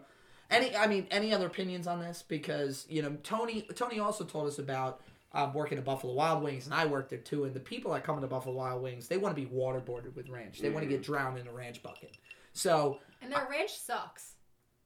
any 0.49 0.76
I 0.76 0.88
mean, 0.88 1.08
any 1.12 1.34
other 1.34 1.47
opinions 1.47 1.88
on 1.88 1.99
this? 1.99 2.24
Because 2.26 2.86
you 2.89 3.01
know, 3.01 3.18
Tony 3.24 3.68
Tony 3.76 3.99
also 3.99 4.24
told 4.24 4.47
us 4.47 4.58
about 4.60 5.01
um, 5.34 5.53
working 5.53 5.78
at 5.78 5.84
Buffalo 5.84 6.14
Wild 6.14 6.41
Wings, 6.41 6.66
and 6.68 6.74
I 6.74 6.86
worked 6.86 7.10
there 7.10 7.20
too. 7.20 7.43
And 7.43 7.53
the 7.53 7.60
people 7.60 7.91
that 7.91 8.06
come 8.06 8.22
to 8.22 8.28
Buffalo 8.28 8.56
Wild 8.56 8.82
Wings, 8.82 9.10
they 9.10 9.18
want 9.18 9.36
to 9.36 9.41
be 9.41 9.47
waterboarded 9.49 10.16
with 10.16 10.30
ranch. 10.30 10.60
They 10.62 10.70
want 10.70 10.84
to 10.84 10.89
get 10.89 11.03
drowned 11.03 11.38
in 11.38 11.47
a 11.47 11.51
ranch 11.51 11.84
bucket. 11.84 12.16
So, 12.53 12.99
And 13.22 13.30
their 13.34 13.45
ranch 13.51 13.72
sucks. 13.78 14.35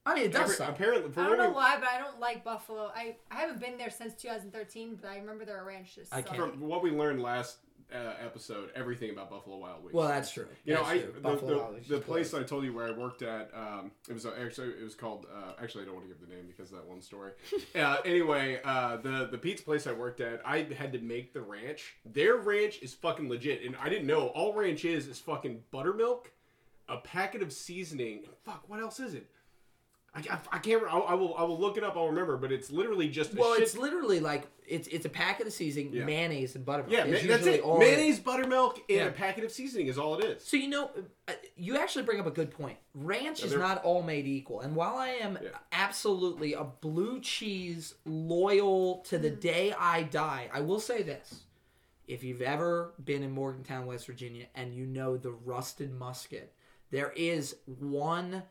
I 0.06 0.16
mean, 0.16 0.26
it 0.26 0.32
does 0.32 0.44
Every- 0.44 0.56
suck. 0.56 0.70
Apparently, 0.70 1.12
I 1.12 1.28
don't 1.28 1.38
what 1.38 1.44
know 1.44 1.52
why, 1.52 1.78
but 1.80 1.88
I 1.90 2.00
don't 2.00 2.20
like 2.20 2.44
Buffalo. 2.44 2.92
I, 2.96 3.16
I 3.30 3.36
haven't 3.36 3.60
been 3.60 3.78
there 3.78 3.90
since 3.90 4.14
2013, 4.16 4.98
but 5.02 5.10
I 5.10 5.18
remember 5.18 5.46
their 5.46 5.64
ranch 5.64 5.96
just 5.96 6.14
I 6.14 6.18
sucked. 6.18 6.30
can't. 6.36 6.52
from 6.54 6.62
what 6.62 6.82
we 6.82 6.92
learned 6.92 7.22
last 7.22 7.58
uh, 7.94 8.14
episode 8.24 8.70
everything 8.76 9.10
about 9.10 9.30
Buffalo 9.30 9.58
Wild 9.58 9.84
Wings. 9.84 9.94
Well, 9.94 10.08
that's 10.08 10.32
true. 10.32 10.48
You 10.64 10.76
know, 10.76 10.82
That's 10.82 10.92
I 10.92 11.00
true. 11.00 11.12
the, 11.14 11.20
Buffalo 11.22 11.52
the, 11.52 11.58
Wild 11.58 11.74
Wings 11.74 11.88
the 11.88 12.00
place. 12.00 12.34
I 12.34 12.44
told 12.44 12.64
you 12.64 12.74
where 12.74 12.88
I 12.88 12.92
worked 12.92 13.22
at. 13.22 13.50
Um, 13.56 13.92
it 14.08 14.14
was 14.14 14.26
uh, 14.26 14.32
actually 14.42 14.70
it 14.70 14.84
was 14.84 14.96
called. 14.96 15.26
Uh, 15.34 15.54
actually, 15.62 15.84
I 15.84 15.86
don't 15.86 15.96
want 15.96 16.08
to 16.08 16.14
give 16.14 16.28
the 16.28 16.34
name 16.34 16.46
because 16.48 16.72
of 16.72 16.78
that 16.78 16.88
one 16.88 17.02
story. 17.02 17.32
uh, 17.76 17.98
anyway, 18.06 18.60
uh, 18.64 18.98
the 18.98 19.28
the 19.32 19.38
pizza 19.38 19.64
place 19.64 19.88
I 19.88 19.94
worked 19.94 20.22
at, 20.22 20.42
I 20.46 20.68
had 20.78 20.94
to 20.94 21.00
make 21.00 21.34
the 21.34 21.42
ranch. 21.42 21.96
Their 22.06 22.38
ranch 22.38 22.80
is 22.82 22.94
fucking 22.94 23.28
legit, 23.30 23.64
and 23.66 23.76
I 23.82 23.90
didn't 23.90 24.08
know 24.08 24.28
all 24.28 24.54
ranch 24.54 24.86
is 24.86 25.08
is 25.08 25.20
fucking 25.20 25.64
buttermilk, 25.72 26.32
a 26.88 26.98
packet 26.98 27.42
of 27.42 27.52
seasoning. 27.52 28.24
Fuck, 28.46 28.66
what 28.68 28.80
else 28.80 29.00
is 29.00 29.14
it? 29.16 29.28
I, 30.16 30.20
I, 30.20 30.40
I 30.54 30.58
can't. 30.60 30.84
I, 30.84 30.98
I 30.98 31.14
will. 31.14 31.36
I 31.38 31.44
will 31.44 31.60
look 31.60 31.78
it 31.78 31.84
up. 31.84 31.96
I'll 31.96 32.08
remember. 32.08 32.36
But 32.38 32.52
it's 32.52 32.72
literally 32.72 33.10
just. 33.10 33.34
Well, 33.36 33.54
shit 33.54 33.64
it's 33.64 33.78
literally 33.78 34.20
like 34.20 34.48
it's 34.68 34.88
it's 34.88 35.06
a 35.06 35.10
packet 35.10 35.46
of 35.48 35.54
seasoning, 35.54 35.94
Yeah. 35.94 36.06
mayonnaise, 36.06 36.56
and 36.56 36.66
buttermilk. 36.66 36.92
yeah, 36.92 37.04
It's 37.06 37.24
ma- 37.24 37.28
that's 37.30 37.46
usually 37.46 37.58
it. 37.60 37.64
all 37.64 37.80
it 37.82 37.86
is. 37.86 37.92
Mayonnaise, 37.98 38.20
buttermilk, 38.20 38.76
and 38.90 38.98
Yeah. 38.98 39.06
a 39.06 39.12
packet 39.12 39.44
of 39.44 39.52
seasoning 39.52 39.88
is 39.88 39.98
all 40.00 40.18
it 40.20 40.26
is. 40.26 40.44
So 40.44 40.58
you 40.58 40.68
know, 40.68 40.90
uh, 41.28 41.34
you 41.56 41.78
actually 41.78 42.06
bring 42.06 42.20
up 42.20 42.26
a 42.26 42.32
good 42.32 42.50
point. 42.52 42.78
Ranch 42.96 43.44
is 43.44 43.52
they're- 43.52 43.60
not 43.60 43.84
all 43.84 44.02
made 44.02 44.26
equal, 44.28 44.62
and 44.62 44.76
while 44.76 44.96
I 44.96 45.10
am 45.10 45.38
Yeah. 45.42 45.50
absolutely 45.72 46.54
a 46.54 46.64
blue 46.64 47.20
cheese 47.22 47.94
loyal 48.06 49.00
to 49.10 49.18
the 49.18 49.30
day 49.30 49.74
I 49.78 50.04
die, 50.04 50.50
I 50.54 50.62
will 50.62 50.80
say 50.80 51.04
this: 51.04 51.42
if 52.08 52.24
you've 52.24 52.42
ever 52.42 52.94
been 53.04 53.22
in 53.22 53.30
Morgantown, 53.32 53.86
West 53.86 54.08
Virginia, 54.08 54.48
and 54.56 54.74
you 54.74 54.86
know 54.88 55.18
the 55.18 55.32
rusted 55.32 55.94
musket, 55.94 56.54
there 56.92 57.12
is 57.16 57.56
one 57.66 58.42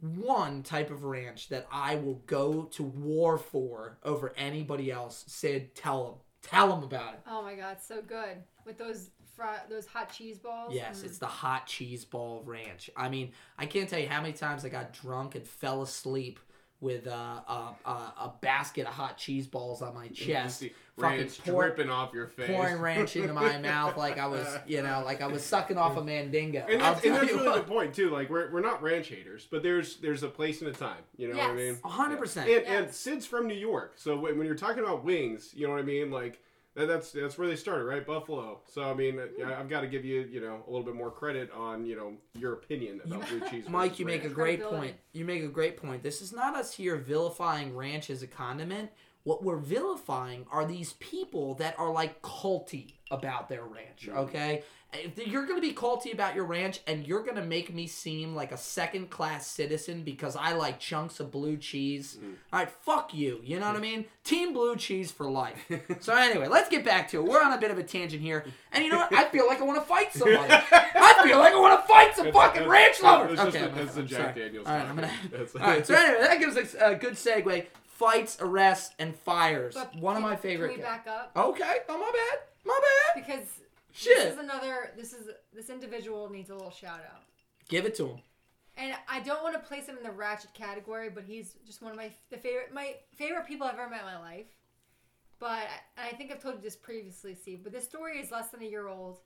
one 0.00 0.62
type 0.62 0.90
of 0.90 1.04
ranch 1.04 1.48
that 1.48 1.66
I 1.70 1.96
will 1.96 2.22
go 2.26 2.64
to 2.72 2.82
war 2.82 3.38
for 3.38 3.98
over 4.04 4.32
anybody 4.36 4.90
else. 4.90 5.24
Syd, 5.26 5.74
tell 5.74 6.04
them, 6.04 6.14
tell 6.42 6.68
them 6.68 6.82
about 6.82 7.14
it. 7.14 7.20
Oh 7.26 7.42
my 7.42 7.54
god, 7.54 7.78
so 7.80 8.00
good 8.02 8.42
with 8.64 8.78
those 8.78 9.10
fry, 9.36 9.58
those 9.68 9.86
hot 9.86 10.12
cheese 10.12 10.38
balls. 10.38 10.72
Yes, 10.74 11.00
Mm. 11.00 11.04
it's 11.06 11.18
the 11.18 11.26
hot 11.26 11.66
cheese 11.66 12.04
ball 12.04 12.42
ranch. 12.44 12.90
I 12.96 13.08
mean, 13.08 13.32
I 13.58 13.66
can't 13.66 13.88
tell 13.88 13.98
you 13.98 14.08
how 14.08 14.20
many 14.20 14.34
times 14.34 14.64
I 14.64 14.68
got 14.68 14.92
drunk 14.92 15.34
and 15.34 15.46
fell 15.46 15.82
asleep 15.82 16.38
with 16.82 17.06
uh, 17.06 17.10
a, 17.46 17.74
a, 17.86 17.90
a 17.90 18.32
basket 18.40 18.86
of 18.86 18.92
hot 18.92 19.16
cheese 19.16 19.46
balls 19.46 19.80
on 19.82 19.94
my 19.94 20.08
chest, 20.08 20.64
fucking 20.98 21.18
ranch 21.18 21.40
pour, 21.44 21.62
dripping 21.68 21.88
off 21.88 22.12
your 22.12 22.26
face. 22.26 22.48
pouring 22.48 22.78
ranch 22.80 23.14
into 23.14 23.32
my 23.32 23.56
mouth 23.58 23.96
like 23.96 24.18
I 24.18 24.26
was, 24.26 24.46
you 24.66 24.82
know, 24.82 25.00
like 25.04 25.22
I 25.22 25.28
was 25.28 25.44
sucking 25.44 25.78
off 25.78 25.96
a 25.96 26.02
mandingo. 26.04 26.66
And 26.68 26.80
that's, 26.80 27.04
and 27.04 27.14
that's 27.14 27.32
really 27.32 27.46
what. 27.48 27.64
the 27.66 27.72
point 27.72 27.94
too. 27.94 28.10
Like 28.10 28.28
we're, 28.28 28.52
we're 28.52 28.60
not 28.60 28.82
ranch 28.82 29.06
haters, 29.08 29.46
but 29.48 29.62
there's 29.62 29.98
there's 29.98 30.24
a 30.24 30.28
place 30.28 30.60
and 30.60 30.68
a 30.68 30.72
time. 30.72 30.98
You 31.16 31.28
know 31.32 31.38
what 31.38 31.50
I 31.50 31.54
mean? 31.54 31.78
A 31.84 31.88
hundred 31.88 32.18
percent. 32.18 32.50
And, 32.50 32.66
and 32.66 32.86
Yes. 32.86 32.96
Syd's 32.96 33.26
from 33.26 33.46
New 33.46 33.54
York, 33.54 33.92
so 33.96 34.18
when, 34.18 34.36
when 34.36 34.46
you're 34.46 34.56
talking 34.56 34.82
about 34.82 35.04
wings, 35.04 35.52
you 35.54 35.66
know 35.68 35.72
what 35.72 35.80
I 35.80 35.84
mean? 35.84 36.10
Like 36.10 36.42
that, 36.74 36.88
that's 36.88 37.12
that's 37.12 37.36
where 37.36 37.48
they 37.48 37.56
started, 37.56 37.84
right? 37.84 38.04
Buffalo. 38.06 38.60
So 38.66 38.82
I 38.82 38.94
mean, 38.94 39.18
uh, 39.18 39.46
I, 39.46 39.60
I've 39.60 39.68
got 39.68 39.82
to 39.82 39.86
give 39.86 40.04
you 40.04 40.22
you 40.30 40.40
know 40.40 40.62
a 40.66 40.70
little 40.70 40.84
bit 40.84 40.94
more 40.94 41.10
credit 41.10 41.50
on 41.52 41.84
you 41.84 41.96
know 41.96 42.14
your 42.38 42.54
opinion 42.54 43.00
about 43.04 43.28
blue 43.28 43.40
cheese. 43.50 43.64
Mike, 43.68 43.90
versus 43.90 44.00
you 44.00 44.06
make 44.06 44.24
a 44.24 44.28
great 44.28 44.62
point. 44.62 44.96
You 45.12 45.24
make 45.24 45.42
a 45.42 45.48
great 45.48 45.76
point. 45.76 46.02
This 46.02 46.22
is 46.22 46.32
not 46.32 46.56
us 46.56 46.72
here 46.72 46.96
vilifying 46.96 47.76
ranch 47.76 48.08
as 48.08 48.22
a 48.22 48.26
condiment. 48.26 48.90
What 49.24 49.44
we're 49.44 49.58
vilifying 49.58 50.46
are 50.50 50.64
these 50.64 50.94
people 50.94 51.54
that 51.54 51.78
are 51.78 51.92
like 51.92 52.22
culty 52.22 52.94
about 53.10 53.48
their 53.48 53.64
ranch, 53.64 54.08
mm-hmm. 54.08 54.18
okay? 54.18 54.56
If 54.56 54.64
you're 55.16 55.46
going 55.46 55.60
to 55.60 55.66
be 55.66 55.74
culty 55.74 56.12
about 56.12 56.34
your 56.34 56.44
ranch 56.44 56.80
and 56.86 57.06
you're 57.06 57.22
going 57.22 57.36
to 57.36 57.44
make 57.44 57.72
me 57.72 57.86
seem 57.86 58.34
like 58.34 58.52
a 58.52 58.56
second 58.56 59.08
class 59.10 59.46
citizen 59.46 60.02
because 60.02 60.36
I 60.36 60.52
like 60.52 60.78
chunks 60.78 61.18
of 61.20 61.30
blue 61.30 61.56
cheese, 61.56 62.18
mm. 62.22 62.34
all 62.52 62.58
right, 62.60 62.70
fuck 62.70 63.14
you. 63.14 63.40
You 63.42 63.58
know 63.58 63.66
what 63.66 63.76
I 63.76 63.78
mm. 63.78 63.82
mean? 63.82 64.04
Team 64.24 64.52
blue 64.52 64.76
cheese 64.76 65.10
for 65.10 65.30
life. 65.30 65.58
so, 66.00 66.14
anyway, 66.14 66.46
let's 66.48 66.68
get 66.68 66.84
back 66.84 67.08
to 67.08 67.18
it. 67.18 67.24
We're 67.24 67.42
on 67.42 67.52
a 67.52 67.58
bit 67.58 67.70
of 67.70 67.78
a 67.78 67.82
tangent 67.82 68.22
here. 68.22 68.44
And 68.72 68.84
you 68.84 68.90
know 68.90 68.98
what? 68.98 69.12
I 69.12 69.24
feel 69.24 69.46
like 69.46 69.60
I 69.60 69.64
want 69.64 69.80
to 69.80 69.86
fight 69.86 70.12
somebody. 70.12 70.52
I 70.52 71.20
feel 71.24 71.38
like 71.38 71.54
I 71.54 71.60
want 71.60 71.80
to 71.80 71.88
fight 71.88 72.14
some 72.14 72.26
That's- 72.26 72.44
fucking 72.44 72.68
that's- 72.68 72.68
ranch 72.68 73.02
lovers. 73.02 73.38
that's 73.38 73.52
just 73.52 73.56
okay, 73.56 73.66
the- 73.66 73.70
I'm- 73.70 73.84
that's 73.84 73.94
the 73.94 74.00
I'm 74.02 74.06
Jack 74.06 74.18
sorry. 74.20 74.34
Daniels 74.34 74.66
All 74.66 74.76
right, 74.76 74.86
I'm 74.86 74.94
gonna. 74.94 75.06
talking. 75.08 75.30
That's- 75.30 75.56
All 75.56 75.60
right, 75.62 75.86
so 75.86 75.94
anyway, 75.94 76.20
that 76.20 76.38
gives 76.38 76.56
us 76.56 76.76
a 76.80 76.94
good 76.94 77.14
segue. 77.14 77.66
Fights, 77.86 78.36
arrests, 78.40 78.94
and 78.98 79.14
fires. 79.14 79.74
But 79.74 79.94
One 79.96 80.16
of 80.16 80.22
my 80.22 80.34
favorite. 80.36 80.70
Can 80.70 80.78
we 80.78 80.82
back 80.82 81.06
up 81.06 81.30
Okay. 81.36 81.76
Oh 81.88 81.98
my 81.98 82.10
bad. 82.12 82.40
My 82.64 82.80
bad. 82.80 83.24
because 83.24 83.46
Shit. 83.92 84.16
this 84.18 84.32
is 84.34 84.38
another. 84.38 84.92
This 84.96 85.12
is 85.12 85.28
this 85.52 85.70
individual 85.70 86.28
needs 86.30 86.50
a 86.50 86.54
little 86.54 86.70
shout 86.70 87.00
out. 87.00 87.22
Give 87.68 87.84
it 87.86 87.94
to 87.96 88.08
him. 88.08 88.18
And 88.76 88.94
I 89.08 89.20
don't 89.20 89.42
want 89.42 89.54
to 89.54 89.60
place 89.60 89.86
him 89.86 89.96
in 89.98 90.02
the 90.02 90.10
ratchet 90.10 90.54
category, 90.54 91.10
but 91.10 91.24
he's 91.24 91.54
just 91.66 91.82
one 91.82 91.90
of 91.92 91.96
my 91.96 92.10
the 92.30 92.38
favorite 92.38 92.72
my 92.72 92.94
favorite 93.14 93.46
people 93.46 93.66
I've 93.66 93.74
ever 93.78 93.88
met 93.90 94.00
in 94.00 94.06
my 94.06 94.18
life. 94.18 94.46
But 95.38 95.66
and 95.98 96.06
I 96.10 96.16
think 96.16 96.30
I've 96.32 96.40
told 96.42 96.56
you 96.56 96.60
this 96.62 96.76
previously, 96.76 97.34
Steve. 97.34 97.60
But 97.62 97.72
this 97.72 97.84
story 97.84 98.18
is 98.18 98.30
less 98.30 98.48
than 98.48 98.62
a 98.62 98.66
year 98.66 98.88
old. 98.88 99.18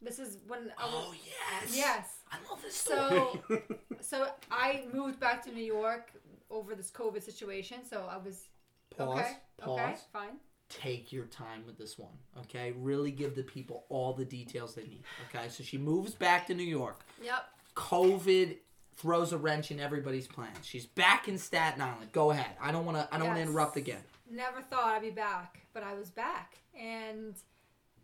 This 0.00 0.18
is 0.18 0.38
when 0.48 0.72
I 0.78 0.84
was, 0.86 0.94
Oh 0.94 1.14
yes. 1.24 1.76
yes. 1.76 2.08
I 2.32 2.36
love 2.50 2.60
this 2.62 2.74
story. 2.74 3.20
So 3.50 3.62
so 4.00 4.26
I 4.50 4.84
moved 4.92 5.20
back 5.20 5.44
to 5.44 5.52
New 5.52 5.62
York 5.64 6.10
over 6.50 6.74
this 6.74 6.90
COVID 6.90 7.22
situation. 7.22 7.78
So 7.88 8.06
I 8.10 8.16
was 8.16 8.48
Pause. 8.96 9.18
okay. 9.18 9.32
Pause. 9.58 9.78
Okay, 9.80 9.94
fine. 10.12 10.36
Take 10.80 11.12
your 11.12 11.26
time 11.26 11.64
with 11.66 11.78
this 11.78 11.98
one. 11.98 12.12
Okay. 12.40 12.72
Really 12.78 13.10
give 13.10 13.34
the 13.34 13.42
people 13.42 13.84
all 13.88 14.12
the 14.12 14.24
details 14.24 14.74
they 14.74 14.82
need. 14.82 15.02
Okay. 15.28 15.48
So 15.48 15.62
she 15.62 15.78
moves 15.78 16.14
back 16.14 16.46
to 16.46 16.54
New 16.54 16.62
York. 16.62 17.00
Yep. 17.22 17.44
COVID 17.76 18.56
throws 18.94 19.32
a 19.32 19.38
wrench 19.38 19.70
in 19.70 19.80
everybody's 19.80 20.26
plans. 20.26 20.58
She's 20.62 20.86
back 20.86 21.28
in 21.28 21.38
Staten 21.38 21.80
Island. 21.82 22.12
Go 22.12 22.30
ahead. 22.30 22.56
I 22.60 22.72
don't 22.72 22.84
want 22.84 22.98
to. 22.98 23.08
I 23.14 23.18
don't 23.18 23.28
want 23.28 23.38
to 23.38 23.42
interrupt 23.42 23.76
again. 23.76 24.02
Never 24.30 24.62
thought 24.62 24.84
I'd 24.84 25.02
be 25.02 25.10
back, 25.10 25.60
but 25.74 25.82
I 25.82 25.94
was 25.94 26.10
back. 26.10 26.58
And 26.78 27.34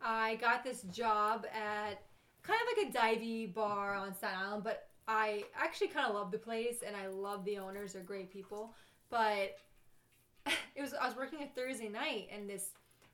I 0.03 0.37
got 0.37 0.63
this 0.63 0.83
job 0.83 1.47
at 1.47 2.03
kind 2.43 2.61
of 2.61 2.77
like 2.77 2.95
a 2.95 2.99
divey 2.99 3.53
bar 3.53 3.95
on 3.95 4.15
Staten 4.15 4.39
Island, 4.39 4.65
but 4.65 4.89
I 5.07 5.45
actually 5.57 5.89
kind 5.89 6.07
of 6.07 6.15
love 6.15 6.31
the 6.31 6.39
place 6.39 6.83
and 6.87 6.95
I 6.95 7.07
love 7.09 7.45
the 7.45 7.59
owners. 7.59 7.95
They're 7.95 8.03
great 8.03 8.31
people. 8.31 8.75
But 9.11 9.57
it 10.77 10.83
was 10.83 10.95
I 10.95 11.07
was 11.07 11.17
working 11.17 11.41
a 11.43 11.47
Thursday 11.59 11.89
night 11.89 12.29
and 12.35 12.49
this 12.49 12.71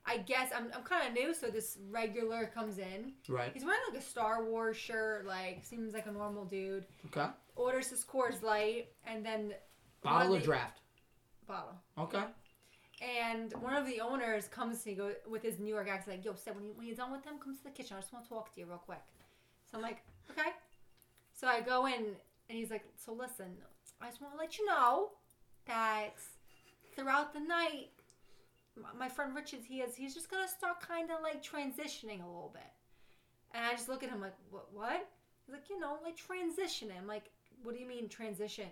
I 0.07 0.17
guess 0.19 0.51
I'm, 0.55 0.67
I'm 0.75 0.83
kind 0.83 1.07
of 1.07 1.13
new, 1.13 1.33
so 1.33 1.47
this 1.47 1.79
regular 1.89 2.45
comes 2.53 2.77
in. 2.77 3.13
Right. 3.27 3.49
He's 3.51 3.65
wearing 3.65 3.79
like 3.91 3.99
a 3.99 4.05
Star 4.05 4.45
Wars 4.45 4.77
shirt, 4.77 5.25
like 5.25 5.65
seems 5.65 5.93
like 5.95 6.05
a 6.05 6.11
normal 6.11 6.45
dude. 6.45 6.85
Okay. 7.07 7.25
Orders 7.55 7.87
his 7.89 8.03
Coors 8.05 8.43
Light 8.43 8.89
and 9.07 9.25
then 9.25 9.53
Bottle 10.03 10.35
of 10.35 10.41
the- 10.41 10.45
draft. 10.45 10.81
bottle. 11.47 11.73
Okay. 11.97 12.23
And 13.01 13.51
one 13.61 13.73
of 13.75 13.87
the 13.87 13.99
owners 13.99 14.47
comes 14.47 14.83
to 14.83 14.89
me 14.89 14.95
go 14.95 15.11
with 15.27 15.41
his 15.41 15.57
New 15.59 15.73
York 15.73 15.89
accent, 15.89 16.17
like, 16.17 16.25
"Yo, 16.25 16.33
Seb, 16.35 16.55
when, 16.55 16.65
you, 16.65 16.73
when 16.75 16.85
you're 16.87 16.95
done 16.95 17.11
with 17.11 17.23
them, 17.23 17.39
come 17.43 17.57
to 17.57 17.63
the 17.63 17.69
kitchen. 17.71 17.97
I 17.97 17.99
just 17.99 18.13
want 18.13 18.25
to 18.25 18.29
talk 18.29 18.53
to 18.53 18.59
you 18.59 18.67
real 18.67 18.77
quick." 18.77 19.01
So 19.69 19.77
I'm 19.77 19.81
like, 19.83 20.01
"Okay." 20.31 20.49
So 21.33 21.47
I 21.47 21.61
go 21.61 21.87
in, 21.87 21.93
and 22.49 22.57
he's 22.57 22.69
like, 22.71 22.85
"So 22.95 23.11
listen, 23.11 23.47
I 24.01 24.07
just 24.09 24.21
want 24.21 24.33
to 24.33 24.39
let 24.39 24.57
you 24.57 24.65
know 24.65 25.09
that 25.65 26.13
throughout 26.95 27.33
the 27.33 27.39
night, 27.39 27.89
my, 28.97 29.07
friend 29.07 29.35
Richard, 29.35 29.61
he 29.67 29.81
is 29.81 29.95
he's 29.95 30.13
just 30.13 30.29
gonna 30.29 30.47
start 30.47 30.79
kind 30.79 31.09
of 31.11 31.21
like 31.21 31.43
transitioning 31.43 32.23
a 32.23 32.27
little 32.27 32.51
bit." 32.53 32.73
And 33.53 33.65
I 33.65 33.71
just 33.71 33.89
look 33.89 34.03
at 34.03 34.09
him 34.09 34.21
like, 34.21 34.35
"What? 34.49 34.73
What?" 34.73 35.07
He's 35.45 35.53
like, 35.53 35.69
"You 35.69 35.79
know, 35.79 35.99
like 36.03 36.17
transitioning." 36.17 36.97
I'm 36.97 37.07
like, 37.07 37.31
"What 37.63 37.75
do 37.75 37.81
you 37.81 37.87
mean 37.87 38.09
transition?" 38.09 38.69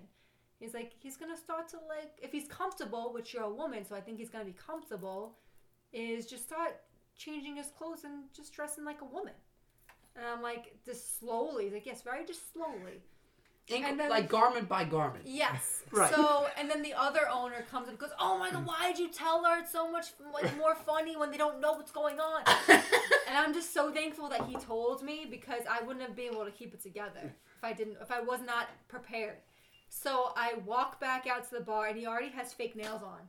He's 0.60 0.74
like, 0.74 0.94
he's 0.98 1.18
gonna 1.18 1.36
start 1.36 1.68
to 1.70 1.78
like, 1.90 2.18
if 2.22 2.32
he's 2.32 2.48
comfortable, 2.48 3.12
which 3.12 3.34
you're 3.34 3.44
a 3.44 3.54
woman, 3.54 3.84
so 3.84 3.96
I 3.96 4.02
think 4.02 4.18
he's 4.18 4.30
gonna 4.30 4.46
be 4.46 4.54
comfortable, 4.54 5.38
is 5.92 6.26
just 6.26 6.44
start 6.46 6.82
changing 7.18 7.58
his 7.58 7.68
clothes 7.78 8.06
and 8.06 8.34
just 8.34 8.54
dressing 8.54 8.86
like 8.86 9.02
a 9.02 9.06
woman. 9.06 9.34
And 10.16 10.26
I'm 10.26 10.42
like, 10.42 10.78
just 10.86 11.20
slowly. 11.20 11.66
He's 11.66 11.74
like, 11.74 11.86
yes, 11.86 12.02
very 12.02 12.26
just 12.26 12.54
slowly. 12.54 13.02
Inc- 13.70 13.84
And 13.84 14.00
then- 14.00 14.10
like 14.10 14.28
garment 14.30 14.68
by 14.68 14.84
garment. 14.86 15.26
Yes. 15.28 15.80
Right. 15.94 16.12
So, 16.12 16.48
and 16.58 16.68
then 16.68 16.82
the 16.82 16.96
other 16.96 17.30
owner 17.32 17.64
comes 17.70 17.88
and 17.88 18.00
goes, 18.00 18.10
oh 18.20 18.40
my 18.40 18.50
god, 18.50 18.66
why 18.66 18.88
did 18.92 18.98
you 18.98 19.10
tell 19.10 19.44
her? 19.44 19.60
It's 19.60 19.72
so 19.72 19.92
much 19.92 20.08
like 20.34 20.58
more 20.58 20.74
funny 20.74 21.16
when 21.16 21.30
they 21.30 21.38
don't 21.38 21.62
know 21.62 21.74
what's 21.74 21.92
going 21.92 22.20
on. 22.20 22.42
And 23.28 23.38
I'm 23.38 23.54
just 23.54 23.74
so 23.76 23.92
thankful 23.92 24.28
that 24.30 24.46
he 24.48 24.56
told 24.56 25.04
me 25.04 25.28
because 25.30 25.62
I 25.70 25.84
wouldn't 25.84 26.04
have 26.04 26.16
been 26.16 26.34
able 26.34 26.46
to 26.46 26.52
keep 26.52 26.74
it 26.74 26.82
together 26.82 27.22
if 27.58 27.64
I 27.64 27.74
didn't, 27.74 27.98
if 28.02 28.10
I 28.12 28.22
was 28.22 28.40
not 28.44 28.70
prepared. 28.88 29.38
So 29.88 30.34
I 30.36 30.56
walk 30.66 31.00
back 31.00 31.28
out 31.28 31.44
to 31.50 31.56
the 31.56 31.62
bar 31.62 31.86
and 31.88 31.98
he 31.98 32.08
already 32.08 32.30
has 32.30 32.54
fake 32.54 32.76
nails 32.76 33.04
on. 33.04 33.20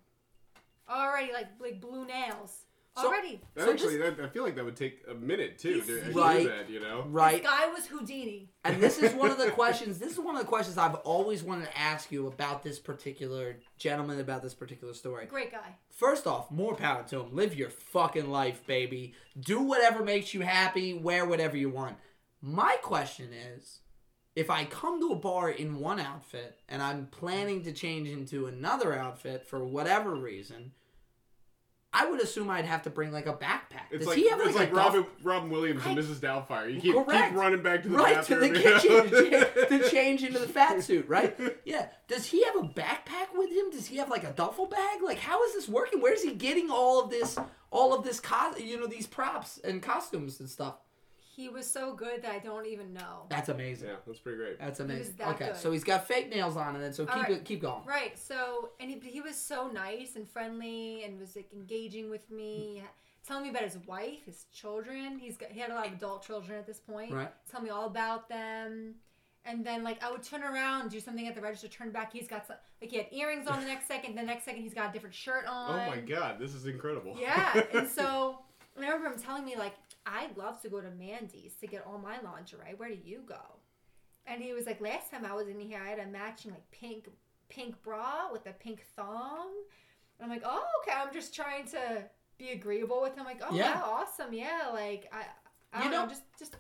Already, 0.89 1.33
like 1.35 1.49
like 1.61 1.81
blue 1.83 2.07
nails. 2.07 2.64
So- 2.97 3.09
Already. 3.09 3.41
That 3.55 3.65
So 3.65 3.73
actually, 3.73 3.97
that, 3.99 4.21
I 4.21 4.29
feel 4.29 4.45
like 4.45 4.55
that 4.55 4.65
would 4.65 4.77
take 4.77 5.03
a 5.09 5.15
minute 5.15 5.59
too 5.59 5.81
to 5.83 6.13
Right. 6.13 6.43
do 6.43 6.49
that. 6.49 6.71
You 6.71 6.79
know. 6.81 7.05
right. 7.09 7.43
This 7.43 7.51
guy 7.51 7.67
was 7.67 7.87
Houdini. 7.87 8.51
And 8.63 8.81
this 8.81 8.99
is 8.99 9.13
one 9.15 9.31
of 9.33 9.39
the 9.39 9.51
questions. 9.51 9.99
This 9.99 10.13
is 10.13 10.19
one 10.21 10.37
of 10.37 10.41
the 10.43 10.47
questions 10.49 10.79
I've 10.79 10.95
always 10.97 11.43
wanted 11.43 11.65
to 11.67 11.77
ask 11.79 12.13
you 12.13 12.29
about 12.29 12.63
this 12.63 12.79
particular 12.79 13.59
gentleman, 13.79 14.21
about 14.21 14.43
this 14.43 14.55
particular 14.55 14.95
story. 14.95 15.27
Great 15.27 15.51
guy. 15.51 15.75
First 15.91 16.29
off, 16.29 16.53
more 16.53 16.77
power 16.77 17.03
to 17.09 17.21
him. 17.21 17.35
Live 17.35 17.57
your 17.57 17.71
fucking 17.71 18.31
life, 18.31 18.65
baby. 18.65 19.15
Do 19.41 19.61
whatever 19.61 20.05
makes 20.05 20.33
you 20.33 20.43
happy. 20.43 20.95
Wear 20.95 21.25
whatever 21.27 21.57
you 21.57 21.71
want. 21.71 21.97
My 22.41 22.77
question 22.81 23.33
is, 23.33 23.81
if 24.37 24.51
I 24.51 24.67
come 24.67 25.01
to 25.01 25.13
a 25.13 25.17
bar 25.17 25.51
in 25.51 25.81
one 25.81 25.99
outfit 25.99 26.61
and 26.69 26.81
I'm 26.81 27.07
planning 27.07 27.63
to 27.65 27.73
change 27.73 28.09
into 28.09 28.47
another 28.47 28.93
outfit 28.95 29.47
for 29.47 29.65
whatever 29.65 30.15
reason, 30.15 30.73
I 31.97 32.11
would 32.11 32.21
assume 32.21 32.51
I'd 32.51 32.65
have 32.65 32.83
to 32.83 32.91
bring 32.91 33.13
like 33.13 33.27
a 33.27 33.35
backpack. 33.35 33.87
It's 33.93 34.01
Does 34.01 34.09
like 34.09 34.17
he 34.19 34.29
have 34.29 34.41
it's 34.41 34.49
like, 34.57 34.57
like, 34.57 34.73
a 34.73 34.75
duff- 34.75 34.95
Robin 34.95 35.07
Robin 35.23 35.51
Williams 35.51 35.87
and 35.87 35.97
I- 35.97 36.03
Mrs. 36.03 36.17
Doubtfire. 36.17 36.75
You 36.75 36.81
keep, 36.81 36.95
Correct. 36.95 37.29
keep 37.31 37.39
running 37.39 37.63
back 37.63 37.83
to 37.85 37.89
the 37.89 37.97
right 37.97 38.23
to 38.25 38.35
bathroom. 38.35 38.41
the 38.53 38.59
you 38.59 38.65
know? 38.65 38.81
kitchen 38.81 39.11
to 39.11 39.31
change, 39.31 39.69
to 39.85 39.91
change 39.91 40.23
into 40.25 40.39
the 40.41 40.49
fat 40.49 40.83
suit, 40.83 41.09
right? 41.09 41.39
Yeah. 41.65 41.87
Does 42.09 42.27
he 42.27 42.43
have 42.45 42.57
a 42.57 42.63
backpack 42.69 43.29
with 43.35 43.51
him? 43.53 43.71
Does 43.71 43.87
he 43.87 43.97
have 43.99 44.11
like 44.11 44.25
a 44.25 44.33
duffel 44.33 44.67
bag? 44.67 45.03
Like, 45.03 45.19
how 45.21 45.43
is 45.45 45.55
this 45.55 45.69
working? 45.69 46.01
Where's 46.03 46.23
he 46.23 46.35
getting 46.35 46.69
all 46.71 47.01
of 47.03 47.11
this, 47.11 47.39
all 47.71 47.95
of 47.95 48.05
this, 48.05 48.19
co- 48.19 48.57
you 48.59 48.79
know, 48.81 48.87
these 48.89 49.07
props 49.07 49.59
and 49.63 49.81
costumes 49.81 50.41
and 50.41 50.49
stuff? 50.51 50.75
He 51.35 51.49
was 51.49 51.69
so 51.69 51.95
good 51.95 52.23
that 52.23 52.31
I 52.31 52.39
don't 52.39 52.67
even 52.67 52.93
know. 52.93 53.27
That's 53.29 53.49
amazing. 53.49 53.89
yeah, 53.89 53.97
that's 54.07 54.21
pretty 54.21 54.39
great. 54.39 54.59
That's 54.59 54.79
was 54.79 54.89
amazing. 54.89 55.15
that 55.19 55.29
Okay, 55.31 55.47
good. 55.47 55.57
so 55.57 55.73
he's 55.73 55.83
got 55.83 56.07
fake 56.07 56.31
nails 56.31 56.57
on, 56.57 56.77
and 56.77 56.85
then 56.85 56.93
so 56.93 57.07
keep 57.07 57.23
right. 57.23 57.31
it, 57.33 57.45
keep 57.45 57.63
going. 57.63 57.85
Right. 57.85 58.17
So, 58.17 58.71
and 58.79 58.89
he, 58.89 59.01
he 59.03 59.21
was 59.21 59.37
so 59.37 59.69
nice 59.69 60.15
and 60.15 60.29
friendly 60.29 61.03
and 61.03 61.19
was 61.19 61.35
like 61.35 61.49
engaging 61.53 62.09
with 62.09 62.31
me, 62.31 62.85
telling 63.27 63.43
me 63.45 63.51
about 63.51 63.63
his 63.63 63.79
wife, 63.87 64.25
his 64.27 64.47
children. 64.53 65.19
He's 65.19 65.37
got 65.37 65.51
he 65.51 65.59
had 65.59 65.71
a 65.71 65.75
lot 65.75 65.87
of 65.89 65.95
adult 65.95 66.25
children 66.25 66.57
at 66.57 66.67
this 66.67 66.79
point. 66.79 67.13
Right. 67.13 67.31
Tell 67.51 67.61
me 67.61 67.71
all 67.71 67.87
about 67.87 68.29
them. 68.29 68.95
And 69.45 69.65
then 69.67 69.83
like 69.83 70.03
I 70.03 70.11
would 70.11 70.23
turn 70.23 70.43
around, 70.43 70.91
do 70.91 71.01
something 71.01 71.27
at 71.27 71.35
the 71.35 71.41
register, 71.41 71.69
turn 71.69 71.91
back. 71.91 72.13
He's 72.13 72.29
got 72.29 72.47
some, 72.47 72.57
like 72.81 72.91
he 72.91 72.97
had 72.97 73.07
earrings 73.11 73.47
on 73.47 73.61
the 73.61 73.67
next 73.67 73.89
second. 73.89 74.15
The 74.17 74.23
next 74.23 74.45
second 74.45 74.63
he's 74.63 74.73
got 74.73 74.91
a 74.91 74.93
different 74.93 75.15
shirt 75.15 75.47
on. 75.47 75.81
Oh 75.81 75.91
my 75.91 75.99
god, 75.99 76.39
this 76.39 76.55
is 76.55 76.67
incredible. 76.67 77.17
Yeah. 77.21 77.63
And 77.75 77.89
so 77.95 78.39
I 78.77 78.81
remember 78.81 79.09
him 79.09 79.19
telling 79.19 79.45
me 79.45 79.57
like 79.57 79.75
I'd 80.07 80.37
love 80.37 80.61
to 80.63 80.69
go 80.69 80.81
to 80.81 80.91
Mandy's 80.91 81.55
to 81.61 81.67
get 81.67 81.85
all 81.87 81.99
my 81.99 82.17
lingerie. 82.23 82.75
Where 82.77 82.89
do 82.89 82.97
you 83.03 83.23
go? 83.27 83.41
And 84.27 84.43
he 84.43 84.53
was 84.53 84.67
like, 84.67 84.81
last 84.81 85.11
time 85.11 85.25
I 85.25 85.35
was 85.35 85.49
in 85.49 85.61
here, 85.61 85.81
I 85.85 85.89
had 85.91 85.99
a 85.99 86.07
matching 86.07 86.51
like 86.51 86.71
pink 86.71 87.09
pink 87.49 87.83
bra 87.83 88.31
with 88.33 88.47
a 88.47 88.53
pink 88.53 88.85
thong. 88.97 89.49
And 90.19 90.25
I'm 90.25 90.31
like, 90.31 90.43
oh 90.47 90.65
okay. 90.83 90.97
I'm 90.97 91.13
just 91.13 91.35
trying 91.35 91.67
to 91.69 92.05
be 92.39 92.51
agreeable 92.51 93.01
with 93.03 93.15
him. 93.17 93.25
Like, 93.25 93.41
oh 93.49 93.55
Yeah. 93.55 93.81
awesome, 93.85 94.33
yeah. 94.33 94.71
Like 94.73 95.11
I, 95.13 95.25
I 95.73 95.79
You 95.79 95.83
don't 95.85 95.93
know, 95.93 96.03
know- 96.05 96.09
just 96.09 96.23
just 96.39 96.57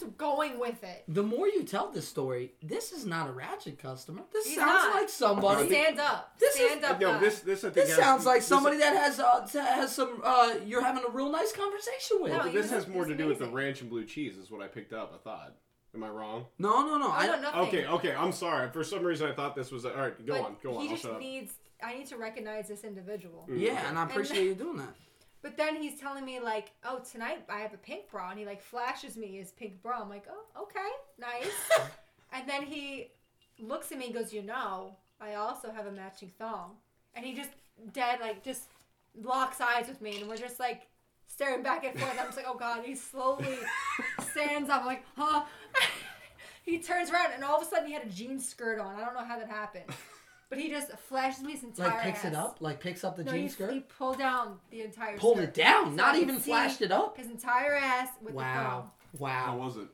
just 0.00 0.16
going 0.16 0.58
with 0.58 0.82
it. 0.82 1.04
The 1.08 1.22
more 1.22 1.46
you 1.48 1.62
tell 1.62 1.90
this 1.90 2.06
story, 2.08 2.52
this 2.62 2.92
is 2.92 3.06
not 3.06 3.28
a 3.28 3.32
ratchet 3.32 3.78
customer. 3.78 4.22
This 4.32 4.46
He's 4.46 4.56
sounds 4.56 4.84
not. 4.84 4.94
like 4.94 5.08
somebody. 5.08 5.68
Stand 5.68 6.00
up. 6.00 6.34
This 6.38 6.54
is- 6.56 6.66
Stand 6.66 6.84
up. 6.84 7.00
No, 7.00 7.12
guy. 7.14 7.18
this 7.20 7.40
this 7.40 7.60
I 7.64 7.68
think 7.70 7.74
This 7.86 7.88
has- 7.90 7.98
sounds 7.98 8.26
like 8.26 8.38
this- 8.38 8.46
somebody 8.46 8.78
that 8.78 8.94
has 8.96 9.20
uh, 9.20 9.46
has 9.52 9.94
some. 9.94 10.20
Uh, 10.24 10.54
you're 10.66 10.82
having 10.82 11.04
a 11.04 11.10
real 11.10 11.30
nice 11.30 11.52
conversation 11.52 12.18
with. 12.20 12.32
No, 12.32 12.50
this 12.50 12.70
has 12.70 12.86
more 12.88 13.04
to 13.04 13.10
was 13.10 13.18
do 13.18 13.26
with 13.28 13.38
the 13.38 13.48
ranch 13.48 13.80
and 13.80 13.90
blue 13.90 14.04
cheese, 14.04 14.36
is 14.36 14.50
what 14.50 14.62
I 14.62 14.66
picked 14.68 14.92
up. 14.92 15.12
I 15.14 15.18
thought. 15.22 15.54
Am 15.94 16.02
I 16.02 16.08
wrong? 16.08 16.46
No, 16.58 16.84
no, 16.84 16.98
no. 16.98 17.06
Oh, 17.06 17.12
I 17.12 17.26
don't 17.26 17.40
know. 17.40 17.52
Okay, 17.68 17.86
okay. 17.86 18.12
I'm 18.12 18.32
sorry. 18.32 18.68
For 18.72 18.82
some 18.82 19.04
reason, 19.04 19.30
I 19.30 19.32
thought 19.32 19.54
this 19.54 19.70
was. 19.70 19.84
A, 19.84 19.94
all 19.94 20.00
right, 20.02 20.26
go 20.26 20.32
But 20.32 20.40
on, 20.44 20.56
go 20.60 20.74
on. 20.76 20.80
He 20.80 20.86
I'll 20.88 20.90
just 20.94 21.02
shut 21.02 21.12
up. 21.12 21.20
needs. 21.20 21.52
I 21.82 21.94
need 21.98 22.06
to 22.08 22.16
recognize 22.16 22.66
this 22.66 22.82
individual. 22.82 23.46
Mm. 23.48 23.60
Yeah, 23.60 23.88
and 23.88 23.96
I 23.98 24.04
appreciate 24.04 24.44
you 24.44 24.54
doing 24.54 24.78
that. 24.78 24.94
But 25.44 25.58
then 25.58 25.76
he's 25.76 26.00
telling 26.00 26.24
me 26.24 26.40
like, 26.40 26.72
"Oh, 26.84 27.00
tonight 27.00 27.44
I 27.50 27.58
have 27.58 27.74
a 27.74 27.76
pink 27.76 28.10
bra," 28.10 28.30
and 28.30 28.38
he 28.38 28.46
like 28.46 28.62
flashes 28.62 29.14
me 29.14 29.36
his 29.36 29.52
pink 29.52 29.82
bra. 29.82 30.00
I'm 30.00 30.08
like, 30.08 30.24
"Oh, 30.26 30.62
okay, 30.62 30.88
nice." 31.18 31.52
and 32.32 32.48
then 32.48 32.62
he 32.62 33.10
looks 33.60 33.92
at 33.92 33.98
me 33.98 34.06
and 34.06 34.14
goes, 34.14 34.32
"You 34.32 34.42
know, 34.42 34.96
I 35.20 35.34
also 35.34 35.70
have 35.70 35.84
a 35.84 35.92
matching 35.92 36.32
thong," 36.38 36.76
and 37.14 37.26
he 37.26 37.34
just 37.34 37.50
dead 37.92 38.20
like 38.20 38.42
just 38.42 38.70
locks 39.20 39.60
eyes 39.60 39.86
with 39.86 40.00
me, 40.00 40.18
and 40.18 40.30
we're 40.30 40.38
just 40.38 40.58
like 40.58 40.88
staring 41.26 41.62
back 41.62 41.84
and 41.84 42.00
forth. 42.00 42.18
I'm 42.18 42.24
just 42.24 42.38
like, 42.38 42.46
"Oh 42.48 42.56
God!" 42.56 42.82
He 42.82 42.94
slowly 42.94 43.58
stands 44.30 44.70
up. 44.70 44.80
I'm 44.80 44.86
like, 44.86 45.04
"Huh." 45.14 45.44
he 46.62 46.78
turns 46.78 47.10
around, 47.10 47.32
and 47.34 47.44
all 47.44 47.60
of 47.60 47.66
a 47.66 47.66
sudden 47.68 47.86
he 47.86 47.92
had 47.92 48.06
a 48.06 48.10
jean 48.10 48.40
skirt 48.40 48.78
on. 48.78 48.96
I 48.96 49.04
don't 49.04 49.12
know 49.12 49.24
how 49.24 49.38
that 49.38 49.50
happened. 49.50 49.90
But 50.50 50.58
he 50.58 50.68
just 50.70 50.90
flashes 50.98 51.42
me 51.42 51.52
his 51.52 51.64
entire 51.64 51.88
Like 51.88 52.02
picks 52.02 52.24
it 52.24 52.34
up, 52.34 52.58
like 52.60 52.80
picks 52.80 53.02
up 53.04 53.16
the 53.16 53.24
No, 53.24 53.32
jean 53.32 53.42
he, 53.42 53.48
skirt, 53.48 53.72
he 53.72 53.80
pulled 53.80 54.18
down 54.18 54.58
the 54.70 54.82
entire 54.82 55.16
pulled 55.16 55.38
skirt. 55.38 55.48
it 55.48 55.54
down, 55.54 55.84
So 55.90 55.96
not 55.96 56.14
I 56.14 56.20
even 56.20 56.38
flashed 56.38 56.80
it 56.82 56.92
up. 56.92 57.16
His 57.16 57.26
entire 57.28 57.74
ass 57.74 58.08
with 58.22 58.34
Wow, 58.34 58.44
How 58.44 58.90
wow. 59.18 59.44
How 59.46 59.56
was 59.56 59.76
it? 59.78 59.88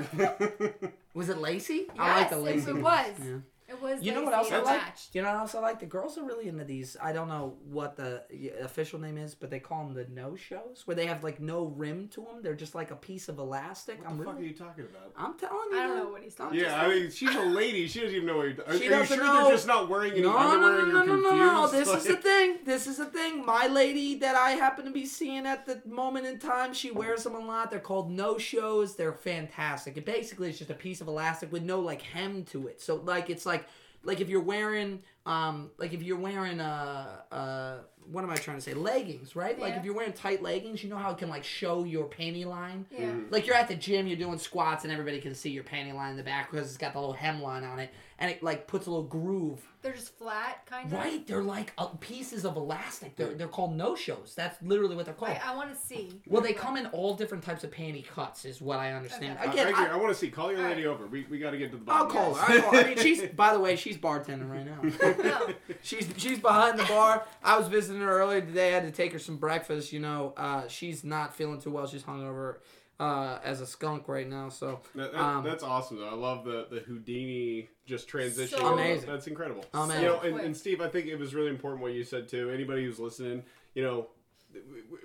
Was 1.14 1.28
it 1.28 1.38
lacy? 1.38 1.86
the 1.88 1.92
thong. 1.96 2.00
I 2.08 2.20
like 2.20 2.30
the 2.30 2.36
Yes, 2.36 2.44
lacy. 2.44 2.70
it, 2.70 2.76
it 2.76 2.82
was. 2.82 3.06
Yeah. 3.22 3.36
It 3.70 3.80
was. 3.80 4.02
You 4.02 4.12
know 4.12 4.24
what 4.24 4.34
else 4.34 4.50
I 4.50 4.56
and 4.56 4.64
like? 4.64 4.82
You 5.12 5.22
know 5.22 5.28
what 5.28 5.38
else 5.38 5.54
I 5.54 5.60
like? 5.60 5.78
The 5.78 5.86
girls 5.86 6.18
are 6.18 6.24
really 6.24 6.48
into 6.48 6.64
these. 6.64 6.96
I 7.00 7.12
don't 7.12 7.28
know 7.28 7.54
what 7.70 7.96
the 7.96 8.24
official 8.60 8.98
name 8.98 9.16
is, 9.16 9.34
but 9.34 9.50
they 9.50 9.60
call 9.60 9.84
them 9.84 9.94
the 9.94 10.06
no 10.12 10.34
shows, 10.34 10.82
where 10.86 10.94
they 10.96 11.06
have 11.06 11.22
like 11.22 11.40
no 11.40 11.66
rim 11.66 12.08
to 12.08 12.22
them. 12.22 12.42
They're 12.42 12.54
just 12.54 12.74
like 12.74 12.90
a 12.90 12.96
piece 12.96 13.28
of 13.28 13.38
elastic. 13.38 14.00
What 14.00 14.10
I'm 14.10 14.18
the 14.18 14.24
fuck 14.24 14.38
are 14.38 14.42
you 14.42 14.54
talking 14.54 14.84
about? 14.84 15.12
I'm 15.16 15.38
telling 15.38 15.70
you. 15.70 15.78
I 15.78 15.86
don't 15.86 15.96
know 15.96 16.10
what 16.10 16.22
he's 16.22 16.38
I'm 16.40 16.46
talking 16.46 16.60
just 16.60 16.70
Yeah, 16.70 16.82
I 16.82 16.88
mean, 16.88 17.10
she's 17.10 17.34
a 17.34 17.42
lady. 17.42 17.86
She 17.86 18.00
doesn't 18.00 18.14
even 18.14 18.26
know 18.26 18.38
what 18.38 18.56
you're. 18.56 18.66
Are, 18.66 18.76
She 18.76 18.80
are 18.80 18.84
you 18.84 18.90
doesn't 18.90 19.16
sure 19.16 19.26
know. 19.26 19.42
they're 19.44 19.52
just 19.52 19.66
not 19.66 19.88
wearing 19.88 20.12
any 20.12 20.22
No, 20.22 20.32
no, 20.32 20.38
underwear 20.38 20.72
no, 20.72 20.78
and 20.80 20.92
no, 20.92 21.04
you're 21.04 21.06
no, 21.06 21.30
no, 21.30 21.36
no, 21.36 21.68
confused? 21.68 21.94
This 21.94 22.02
is 22.02 22.08
the 22.08 22.16
thing. 22.16 22.58
This 22.64 22.86
is 22.88 22.96
the 22.96 23.06
thing. 23.06 23.46
My 23.46 23.66
lady 23.68 24.16
that 24.16 24.34
I 24.34 24.50
happen 24.52 24.84
to 24.86 24.90
be 24.90 25.06
seeing 25.06 25.46
at 25.46 25.66
the 25.66 25.80
moment 25.86 26.26
in 26.26 26.38
time, 26.38 26.74
she 26.74 26.90
wears 26.90 27.24
them 27.24 27.34
a 27.34 27.38
lot. 27.38 27.70
They're 27.70 27.78
called 27.78 28.10
no 28.10 28.38
shows. 28.38 28.96
They're 28.96 29.12
fantastic. 29.12 29.96
It 29.96 30.04
basically 30.04 30.50
is 30.50 30.58
just 30.58 30.70
a 30.70 30.74
piece 30.74 31.00
of 31.00 31.08
elastic 31.08 31.52
with 31.52 31.62
no 31.62 31.80
like 31.80 32.02
hem 32.02 32.44
to 32.46 32.66
it. 32.66 32.80
So 32.80 32.96
like 32.96 33.30
it's 33.30 33.46
like 33.46 33.59
like 34.02 34.20
if 34.20 34.28
you're 34.28 34.40
wearing 34.42 35.02
um 35.26 35.70
like 35.78 35.92
if 35.92 36.02
you're 36.02 36.18
wearing 36.18 36.60
uh 36.60 37.22
uh 37.30 37.78
what 38.10 38.24
am 38.24 38.30
I 38.30 38.36
trying 38.36 38.56
to 38.56 38.60
say 38.62 38.74
leggings 38.74 39.36
right 39.36 39.58
like 39.58 39.74
if 39.76 39.84
you're 39.84 39.94
wearing 39.94 40.12
tight 40.12 40.42
leggings 40.42 40.82
you 40.82 40.90
know 40.90 40.96
how 40.96 41.10
it 41.12 41.18
can 41.18 41.28
like 41.28 41.44
show 41.44 41.84
your 41.84 42.06
panty 42.06 42.44
line 42.44 42.86
Yeah. 42.90 43.06
Mm-hmm. 43.06 43.32
like 43.32 43.46
you're 43.46 43.56
at 43.56 43.68
the 43.68 43.74
gym, 43.76 44.06
you're 44.06 44.16
doing 44.16 44.38
squats, 44.38 44.84
and 44.84 44.92
everybody 44.92 45.20
can 45.20 45.34
see 45.34 45.50
your 45.50 45.64
panty 45.64 45.94
line 45.94 46.10
in 46.12 46.16
the 46.16 46.22
back 46.22 46.50
because 46.50 46.68
it's 46.68 46.76
got 46.78 46.92
the 46.92 47.00
little 47.00 47.14
hemline 47.14 47.68
on 47.70 47.78
it, 47.78 47.90
and 48.18 48.30
it 48.30 48.42
like 48.42 48.66
puts 48.66 48.86
a 48.86 48.90
little 48.90 49.04
groove. 49.04 49.60
They're 49.82 49.94
just 49.94 50.14
flat, 50.18 50.66
kind 50.66 50.86
of. 50.86 50.92
Right? 50.92 51.26
They're 51.26 51.42
like 51.42 51.72
uh, 51.78 51.86
pieces 52.00 52.44
of 52.44 52.56
elastic. 52.56 53.16
They're 53.16 53.32
they're 53.34 53.48
called 53.48 53.74
no 53.74 53.94
shows. 53.96 54.34
That's 54.36 54.60
literally 54.62 54.94
what 54.94 55.06
they're 55.06 55.14
called. 55.14 55.30
I, 55.42 55.52
I 55.52 55.56
want 55.56 55.70
to 55.72 55.76
see. 55.76 56.20
well, 56.26 56.42
they 56.42 56.52
come 56.52 56.76
in 56.76 56.86
all 56.86 57.14
different 57.14 57.42
types 57.44 57.64
of 57.64 57.70
panty 57.70 58.06
cuts, 58.06 58.44
is 58.44 58.60
what 58.60 58.78
I 58.78 58.92
understand. 58.92 59.38
Okay. 59.38 59.48
I, 59.48 59.52
Again, 59.52 59.74
I, 59.74 59.86
I, 59.86 59.92
I, 59.92 59.96
want 59.96 60.08
to 60.10 60.14
see. 60.14 60.28
Call 60.30 60.52
your 60.52 60.60
lady 60.62 60.84
right. 60.84 60.92
over. 60.92 61.06
We, 61.06 61.26
we 61.30 61.38
got 61.38 61.52
to 61.52 61.58
get 61.58 61.70
to 61.72 61.78
the 61.78 61.90
I'll 61.90 62.06
call 62.06 62.34
her. 62.34 62.52
I'll 62.52 62.60
call 62.60 62.72
her. 62.72 62.80
I 62.80 62.88
mean, 62.88 62.98
she's 62.98 63.22
by 63.28 63.54
the 63.54 63.60
way, 63.60 63.74
she's 63.76 63.96
bartending 63.96 64.50
right 64.50 64.66
now. 64.66 65.14
No. 65.30 65.54
she's 65.82 66.08
she's 66.16 66.38
behind 66.38 66.78
the 66.78 66.84
bar. 66.84 67.24
I 67.42 67.58
was 67.58 67.68
visiting 67.68 67.99
her 68.00 68.18
earlier 68.20 68.40
today. 68.40 68.70
I 68.70 68.74
had 68.80 68.84
to 68.84 68.90
take 68.90 69.12
her 69.12 69.18
some 69.18 69.36
breakfast. 69.36 69.92
You 69.92 70.00
know, 70.00 70.34
uh, 70.36 70.66
she's 70.68 71.04
not 71.04 71.34
feeling 71.34 71.60
too 71.60 71.70
well. 71.70 71.86
She's 71.86 72.02
hungover 72.02 72.56
uh, 72.98 73.38
as 73.42 73.60
a 73.60 73.66
skunk 73.66 74.08
right 74.08 74.28
now. 74.28 74.48
So 74.50 74.80
That, 74.94 75.12
that- 75.12 75.20
Um, 75.20 75.44
that's 75.44 75.62
awesome 75.62 75.98
though. 75.98 76.08
I 76.08 76.14
love 76.14 76.44
the 76.44 76.66
the 76.70 76.80
Houdini 76.80 77.68
just 77.86 78.08
transition. 78.08 78.58
So- 78.58 78.72
Amazing. 78.74 79.08
That's 79.08 79.26
incredible. 79.26 79.64
Amazing. 79.74 80.02
You 80.02 80.08
know, 80.08 80.20
and, 80.20 80.40
and 80.40 80.56
Steve, 80.56 80.80
I 80.80 80.88
think 80.88 81.06
it 81.06 81.16
was 81.16 81.34
really 81.34 81.50
important 81.50 81.82
what 81.82 81.92
you 81.92 82.04
said 82.04 82.28
too. 82.28 82.50
Anybody 82.50 82.84
who's 82.84 82.98
listening, 83.00 83.42
you 83.74 83.82
know, 83.82 84.08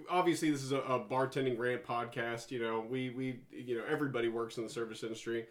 obviously 0.09 0.49
this 0.51 0.63
is 0.63 0.71
a, 0.71 0.79
a 0.79 0.99
bartending 0.99 1.57
rant 1.57 1.83
podcast. 1.85 2.51
You 2.51 2.59
know, 2.61 2.85
we 2.89 3.09
we 3.11 3.39
you 3.51 3.77
know 3.77 3.83
everybody 3.89 4.27
works 4.27 4.57
in 4.57 4.63
the 4.63 4.69
service 4.69 5.03
industry. 5.03 5.45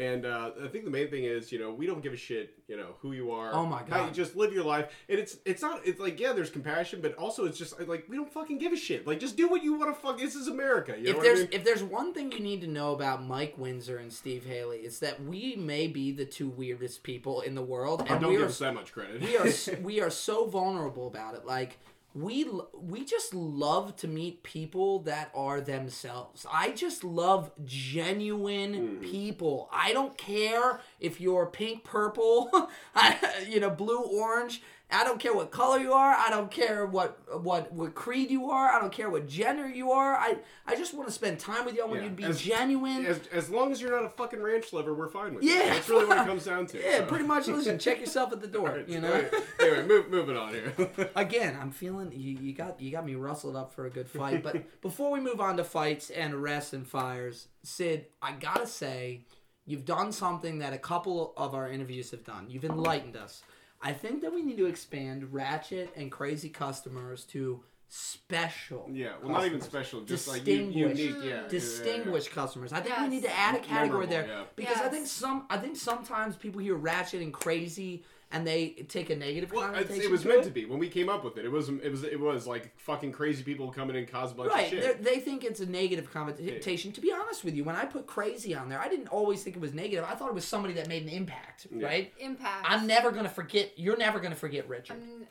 And 0.00 0.24
uh, 0.24 0.52
I 0.64 0.68
think 0.68 0.86
the 0.86 0.90
main 0.90 1.10
thing 1.10 1.24
is, 1.24 1.52
you 1.52 1.58
know, 1.58 1.70
we 1.74 1.86
don't 1.86 2.02
give 2.02 2.14
a 2.14 2.16
shit, 2.16 2.54
you 2.68 2.76
know, 2.78 2.94
who 3.00 3.12
you 3.12 3.32
are. 3.32 3.52
Oh 3.52 3.66
my 3.66 3.80
How 3.80 3.98
you 3.98 4.06
God. 4.06 4.14
just 4.14 4.34
live 4.34 4.50
your 4.50 4.64
life, 4.64 4.90
and 5.10 5.18
it's 5.18 5.36
it's 5.44 5.60
not 5.60 5.82
it's 5.84 6.00
like 6.00 6.18
yeah, 6.18 6.32
there's 6.32 6.48
compassion, 6.48 7.02
but 7.02 7.14
also 7.16 7.44
it's 7.44 7.58
just 7.58 7.78
like 7.86 8.06
we 8.08 8.16
don't 8.16 8.32
fucking 8.32 8.56
give 8.56 8.72
a 8.72 8.76
shit. 8.76 9.06
Like 9.06 9.20
just 9.20 9.36
do 9.36 9.46
what 9.46 9.62
you 9.62 9.74
want 9.74 9.94
to 9.94 10.00
fuck. 10.00 10.18
This 10.18 10.34
is 10.34 10.48
America. 10.48 10.94
You 10.98 11.12
know 11.12 11.18
if 11.18 11.22
there's 11.22 11.38
I 11.40 11.42
mean? 11.42 11.50
if 11.52 11.64
there's 11.64 11.82
one 11.82 12.14
thing 12.14 12.32
you 12.32 12.40
need 12.40 12.62
to 12.62 12.66
know 12.66 12.94
about 12.94 13.22
Mike 13.22 13.58
Windsor 13.58 13.98
and 13.98 14.10
Steve 14.10 14.46
Haley, 14.46 14.78
it's 14.78 15.00
that 15.00 15.22
we 15.22 15.54
may 15.54 15.86
be 15.86 16.12
the 16.12 16.24
two 16.24 16.48
weirdest 16.48 17.02
people 17.02 17.42
in 17.42 17.54
the 17.54 17.62
world, 17.62 18.00
and 18.08 18.22
don't 18.22 18.30
we 18.30 18.36
give 18.36 18.46
are 18.46 18.48
us 18.48 18.58
that 18.58 18.72
much 18.72 18.94
credit. 18.94 19.20
we 19.20 19.36
are 19.36 19.48
we 19.82 20.00
are 20.00 20.10
so 20.10 20.46
vulnerable 20.46 21.08
about 21.08 21.34
it. 21.34 21.44
Like 21.44 21.76
we 22.14 22.44
we 22.74 23.04
just 23.04 23.34
love 23.34 23.94
to 23.96 24.08
meet 24.08 24.42
people 24.42 25.00
that 25.00 25.30
are 25.34 25.60
themselves. 25.60 26.44
I 26.52 26.72
just 26.72 27.04
love 27.04 27.52
genuine 27.64 28.74
mm-hmm. 28.74 29.00
people. 29.02 29.68
I 29.72 29.92
don't 29.92 30.18
care 30.18 30.80
if 30.98 31.20
you're 31.20 31.46
pink, 31.46 31.84
purple, 31.84 32.68
you 33.48 33.60
know, 33.60 33.70
blue, 33.70 34.00
orange. 34.00 34.62
I 34.92 35.04
don't 35.04 35.20
care 35.20 35.34
what 35.34 35.50
color 35.50 35.78
you 35.78 35.92
are. 35.92 36.14
I 36.14 36.30
don't 36.30 36.50
care 36.50 36.84
what 36.86 37.18
what 37.42 37.72
what 37.72 37.94
creed 37.94 38.30
you 38.30 38.50
are. 38.50 38.68
I 38.68 38.80
don't 38.80 38.92
care 38.92 39.08
what 39.10 39.28
gender 39.28 39.68
you 39.68 39.92
are. 39.92 40.14
I 40.16 40.36
I 40.66 40.74
just 40.76 40.94
want 40.94 41.08
to 41.08 41.12
spend 41.14 41.38
time 41.38 41.64
with 41.64 41.74
you. 41.76 41.82
I 41.82 41.86
want 41.86 41.98
Yeah, 41.98 42.04
you 42.04 42.10
to 42.10 42.16
be 42.16 42.24
as- 42.24 42.40
genuine. 42.40 43.06
As, 43.06 43.20
as 43.32 43.50
long 43.50 43.72
as 43.72 43.80
you're 43.80 43.92
not 43.92 44.04
a 44.04 44.08
fucking 44.10 44.42
ranch 44.42 44.72
lover, 44.72 44.94
we're 44.94 45.08
fine 45.08 45.34
with 45.34 45.44
Yeah, 45.44 45.54
you. 45.64 45.70
That's 45.70 45.88
really 45.88 46.06
what 46.06 46.18
it 46.18 46.26
comes 46.26 46.44
down 46.44 46.66
to. 46.66 46.78
yeah, 46.82 46.98
so. 46.98 47.06
pretty 47.06 47.24
much. 47.24 47.46
Listen, 47.48 47.78
check 47.78 48.00
yourself 48.04 48.32
at 48.32 48.40
the 48.40 48.46
door. 48.48 48.68
Alright, 48.70 48.88
You 48.88 49.00
know. 49.00 49.12
Anyway, 49.12 49.30
anyway 49.60 49.86
move, 49.86 50.10
moving 50.10 50.36
on 50.36 50.50
here. 50.52 50.72
again 51.16 51.56
i'm 51.60 51.70
feeling 51.70 52.10
you, 52.12 52.36
you 52.40 52.52
got 52.52 52.80
you 52.80 52.90
got 52.90 53.04
me 53.04 53.14
rustled 53.14 53.56
up 53.56 53.72
for 53.72 53.86
a 53.86 53.90
good 53.90 54.08
fight 54.08 54.42
but 54.42 54.80
before 54.80 55.10
we 55.10 55.20
move 55.20 55.40
on 55.40 55.56
to 55.56 55.64
fights 55.64 56.10
and 56.10 56.34
arrests 56.34 56.72
and 56.72 56.86
fires 56.86 57.48
syd 57.62 58.06
i 58.22 58.32
gotta 58.32 58.66
say 58.66 59.24
you've 59.66 59.84
done 59.84 60.10
something 60.12 60.58
that 60.58 60.72
a 60.72 60.78
couple 60.78 61.32
of 61.36 61.54
our 61.54 61.70
interviews 61.70 62.10
have 62.10 62.24
done 62.24 62.46
you've 62.48 62.64
enlightened 62.64 63.16
us 63.16 63.42
i 63.82 63.92
think 63.92 64.20
that 64.22 64.32
we 64.32 64.42
need 64.42 64.56
to 64.56 64.66
expand 64.66 65.32
ratchet 65.32 65.90
and 65.96 66.10
crazy 66.10 66.48
customers 66.48 67.24
to 67.24 67.62
special 67.92 68.88
yeah, 68.92 69.14
well, 69.20 69.32
not 69.32 69.44
even 69.46 69.60
special, 69.60 70.02
just 70.02 70.28
like 70.28 70.46
u- 70.46 70.58
Distinguished. 70.68 71.00
unique. 71.00 71.16
Yeah, 71.24 71.42
yeah, 71.42 71.48
distinguished 71.48 72.30
customers. 72.30 72.72
I 72.72 72.80
think 72.80 72.96
we 73.00 73.08
need 73.08 73.24
to 73.24 73.36
add 73.36 73.56
a 73.56 73.58
category 73.58 74.06
Memorable, 74.06 74.12
there 74.12 74.26
yeah. 74.28 74.44
because 74.54 74.76
I 74.76 74.88
think 74.88 75.08
some 75.08 75.44
I 75.50 75.56
think 75.58 75.76
sometimes 75.76 76.36
people 76.36 76.60
hear 76.60 76.76
ratchet 76.76 77.20
and 77.20 77.32
crazy 77.32 78.04
and 78.32 78.46
they 78.46 78.70
take 78.88 79.10
a 79.10 79.16
negative 79.16 79.50
Well, 79.52 79.62
it's- 79.70 79.74
connotation. 79.82 80.04
it 80.04 80.10
was 80.10 80.22
to 80.22 80.28
meant 80.28 80.40
it. 80.42 80.44
to 80.44 80.50
be 80.50 80.64
when 80.64 80.78
we 80.78 80.88
came 80.88 81.08
up 81.08 81.24
with 81.24 81.36
it. 81.36 81.44
It 81.44 81.50
was 81.50 81.68
it 81.68 81.90
was 81.90 82.04
it 82.04 82.20
was 82.20 82.46
like 82.46 82.78
fucking 82.78 83.12
crazy 83.12 83.42
people 83.42 83.70
coming 83.72 83.96
in 83.96 84.06
cause 84.06 84.32
a 84.32 84.34
bunch 84.34 84.50
Right, 84.52 84.66
of 84.66 84.70
they're- 84.70 84.82
shit. 84.82 85.02
they 85.02 85.18
think 85.18 85.42
it's 85.44 85.60
a 85.60 85.66
negative 85.66 86.10
connotation. 86.12 86.92
To 86.92 87.00
be 87.00 87.12
honest 87.12 87.42
with 87.44 87.54
you, 87.54 87.64
when 87.64 87.76
I 87.76 87.84
put 87.86 88.06
crazy 88.06 88.54
on 88.54 88.68
there, 88.68 88.78
I 88.80 88.88
didn't 88.88 89.08
always 89.08 89.42
think 89.42 89.56
it 89.56 89.60
was 89.62 89.74
negative. 89.74 90.04
I 90.08 90.14
thought 90.14 90.28
it 90.28 90.34
was 90.34 90.44
somebody 90.46 90.74
that 90.74 90.86
made 90.88 91.02
an 91.02 91.08
impact, 91.08 91.66
Yeah. 91.70 91.86
right? 91.86 92.12
Impact. 92.18 92.66
I'm 92.68 92.86
never 92.86 93.10
gonna 93.10 93.28
forget. 93.28 93.72
You're 93.76 93.96
never 93.96 94.20
gonna 94.20 94.36
forget 94.36 94.68
Richard, 94.68 94.96
I'm, 95.02 95.26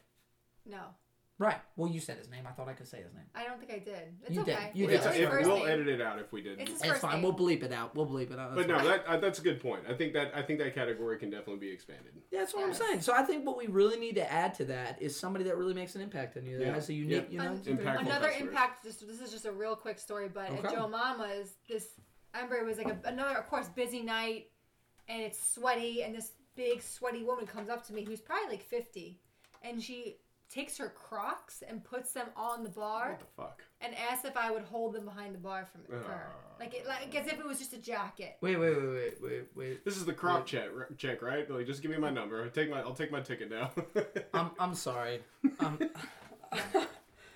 no, 0.65 0.81
right? 1.39 1.57
Well, 1.75 1.89
you 1.89 1.99
said 1.99 2.17
his 2.17 2.29
name. 2.29 2.43
I 2.47 2.51
thought 2.51 2.67
I 2.67 2.73
could 2.73 2.87
say 2.87 2.97
his 3.01 3.13
name. 3.13 3.23
I 3.33 3.45
don't 3.45 3.57
think 3.59 3.71
I 3.71 3.79
did. 3.79 4.13
It's 4.23 4.35
You 4.35 4.43
did. 4.43 4.57
You 4.75 4.89
It's 4.89 4.91
did. 4.91 4.93
It's, 4.93 5.05
his 5.05 5.15
it, 5.25 5.29
first 5.29 5.47
we'll 5.47 5.57
name. 5.59 5.67
edit 5.67 5.87
it 5.87 6.01
out 6.01 6.19
if 6.19 6.31
we 6.31 6.41
did. 6.41 6.59
It's 6.59 6.69
his 6.71 6.79
It's 6.81 6.89
first 6.89 7.01
fine. 7.01 7.13
name. 7.15 7.23
We'll 7.23 7.33
bleep 7.33 7.63
it 7.63 7.71
out. 7.73 7.95
We'll 7.95 8.05
bleep 8.07 8.31
it 8.31 8.37
out. 8.37 8.53
But 8.55 8.67
no, 8.67 8.77
that 8.87 9.05
uh, 9.07 9.17
that's 9.17 9.39
a 9.39 9.41
good 9.41 9.59
point. 9.61 9.81
I 9.89 9.93
think 9.93 10.13
that 10.13 10.31
I 10.35 10.41
think 10.41 10.59
that 10.59 10.75
category 10.75 11.17
can 11.17 11.29
definitely 11.29 11.57
be 11.67 11.69
expanded. 11.71 12.11
Yeah, 12.31 12.39
that's 12.41 12.53
what 12.53 12.67
Yes. 12.67 12.79
I'm 12.81 12.87
saying. 12.87 13.01
So 13.01 13.13
I 13.13 13.23
think 13.23 13.45
what 13.47 13.57
we 13.57 13.67
really 13.67 13.97
need 13.97 14.15
to 14.15 14.31
add 14.31 14.53
to 14.55 14.65
that 14.65 15.01
is 15.01 15.17
somebody 15.19 15.45
that 15.45 15.57
really 15.57 15.73
makes 15.73 15.95
an 15.95 16.01
impact 16.01 16.37
on 16.37 16.45
you. 16.45 16.57
That 16.57 16.65
Yeah. 16.67 16.73
has 16.73 16.89
a 16.89 16.93
unique, 16.93 17.27
Yeah. 17.29 17.31
you 17.31 17.37
know, 17.49 17.55
Un- 17.55 17.57
Impactful 17.63 17.99
Another 18.01 18.27
customers. 18.27 18.49
impact. 18.49 18.83
Just, 18.83 19.07
this 19.07 19.21
is 19.21 19.31
just 19.31 19.45
a 19.45 19.51
real 19.51 19.75
quick 19.75 19.97
story, 19.99 20.27
but 20.27 20.49
Okay. 20.51 20.67
at 20.67 20.73
Joe 20.73 20.87
Mama's, 20.87 21.53
this 21.67 21.87
I 22.33 22.41
remember 22.41 22.57
it 22.57 22.65
was 22.65 22.77
like 22.77 22.87
a, 22.89 22.99
another, 23.07 23.37
of 23.37 23.47
course, 23.47 23.67
busy 23.69 24.03
night, 24.03 24.51
and 25.07 25.21
it's 25.21 25.41
sweaty, 25.53 26.03
and 26.03 26.13
this 26.13 26.33
big 26.55 26.81
sweaty 26.83 27.23
woman 27.23 27.47
comes 27.47 27.69
up 27.69 27.83
to 27.87 27.93
me 27.93 28.03
who's 28.03 28.21
probably 28.21 28.49
like 28.49 28.61
fifty, 28.63 29.19
and 29.63 29.81
she 29.81 30.17
takes 30.49 30.77
her 30.77 30.89
Crocs 30.89 31.61
and 31.67 31.83
puts 31.83 32.11
them 32.11 32.27
on 32.35 32.63
the 32.63 32.69
bar 32.69 33.11
What 33.11 33.19
the 33.19 33.25
fuck? 33.37 33.63
and 33.81 33.93
asks 34.11 34.25
if 34.25 34.35
I 34.35 34.49
would 34.51 34.63
hold 34.63 34.93
them 34.93 35.05
behind 35.05 35.33
the 35.35 35.39
bar 35.39 35.67
for, 35.71 35.79
for 35.91 35.99
her, 36.09 36.27
Ah. 36.35 36.55
like 36.59 36.73
it, 36.73 36.87
like 36.87 37.13
as 37.15 37.27
if 37.27 37.33
it 37.39 37.45
was 37.45 37.59
just 37.59 37.73
a 37.73 37.77
jacket. 37.77 38.37
Wait, 38.41 38.55
wait, 38.57 38.75
wait, 38.75 38.87
wait, 38.89 39.21
wait, 39.21 39.43
wait. 39.55 39.85
This 39.85 39.95
is 39.97 40.05
the 40.05 40.13
Croc 40.13 40.45
check, 40.45 40.69
check, 40.97 41.21
right? 41.21 41.49
Like, 41.49 41.65
just 41.67 41.81
give 41.81 41.91
me 41.91 41.97
my 41.97 42.09
number. 42.09 42.43
I'll 42.43 42.49
take 42.49 42.69
my 42.69 42.79
I'll 42.81 42.93
take 42.95 43.11
my 43.11 43.21
ticket 43.21 43.49
now. 43.51 43.71
I'm, 44.33 44.51
I'm 44.59 44.75
sorry. 44.75 45.21
Um, 45.59 45.79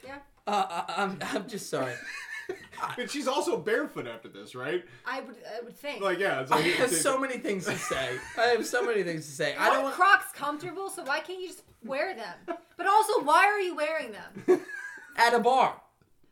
Yeah. 0.04 0.18
uh, 0.48 0.84
I- 0.88 0.94
I'm, 1.04 1.20
I'm 1.22 1.48
just 1.48 1.70
sorry. 1.70 1.94
but 2.98 3.10
she's 3.10 3.28
also 3.28 3.58
barefoot 3.58 4.08
after 4.08 4.28
this, 4.28 4.56
right? 4.56 4.84
I 5.06 5.22
would, 5.22 5.36
I 5.60 5.64
would 5.64 5.76
think. 5.78 6.02
Like, 6.02 6.20
yeah, 6.20 6.42
it's 6.42 6.52
I 6.52 6.56
like 6.58 6.66
have 6.74 6.92
so 6.92 7.18
many 7.20 7.38
things 7.38 7.66
to 7.66 7.78
say. 7.78 8.18
I 8.38 8.42
have 8.48 8.66
so 8.66 8.84
many 8.86 9.04
things 9.04 9.26
to 9.26 9.32
say. 9.32 9.56
I 9.56 9.64
Aren't 9.64 9.74
don't 9.74 9.84
want. 9.84 9.96
Crocs 9.96 10.32
comfortable, 10.34 10.90
so 10.90 11.04
why 11.04 11.20
can't 11.20 11.40
you 11.40 11.48
just 11.48 11.64
wear 11.84 12.16
them? 12.16 12.58
But 12.78 12.88
also, 12.88 13.22
why 13.24 13.46
are 13.46 13.60
you 13.60 13.76
wearing 13.76 14.12
them? 14.12 14.62
At 15.18 15.34
a 15.34 15.40
bar. 15.40 15.80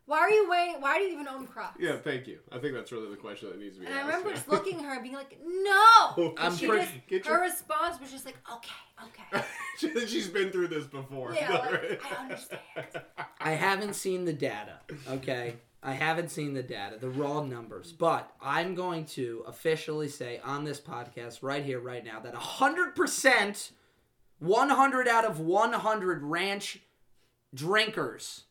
Why 0.07 0.17
are 0.19 0.29
you 0.29 0.49
wearing? 0.49 0.81
Why 0.81 0.97
do 0.97 1.05
you 1.05 1.13
even 1.13 1.27
own 1.27 1.47
Crocs? 1.47 1.77
Yeah, 1.79 1.95
thank 1.95 2.27
you. 2.27 2.39
I 2.51 2.57
think 2.57 2.73
that's 2.73 2.91
really 2.91 3.09
the 3.09 3.15
question 3.15 3.49
that 3.49 3.59
needs 3.59 3.75
to 3.75 3.81
be 3.81 3.85
And 3.87 3.95
I 3.95 4.01
remember 4.01 4.29
yeah. 4.29 4.35
just 4.35 4.49
looking 4.49 4.79
at 4.79 4.85
her 4.85 4.93
and 4.95 5.03
being 5.03 5.15
like, 5.15 5.37
"No." 5.45 5.71
Oh, 6.17 6.33
I'm 6.37 6.53
she 6.57 6.67
pretty- 6.67 7.01
just, 7.09 7.27
her 7.27 7.33
your- 7.35 7.41
response 7.43 8.01
was 8.01 8.11
just 8.11 8.25
like, 8.25 8.35
"Okay, 8.51 9.05
okay, 9.05 9.45
She- 9.77 10.07
She's 10.07 10.27
been 10.27 10.49
through 10.51 10.67
this 10.67 10.85
before. 10.85 11.33
yeah, 11.33 11.51
like, 11.51 12.01
I 12.11 12.23
understand." 12.23 12.61
I 13.39 13.51
haven't 13.51 13.93
seen 13.93 14.25
the 14.25 14.33
data, 14.33 14.79
okay? 15.09 15.55
I 15.83 15.93
haven't 15.93 16.29
seen 16.29 16.53
the 16.53 16.61
data, 16.61 16.97
the 16.99 17.09
raw 17.09 17.41
numbers, 17.41 17.91
but 17.91 18.31
I'm 18.39 18.75
going 18.75 19.05
to 19.05 19.43
officially 19.47 20.07
say 20.07 20.39
on 20.43 20.63
this 20.63 20.79
podcast 20.79 21.39
right 21.41 21.65
here, 21.65 21.79
right 21.79 22.05
now, 22.05 22.19
that 22.19 22.35
100%, 22.35 23.71
100 24.39 25.07
out 25.07 25.25
of 25.25 25.39
100 25.39 26.23
ranch 26.23 26.79
drinkers 27.53 28.43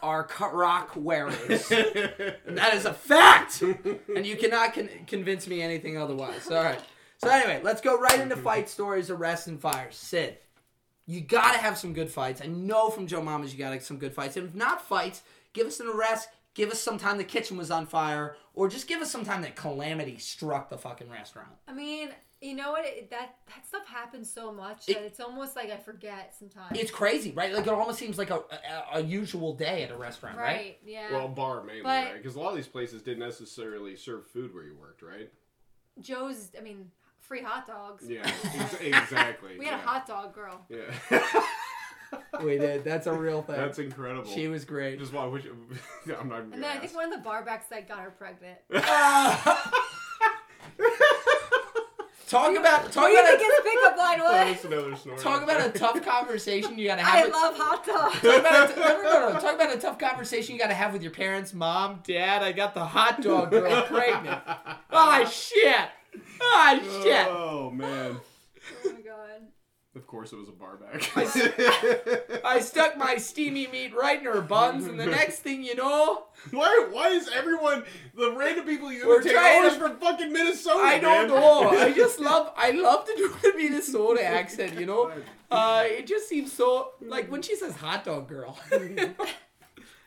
are 0.00 0.22
cut 0.22 0.54
rock 0.54 0.92
wearers. 0.94 1.68
That 2.46 2.74
is 2.74 2.86
a 2.86 2.94
fact! 2.94 3.60
And 3.62 4.24
you 4.24 4.36
cannot 4.36 4.72
con- 4.72 4.88
convince 5.06 5.46
me 5.46 5.60
anything 5.60 5.98
otherwise. 5.98 6.48
All 6.50 6.62
right. 6.62 6.80
So, 7.18 7.28
anyway, 7.28 7.60
let's 7.62 7.80
go 7.80 7.98
right 7.98 8.20
into 8.20 8.36
fight 8.36 8.68
stories, 8.68 9.10
arrests, 9.10 9.46
and 9.46 9.60
fires. 9.60 9.96
Syd, 9.96 10.38
you 11.06 11.20
gotta 11.20 11.58
have 11.58 11.76
some 11.76 11.92
good 11.92 12.10
fights. 12.10 12.40
I 12.42 12.46
know 12.46 12.88
from 12.90 13.06
Joe 13.06 13.22
Mamas 13.22 13.52
you 13.52 13.58
gotta 13.58 13.80
some 13.80 13.98
good 13.98 14.14
fights. 14.14 14.36
And 14.36 14.48
if 14.48 14.54
not 14.54 14.80
fights, 14.80 15.22
give 15.52 15.66
us 15.66 15.80
an 15.80 15.88
arrest. 15.88 16.28
Give 16.56 16.70
us 16.70 16.80
some 16.80 16.96
time 16.96 17.18
the 17.18 17.24
kitchen 17.24 17.58
was 17.58 17.70
on 17.70 17.84
fire, 17.86 18.34
or 18.54 18.66
just 18.68 18.88
give 18.88 19.02
us 19.02 19.10
some 19.12 19.24
time 19.26 19.42
that 19.42 19.56
calamity 19.56 20.16
struck 20.16 20.70
the 20.70 20.78
fucking 20.78 21.10
restaurant. 21.10 21.50
I 21.68 21.74
mean, 21.74 22.08
you 22.40 22.54
know 22.56 22.72
what? 22.72 22.86
It, 22.86 23.10
that 23.10 23.34
that 23.48 23.66
stuff 23.66 23.86
happens 23.86 24.32
so 24.32 24.50
much 24.52 24.88
It- 24.88 24.94
that 24.94 25.04
it's 25.04 25.20
almost 25.20 25.54
like 25.54 25.70
I 25.70 25.76
forget 25.76 26.34
sometimes. 26.34 26.78
It's 26.78 26.90
crazy, 26.90 27.32
right? 27.32 27.52
Like 27.52 27.66
it 27.66 27.72
almost 27.72 27.98
seems 27.98 28.16
like 28.16 28.30
a, 28.30 28.36
a, 28.92 28.98
a 28.98 29.00
usual 29.02 29.52
day 29.54 29.82
at 29.82 29.90
a 29.90 29.96
restaurant, 29.96 30.38
right? 30.38 30.44
right? 30.56 30.78
Yeah. 30.84 31.12
well, 31.12 31.28
bar 31.28 31.62
mainly, 31.62 31.82
But- 31.82 31.88
right? 32.06 32.16
Because 32.16 32.36
a 32.36 32.40
lot 32.40 32.50
of 32.50 32.56
these 32.56 32.66
places 32.68 33.02
didn't 33.02 33.20
necessarily 33.20 33.94
serve 33.94 34.26
food 34.26 34.54
where 34.54 34.64
you 34.64 34.74
worked, 34.80 35.02
right? 35.02 35.30
Joe's. 36.00 36.48
I 36.58 36.62
mean, 36.62 36.90
free 37.18 37.42
hot 37.42 37.66
dogs. 37.66 38.04
Yeah, 38.08 38.30
exactly. 38.80 39.58
We 39.58 39.66
had 39.66 39.72
yeah. 39.72 39.84
a 39.84 39.86
hot 39.86 40.06
dog 40.06 40.34
girl. 40.34 40.64
Yeah, 40.70 40.94
We 42.42 42.58
did. 42.58 42.84
That's 42.84 43.06
a 43.06 43.12
real 43.12 43.40
thing. 43.42 43.56
that's 43.56 43.78
incredible. 43.78 44.30
she 44.30 44.48
was 44.48 44.64
great. 44.66 44.98
just 44.98 45.12
want. 45.12 45.32
Wish, 45.32 45.44
I'm 46.20 46.28
not. 46.28 46.40
And 46.40 46.50
gonna 46.50 46.62
then 46.62 46.76
I 46.76 46.78
think 46.80 46.94
one 46.94 47.12
of 47.12 47.22
the 47.22 47.28
barbacks 47.28 47.68
that 47.70 47.88
got 47.88 48.00
her 48.00 48.10
pregnant. 48.10 48.58
talk 52.28 52.56
about 52.56 52.92
talk 52.92 53.08
you 53.08 53.18
about 53.18 53.38
think 53.38 53.40
a, 53.40 53.44
his 53.44 53.60
pickup 53.64 53.96
line 53.96 54.20
was? 54.20 54.32
that's 54.32 54.64
another 54.64 54.96
snore. 54.96 55.16
talk 55.16 55.42
about 55.42 55.64
a 55.66 55.70
tough 55.78 56.04
conversation 56.04 56.78
you 56.78 56.86
gotta 56.86 57.02
have. 57.02 57.14
I 57.14 57.24
with- 57.24 57.32
love 57.32 57.56
hot 57.56 57.86
dogs. 57.86 58.20
Talk 58.20 58.40
about, 58.40 58.70
a, 58.70 58.80
no, 58.80 59.02
no, 59.02 59.32
no, 59.32 59.40
talk 59.40 59.54
about 59.54 59.74
a 59.74 59.78
tough 59.78 59.98
conversation 59.98 60.54
you 60.54 60.60
got 60.60 60.68
to 60.68 60.74
have 60.74 60.92
with 60.92 61.02
your 61.02 61.12
parents, 61.12 61.54
mom, 61.54 62.00
dad. 62.06 62.42
I 62.42 62.52
got 62.52 62.74
the 62.74 62.84
hot 62.84 63.22
dog 63.22 63.50
girl 63.50 63.82
pregnant. 63.82 64.40
Oh 64.90 65.24
shit! 65.24 65.88
Oh 66.40 67.02
shit! 67.02 67.26
Oh 67.28 67.70
man. 67.70 68.20
Of 69.96 70.06
course, 70.06 70.30
it 70.32 70.36
was 70.36 70.48
a 70.48 70.52
barback. 70.52 71.10
I 72.44 72.60
stuck 72.60 72.98
my 72.98 73.16
steamy 73.16 73.66
meat 73.66 73.94
right 73.96 74.18
in 74.18 74.26
her 74.26 74.42
buns, 74.42 74.86
and 74.86 75.00
the 75.00 75.06
next 75.20 75.38
thing 75.38 75.64
you 75.64 75.74
know, 75.74 76.24
why? 76.50 76.88
Why 76.90 77.08
is 77.08 77.28
everyone 77.34 77.82
the 78.14 78.30
random 78.32 78.66
people 78.66 78.92
you 78.92 79.08
We're 79.08 79.14
imitate 79.16 79.32
trying 79.32 79.56
always 79.56 79.72
to- 79.72 79.78
from 79.80 79.96
fucking 79.98 80.30
Minnesota? 80.32 80.78
I 80.80 80.98
don't 80.98 81.28
man? 81.28 81.40
know. 81.40 81.70
I 81.70 81.92
just 81.94 82.20
love. 82.20 82.52
I 82.56 82.72
love 82.72 83.06
to 83.06 83.14
do 83.16 83.34
the 83.42 83.54
Minnesota 83.56 84.22
accent. 84.22 84.78
You 84.78 84.84
know, 84.84 85.10
uh, 85.50 85.84
it 85.86 86.06
just 86.06 86.28
seems 86.28 86.52
so 86.52 86.90
like 87.00 87.30
when 87.30 87.40
she 87.40 87.56
says 87.56 87.74
"hot 87.74 88.04
dog 88.04 88.28
girl." 88.28 88.58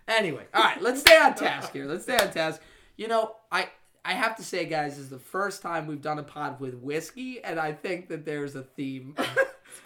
anyway, 0.08 0.46
all 0.54 0.64
right, 0.64 0.82
let's 0.82 1.02
stay 1.02 1.18
on 1.18 1.34
task 1.36 1.74
here. 1.74 1.86
Let's 1.86 2.04
stay 2.04 2.18
on 2.18 2.32
task. 2.32 2.62
You 2.96 3.08
know, 3.08 3.36
I 3.52 3.70
I 4.06 4.14
have 4.14 4.36
to 4.38 4.44
say, 4.44 4.66
guys, 4.66 4.92
this 4.98 5.06
is 5.06 5.10
the 5.10 5.20
first 5.20 5.62
time 5.62 5.88
we've 5.88 6.02
done 6.02 6.20
a 6.20 6.24
pod 6.24 6.60
with 6.60 6.76
whiskey, 6.76 7.44
and 7.44 7.60
I 7.60 7.74
think 7.74 8.10
that 8.10 8.26
there's 8.26 8.56
a 8.56 8.62
theme. 8.64 9.16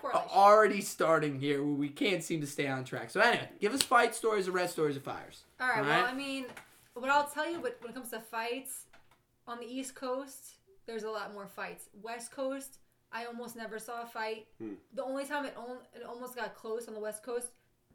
Already 0.03 0.81
starting 0.81 1.39
here 1.39 1.63
where 1.63 1.73
we 1.73 1.89
can't 1.89 2.23
seem 2.23 2.41
to 2.41 2.47
stay 2.47 2.67
on 2.67 2.83
track. 2.83 3.09
So 3.09 3.19
anyway, 3.21 3.49
give 3.59 3.73
us 3.73 3.81
fight 3.81 4.15
stories, 4.15 4.47
arrest 4.47 4.73
stories, 4.73 4.97
or 4.97 5.01
fires. 5.01 5.43
All 5.59 5.67
right. 5.67 5.79
All 5.79 5.85
Well. 5.85 6.05
I 6.05 6.13
mean, 6.13 6.45
what 6.93 7.09
I'll 7.09 7.27
tell 7.27 7.49
you, 7.49 7.59
but 7.61 7.77
when 7.81 7.91
it 7.91 7.95
comes 7.95 8.09
to 8.09 8.19
fights, 8.19 8.85
on 9.47 9.59
the 9.59 9.65
East 9.65 9.95
Coast, 9.95 10.55
there's 10.85 11.03
a 11.03 11.09
lot 11.09 11.33
more 11.33 11.47
fights. 11.47 11.89
West 12.01 12.31
Coast, 12.31 12.77
I 13.11 13.25
almost 13.25 13.55
never 13.55 13.77
saw 13.79 14.03
a 14.03 14.05
fight. 14.05 14.47
Hmm. 14.59 14.73
The 14.93 15.03
only 15.03 15.25
time 15.25 15.45
it, 15.45 15.55
on, 15.57 15.77
it 15.93 16.03
almost 16.07 16.35
got 16.35 16.55
close 16.55 16.87
on 16.87 16.93
the 16.93 16.99
West 16.99 17.23
Coast, 17.23 17.47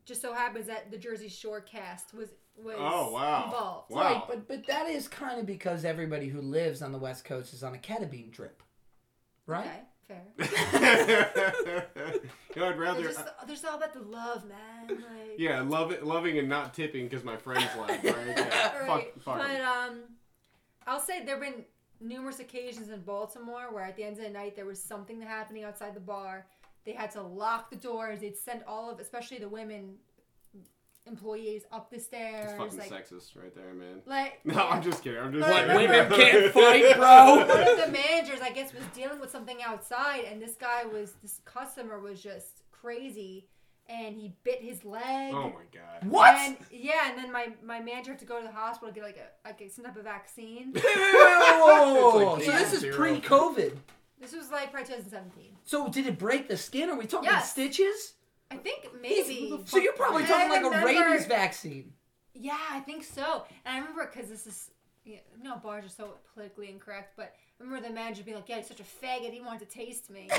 just 0.05 0.21
so 0.21 0.33
happens 0.35 0.67
that 0.67 0.91
the 0.91 0.99
Jersey 0.99 1.29
Shore 1.29 1.61
cast 1.61 2.13
was 2.15 2.29
was 2.57 2.75
Oh, 2.79 3.13
wow. 3.13 3.45
involved. 3.47 3.91
Wow. 3.91 4.01
Right, 4.03 4.23
but 4.29 4.49
but 4.49 4.67
that 4.67 4.89
is 4.89 5.07
kind 5.07 5.39
of 5.39 5.47
because 5.47 5.85
everybody 5.85 6.29
who 6.29 6.41
lives 6.41 6.83
on 6.83 6.93
the 6.93 6.99
West 6.99 7.25
Coast 7.25 7.55
is 7.55 7.63
on 7.63 7.75
a 7.75 7.79
ketamine 7.79 8.31
drip, 8.33 8.63
right? 9.47 9.65
Okay, 9.65 9.81
fair. 10.09 10.25
you 12.55 12.61
know, 12.63 12.69
I'd 12.69 12.79
rather. 12.79 13.03
They're 13.03 13.13
just, 13.13 13.25
they're 13.25 13.55
just 13.55 13.65
all 13.65 13.77
about 13.77 13.93
the 13.93 14.01
love, 14.01 14.45
man. 14.49 14.89
Like, 14.89 15.39
yeah, 15.39 15.61
love 15.61 15.93
it, 15.93 16.05
loving 16.05 16.39
and 16.39 16.49
not 16.49 16.75
tipping 16.75 17.05
because 17.09 17.25
my 17.25 17.37
friends 17.37 17.69
left. 17.79 18.05
Right? 18.05 18.05
Yeah. 18.05 18.79
Right. 18.79 19.13
Fuck, 19.15 19.23
fuck. 19.23 19.39
But 19.39 19.51
'em. 19.51 19.67
um, 19.67 20.01
I'll 20.87 21.01
say 21.01 21.25
there've 21.25 21.41
been 21.41 21.65
numerous 22.01 22.41
occasions 22.41 22.89
in 22.91 23.03
Baltimore 23.03 23.73
where 23.73 23.85
at 23.85 23.97
the 23.97 24.05
end 24.05 24.19
of 24.19 24.25
the 24.25 24.31
night 24.31 24.57
there 24.57 24.67
was 24.67 24.83
something 24.83 25.21
happening 25.21 25.65
outside 25.65 25.95
the 25.95 26.01
bar. 26.01 26.47
They 26.85 26.93
had 26.93 27.11
to 27.13 27.23
lock 27.23 27.71
the 27.71 27.77
doors. 27.77 28.21
They'd 28.21 28.37
send 28.37 28.63
all 28.67 28.91
of, 28.91 28.99
especially 29.01 29.39
the 29.39 29.49
women 29.49 29.97
employees, 31.09 31.63
up 31.73 31.91
the 31.91 31.99
stairs. 31.99 32.51
It's 32.51 32.59
fucking 32.59 32.79
like, 32.79 32.91
sexist 33.09 33.37
right 33.41 33.55
there, 33.55 33.75
man. 33.75 34.03
like 34.07 34.41
No, 34.45 34.69
I'm 34.69 34.83
just 34.83 35.03
kidding. 35.03 35.21
I'm 35.21 35.33
just 35.33 35.49
What, 35.49 35.67
kidding. 35.67 35.77
women 35.91 36.09
can't 36.11 36.53
fight, 36.53 36.97
bro? 36.97 37.37
one 37.47 37.69
of 37.69 37.87
the 37.87 37.93
managers, 37.93 38.41
I 38.41 38.51
guess, 38.51 38.73
was 38.73 38.85
dealing 38.95 39.21
with 39.21 39.31
something 39.31 39.63
outside, 39.63 40.25
and 40.31 40.41
this 40.41 40.55
guy 40.55 40.85
was 40.85 41.13
this 41.23 41.41
customer 41.45 41.99
was 41.99 42.23
just 42.23 42.63
crazy, 42.71 43.47
and 43.89 44.17
he 44.17 44.35
bit 44.45 44.63
his 44.63 44.85
leg. 44.85 45.33
Oh 45.35 45.45
my 45.55 45.65
god. 45.73 46.09
What? 46.11 46.35
And 46.37 46.57
yeah, 46.71 47.09
and 47.11 47.19
then 47.19 47.33
my, 47.33 47.49
my 47.65 47.81
manager 47.81 48.11
had 48.13 48.19
to 48.21 48.27
go 48.27 48.39
to 48.41 48.47
the 48.47 48.53
hospital 48.53 48.89
to 48.89 48.95
get 48.95 49.03
like 49.05 49.17
a 49.19 49.49
like 49.49 49.61
a, 49.61 49.69
some 49.71 49.85
type 49.85 49.97
of 49.97 50.05
vaccine. 50.05 50.73
Wait, 50.75 50.85
wait, 50.85 50.97
wait, 50.97 51.13
wait, 51.15 51.15
whoa, 51.15 51.95
whoa, 51.95 52.11
whoa, 52.11 52.25
whoa. 52.27 52.37
It's 52.37 52.47
So 52.47 52.53
this 52.53 52.73
is 52.75 52.81
zero. 52.81 52.95
pre-COVID. 52.97 53.77
This 54.21 54.33
was 54.35 54.51
like 54.51 54.73
probably 54.73 54.89
2017. 54.95 55.57
So 55.65 55.89
did 55.89 56.07
it 56.07 56.19
break 56.19 56.49
the 56.49 56.57
skin? 56.57 56.91
Are 56.91 56.97
we 56.99 57.07
talking 57.07 57.31
Yes. 57.31 57.53
stitches? 57.53 58.15
I 58.51 58.57
think 58.57 58.89
maybe. 59.01 59.61
So 59.67 59.79
you're 59.79 59.93
probably 59.93 60.23
And 60.23 60.29
talking 60.31 60.47
I 60.51 60.55
like 60.55 60.63
a 60.63 60.65
remember- 60.71 60.87
rabies 61.11 61.27
vaccine. 61.27 61.93
Yeah, 62.35 62.57
I 62.71 62.81
think 62.81 63.05
so. 63.05 63.45
And 63.65 63.75
I 63.75 63.79
remember 63.79 64.07
because 64.13 64.29
this 64.31 64.47
is 64.47 64.71
Yeah, 65.05 65.19
no, 65.43 65.57
bars 65.57 65.85
are 65.85 65.89
so 65.89 66.15
politically 66.35 66.69
incorrect, 66.71 67.15
but 67.17 67.35
I 67.59 67.63
remember 67.65 67.89
the 67.89 67.95
manager 67.95 68.23
being 68.23 68.37
like, 68.37 68.49
"Yeah, 68.49 68.57
he's 68.57 68.69
such 68.69 68.81
a 68.81 68.85
faggot. 68.85 69.33
He 69.33 69.41
wanted 69.41 69.61
to 69.69 69.75
taste 69.75 70.11
me." 70.11 70.29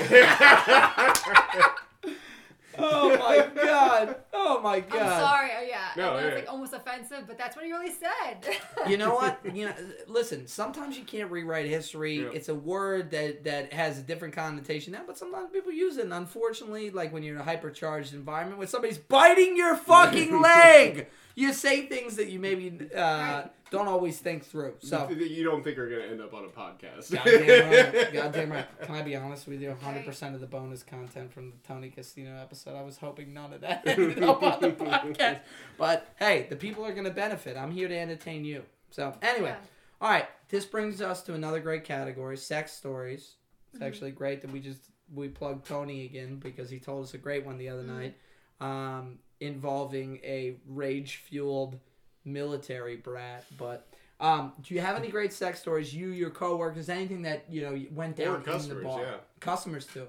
Oh 2.78 3.16
my 3.18 3.48
god! 3.54 4.16
Oh 4.32 4.60
my 4.60 4.80
god! 4.80 5.00
I'm 5.00 5.20
sorry. 5.20 5.50
Oh, 5.58 5.62
yeah, 5.66 5.90
No, 5.96 6.14
I 6.14 6.20
know 6.20 6.28
it's 6.28 6.36
like 6.36 6.50
almost 6.50 6.72
offensive, 6.72 7.24
but 7.26 7.36
that's 7.36 7.56
what 7.56 7.64
he 7.64 7.72
really 7.72 7.92
said. 7.92 8.56
you 8.88 8.96
know 8.96 9.14
what? 9.14 9.40
You 9.54 9.66
know, 9.66 9.74
listen. 10.06 10.46
Sometimes 10.46 10.96
you 10.96 11.04
can't 11.04 11.30
rewrite 11.30 11.66
history. 11.66 12.22
Yeah. 12.22 12.30
It's 12.32 12.48
a 12.48 12.54
word 12.54 13.10
that 13.10 13.44
that 13.44 13.72
has 13.72 13.98
a 13.98 14.02
different 14.02 14.34
connotation 14.34 14.92
now, 14.92 15.02
but 15.06 15.18
sometimes 15.18 15.50
people 15.52 15.72
use 15.72 15.96
it. 15.96 16.04
And 16.04 16.14
unfortunately, 16.14 16.90
like 16.90 17.12
when 17.12 17.22
you're 17.22 17.36
in 17.36 17.40
a 17.40 17.44
hypercharged 17.44 18.12
environment 18.12 18.58
where 18.58 18.66
somebody's 18.66 18.98
biting 18.98 19.56
your 19.56 19.76
fucking 19.76 20.40
leg, 20.42 21.08
you 21.40 21.52
say 21.52 21.86
things 21.86 22.16
that 22.16 22.28
you 22.28 22.38
maybe 22.38 22.88
uh, 22.94 23.44
don't 23.70 23.88
always 23.88 24.18
think 24.18 24.44
through. 24.44 24.74
So. 24.80 25.08
you 25.10 25.44
don't 25.44 25.62
think 25.64 25.78
are 25.78 25.88
gonna 25.88 26.10
end 26.10 26.20
up 26.20 26.34
on 26.34 26.44
a 26.44 26.48
podcast? 26.48 27.12
Goddamn 27.12 27.70
right. 27.94 28.12
Goddamn 28.12 28.52
right. 28.52 28.66
Can 28.82 28.94
I 28.94 29.02
be 29.02 29.16
honest 29.16 29.46
with 29.48 29.60
you? 29.60 29.76
100% 29.84 30.34
of 30.34 30.40
the 30.40 30.46
bonus 30.46 30.82
content 30.82 31.32
from 31.32 31.50
the 31.50 31.56
Tony 31.66 31.88
Casino 31.90 32.36
episode, 32.40 32.76
I 32.76 32.82
was 32.82 32.98
hoping 32.98 33.32
none 33.32 33.52
of 33.52 33.60
that 33.62 33.82
ended 33.86 34.22
up 34.22 34.42
on 34.42 34.60
the 34.60 34.68
podcast. 34.84 35.40
But 35.78 36.08
hey, 36.18 36.46
the 36.50 36.56
people 36.56 36.84
are 36.84 36.92
going 36.92 37.04
to 37.04 37.10
benefit. 37.10 37.56
I'm 37.56 37.70
here 37.72 37.88
to 37.88 37.96
entertain 37.98 38.44
you. 38.44 38.62
So, 38.90 39.14
anyway. 39.22 39.50
Yeah. 39.50 39.66
All 40.00 40.10
right. 40.10 40.26
This 40.48 40.64
brings 40.64 41.00
us 41.00 41.22
to 41.24 41.34
another 41.34 41.60
great 41.60 41.84
category 41.84 42.36
sex 42.36 42.72
stories. 42.72 43.20
It's 43.20 43.36
Mm-hmm. 43.76 43.84
actually 43.86 44.10
great 44.10 44.42
that 44.42 44.50
we 44.50 44.58
just 44.58 44.80
we 45.14 45.28
plugged 45.28 45.64
Tony 45.66 46.04
again 46.04 46.36
because 46.40 46.68
he 46.70 46.80
told 46.80 47.04
us 47.04 47.14
a 47.14 47.18
great 47.18 47.46
one 47.46 47.56
the 47.56 47.68
other 47.68 47.84
Mm-hmm. 47.84 47.98
night 48.00 48.14
um, 48.60 49.18
involving 49.40 50.18
a 50.22 50.56
rage 50.66 51.16
fueled 51.16 51.78
military 52.24 52.96
brat. 52.96 53.44
But 53.58 53.86
um, 54.20 54.52
do 54.62 54.74
you 54.74 54.80
have 54.80 54.96
any 54.96 55.08
great 55.08 55.32
sex 55.32 55.60
stories? 55.60 55.94
You, 55.94 56.08
your 56.08 56.30
coworkers, 56.30 56.88
anything 56.88 57.22
that 57.22 57.44
you 57.50 57.62
know 57.62 57.80
went 57.92 58.18
Or 58.20 58.24
down 58.24 58.34
in 58.36 58.42
the 58.42 58.50
customers, 58.52 58.84
bar? 58.84 59.00
yeah. 59.02 59.16
Customers 59.40 59.86
too. 59.86 60.06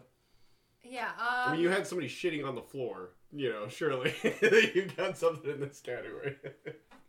yeah. 0.84 1.10
I 1.18 1.46
Um, 1.46 1.52
mean, 1.54 1.62
you 1.62 1.70
had 1.70 1.88
somebody 1.88 2.10
shitting 2.10 2.46
on 2.48 2.56
the 2.56 2.62
floor. 2.62 3.12
You 3.34 3.50
know, 3.50 3.68
surely 3.70 4.14
you've 4.76 4.96
got 4.98 5.18
something 5.18 5.50
in 5.50 5.62
this 5.62 5.80
category. 5.80 6.36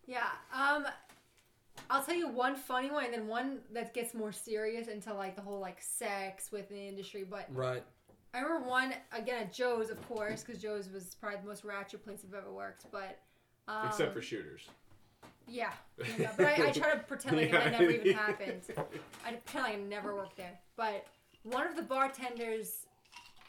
Yeah. 0.07 0.29
Um, 0.55 0.87
I'll 1.91 2.03
tell 2.05 2.15
you 2.15 2.29
one 2.29 2.55
funny 2.55 2.91
one, 2.93 3.05
and 3.07 3.13
then 3.15 3.27
one 3.27 3.59
that 3.73 3.93
gets 3.93 4.15
more 4.15 4.31
serious 4.31 4.87
into 4.87 5.13
like 5.15 5.35
the 5.35 5.43
whole 5.43 5.59
like 5.59 5.81
sex 5.81 6.53
within 6.53 6.77
the 6.77 6.87
industry. 6.89 7.25
But 7.29 7.49
Right. 7.53 7.83
I 8.35 8.41
remember 8.41 8.67
one 8.69 8.95
again 9.13 9.43
at 9.43 9.53
Joe's, 9.53 9.91
of 9.91 10.01
course, 10.09 10.43
because 10.43 10.61
Joe's 10.61 10.89
was 10.91 11.15
probably 11.21 11.41
the 11.41 11.47
most 11.49 11.65
ratchet 11.65 12.03
place 12.05 12.25
I've 12.27 12.35
ever 12.35 12.53
worked. 12.53 12.87
But 12.91 13.19
um, 13.69 13.87
Except 13.89 14.15
for 14.15 14.23
shooters. 14.23 14.63
yeah, 15.47 15.73
yeah, 16.19 16.33
but 16.37 16.47
I, 16.47 16.69
I 16.69 16.71
try 16.73 16.93
to 16.93 16.99
pretend 17.01 17.37
like 17.37 17.53
Yeah. 17.53 17.67
it 17.69 17.71
never 17.73 17.91
even 17.91 18.13
happened. 18.15 18.63
I 19.27 19.33
pretend 19.33 19.65
like 19.65 19.75
I 19.75 19.77
never 19.77 20.15
worked 20.15 20.37
there. 20.37 20.59
But 20.77 21.07
one 21.43 21.67
of 21.67 21.77
the 21.77 21.83
bartenders 21.83 22.87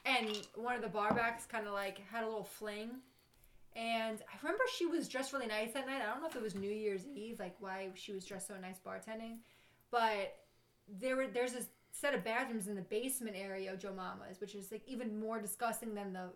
and 0.05 0.27
one 0.55 0.75
of 0.75 0.81
the 0.81 0.89
barbacks 0.89 1.47
kind 1.47 1.65
of 1.65 1.73
like 1.73 2.01
had 2.11 2.23
a 2.23 2.27
little 2.27 2.43
fling. 2.43 2.89
And 3.75 4.19
I 4.21 4.37
remember 4.43 4.63
she 4.77 4.85
was 4.85 5.07
dressed 5.07 5.33
really 5.33 5.47
nice 5.47 5.71
that 5.73 5.87
night. 5.87 6.01
I 6.01 6.11
don't 6.11 6.21
know 6.21 6.27
if 6.27 6.35
it 6.35 6.41
was 6.41 6.53
New 6.55 6.69
Year's 6.69 7.05
Eve, 7.07 7.39
like 7.39 7.55
why 7.59 7.87
she 7.95 8.11
was 8.11 8.25
dressed 8.25 8.47
so 8.49 8.55
nice 8.61 8.79
bartending. 8.85 9.37
But 9.89 10.35
there 10.99 11.15
were 11.15 11.27
there's 11.27 11.53
a 11.55 11.61
set 11.93 12.13
of 12.13 12.23
bathrooms 12.23 12.67
in 12.67 12.75
the 12.75 12.81
basement 12.81 13.35
area 13.39 13.71
of 13.71 13.79
Joe 13.79 13.93
Mama's, 13.95 14.41
which 14.41 14.55
is 14.55 14.71
like 14.71 14.81
even 14.87 15.17
more 15.19 15.39
disgusting 15.39 15.93
than 15.95 16.11
the 16.13 16.29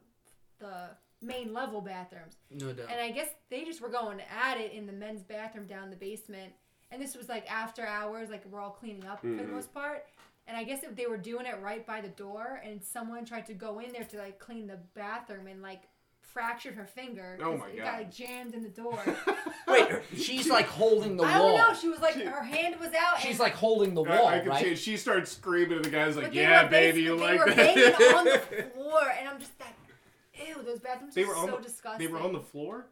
the 0.60 0.90
main 1.22 1.54
level 1.54 1.82
bathrooms. 1.82 2.38
No 2.52 2.74
doubt. 2.74 2.88
And 2.92 3.00
I 3.02 3.12
guess 3.12 3.28
they 3.50 3.64
just 3.64 3.82
were 3.82 3.90
going 3.90 4.20
at 4.22 4.60
it 4.60 4.72
in 4.72 4.86
the 4.88 4.94
men's 4.94 5.22
bathroom 5.24 5.68
down 5.68 5.90
the 5.90 5.96
basement. 5.96 6.54
And 6.92 7.02
this 7.02 7.16
was 7.16 7.28
like 7.28 7.52
after 7.52 7.86
hours, 7.86 8.30
like 8.30 8.44
we're 8.50 8.60
all 8.62 8.72
cleaning 8.72 9.06
up 9.06 9.22
for 9.22 9.28
the 9.28 9.44
Mhm. 9.44 9.50
most 9.50 9.74
part. 9.74 10.08
And 10.48 10.56
I 10.56 10.64
guess 10.64 10.84
if 10.84 10.96
they 10.96 11.06
were 11.08 11.18
doing 11.18 11.46
it 11.46 11.60
right 11.62 11.86
by 11.86 12.02
the 12.02 12.10
door, 12.10 12.62
and 12.64 12.82
someone 12.84 13.26
tried 13.26 13.46
to 13.48 13.54
go 13.54 13.80
in 13.80 13.92
there 13.92 14.06
to 14.06 14.18
like 14.18 14.40
clean 14.40 14.66
the 14.68 14.78
bathroom 14.94 15.48
and 15.48 15.62
like 15.62 15.84
fractured 16.34 16.76
her 16.76 16.86
finger. 16.86 17.38
Oh 17.42 17.52
'cause 17.52 17.60
my 17.60 17.68
it 17.70 17.78
God. 17.78 17.84
got 17.86 17.98
like 17.98 18.12
jammed 18.12 18.54
in 18.54 18.64
the 18.64 18.70
door. 18.70 19.00
Wait, 19.68 19.88
she's 20.16 20.50
like 20.50 20.68
holding 20.68 21.18
the 21.18 21.24
wall. 21.24 21.32
I 21.32 21.40
wall. 21.40 21.58
don't 21.58 21.68
know. 21.74 21.80
She 21.80 21.90
was 21.90 22.00
like 22.00 22.14
She- 22.14 22.26
her 22.26 22.44
hand 22.44 22.80
was 22.80 22.90
out. 22.94 23.20
She's 23.20 23.32
and, 23.32 23.40
like 23.40 23.54
holding 23.54 23.94
the 23.94 24.04
wall, 24.04 24.28
I 24.28 24.40
can 24.40 24.50
right? 24.50 24.64
see 24.64 24.72
it. 24.72 24.78
She 24.78 24.98
starts 24.98 25.32
screaming, 25.32 25.78
and 25.78 25.86
the 25.86 25.90
guy's 25.90 26.16
like, 26.16 26.26
but 26.26 26.34
they 26.34 26.42
"Yeah, 26.42 26.64
were 26.64 26.70
baby, 26.70 27.02
you 27.02 27.16
basically- 27.18 27.38
like 27.46 27.56
they 27.56 27.64
were 27.66 27.74
banging 27.76 27.92
that?" 28.00 28.16
on 28.18 28.26
the 28.26 28.64
floor, 28.76 29.02
and 29.20 29.28
I'm 29.30 29.40
just 29.40 29.52
like, 29.60 30.48
ew, 30.48 30.62
those 30.64 30.80
bathrooms 30.80 31.16
They 31.16 31.24
are 31.24 31.28
were 31.28 31.36
on 31.36 31.50
so 31.50 31.56
the- 31.58 31.64
disgusting. 31.64 32.06
they 32.08 32.12
were 32.12 32.20
on 32.20 32.34
the 32.34 32.40
floor. 32.42 32.86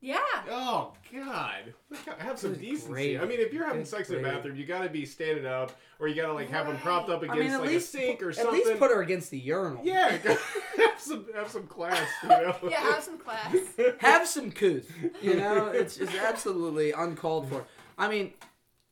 Yeah. 0.00 0.18
Oh 0.50 0.92
God! 1.12 1.74
Have 2.18 2.38
some 2.38 2.52
Good 2.52 2.60
decency. 2.60 2.88
gravy. 2.92 3.18
I 3.18 3.24
mean, 3.26 3.40
if 3.40 3.52
you're 3.52 3.64
having 3.64 3.82
Good 3.82 3.88
sex 3.88 4.08
in 4.10 4.16
a 4.16 4.20
gravy. 4.20 4.36
bathroom, 4.36 4.56
you 4.56 4.64
got 4.64 4.82
to 4.82 4.88
be 4.88 5.04
standing 5.04 5.46
up, 5.46 5.72
or 5.98 6.08
you 6.08 6.14
got 6.14 6.28
to 6.28 6.32
like 6.34 6.48
have 6.50 6.66
them 6.66 6.78
propped 6.78 7.10
up 7.10 7.20
I 7.22 7.24
against 7.26 7.40
mean, 7.40 7.50
at 7.52 7.60
like 7.60 7.68
least 7.70 7.94
a 7.94 7.98
sink 7.98 8.22
or 8.22 8.32
something. 8.32 8.46
at 8.48 8.52
something. 8.52 8.66
least 8.68 8.80
put 8.80 8.90
her 8.90 9.02
against 9.02 9.30
the 9.30 9.38
urinal. 9.38 9.82
Yeah, 9.84 10.08
have 10.78 10.94
some 10.98 11.26
have 11.34 11.50
some 11.50 11.66
class. 11.66 12.06
You 12.22 12.28
know. 12.28 12.56
Yeah, 12.70 12.80
have 12.80 13.02
some 13.02 13.18
class. 13.18 13.56
Have 13.98 14.26
some 14.26 14.50
couth. 14.50 14.90
You 15.22 15.34
know, 15.36 15.66
it's, 15.68 15.98
it's 15.98 16.14
absolutely 16.14 16.92
uncalled 16.92 17.48
for. 17.48 17.64
I 17.98 18.08
mean, 18.08 18.32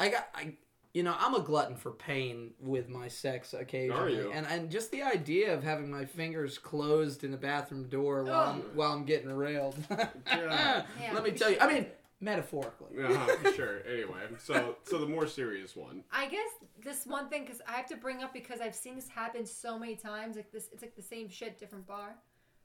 I 0.00 0.08
got 0.10 0.28
I. 0.34 0.54
You 0.98 1.04
know, 1.04 1.14
I'm 1.16 1.36
a 1.36 1.40
glutton 1.40 1.76
for 1.76 1.92
pain 1.92 2.54
with 2.58 2.88
my 2.88 3.06
sex 3.06 3.54
occasionally, 3.54 4.00
Are 4.00 4.08
you? 4.10 4.32
and 4.32 4.44
and 4.48 4.68
just 4.68 4.90
the 4.90 5.04
idea 5.04 5.54
of 5.54 5.62
having 5.62 5.88
my 5.88 6.04
fingers 6.04 6.58
closed 6.58 7.22
in 7.22 7.32
a 7.34 7.36
bathroom 7.36 7.88
door 7.88 8.24
while 8.24 8.48
I'm, 8.48 8.60
while 8.74 8.92
I'm 8.94 9.04
getting 9.04 9.30
railed. 9.30 9.76
Yeah, 10.26 10.84
Let 11.14 11.22
me 11.22 11.30
tell 11.30 11.52
you. 11.52 11.58
I 11.60 11.72
mean, 11.72 11.86
metaphorically. 12.20 13.00
uh-huh, 13.00 13.52
sure. 13.52 13.82
Anyway, 13.88 14.22
so 14.38 14.74
so 14.82 14.98
the 14.98 15.06
more 15.06 15.28
serious 15.28 15.76
one. 15.76 16.02
I 16.10 16.26
guess 16.26 16.50
this 16.82 17.06
one 17.06 17.28
thing 17.28 17.44
because 17.44 17.62
I 17.68 17.76
have 17.76 17.86
to 17.90 17.96
bring 17.96 18.24
up 18.24 18.32
because 18.32 18.60
I've 18.60 18.74
seen 18.74 18.96
this 18.96 19.08
happen 19.08 19.46
so 19.46 19.78
many 19.78 19.94
times. 19.94 20.34
Like 20.34 20.50
this, 20.50 20.68
it's 20.72 20.82
like 20.82 20.96
the 20.96 21.02
same 21.02 21.28
shit, 21.28 21.60
different 21.60 21.86
bar. 21.86 22.16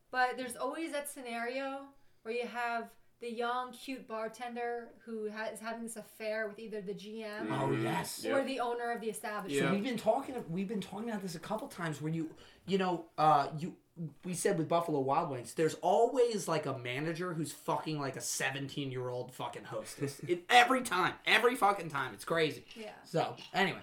But 0.10 0.38
there's 0.38 0.55
always 0.55 0.91
that 0.93 1.07
scenario 1.07 1.81
where 2.23 2.34
you 2.34 2.47
have 2.47 2.89
the 3.22 3.31
young, 3.31 3.72
cute 3.72 4.07
bartender 4.07 4.90
who 5.06 5.30
ha- 5.31 5.49
is 5.53 5.60
having 5.60 5.84
this 5.84 5.95
affair 5.95 6.48
with 6.48 6.60
either 6.60 6.81
the 6.81 6.94
GM 6.94 7.48
Oh 7.52 7.68
Mhm. 7.69 7.84
yes. 7.84 8.26
or 8.26 8.40
Yep. 8.40 8.48
the 8.48 8.60
owner 8.60 8.91
of 8.91 8.99
the 9.02 9.10
establishment. 9.10 9.64
Yeah. 9.65 9.72
We've 9.72 9.84
been 9.84 9.98
talking. 9.98 10.35
We've 10.49 10.68
been 10.68 10.81
talking 10.81 11.10
about 11.10 11.22
this 11.22 11.35
a 11.35 11.40
couple 11.40 11.68
times. 11.69 12.02
Where 12.02 12.11
you, 12.11 12.30
you 12.65 12.77
know, 12.77 13.06
uh, 13.18 13.49
you. 13.57 13.76
We 14.26 14.34
said 14.34 14.57
with 14.57 14.68
Buffalo 14.68 14.99
Wild 15.02 15.30
Wings, 15.30 15.53
there's 15.53 15.76
always 15.76 16.48
like 16.48 16.65
a 16.65 16.76
manager 16.80 17.34
who's 17.35 17.52
fucking 17.53 17.99
like 17.99 18.15
a 18.15 18.22
17 18.22 18.91
year 18.91 19.07
old 19.10 19.31
fucking 19.34 19.65
hostess. 19.65 20.19
it, 20.27 20.44
every 20.49 20.81
time, 20.81 21.14
every 21.27 21.56
fucking 21.56 21.90
time, 21.90 22.14
it's 22.15 22.26
crazy. 22.26 22.65
Yeah. 22.76 22.90
So 23.06 23.35
anyway, 23.53 23.81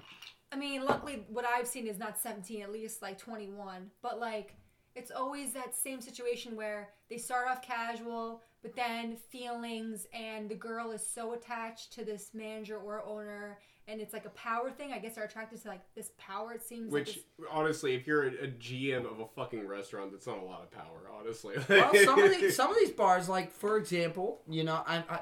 I 0.50 0.56
mean, 0.56 0.84
luckily, 0.84 1.24
what 1.28 1.44
I've 1.46 1.68
seen 1.68 1.86
is 1.86 1.96
not 1.98 2.18
17, 2.18 2.60
at 2.60 2.72
least 2.72 3.02
like 3.02 3.18
21. 3.18 3.92
But 4.02 4.18
like, 4.18 4.56
it's 4.96 5.12
always 5.12 5.52
that 5.52 5.76
same 5.76 6.00
situation 6.00 6.56
where 6.56 6.92
they 7.10 7.18
start 7.18 7.48
off 7.48 7.60
casual, 7.60 8.42
but 8.62 8.74
then 8.76 9.16
feelings, 9.16 10.06
and 10.14 10.48
the 10.48 10.54
girl 10.54 10.92
is 10.92 11.06
so 11.06 11.32
attached 11.34 11.92
to 11.94 12.04
this 12.04 12.30
manager 12.32 12.78
or 12.78 13.04
owner, 13.04 13.58
and 13.88 14.00
it's 14.00 14.12
like 14.12 14.24
a 14.24 14.30
power 14.30 14.70
thing. 14.70 14.92
I 14.92 14.98
guess 14.98 15.16
they're 15.16 15.24
attracted 15.24 15.60
to 15.62 15.68
like 15.68 15.82
this 15.96 16.12
power. 16.18 16.52
It 16.52 16.62
seems. 16.62 16.92
like 16.92 17.06
Which 17.06 17.14
this- 17.16 17.24
honestly, 17.50 17.94
if 17.94 18.06
you're 18.06 18.28
a, 18.28 18.44
a 18.44 18.48
GM 18.48 19.10
of 19.10 19.18
a 19.18 19.26
fucking 19.26 19.66
restaurant, 19.66 20.12
that's 20.12 20.26
not 20.26 20.38
a 20.38 20.44
lot 20.44 20.62
of 20.62 20.70
power. 20.70 21.10
Honestly. 21.18 21.56
well, 21.68 21.92
some 22.04 22.22
of 22.22 22.30
these 22.30 22.54
some 22.56 22.70
of 22.70 22.76
these 22.76 22.92
bars, 22.92 23.28
like 23.28 23.50
for 23.50 23.76
example, 23.76 24.42
you 24.48 24.62
know, 24.64 24.82
I, 24.86 24.98
I, 25.08 25.20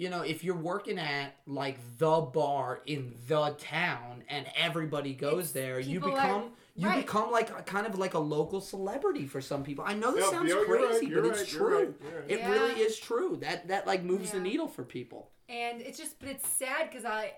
you 0.00 0.08
know, 0.08 0.22
if 0.22 0.42
you're 0.42 0.56
working 0.56 0.98
at 0.98 1.36
like 1.46 1.76
the 1.98 2.20
bar 2.22 2.80
in 2.86 3.14
the 3.28 3.54
town 3.58 4.24
and 4.28 4.46
everybody 4.56 5.12
goes 5.12 5.50
It's- 5.50 5.52
there, 5.52 5.78
you 5.78 6.00
people 6.00 6.12
are- 6.16 6.22
become 6.22 6.52
you 6.76 6.86
right. 6.88 7.04
become 7.04 7.30
like 7.30 7.50
a, 7.50 7.62
kind 7.62 7.86
of 7.86 7.98
like 7.98 8.14
a 8.14 8.18
local 8.18 8.60
celebrity 8.62 9.26
for 9.26 9.42
some 9.42 9.62
people. 9.62 9.84
I 9.86 9.92
know 9.92 10.12
this 10.12 10.24
Yep, 10.24 10.30
sounds 10.32 10.48
yo, 10.48 10.56
you're 10.62 10.66
right, 10.78 10.88
crazy, 10.88 11.06
you're 11.06 11.20
but 11.22 11.30
it's 11.32 11.40
right, 11.40 11.52
you're 11.52 11.68
true. 11.68 11.78
right, 12.00 12.14
right. 12.14 12.30
It 12.30 12.38
Yeah. 12.38 12.50
really 12.50 12.80
is 12.80 12.98
true. 12.98 13.36
That 13.42 13.68
that 13.68 13.86
like 13.86 14.02
moves 14.02 14.30
the 14.30 14.40
needle 14.40 14.68
for 14.68 14.84
people. 14.84 15.30
and 15.50 15.82
it's 15.82 15.98
just, 15.98 16.18
but 16.20 16.28
it's 16.28 16.48
sad 16.48 16.88
because 16.88 17.04
I, 17.04 17.34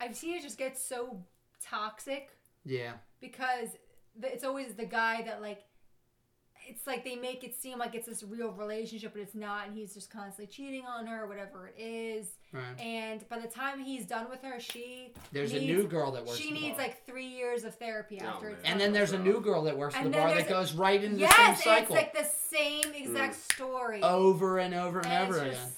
I've 0.00 0.16
seen 0.16 0.34
it 0.36 0.42
just 0.42 0.56
get 0.58 0.78
so 0.78 1.22
toxic 1.60 2.30
Yeah. 2.64 2.92
because 3.20 3.68
it's 4.22 4.44
always 4.44 4.74
the 4.74 4.84
guy 4.86 5.22
that 5.22 5.42
like 5.42 5.64
it's 6.68 6.86
like 6.86 7.04
they 7.04 7.16
make 7.16 7.42
it 7.44 7.54
seem 7.60 7.78
like 7.78 7.94
it's 7.94 8.06
this 8.06 8.22
real 8.22 8.50
relationship 8.52 9.12
but 9.12 9.22
it's 9.22 9.34
not 9.34 9.66
and 9.66 9.76
he's 9.76 9.94
just 9.94 10.10
constantly 10.10 10.46
cheating 10.46 10.84
on 10.86 11.06
her 11.06 11.26
whatever 11.26 11.68
it 11.76 11.80
is 11.80 12.26
Right. 12.52 12.62
and 12.80 13.28
by 13.28 13.38
the 13.38 13.48
time 13.48 13.78
he's 13.80 14.06
done 14.06 14.28
with 14.30 14.42
her 14.42 14.58
she 14.60 15.12
There's 15.32 15.52
a 15.52 15.60
needs- 15.60 15.66
new 15.66 15.86
girl 15.88 16.12
that 16.12 16.24
works. 16.24 16.38
she 16.38 16.48
in 16.48 16.54
the 16.54 16.60
needs 16.60 16.76
bar. 16.76 16.86
like 16.86 17.04
three 17.06 17.26
years 17.26 17.64
of 17.64 17.74
therapy 17.76 18.20
Oh, 18.22 18.26
after 18.26 18.48
it's 18.50 18.64
and 18.64 18.80
then 18.80 18.92
there's 18.92 19.12
a 19.12 19.18
new 19.18 19.40
girl 19.40 19.62
that 19.64 19.76
works 19.76 19.94
in 19.96 20.04
the 20.04 20.10
bar 20.10 20.28
that 20.28 20.34
there's- 20.48 20.48
goes 20.48 20.72
right 20.74 21.02
into 21.02 21.16
the 21.16 21.22
yes 21.22 21.36
same 21.36 21.44
and 21.46 21.54
it's 21.54 21.64
cycle 21.64 21.94
like 21.96 22.12
the 22.16 22.24
same 22.24 22.94
exact 22.94 23.34
mm. 23.36 23.52
story 23.54 24.02
over 24.02 24.58
and 24.58 24.74
over 24.74 24.98
and, 25.00 25.08
And 25.08 25.28
over 25.34 25.44
it's 25.44 25.56
again. 25.58 25.72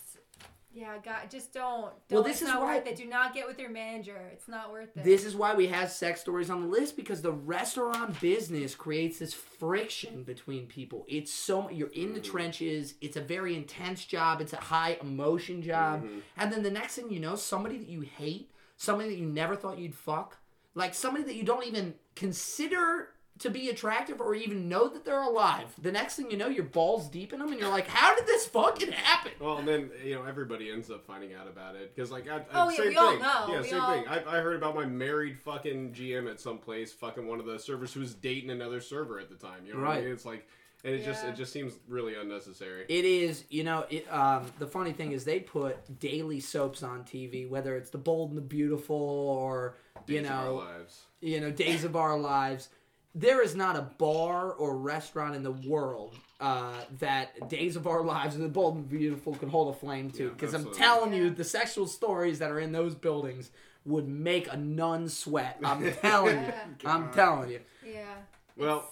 Just- 0.73 0.81
yeah 0.81 0.97
God, 1.05 1.31
just 1.31 1.53
don't, 1.53 1.93
don't 2.09 2.17
Well, 2.19 2.23
this 2.23 2.35
it's 2.35 2.43
is 2.43 2.49
not 2.49 2.61
why- 2.63 2.77
worth 2.79 2.87
it 2.87 2.97
do 2.97 3.05
not 3.07 3.35
get 3.35 3.47
with 3.47 3.59
your 3.59 3.71
manager 3.71 4.31
it's 4.33 4.49
not 4.49 4.71
worth 4.71 4.97
it 4.97 5.05
This 5.05 5.25
is 5.25 5.35
why 5.35 5.55
we 5.55 5.67
have 5.69 5.91
sex 5.91 6.21
stories 6.21 6.49
on 6.51 6.63
the 6.63 6.69
list 6.69 6.97
because 6.97 7.23
the 7.23 7.33
restaurant 7.33 8.21
business 8.21 8.75
creates 8.75 9.19
this 9.19 9.35
friction 9.35 10.23
between 10.23 10.67
people. 10.67 11.05
It's 11.09 11.33
so 11.33 11.69
you're 11.71 11.89
in 11.89 12.15
the 12.15 12.21
trenches. 12.21 12.95
It's 13.01 13.17
a 13.17 13.21
very 13.21 13.55
intense 13.57 14.05
job. 14.05 14.41
It's 14.41 14.53
a 14.53 14.57
high 14.57 14.97
emotion 15.03 15.61
job. 15.63 16.05
Mhm. 16.05 16.23
And 16.37 16.53
then 16.53 16.63
the 16.63 16.71
next 16.71 16.95
thing 16.97 17.11
you 17.13 17.21
know, 17.21 17.37
somebody 17.37 17.77
that 17.79 17.89
you 17.89 18.01
hate, 18.03 18.51
somebody 18.77 19.11
that 19.11 19.19
you 19.19 19.27
never 19.27 19.57
thought 19.57 19.79
you'd 19.79 19.95
fuck, 19.95 20.39
like 20.75 20.95
somebody 20.95 21.25
that 21.25 21.35
you 21.35 21.43
don't 21.45 21.67
even 21.67 21.95
consider 22.15 23.13
to 23.41 23.51
be 23.51 23.69
attractive 23.69 24.21
or 24.21 24.35
even 24.35 24.69
know 24.69 24.89
that 24.89 25.05
they're 25.05 25.23
alive. 25.23 25.75
The 25.81 25.93
next 25.93 26.17
thing 26.17 26.31
you 26.31 26.37
know, 26.37 26.49
your 26.49 26.65
balls 26.65 27.09
deep 27.09 27.33
in 27.33 27.39
them, 27.41 27.51
and 27.51 27.59
you're 27.61 27.69
like, 27.71 27.89
"How 27.89 28.15
did 28.15 28.27
this 28.27 28.47
fucking 28.47 28.93
happen?" 28.93 29.33
Well, 29.41 29.59
and 29.59 29.67
then 29.69 29.91
you 30.05 30.15
know 30.15 30.25
everybody 30.25 30.71
ends 30.71 30.91
up 30.91 31.05
finding 31.05 31.35
out 31.35 31.49
about 31.49 31.75
it 31.75 31.95
because 31.95 32.11
like 32.11 32.29
I, 32.29 32.37
I, 32.39 32.43
Oh, 32.55 32.69
yeah, 32.71 32.77
same 32.77 32.89
we 32.89 32.97
all 32.97 33.11
thing. 33.11 33.21
know. 33.21 33.47
Yeah, 33.49 33.61
We 33.62 33.69
same 33.69 33.81
all- 33.81 33.93
thing. 33.95 34.05
I, 34.09 34.39
I 34.39 34.41
heard 34.41 34.57
about 34.57 34.75
my 34.75 34.87
married 34.87 35.39
fucking 35.39 35.93
GM 35.93 36.31
at 36.31 36.39
some 36.41 36.59
place, 36.59 36.93
fucking 36.93 37.27
one 37.27 37.41
of 37.41 37.47
the 37.47 37.59
servers 37.59 37.93
who 37.93 38.01
was 38.01 38.15
dating 38.15 38.51
another 38.51 38.81
server 38.81 39.19
at 39.19 39.29
the 39.29 39.37
time. 39.37 39.65
You 39.67 39.75
know 39.75 39.81
what 39.81 39.89
I 39.89 39.95
Right. 39.97 40.05
mean? 40.05 40.12
It's 40.12 40.25
like, 40.25 40.47
and 40.85 40.95
it 40.95 41.05
just 41.05 41.25
it 41.25 41.35
just 41.35 41.53
seems 41.53 41.75
really 41.89 42.15
unnecessary. 42.17 42.85
It 42.89 43.05
is, 43.05 43.45
you 43.51 43.65
know, 43.65 43.87
it, 43.91 44.11
um, 44.12 44.47
the 44.59 44.67
funny 44.67 44.93
thing 44.93 45.12
is 45.12 45.25
they 45.25 45.41
put 45.41 45.99
daily 45.99 46.41
soaps 46.41 46.83
on 46.83 47.05
TV, 47.05 47.49
whether 47.49 47.77
it's 47.77 47.91
The 47.91 47.99
Bold 47.99 48.31
and 48.31 48.39
the 48.39 48.43
Beautiful 48.43 48.97
or 48.97 49.77
you 50.07 50.21
Days 50.21 50.27
of 50.31 50.33
Our 50.37 50.45
know, 50.47 50.55
lives. 50.57 51.03
you 51.21 51.41
know, 51.41 51.51
Days 51.51 51.85
of 51.85 51.97
Our 51.97 52.19
Lives. 52.19 52.69
There 53.15 53.43
is 53.43 53.55
not 53.57 53.77
a 53.77 53.82
bar 53.82 54.53
or 54.53 54.77
restaurant 54.77 55.35
in 55.35 55.43
the 55.43 55.51
world 55.51 56.15
uh, 56.41 56.74
that 57.01 57.49
Days 57.49 57.74
of 57.77 57.87
Our 57.87 58.03
Lives 58.03 58.37
and 58.37 58.45
The 58.45 58.49
Bold 58.49 58.77
and 58.77 58.89
Beautiful 58.89 59.35
can 59.35 59.49
hold 59.49 59.74
a 59.74 59.78
flame 59.78 60.11
to. 60.12 60.24
Yeah, 60.24 60.28
Because 60.31 60.55
I'm 60.55 60.73
telling 60.73 61.12
you, 61.12 61.31
the 61.31 61.45
sexual 61.45 61.87
stories 61.87 62.39
that 62.39 62.51
are 62.51 62.61
in 62.61 62.73
those 62.73 62.95
buildings 62.95 63.51
would 63.85 64.07
make 64.09 64.53
a 64.53 64.57
nun 64.57 65.09
sweat. 65.09 65.59
I'm 65.65 65.93
telling 66.01 66.39
you. 66.45 66.53
I'm 66.85 67.05
God. 67.07 67.12
telling 67.12 67.51
you. 67.51 67.61
Yeah. 67.85 68.15
Well, 68.57 68.91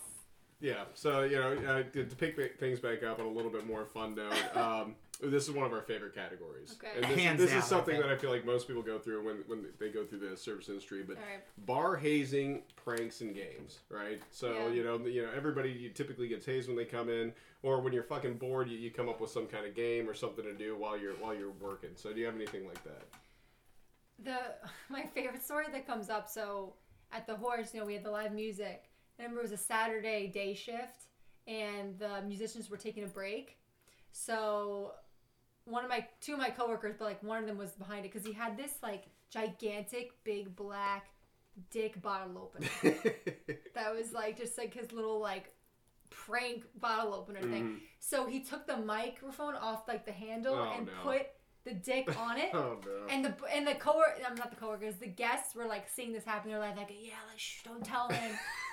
yeah. 0.60 0.84
So 0.94 1.22
you 1.22 1.36
know, 1.36 1.52
uh, 1.66 1.82
to, 1.92 2.04
to 2.04 2.16
pick 2.16 2.58
things 2.58 2.80
back 2.80 3.02
up 3.02 3.20
on 3.20 3.26
a 3.26 3.30
little 3.30 3.50
bit 3.50 3.66
more 3.66 3.84
fun 3.84 4.14
note, 4.16 4.56
um, 4.56 4.96
this 5.20 5.48
is 5.48 5.50
one 5.50 5.66
of 5.66 5.72
our 5.72 5.82
favorite 5.82 6.14
categories. 6.14 6.76
Okay. 6.78 6.92
And 6.94 7.04
this, 7.10 7.18
Hands 7.18 7.38
this 7.40 7.50
down, 7.50 7.58
is 7.58 7.64
something 7.64 7.94
I 7.96 7.98
think. 7.98 8.08
that 8.08 8.14
I 8.14 8.18
feel 8.18 8.30
like 8.30 8.44
most 8.46 8.68
people 8.68 8.82
go 8.82 8.98
through 8.98 9.24
when 9.24 9.36
when 9.46 9.66
they 9.78 9.88
go 9.90 10.04
through 10.04 10.20
the 10.20 10.36
service 10.36 10.68
industry, 10.68 11.02
but. 11.02 11.16
All 11.16 11.22
right. 11.22 11.42
bar 11.66 11.96
hazing, 11.96 12.62
pranks, 12.76 13.20
and 13.20 13.34
games, 13.34 13.80
right? 13.90 14.20
So 14.30 14.52
Yeah. 14.52 14.68
you 14.68 14.84
know, 14.84 14.98
you 15.06 15.22
know, 15.22 15.30
everybody 15.36 15.70
you 15.70 15.90
typically 15.90 16.28
gets 16.28 16.46
hazed 16.46 16.68
when 16.68 16.76
they 16.76 16.84
come 16.84 17.08
in, 17.08 17.32
or 17.62 17.80
when 17.80 17.92
you're 17.92 18.04
fucking 18.04 18.38
bored, 18.38 18.68
you, 18.68 18.78
you 18.78 18.90
come 18.90 19.08
up 19.08 19.20
with 19.20 19.30
some 19.30 19.46
kind 19.46 19.66
of 19.66 19.74
game 19.74 20.08
or 20.08 20.14
something 20.14 20.44
to 20.44 20.54
do 20.54 20.76
while 20.76 20.96
you're 20.96 21.14
while 21.14 21.34
you're 21.34 21.50
working. 21.60 21.90
So 21.96 22.12
do 22.12 22.20
you 22.20 22.26
have 22.26 22.36
anything 22.36 22.66
like 22.66 22.82
that? 22.84 23.02
the 24.24 24.38
my 24.88 25.04
favorite 25.04 25.42
story 25.42 25.66
that 25.72 25.86
comes 25.86 26.10
up 26.10 26.28
so 26.28 26.74
at 27.12 27.24
the 27.26 27.36
horse 27.36 27.72
you 27.72 27.78
know 27.80 27.86
we 27.86 27.94
had 27.94 28.02
the 28.04 28.10
live 28.10 28.32
music 28.32 28.84
I 29.18 29.22
remember 29.22 29.40
it 29.40 29.44
was 29.44 29.52
a 29.52 29.56
saturday 29.56 30.26
day 30.26 30.54
shift 30.54 31.04
and 31.46 31.96
the 32.00 32.22
musicians 32.26 32.68
were 32.68 32.76
taking 32.76 33.04
a 33.04 33.06
break 33.06 33.58
so 34.10 34.94
one 35.68 35.84
of 35.84 35.90
my 35.90 36.06
two 36.20 36.32
of 36.34 36.38
my 36.38 36.50
coworkers 36.50 36.94
but 36.98 37.04
like 37.04 37.22
one 37.22 37.38
of 37.38 37.46
them 37.46 37.58
was 37.58 37.70
behind 37.72 38.04
it 38.04 38.12
because 38.12 38.26
he 38.26 38.32
had 38.32 38.56
this 38.56 38.72
like 38.82 39.04
gigantic 39.30 40.12
big 40.24 40.54
black 40.56 41.08
dick 41.70 42.00
bottle 42.00 42.38
opener 42.38 42.68
that 43.74 43.94
was 43.94 44.12
like 44.12 44.36
just 44.38 44.56
like 44.56 44.72
his 44.74 44.92
little 44.92 45.20
like 45.20 45.52
prank 46.10 46.64
bottle 46.80 47.12
opener 47.14 47.40
thing 47.40 47.64
Mhm. 47.64 47.80
so 47.98 48.26
he 48.26 48.40
took 48.40 48.66
the 48.66 48.76
microphone 48.76 49.54
off 49.54 49.86
like 49.88 50.04
the 50.06 50.12
handle 50.12 50.54
Oh, 50.54 50.72
and 50.76 50.86
no. 50.86 50.92
put 51.02 51.26
the 51.64 51.74
dick 51.74 52.18
on 52.18 52.38
it 52.38 52.50
oh 52.54 52.78
no! 52.84 53.06
and 53.10 53.24
the 53.24 53.34
and 53.52 53.66
the 53.66 53.74
co 53.74 54.02
I'm 54.26 54.34
not 54.36 54.50
the 54.50 54.56
coworkers, 54.56 54.96
the 54.96 55.06
guests 55.08 55.54
were 55.54 55.66
like 55.66 55.86
seeing 55.88 56.12
this 56.12 56.24
happen. 56.24 56.50
They're 56.50 56.58
like, 56.60 56.76
like 56.76 56.90
yeah, 56.98 57.12
like 57.28 57.38
shh, 57.38 57.62
don't 57.62 57.84
tell 57.84 58.08
him. 58.08 58.38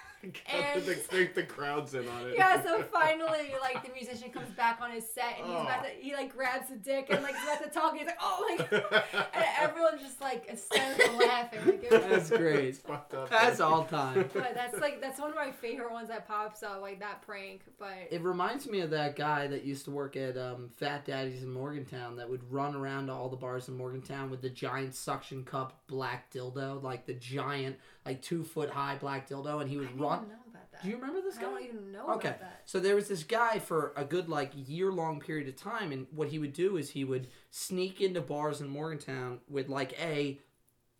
and- 0.51 0.83
the, 0.83 0.95
the, 1.11 1.29
the 1.35 1.43
crowd's 1.43 1.93
in 1.93 2.07
on 2.07 2.27
it. 2.27 2.35
yeah, 2.35 2.61
so 2.63 2.81
finally, 2.93 3.53
like 3.61 3.83
the 3.85 3.91
musician 3.93 4.29
comes 4.31 4.49
back 4.51 4.79
on 4.81 4.91
his 4.91 5.07
set 5.09 5.35
and 5.39 5.47
he's 5.47 5.61
about 5.61 5.81
Oh. 5.85 5.89
to 5.89 5.89
he 6.01 6.13
like 6.13 6.33
grabs 6.35 6.69
the 6.69 6.75
dick 6.75 7.07
and 7.09 7.21
like 7.23 7.35
he's 7.35 7.43
about 7.43 7.63
to 7.63 7.69
talk. 7.69 7.91
And 7.91 7.99
he's 7.99 8.07
like, 8.07 8.17
oh 8.21 8.45
my 8.57 8.65
god, 8.65 9.03
and 9.33 9.45
everyone's 9.59 10.01
just 10.01 10.21
like 10.21 10.49
hysterical 10.49 11.17
laughing. 11.17 11.59
Like, 11.65 11.83
it 11.83 11.91
was, 11.91 12.01
That's 12.29 12.29
great. 12.29 12.65
It's 12.65 12.79
fucked 12.79 13.13
up. 13.13 13.29
That's 13.29 13.59
man. 13.59 13.67
all 13.67 13.83
time. 13.85 14.29
but 14.33 14.53
that's 14.53 14.79
like 14.79 15.01
that's 15.01 15.19
one 15.19 15.29
of 15.29 15.35
my 15.35 15.51
favorite 15.51 15.91
ones 15.91 16.07
that 16.09 16.27
pops 16.27 16.63
up, 16.63 16.81
like 16.81 16.99
that 16.99 17.21
prank. 17.23 17.61
But 17.79 18.07
It 18.11 18.21
reminds 18.21 18.67
me 18.67 18.79
of 18.81 18.89
that 18.91 19.15
guy 19.15 19.47
that 19.47 19.63
used 19.63 19.85
to 19.85 19.91
work 19.91 20.15
at 20.15 20.37
um, 20.37 20.69
Fat 20.77 21.05
Daddy's 21.05 21.43
in 21.43 21.51
Morgantown 21.51 22.15
that 22.17 22.29
would 22.29 22.49
run 22.51 22.75
around 22.75 23.07
to 23.07 23.13
all 23.13 23.29
the 23.29 23.35
bars 23.35 23.67
in 23.67 23.77
Morgantown 23.77 24.29
with 24.29 24.41
the 24.41 24.49
giant 24.49 24.95
suction 24.95 25.43
cup 25.43 25.81
black 25.87 26.31
dildo, 26.31 26.81
like 26.81 27.05
the 27.05 27.13
giant, 27.13 27.75
like 28.05 28.21
two 28.21 28.43
foot 28.43 28.69
high 28.69 28.95
black 28.95 29.27
dildo, 29.29 29.61
and 29.61 29.69
he 29.69 29.77
would 29.77 29.99
run. 29.99 30.14
Even 30.17 30.29
know 30.29 30.35
about 30.49 30.71
that. 30.71 30.83
Do 30.83 30.89
you 30.89 30.95
remember 30.95 31.21
this 31.21 31.37
guy? 31.37 31.47
I 31.47 31.49
don't 31.49 31.63
even 31.63 31.91
know 31.91 32.07
Okay. 32.15 32.29
about 32.29 32.39
that. 32.41 32.61
So 32.65 32.79
there 32.79 32.95
was 32.95 33.07
this 33.07 33.23
guy 33.23 33.59
for 33.59 33.93
a 33.95 34.03
good 34.05 34.29
like 34.29 34.51
year 34.55 34.91
long 34.91 35.19
period 35.19 35.47
of 35.47 35.55
time, 35.55 35.91
and 35.91 36.07
what 36.11 36.29
he 36.29 36.39
would 36.39 36.53
do 36.53 36.77
is 36.77 36.89
he 36.89 37.03
would 37.03 37.27
sneak 37.51 38.01
into 38.01 38.21
bars 38.21 38.61
in 38.61 38.67
Morgantown 38.67 39.39
with 39.49 39.69
like 39.69 39.93
a 39.99 40.39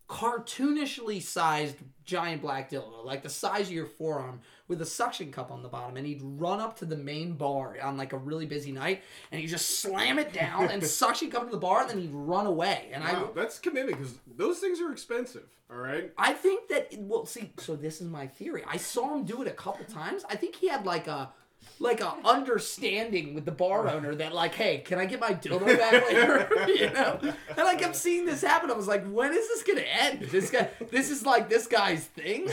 cartoonishly 0.08 1.20
sized 1.20 1.76
giant 2.04 2.40
black 2.40 2.70
dildo, 2.70 3.04
like 3.04 3.22
the 3.22 3.28
size 3.28 3.66
of 3.66 3.72
your 3.72 3.86
forearm, 3.86 4.40
with 4.68 4.80
a 4.80 4.86
suction 4.86 5.32
cup 5.32 5.50
on 5.50 5.62
the 5.62 5.68
bottom, 5.68 5.96
and 5.96 6.06
he'd 6.06 6.20
run 6.22 6.60
up 6.60 6.76
to 6.78 6.84
the 6.84 6.96
main 6.96 7.32
bar 7.32 7.76
on 7.82 7.96
like 7.96 8.12
a 8.12 8.18
really 8.18 8.46
busy 8.46 8.72
night, 8.72 9.02
and 9.32 9.40
he'd 9.40 9.48
just 9.48 9.80
slam 9.80 10.18
it 10.18 10.32
down 10.32 10.70
and 10.70 10.84
suction 10.86 11.30
cup 11.30 11.44
to 11.44 11.50
the 11.50 11.56
bar, 11.56 11.80
and 11.82 11.90
then 11.90 11.98
he'd 11.98 12.12
run 12.12 12.46
away. 12.46 12.90
And 12.92 13.02
Wow, 13.02 13.30
that's 13.34 13.58
commitment 13.58 13.98
because 13.98 14.14
those 14.36 14.58
things 14.58 14.80
are 14.80 14.92
expensive. 14.92 15.48
All 15.70 15.78
right. 15.78 16.12
I 16.16 16.26
I 16.26 16.32
think 16.32 16.68
that 16.68 16.92
well, 16.98 17.24
see, 17.24 17.52
so 17.58 17.76
this 17.76 18.00
is 18.00 18.08
my 18.08 18.26
theory. 18.26 18.62
I 18.68 18.76
saw 18.76 19.14
him 19.14 19.24
do 19.24 19.42
it 19.42 19.48
a 19.48 19.52
couple 19.52 19.84
times. 19.86 20.24
I 20.28 20.36
think 20.36 20.56
he 20.56 20.68
had 20.68 20.84
like 20.84 21.06
a 21.06 21.32
like 21.78 22.00
a 22.00 22.14
understanding 22.24 23.34
with 23.34 23.44
the 23.44 23.52
bar 23.52 23.88
owner 23.88 24.14
that 24.14 24.34
like, 24.34 24.54
hey, 24.54 24.78
can 24.78 24.98
I 24.98 25.06
get 25.06 25.20
my 25.20 25.32
dildo 25.34 25.66
back 25.78 26.06
later? 26.06 26.48
you 26.68 26.90
know? 26.90 27.18
And 27.22 27.60
I 27.60 27.74
kept 27.74 27.96
seeing 27.96 28.24
this 28.24 28.42
happen. 28.42 28.70
I 28.70 28.74
was 28.74 28.88
like, 28.88 29.06
when 29.06 29.32
is 29.32 29.46
this 29.48 29.62
gonna 29.62 29.80
end? 29.82 30.22
This 30.30 30.50
guy 30.50 30.70
this 30.90 31.10
is 31.10 31.24
like 31.24 31.48
this 31.48 31.66
guy's 31.66 32.04
thing. 32.04 32.48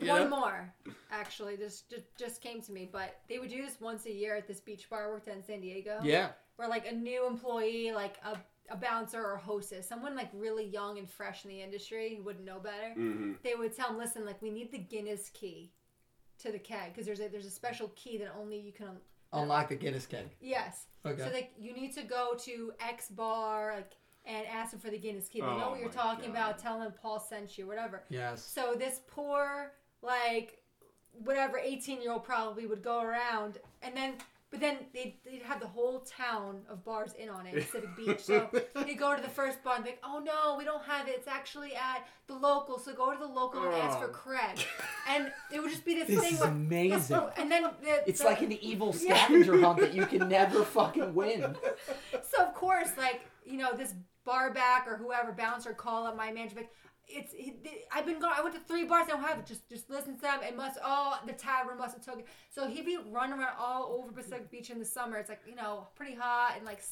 One 0.00 0.28
know? 0.28 0.28
more, 0.28 0.72
actually, 1.10 1.56
this 1.56 1.82
just 1.90 2.04
just 2.18 2.40
came 2.40 2.60
to 2.62 2.72
me, 2.72 2.88
but 2.90 3.20
they 3.28 3.38
would 3.38 3.50
do 3.50 3.62
this 3.62 3.80
once 3.80 4.06
a 4.06 4.12
year 4.12 4.34
at 4.36 4.48
this 4.48 4.60
beach 4.60 4.88
bar 4.88 5.06
I 5.06 5.10
worked 5.10 5.28
at 5.28 5.36
in 5.36 5.42
San 5.44 5.60
Diego. 5.60 5.98
Yeah. 6.02 6.30
Where 6.56 6.68
like 6.68 6.86
a 6.86 6.92
new 6.94 7.26
employee, 7.26 7.92
like 7.92 8.16
a, 8.24 8.36
a 8.70 8.76
bouncer 8.76 9.22
or 9.22 9.34
a 9.34 9.38
hostess, 9.38 9.88
someone 9.88 10.14
like 10.14 10.28
really 10.34 10.66
young 10.66 10.98
and 10.98 11.08
fresh 11.08 11.44
in 11.44 11.50
the 11.50 11.62
industry 11.62 12.16
who 12.16 12.22
wouldn't 12.22 12.44
know 12.44 12.58
better, 12.58 12.94
Mm-hmm. 12.98 13.32
they 13.42 13.54
would 13.54 13.74
tell 13.74 13.88
them, 13.88 13.98
listen, 13.98 14.24
like 14.26 14.40
we 14.42 14.50
need 14.50 14.70
the 14.72 14.78
Guinness 14.78 15.30
key 15.32 15.72
to 16.42 16.52
the 16.52 16.58
keg 16.58 16.92
because 16.92 17.06
there's 17.06 17.20
a 17.20 17.28
there's 17.28 17.46
a 17.46 17.50
special 17.50 17.90
key 17.96 18.18
that 18.18 18.32
only 18.40 18.58
you 18.58 18.72
can. 18.72 18.88
un- 18.88 18.96
Unlock 19.32 19.68
the 19.68 19.76
Guinness 19.76 20.06
keg. 20.06 20.26
Yes. 20.40 20.86
Okay. 21.06 21.22
So 21.22 21.30
like 21.32 21.52
you 21.58 21.72
need 21.72 21.94
to 21.94 22.02
go 22.02 22.34
to 22.40 22.72
X 22.80 23.08
bar 23.08 23.74
like 23.76 23.92
and 24.26 24.46
ask 24.46 24.72
them 24.72 24.80
for 24.80 24.90
the 24.90 24.98
Guinness 24.98 25.28
key. 25.28 25.40
They 25.40 25.46
know 25.46 25.64
Oh 25.66 25.70
what 25.70 25.80
you're 25.80 25.88
talking 25.88 26.32
God. 26.32 26.36
about. 26.36 26.58
Tell 26.58 26.78
them 26.80 26.92
Paul 27.00 27.20
sent 27.20 27.56
you, 27.56 27.66
whatever. 27.66 28.02
yes. 28.10 28.44
So 28.44 28.74
this 28.78 29.00
poor, 29.06 29.72
like, 30.02 30.58
whatever 31.24 31.58
18 31.58 32.02
year 32.02 32.12
old 32.12 32.24
probably 32.24 32.66
would 32.66 32.82
go 32.82 33.00
around 33.02 33.58
and 33.82 33.96
then, 33.96 34.14
but 34.50 34.60
then 34.60 34.78
they'd, 34.92 35.14
they'd 35.24 35.42
have 35.42 35.60
the 35.60 35.66
whole 35.66 36.00
town 36.00 36.62
of 36.68 36.84
bars 36.84 37.12
in 37.18 37.28
on 37.28 37.46
it, 37.46 37.54
Pacific 37.54 37.88
Beach. 37.96 38.20
So 38.20 38.48
you 38.86 38.96
go 38.96 39.14
to 39.14 39.22
the 39.22 39.28
first 39.28 39.62
bar 39.62 39.76
and 39.76 39.84
be 39.84 39.90
like, 39.90 40.00
oh 40.02 40.18
no, 40.24 40.56
we 40.58 40.64
don't 40.64 40.82
have 40.84 41.06
it. 41.08 41.14
It's 41.16 41.28
actually 41.28 41.74
at 41.74 42.06
the 42.26 42.34
local. 42.34 42.78
So 42.78 42.92
go 42.92 43.12
to 43.12 43.18
the 43.18 43.26
local 43.26 43.62
and 43.64 43.74
ask 43.74 43.98
for 43.98 44.06
Oh. 44.06 44.08
Craig. 44.08 44.58
And 45.08 45.30
it 45.52 45.60
would 45.60 45.70
just 45.70 45.84
be 45.84 45.94
this, 45.94 46.08
This 46.08 46.20
thing 46.20 46.34
is 46.34 46.40
where. 46.40 46.48
amazing. 46.50 47.20
And 47.38 47.50
then 47.50 47.62
the, 47.82 48.08
It's 48.08 48.20
the- 48.20 48.26
like 48.26 48.42
an 48.42 48.52
evil 48.52 48.94
Yeah. 49.00 49.14
scavenger 49.26 49.60
hunt 49.60 49.78
that 49.80 49.94
you 49.94 50.04
can 50.06 50.28
never 50.28 50.64
fucking 50.76 51.14
win. 51.14 51.54
So 52.22 52.44
of 52.44 52.52
course, 52.54 52.90
like 52.98 53.20
you 53.44 53.56
know, 53.56 53.72
this 53.76 53.94
bar 54.24 54.52
back 54.52 54.86
or 54.86 54.96
whoever 54.96 55.32
bouncer 55.32 55.72
call 55.72 56.06
up 56.06 56.16
my 56.16 56.30
manager. 56.32 56.56
Like, 56.56 56.70
it's 57.12 57.32
it, 57.36 57.86
I've 57.92 58.06
been 58.06 58.18
going. 58.20 58.32
I 58.36 58.42
went 58.42 58.54
to 58.54 58.60
three 58.60 58.84
bars. 58.84 59.06
I 59.08 59.10
don't 59.12 59.22
have 59.22 59.38
it. 59.38 59.46
Just 59.46 59.68
just 59.68 59.90
listen 59.90 60.16
to 60.16 60.22
them. 60.22 60.40
It 60.46 60.56
must. 60.56 60.78
Oh, 60.84 61.18
the 61.26 61.32
tavern 61.32 61.78
must 61.78 61.94
have 61.96 62.04
took. 62.04 62.26
So 62.50 62.66
he'd 62.68 62.86
be 62.86 62.98
running 63.10 63.38
around 63.38 63.54
all 63.58 64.00
over 64.02 64.12
Pacific 64.12 64.50
Beach 64.50 64.70
in 64.70 64.78
the 64.78 64.84
summer. 64.84 65.16
It's 65.18 65.28
like 65.28 65.40
you 65.46 65.54
know, 65.54 65.88
pretty 65.96 66.14
hot 66.14 66.54
and 66.56 66.64
like. 66.64 66.82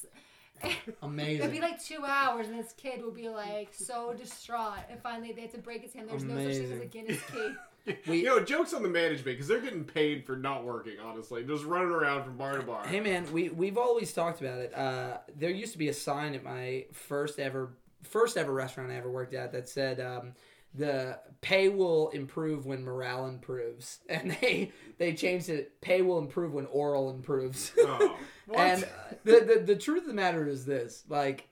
Amazing. 1.02 1.38
It'd 1.38 1.52
be 1.52 1.60
like 1.60 1.80
two 1.80 2.04
hours, 2.04 2.48
and 2.48 2.58
this 2.58 2.72
kid 2.76 3.04
would 3.04 3.14
be 3.14 3.28
like 3.28 3.68
so 3.72 4.12
distraught. 4.12 4.80
And 4.90 5.00
finally, 5.00 5.32
they 5.32 5.42
had 5.42 5.52
to 5.52 5.58
break 5.58 5.82
his 5.82 5.92
hand. 5.92 6.08
There's 6.10 6.24
no 6.24 6.34
such 6.34 6.54
thing 6.54 6.64
as 6.64 6.70
a 6.70 6.74
Amazing. 6.74 6.88
Guinness 6.88 7.20
key. 7.32 7.54
We- 8.06 8.18
you 8.18 8.24
know, 8.24 8.40
jokes 8.40 8.74
on 8.74 8.82
the 8.82 8.88
management 8.88 9.24
because 9.24 9.48
they're 9.48 9.60
getting 9.62 9.84
paid 9.84 10.26
for 10.26 10.36
not 10.36 10.62
working. 10.64 10.96
Honestly, 11.02 11.42
just 11.44 11.64
running 11.64 11.88
around 11.88 12.24
from 12.24 12.36
bar 12.36 12.58
to 12.58 12.62
bar. 12.62 12.86
Hey 12.86 13.00
man, 13.00 13.32
we 13.32 13.48
we've 13.48 13.78
always 13.78 14.12
talked 14.12 14.42
about 14.42 14.58
it. 14.58 14.74
Uh, 14.74 15.18
there 15.36 15.48
used 15.48 15.72
to 15.72 15.78
be 15.78 15.88
a 15.88 15.94
sign 15.94 16.34
at 16.34 16.44
my 16.44 16.84
first 16.92 17.38
ever 17.38 17.70
first 18.02 18.36
ever 18.36 18.52
restaurant 18.52 18.90
I 18.90 18.96
ever 18.96 19.10
worked 19.10 19.34
at 19.34 19.52
that 19.52 19.68
said 19.68 20.00
um, 20.00 20.32
the 20.74 21.18
pay 21.40 21.68
will 21.68 22.10
improve 22.10 22.66
when 22.66 22.84
morale 22.84 23.26
improves, 23.26 23.98
and 24.08 24.36
they 24.40 24.72
they 24.98 25.14
changed 25.14 25.48
it. 25.48 25.80
Pay 25.80 26.02
will 26.02 26.18
improve 26.18 26.52
when 26.52 26.66
oral 26.66 27.10
improves. 27.10 27.72
Oh, 27.78 28.18
what? 28.46 28.58
and 28.58 28.88
the, 29.24 29.40
the 29.40 29.62
the 29.66 29.76
truth 29.76 30.02
of 30.02 30.08
the 30.08 30.14
matter 30.14 30.46
is 30.46 30.64
this: 30.64 31.04
like 31.08 31.48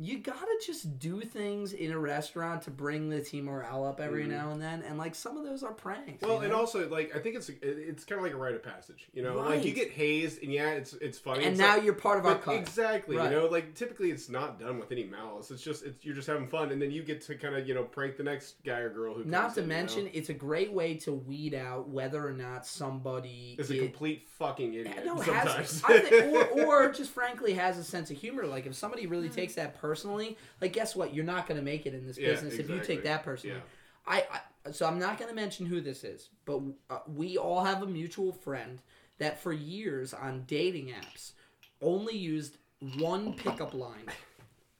you 0.00 0.18
gotta 0.18 0.46
just 0.64 0.98
do 1.00 1.20
things 1.22 1.72
in 1.72 1.90
a 1.90 1.98
restaurant 1.98 2.62
to 2.62 2.70
bring 2.70 3.08
the 3.10 3.20
team 3.20 3.46
morale 3.46 3.84
up 3.84 3.98
every 4.00 4.24
Mhm. 4.24 4.28
now 4.28 4.50
and 4.52 4.62
then, 4.62 4.82
and 4.82 4.96
like 4.96 5.14
some 5.16 5.36
of 5.36 5.44
those 5.44 5.64
are 5.64 5.72
pranks. 5.72 6.22
Well, 6.22 6.38
you 6.38 6.44
and 6.44 6.52
also 6.52 6.88
like 6.88 7.14
I 7.16 7.18
think 7.18 7.34
it's 7.34 7.48
it's 7.48 8.04
kind 8.04 8.18
of 8.20 8.24
like 8.24 8.32
a 8.32 8.36
rite 8.36 8.54
of 8.54 8.62
passage. 8.62 9.08
You 9.12 9.22
know, 9.24 9.36
like 9.38 9.64
you 9.64 9.72
get 9.72 9.90
hazed, 9.90 10.42
and 10.42 10.52
yeah, 10.52 10.70
it's 10.70 10.92
it's 10.94 11.18
funny. 11.18 11.42
and 11.44 11.52
It's 11.52 11.58
now 11.60 11.74
like- 11.74 11.84
you're 11.84 11.94
part 11.94 12.18
of 12.20 12.26
our 12.26 12.36
cut. 12.38 12.54
exactly, 12.54 13.16
Right. 13.16 13.30
you 13.30 13.36
know, 13.36 13.46
like 13.46 13.74
typically 13.74 14.10
it's 14.12 14.28
not 14.28 14.60
done 14.60 14.78
with 14.78 14.92
any 14.92 15.04
malice. 15.04 15.50
It's 15.50 15.62
just 15.62 15.84
it's, 15.84 16.04
you're 16.04 16.14
just 16.14 16.28
having 16.28 16.46
fun, 16.46 16.70
and 16.70 16.80
then 16.80 16.90
you 16.92 17.02
get 17.02 17.20
to 17.22 17.34
kind 17.34 17.56
of 17.56 17.66
you 17.66 17.74
know 17.74 17.82
prank 17.84 18.16
the 18.16 18.22
next 18.22 18.62
guy 18.64 18.78
or 18.78 18.90
girl 18.90 19.14
who. 19.14 19.24
Not 19.24 19.54
to 19.54 19.60
in, 19.62 19.66
you 19.66 19.68
know? 19.74 19.80
mention, 19.80 20.10
it's 20.12 20.28
a 20.28 20.34
great 20.34 20.72
way 20.72 20.94
to 20.98 21.12
weed 21.12 21.54
out 21.54 21.88
whether 21.88 22.24
or 22.24 22.32
not 22.32 22.66
somebody 22.66 23.56
is 23.58 23.70
a 23.70 23.78
complete 23.78 24.28
fucking 24.38 24.74
idiot. 24.74 25.04
no, 25.04 25.16
sometimes. 25.22 25.82
has, 25.82 26.00
think, 26.08 26.34
or, 26.34 26.64
or 26.86 26.92
just 26.92 27.10
frankly 27.10 27.54
has 27.54 27.78
a 27.78 27.84
sense 27.84 28.10
of 28.10 28.16
humor. 28.16 28.46
Like 28.46 28.66
if 28.66 28.74
somebody 28.74 29.06
Mm. 29.06 29.10
really 29.10 29.28
takes 29.28 29.54
that 29.54 29.78
personally, 29.88 30.36
like 30.60 30.74
guess 30.74 30.94
what? 30.94 31.14
You're 31.14 31.24
not 31.24 31.46
going 31.46 31.58
to 31.58 31.64
make 31.64 31.86
it 31.86 31.94
in 31.94 32.06
this 32.06 32.18
Yeah, 32.18 32.28
business 32.28 32.54
if 32.58 32.68
you 32.68 32.80
take 32.80 33.04
that 33.04 33.22
personally. 33.22 33.56
Yeah. 33.56 33.62
I, 34.06 34.26
I 34.66 34.70
so 34.72 34.86
I'm 34.86 34.98
not 34.98 35.18
going 35.18 35.30
to 35.30 35.34
mention 35.34 35.64
who 35.64 35.80
this 35.80 36.04
is, 36.04 36.28
but 36.44 36.60
uh, 36.90 36.98
we 37.06 37.38
all 37.38 37.64
have 37.64 37.82
a 37.82 37.86
mutual 37.86 38.32
friend 38.32 38.82
that 39.18 39.40
for 39.40 39.52
years 39.52 40.12
on 40.12 40.44
dating 40.46 40.88
apps 40.88 41.32
only 41.80 42.16
used 42.16 42.58
one 42.98 43.32
pickup 43.32 43.72
line 43.72 44.08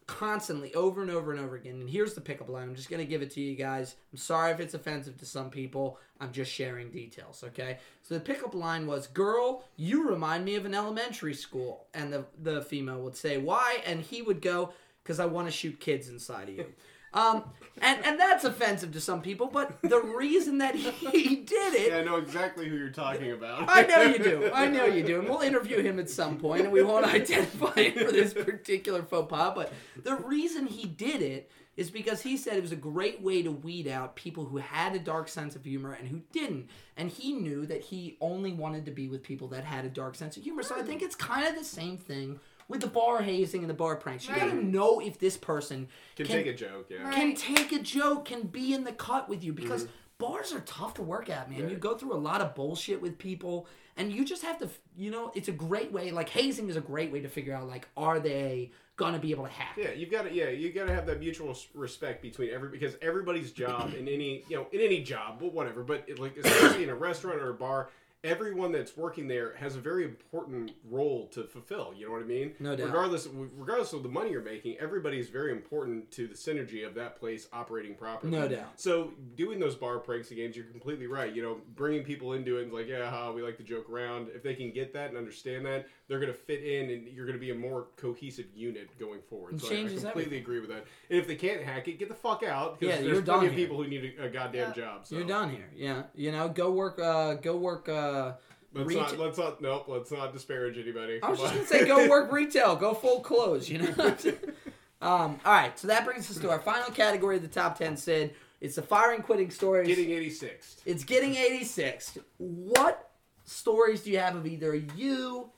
constantly 0.06 0.74
over 0.74 1.02
and 1.02 1.10
over 1.10 1.30
and 1.32 1.40
over 1.40 1.55
again. 1.56 1.80
And 1.80 1.89
here's 1.89 2.14
the 2.14 2.20
pickup 2.20 2.48
line. 2.48 2.68
I'm 2.68 2.74
just 2.74 2.90
going 2.90 3.05
to 3.05 3.09
give 3.09 3.22
it 3.22 3.30
to 3.32 3.40
you 3.40 3.55
guys. 3.55 3.94
I'm 4.12 4.18
sorry 4.18 4.52
if 4.52 4.60
it's 4.60 4.74
offensive 4.74 5.16
to 5.18 5.26
some 5.26 5.51
people. 5.51 5.98
I'm 6.20 6.32
just 6.32 6.52
sharing 6.52 6.90
details, 6.90 7.44
okay? 7.48 7.78
So 8.02 8.14
the 8.14 8.20
pickup 8.20 8.55
line 8.55 8.86
was, 8.86 9.06
"Girl, 9.06 9.64
you 9.76 10.09
remind 10.09 10.44
me 10.44 10.56
of 10.56 10.64
an 10.64 10.74
elementary 10.74 11.35
school." 11.35 11.86
And 11.94 12.12
the 12.12 12.24
the 12.43 12.62
female 12.62 13.01
would 13.02 13.16
say, 13.16 13.39
"Why?" 13.39 13.82
And 13.86 14.01
he 14.01 14.22
would 14.22 14.43
go, 14.43 14.72
"Cuz 15.09 15.18
I 15.18 15.26
want 15.26 15.48
to 15.48 15.52
shoot 15.52 15.80
kids 15.80 16.09
inside 16.09 16.48
of 16.51 16.55
you." 16.55 16.66
Um, 17.14 17.43
and 17.80 18.05
and 18.05 18.20
that's 18.20 18.44
offensive 18.44 18.93
to 18.93 19.01
some 19.01 19.22
people, 19.22 19.47
but 19.47 19.80
the 19.82 20.01
reason 20.01 20.59
that 20.59 20.74
he 20.74 21.36
did 21.36 21.74
it 21.74 21.89
Yeah, 21.89 21.98
I 21.98 22.05
know 22.05 22.16
exactly 22.16 22.68
who 22.68 22.76
you're 22.76 22.90
talking 22.90 23.32
about. 23.32 23.64
I 23.68 23.82
know 23.82 24.02
you 24.02 24.18
do. 24.18 24.51
I 24.52 24.66
know 24.66 24.85
you 24.85 25.02
do. 25.02 25.20
And 25.20 25.28
we'll 25.30 25.40
interview 25.40 25.80
him 25.80 25.98
at 25.98 26.10
some 26.10 26.39
point, 26.39 26.62
and 26.62 26.72
we 26.72 26.82
won't 26.82 27.06
identify 27.14 27.72
him 27.74 28.06
for 28.06 28.12
this 28.12 28.35
particular 28.35 29.02
faux 29.02 29.30
pas. 29.30 29.52
But 29.55 29.72
the 30.02 30.16
reason 30.16 30.66
he 30.66 30.86
did 30.86 31.22
it 31.22 31.51
is 31.78 31.90
because 31.90 32.20
he 32.22 32.36
said 32.36 32.56
it 32.56 32.62
was 32.62 32.72
a 32.72 32.76
great 32.76 33.22
way 33.22 33.40
to 33.40 33.52
weed 33.52 33.86
out 33.86 34.16
people 34.16 34.44
who 34.44 34.56
had 34.56 34.97
a 34.97 34.98
dark 34.98 35.28
sense 35.28 35.55
of 35.55 35.64
humor 35.64 35.93
and 35.93 36.09
who 36.09 36.20
didn't. 36.32 36.68
And 36.97 37.09
he 37.09 37.32
knew 37.32 37.64
that 37.66 37.80
he 37.80 38.18
only 38.20 38.52
wanted 38.52 38.85
to 38.86 38.90
be 38.90 39.09
with 39.09 39.22
people 39.22 39.47
that 39.48 39.62
had 39.62 39.85
a 39.85 39.89
dark 39.89 40.16
sense 40.16 40.36
of 40.36 40.43
humor. 40.43 40.64
So 40.64 40.76
I 40.76 40.82
think 40.82 41.02
it's 41.02 41.14
kind 41.14 41.47
of 41.47 41.55
the 41.55 41.64
same 41.64 41.97
thing 41.97 42.40
with 42.69 42.81
the 42.81 42.86
bar 42.86 43.23
hazing 43.23 43.62
and 43.62 43.70
the 43.70 43.74
bar 43.74 43.97
pranks. 43.97 44.28
You 44.28 44.35
gotta 44.35 44.55
know 44.55 45.01
if 45.01 45.19
this 45.19 45.36
person 45.36 45.89
Can, 46.16 46.27
take 46.27 46.47
a 46.47 46.55
joke, 46.55 46.89
yeah. 46.90 47.03
Right. 47.03 47.15
can 47.15 47.35
take 47.35 47.73
a 47.73 47.81
joke, 47.81 48.27
can 48.27 48.43
be 48.43 48.74
in 48.74 48.85
the 48.85 48.93
cut 48.93 49.28
with 49.28 49.43
you 49.43 49.53
because 49.53 49.89
bars 50.19 50.53
are 50.53 50.61
tough 50.61 50.95
to 50.95 51.03
work 51.03 51.31
at, 51.31 51.49
man. 51.49 51.61
Mm-hmm. 51.61 51.69
Yeah. 51.69 51.74
You 51.74 51.78
go 51.78 51.97
through 51.97 52.12
a 52.12 52.19
lot 52.19 52.40
of 52.40 52.55
bullshit 52.55 53.01
with 53.01 53.19
people, 53.19 53.66
and 53.97 54.12
you 54.12 54.24
just 54.24 54.43
have 54.43 54.59
to, 54.59 54.69
you 54.97 55.11
know, 55.11 55.32
it's 55.35 55.49
a 55.49 55.53
great 55.53 55.90
way. 55.90 56.11
Like 56.11 56.28
hazing 56.28 56.69
is 56.69 56.77
a 56.77 56.81
great 56.81 57.11
way 57.11 57.20
to 57.20 57.28
figure 57.28 57.55
out, 57.55 57.66
like, 57.66 57.89
are 57.97 58.20
they 58.20 58.70
gonna 58.97 59.19
be 59.19 59.31
able 59.31 59.45
to 59.45 59.51
hack? 59.51 59.77
Yeah, 59.78 59.93
you've 59.93 60.11
got 60.11 60.23
to 60.23 60.35
yeah, 60.35 60.51
you 60.51 60.73
got 60.73 60.89
to 60.89 60.95
have 60.95 61.07
that 61.07 61.20
mutual 61.20 61.57
respect 61.73 62.20
between 62.20 62.51
every 62.51 62.69
because 62.69 62.97
everybody's 63.01 63.53
job 63.53 63.95
in 63.95 64.09
any 64.09 64.45
you 64.49 64.57
know 64.57 64.66
in 64.73 64.81
any 64.81 65.03
job, 65.03 65.39
but 65.40 65.55
whatever, 65.55 65.82
but 65.82 66.05
it, 66.07 66.19
like 66.19 66.36
especially 66.36 66.82
in 66.82 66.90
a 66.90 66.95
restaurant 66.95 67.40
or 67.40 67.51
a 67.51 67.55
bar, 67.55 67.90
everyone 68.24 68.73
that's 68.73 68.97
working 68.97 69.28
there 69.28 69.55
has 69.57 69.77
a 69.77 69.81
very 69.81 70.05
important 70.05 70.73
role 70.90 71.28
to 71.28 71.45
fulfill. 71.45 71.95
You 71.97 72.07
know 72.07 72.12
what 72.12 72.23
I 72.23 72.27
mean? 72.27 72.55
No 72.59 72.74
doubt. 72.74 72.86
Regardless, 72.86 73.28
regardless 73.57 73.93
of 73.93 74.03
the 74.03 74.09
money 74.09 74.31
you're 74.31 74.43
making, 74.43 74.77
everybody 74.78 75.20
is 75.20 75.28
very 75.28 75.53
important 75.53 76.11
to 76.12 76.27
the 76.27 76.35
synergy 76.35 76.86
of 76.86 76.95
that 76.95 77.19
place 77.19 77.47
operating 77.53 77.95
properly. 77.95 78.32
No 78.32 78.49
doubt. 78.49 78.73
So 78.77 79.12
doing 79.36 79.61
those 79.61 79.77
bar 79.77 79.99
pranks 79.99 80.28
and 80.28 80.36
games, 80.36 80.57
you're 80.57 80.66
completely 80.66 81.07
right. 81.07 81.32
You 81.32 81.43
know, 81.43 81.59
bringing 81.77 82.03
people 82.03 82.32
into 82.32 82.59
it 82.59 82.65
and 82.65 82.73
like, 82.73 82.89
yeah, 82.89 83.31
we 83.31 83.43
like 83.43 83.57
to 83.59 83.65
joke 83.65 83.89
around. 83.89 84.28
If 84.35 84.43
they 84.43 84.55
can 84.55 84.73
get 84.73 84.93
that 84.95 85.11
and 85.11 85.16
understand 85.16 85.65
that, 85.66 85.86
they're 86.09 86.18
gonna 86.20 86.32
fit 86.32 86.62
in, 86.64 86.90
and 86.90 87.06
you're 87.09 87.26
gonna 87.26 87.39
be 87.39 87.51
a 87.51 87.55
more 87.55 87.89
cohesive 87.97 88.47
unit 88.55 88.89
going 88.98 89.20
forward. 89.28 89.55
It 89.55 89.60
So 89.60 89.66
I- 89.68 89.70
I, 89.70 89.74
changes 89.74 90.02
completely 90.02 90.39
agree 90.39 90.59
with 90.60 90.70
that. 90.70 90.85
And 91.10 91.18
if 91.18 91.26
they 91.26 91.36
can't 91.36 91.62
hack 91.62 91.86
it, 91.89 91.98
get 91.98 92.09
the 92.09 92.14
fuck 92.14 92.43
out. 92.43 92.80
'cause 92.80 92.89
Yeah, 92.89 92.97
there's 92.97 93.06
you're 93.06 93.22
plenty 93.22 93.26
done 93.40 93.47
of 93.47 93.52
here. 93.52 93.66
people 93.66 93.76
who 93.82 93.89
need 93.89 94.14
a, 94.18 94.24
a 94.24 94.28
goddamn 94.30 94.68
Yeah. 94.70 94.74
job. 94.74 95.06
So. 95.06 95.16
You're 95.16 95.26
done 95.26 95.51
here. 95.51 95.70
Yeah, 95.74 96.05
you 96.14 96.32
know, 96.32 96.48
go 96.48 96.70
work. 96.70 96.98
Uh, 96.98 97.35
go 97.35 97.56
work. 97.56 97.89
Uh, 97.89 98.32
Let's 98.74 98.90
reta- 98.90 98.97
not. 98.97 99.18
Let's 99.18 99.39
not. 99.39 99.60
Nope. 99.62 99.85
Let's 99.89 100.10
not 100.10 100.32
disparage 100.32 100.78
anybody. 100.78 101.20
I 101.22 101.30
was 101.30 101.40
just 101.40 101.55
gonna 101.55 101.66
say, 101.66 101.86
go 101.86 102.06
work 102.10 102.32
retail, 102.32 102.74
go 102.76 102.94
full 102.94 103.20
clothes. 103.20 103.68
You 103.68 103.78
know. 103.78 103.94
um. 105.01 105.39
All 105.44 105.52
right. 105.52 105.78
So 105.78 105.89
that 105.89 106.05
brings 106.05 106.30
us 106.30 106.39
to 106.39 106.51
our 106.51 106.59
final 106.60 106.90
category 106.90 107.36
of 107.36 107.43
the 107.43 107.48
top 107.48 107.78
ten. 107.78 107.97
Syd. 107.97 108.35
It's 108.60 108.74
the 108.74 108.82
firing, 108.82 109.22
quitting 109.22 109.51
stories. 109.52 109.86
Getting 109.86 110.10
86. 110.10 110.78
It's 110.85 111.05
getting 111.05 111.36
86. 111.36 112.18
What 112.39 113.12
stories 113.44 114.02
do 114.02 114.10
you 114.10 114.18
have 114.18 114.35
of 114.35 114.47
either 114.48 114.74
you, 114.97 115.48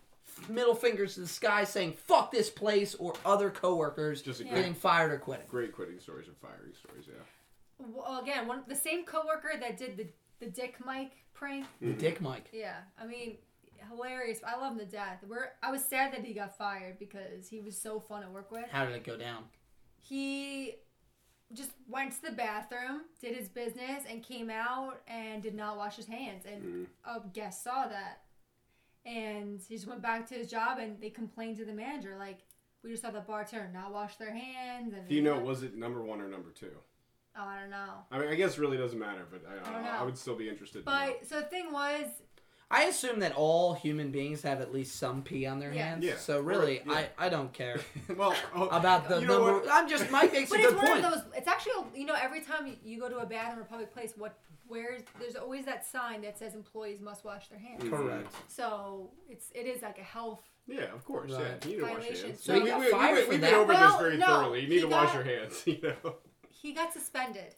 middle 0.48 0.74
fingers 0.74 1.14
to 1.14 1.20
the 1.20 1.28
sky, 1.28 1.64
saying 1.64 1.94
"fuck 1.94 2.30
this 2.30 2.50
place," 2.50 2.94
or 2.94 3.14
other 3.24 3.50
coworkers 3.50 4.22
Just 4.22 4.40
a 4.40 4.44
Yeah. 4.44 4.54
getting 4.54 4.74
fired 4.74 5.12
or 5.12 5.18
quitting? 5.18 5.46
Great 5.48 5.72
quitting 5.72 6.00
stories 6.00 6.28
and 6.28 6.36
firing 6.38 6.74
stories. 6.74 7.06
Yeah. 7.06 7.22
Well, 7.78 8.20
again, 8.20 8.46
one 8.46 8.64
the 8.66 8.76
same 8.76 9.04
coworker 9.04 9.52
that 9.58 9.76
did 9.76 9.96
the 9.96 10.08
the 10.40 10.50
Dick 10.50 10.84
Mike 10.84 11.12
prank. 11.34 11.66
The 11.80 11.88
mm. 11.88 11.98
Dick 11.98 12.20
Mike. 12.20 12.48
Yeah, 12.52 12.76
I 12.98 13.06
mean, 13.06 13.36
hilarious. 13.88 14.40
I 14.46 14.56
love 14.56 14.72
him 14.72 14.78
to 14.78 14.84
death. 14.86 15.18
We're 15.26 15.52
I 15.62 15.70
was 15.70 15.84
sad 15.84 16.12
that 16.12 16.24
he 16.24 16.32
got 16.32 16.56
fired 16.56 16.98
because 16.98 17.48
he 17.48 17.60
was 17.60 17.76
so 17.76 18.00
fun 18.00 18.22
to 18.22 18.30
work 18.30 18.50
with. 18.50 18.68
How 18.70 18.84
did 18.84 18.94
it 18.94 19.04
go 19.04 19.16
down? 19.16 19.44
He 20.00 20.76
just 21.52 21.72
went 21.88 22.12
to 22.12 22.22
the 22.22 22.32
bathroom, 22.32 23.02
did 23.20 23.36
his 23.36 23.48
business, 23.48 24.04
and 24.08 24.22
came 24.22 24.50
out 24.50 25.00
and 25.08 25.42
did 25.42 25.54
not 25.54 25.76
wash 25.76 25.96
his 25.96 26.06
hands. 26.06 26.44
And 26.46 26.62
mm. 26.62 26.86
a 27.04 27.20
guest 27.28 27.64
saw 27.64 27.88
that, 27.88 28.22
and 29.04 29.60
he 29.68 29.74
just 29.74 29.86
went 29.86 30.02
back 30.02 30.26
to 30.28 30.34
his 30.34 30.50
job. 30.50 30.78
And 30.78 31.00
they 31.00 31.10
complained 31.10 31.56
to 31.58 31.64
the 31.64 31.72
manager 31.72 32.16
like, 32.18 32.40
"We 32.82 32.90
just 32.90 33.02
saw 33.02 33.10
the 33.10 33.20
bartender 33.20 33.70
not 33.72 33.92
wash 33.92 34.16
their 34.16 34.32
hands." 34.32 34.94
And 34.94 35.08
Do 35.08 35.14
you 35.14 35.22
know 35.22 35.38
was 35.38 35.62
it 35.62 35.76
number 35.76 36.02
one 36.02 36.20
or 36.20 36.28
number 36.28 36.50
two? 36.50 36.72
Oh, 37.36 37.44
I 37.44 37.60
don't 37.60 37.70
know. 37.70 38.04
I 38.10 38.18
mean, 38.18 38.28
I 38.28 38.34
guess 38.34 38.54
it 38.54 38.60
really 38.60 38.76
doesn't 38.76 38.98
matter, 38.98 39.26
but 39.30 39.42
I, 39.48 39.52
I, 39.52 39.72
don't 39.72 39.82
know. 39.84 39.90
know. 39.92 39.98
I 39.98 40.02
would 40.02 40.18
still 40.18 40.34
be 40.34 40.48
interested. 40.48 40.84
But 40.84 41.26
so 41.26 41.36
the 41.36 41.46
thing 41.46 41.72
was, 41.72 42.06
I 42.72 42.84
assume 42.84 43.18
that 43.20 43.32
all 43.32 43.74
human 43.74 44.10
beings 44.12 44.42
have 44.42 44.60
at 44.60 44.72
least 44.72 44.96
some 44.96 45.22
pee 45.22 45.44
on 45.46 45.58
their 45.58 45.72
Yeah. 45.72 45.86
hands. 45.88 46.04
Yeah. 46.04 46.16
So 46.16 46.40
really, 46.40 46.80
Right, 46.86 47.10
yeah. 47.16 47.22
I, 47.22 47.26
I 47.26 47.28
don't 47.28 47.52
care 47.52 47.80
well, 48.16 48.34
oh, 48.54 48.68
about 48.68 49.08
the 49.08 49.20
you 49.20 49.26
know 49.26 49.38
number. 49.44 49.52
what? 49.60 49.68
I'm 49.72 49.88
just 49.88 50.10
Mike 50.10 50.32
makes 50.32 50.50
a 50.50 50.54
But 50.54 50.60
it's 50.60 50.74
one 50.74 50.86
point. 50.86 51.04
of 51.04 51.12
those. 51.12 51.22
It's 51.36 51.48
actually 51.48 51.84
you 51.96 52.06
know 52.06 52.14
every 52.20 52.40
time 52.42 52.66
you- 52.66 52.76
you 52.84 53.00
go 53.00 53.08
to 53.08 53.18
a 53.18 53.26
bathroom 53.26 53.60
or 53.62 53.64
public 53.64 53.92
place, 53.92 54.12
what 54.16 54.38
where 54.68 54.98
there's 55.18 55.34
always 55.34 55.64
that 55.64 55.84
sign 55.84 56.22
that 56.22 56.38
says 56.38 56.54
employees 56.54 57.00
must 57.00 57.24
wash 57.24 57.48
their 57.48 57.58
hands. 57.58 57.82
Mm-hmm. 57.82 57.96
Correct. 57.96 58.32
So 58.46 59.10
it's 59.28 59.50
it 59.54 59.66
is 59.66 59.82
like 59.82 59.98
a 59.98 60.02
health. 60.04 60.42
Yeah, 60.68 60.84
of 60.94 61.04
course. 61.04 61.32
Right. 61.32 61.58
Yeah, 61.64 61.68
you 61.68 61.76
need 61.76 61.76
to 61.78 61.82
wash 61.82 61.90
your 61.90 62.00
Violation. 62.00 62.26
hands. 62.28 62.44
So 62.44 62.54
we, 62.54 62.62
we, 62.62 62.78
we, 62.78 62.90
fired 62.92 63.14
we, 63.16 63.22
for 63.24 63.30
we've 63.30 63.40
been 63.40 63.54
over 63.54 63.72
Well, 63.72 63.90
this 63.90 64.00
very 64.00 64.16
no, 64.18 64.26
thoroughly. 64.26 64.60
You 64.60 64.68
need 64.68 64.74
he 64.76 64.80
to 64.82 64.86
wash 64.88 65.12
your 65.14 65.24
hands. 65.24 65.62
You 65.66 65.80
know. 66.04 66.14
He 66.50 66.72
got 66.72 66.92
suspended, 66.92 67.56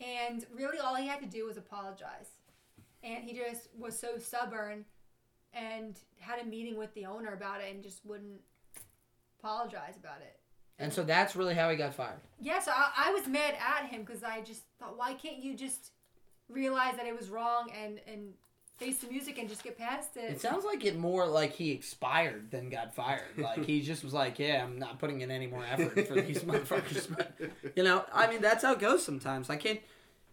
and 0.00 0.44
really 0.54 0.78
all 0.78 0.94
he 0.96 1.06
had 1.06 1.20
to 1.20 1.26
do 1.26 1.46
was 1.46 1.56
apologize, 1.56 2.28
and 3.06 3.24
he 3.24 3.36
just 3.36 3.68
was 3.78 3.98
so 3.98 4.18
stubborn, 4.18 4.84
and 5.54 5.98
had 6.18 6.40
a 6.40 6.44
meeting 6.44 6.76
with 6.76 6.92
the 6.94 7.06
owner 7.06 7.32
about 7.32 7.60
it 7.60 7.72
and 7.72 7.82
just 7.82 8.04
wouldn't 8.04 8.40
apologize 9.40 9.96
about 9.96 10.20
it. 10.20 10.38
And 10.78 10.92
so 10.92 11.02
that's 11.02 11.34
really 11.34 11.54
how 11.54 11.70
he 11.70 11.76
got 11.76 11.94
fired. 11.94 12.20
Yeah, 12.40 12.60
so 12.60 12.70
I, 12.74 13.08
I 13.08 13.12
was 13.12 13.26
mad 13.26 13.54
at 13.54 13.86
him 13.86 14.02
because 14.02 14.22
I 14.22 14.42
just 14.42 14.62
thought, 14.78 14.98
why 14.98 15.14
can't 15.14 15.42
you 15.42 15.54
just 15.54 15.92
realize 16.48 16.96
that 16.96 17.06
it 17.06 17.16
was 17.16 17.30
wrong 17.30 17.70
and 17.82 17.98
and 18.06 18.34
face 18.76 18.98
the 18.98 19.08
music 19.08 19.38
and 19.38 19.48
just 19.48 19.64
get 19.64 19.78
past 19.78 20.16
it? 20.16 20.30
It 20.30 20.40
sounds 20.40 20.66
like 20.66 20.84
it 20.84 20.98
more 20.98 21.26
like 21.26 21.52
he 21.52 21.70
expired 21.70 22.50
than 22.50 22.68
got 22.68 22.94
fired. 22.94 23.22
Like 23.38 23.64
he 23.64 23.80
just 23.80 24.04
was 24.04 24.12
like, 24.12 24.38
"Yeah, 24.38 24.62
I'm 24.62 24.78
not 24.78 24.98
putting 24.98 25.22
in 25.22 25.30
any 25.30 25.46
more 25.46 25.64
effort 25.64 26.06
for 26.06 26.20
these 26.20 26.40
motherfuckers." 26.42 27.08
But, 27.16 27.32
you 27.74 27.82
know, 27.82 28.04
I 28.12 28.26
mean, 28.26 28.42
that's 28.42 28.62
how 28.62 28.72
it 28.72 28.78
goes 28.78 29.02
sometimes. 29.02 29.48
I 29.48 29.56
can't. 29.56 29.80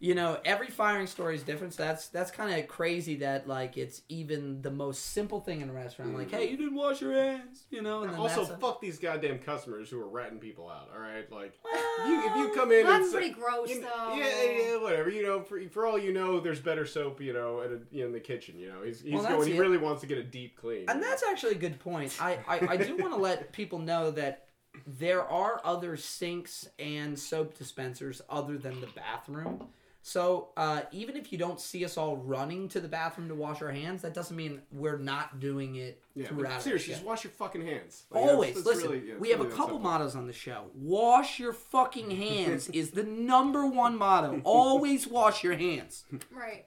You 0.04 0.16
know, 0.16 0.38
every 0.44 0.68
firing 0.68 1.08
story 1.08 1.34
is 1.34 1.44
different. 1.44 1.74
So 1.76 1.84
that's 1.84 2.10
that's 2.10 2.30
kind 2.30 2.60
of 2.60 2.68
crazy 2.68 3.16
that 3.20 3.48
like 3.48 3.78
it's 3.78 4.02
even 4.10 4.62
the 4.62 4.70
most 4.70 5.14
simple 5.14 5.40
thing 5.40 5.62
in 5.62 5.70
a 5.70 5.72
restaurant. 5.72 6.14
Like, 6.14 6.28
mm-hmm. 6.28 6.36
hey, 6.36 6.52
you 6.52 6.58
didn't 6.58 6.76
wash 6.76 7.00
your 7.00 7.14
hands. 7.14 7.64
You 7.70 7.82
know, 7.82 8.04
and 8.04 8.14
also, 8.14 8.42
a- 8.42 8.58
fuck 8.58 8.82
these 8.82 9.00
goddamn 9.00 9.40
customers 9.40 9.90
who 9.90 10.02
are 10.02 10.10
ratting 10.10 10.40
people 10.40 10.70
out. 10.70 10.90
All 10.94 11.00
right, 11.00 11.32
like 11.32 11.58
Well, 11.64 12.10
you, 12.10 12.28
if 12.28 12.36
you 12.36 12.52
come 12.54 12.74
in 12.74 12.84
Well, 12.84 12.96
and 12.96 13.04
that's 13.06 13.14
say- 13.14 13.18
pretty 13.18 13.34
gross, 13.34 13.70
you 13.70 13.80
though. 13.80 14.16
Yeah, 14.18 14.42
yeah, 14.42 14.82
whatever. 14.82 15.10
You 15.10 15.24
know, 15.24 15.42
for, 15.42 15.62
for 15.70 15.88
all 15.88 15.98
you 15.98 16.12
know, 16.12 16.42
there's 16.42 16.60
better 16.60 16.86
soap. 16.86 17.22
You 17.22 17.32
know, 17.32 17.62
at 17.62 17.72
a, 17.72 17.80
you 17.90 18.02
know, 18.02 18.08
in 18.08 18.12
the 18.12 18.20
kitchen. 18.20 18.60
You 18.60 18.74
know, 18.74 18.84
he's 18.84 19.00
he's 19.00 19.14
Well, 19.14 19.24
that's 19.24 19.36
going. 19.36 19.54
He 19.54 19.58
really 19.58 19.78
wants 19.78 20.02
to 20.02 20.08
get 20.08 20.18
a 20.18 20.24
deep 20.24 20.58
clean. 20.58 20.84
And 20.90 21.02
that's 21.02 21.24
actually 21.24 21.54
a 21.54 21.60
good 21.60 21.80
point. 21.80 22.18
I, 22.20 22.40
I, 22.46 22.68
I 22.72 22.76
do 22.76 22.98
want 22.98 23.14
to 23.14 23.22
let 23.22 23.54
people 23.54 23.80
know 23.80 24.12
that 24.12 24.48
there 24.86 25.24
are 25.24 25.62
other 25.64 25.96
sinks 25.96 26.68
and 26.78 27.18
soap 27.18 27.58
dispensers 27.58 28.22
other 28.30 28.58
than 28.58 28.82
the 28.82 28.88
bathroom. 28.88 29.70
So 30.06 30.50
uh, 30.58 30.82
even 30.92 31.16
if 31.16 31.32
you 31.32 31.38
don't 31.38 31.62
see 31.62 31.86
us 31.86 31.98
all 31.98 32.18
running 32.18 32.68
to 32.70 32.82
the 32.82 32.90
bathroom 32.90 33.30
to 33.30 33.36
wash 33.36 33.62
our 33.62 33.72
hands, 33.72 34.02
that 34.02 34.14
doesn't 34.14 34.36
mean 34.36 34.62
we're 34.70 34.98
not 34.98 35.40
doing 35.40 35.76
it 35.76 36.02
Yeah, 36.14 36.28
throughout. 36.28 36.44
but 36.44 36.52
our 36.52 36.60
seriously, 36.60 36.94
just 36.94 37.06
wash 37.06 37.24
your 37.24 37.32
fucking 37.32 37.66
hands. 37.66 38.04
Like, 38.12 38.22
Always 38.22 38.56
that's 38.56 38.66
listen. 38.66 38.92
really- 38.92 39.08
yeah, 39.08 39.14
we 39.18 39.30
have 39.30 39.40
a 39.40 39.44
really 39.44 39.52
that 39.52 39.58
couple 39.58 39.76
simple. 39.78 39.90
mottos 39.92 40.16
on 40.18 40.28
the 40.28 40.34
show. 40.34 40.66
Wash 40.76 41.40
your 41.40 41.54
fucking 41.54 42.12
hands 42.18 42.68
is 42.72 42.92
the 42.92 43.04
number 43.04 43.66
one 43.66 43.98
motto. 43.98 44.42
Always 44.44 45.08
wash 45.08 45.42
your 45.42 45.56
hands. 45.56 46.04
Right. 46.32 46.66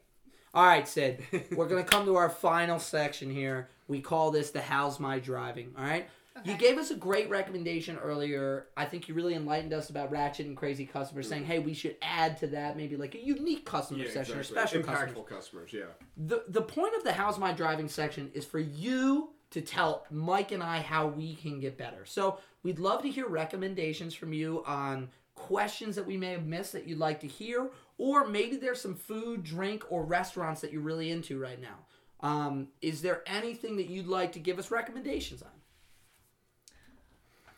All 0.54 0.64
right, 0.64 0.88
Syd. 0.88 1.22
We're 1.54 1.68
gonna 1.68 1.84
come 1.84 2.06
to 2.06 2.16
our 2.16 2.30
final 2.30 2.78
section 2.78 3.30
here. 3.30 3.68
We 3.86 4.00
call 4.00 4.30
this 4.30 4.50
the 4.50 4.62
"How's 4.62 4.98
My 4.98 5.18
Driving." 5.18 5.74
All 5.76 5.84
right. 5.84 6.08
You 6.44 6.56
gave 6.56 6.78
us 6.78 6.90
a 6.90 6.94
great 6.96 7.28
recommendation 7.30 7.96
earlier. 7.96 8.66
I 8.76 8.84
think 8.84 9.08
you 9.08 9.14
really 9.14 9.34
enlightened 9.34 9.72
us 9.72 9.90
about 9.90 10.10
ratchet 10.10 10.46
and 10.46 10.56
crazy 10.56 10.86
customers, 10.86 11.28
saying, 11.28 11.44
"Hey, 11.44 11.58
we 11.58 11.74
should 11.74 11.96
add 12.02 12.36
to 12.38 12.46
that 12.48 12.76
maybe 12.76 12.96
like 12.96 13.14
a 13.14 13.20
unique 13.24 13.64
customer 13.64 14.00
Yeah, 14.00 14.10
section 14.10 14.38
exactly. 14.38 14.40
or 14.40 14.44
special 14.44 14.82
customers." 14.82 15.14
Impactful 15.16 15.26
customers. 15.26 15.72
Yeah. 15.72 15.84
the 16.16 16.44
the 16.48 16.62
point 16.62 16.94
of 16.94 17.04
the 17.04 17.12
how's 17.12 17.38
my 17.38 17.52
driving 17.52 17.88
section 17.88 18.30
is 18.34 18.44
for 18.44 18.58
you 18.58 19.30
to 19.50 19.60
tell 19.60 20.04
Mike 20.10 20.52
and 20.52 20.62
I 20.62 20.80
how 20.80 21.06
we 21.06 21.34
can 21.36 21.60
get 21.60 21.78
better. 21.78 22.04
So 22.04 22.38
we'd 22.62 22.78
love 22.78 23.02
to 23.02 23.08
hear 23.10 23.28
recommendations 23.28 24.12
from 24.14 24.32
you 24.32 24.62
on 24.66 25.08
questions 25.34 25.94
that 25.96 26.06
we 26.06 26.16
may 26.16 26.32
have 26.32 26.46
missed 26.46 26.72
that 26.72 26.86
you'd 26.86 26.98
like 26.98 27.20
to 27.20 27.26
hear, 27.26 27.70
or 27.98 28.26
maybe 28.26 28.56
there's 28.56 28.80
some 28.80 28.94
food, 28.94 29.44
drink, 29.44 29.84
or 29.90 30.04
restaurants 30.04 30.60
that 30.62 30.72
you're 30.72 30.82
really 30.82 31.10
into 31.10 31.38
right 31.38 31.60
now. 31.60 31.86
Um, 32.20 32.68
is 32.82 33.02
there 33.02 33.22
anything 33.26 33.76
that 33.76 33.88
you'd 33.88 34.06
like 34.08 34.32
to 34.32 34.38
give 34.40 34.58
us 34.58 34.70
recommendations 34.70 35.42
on? 35.42 35.50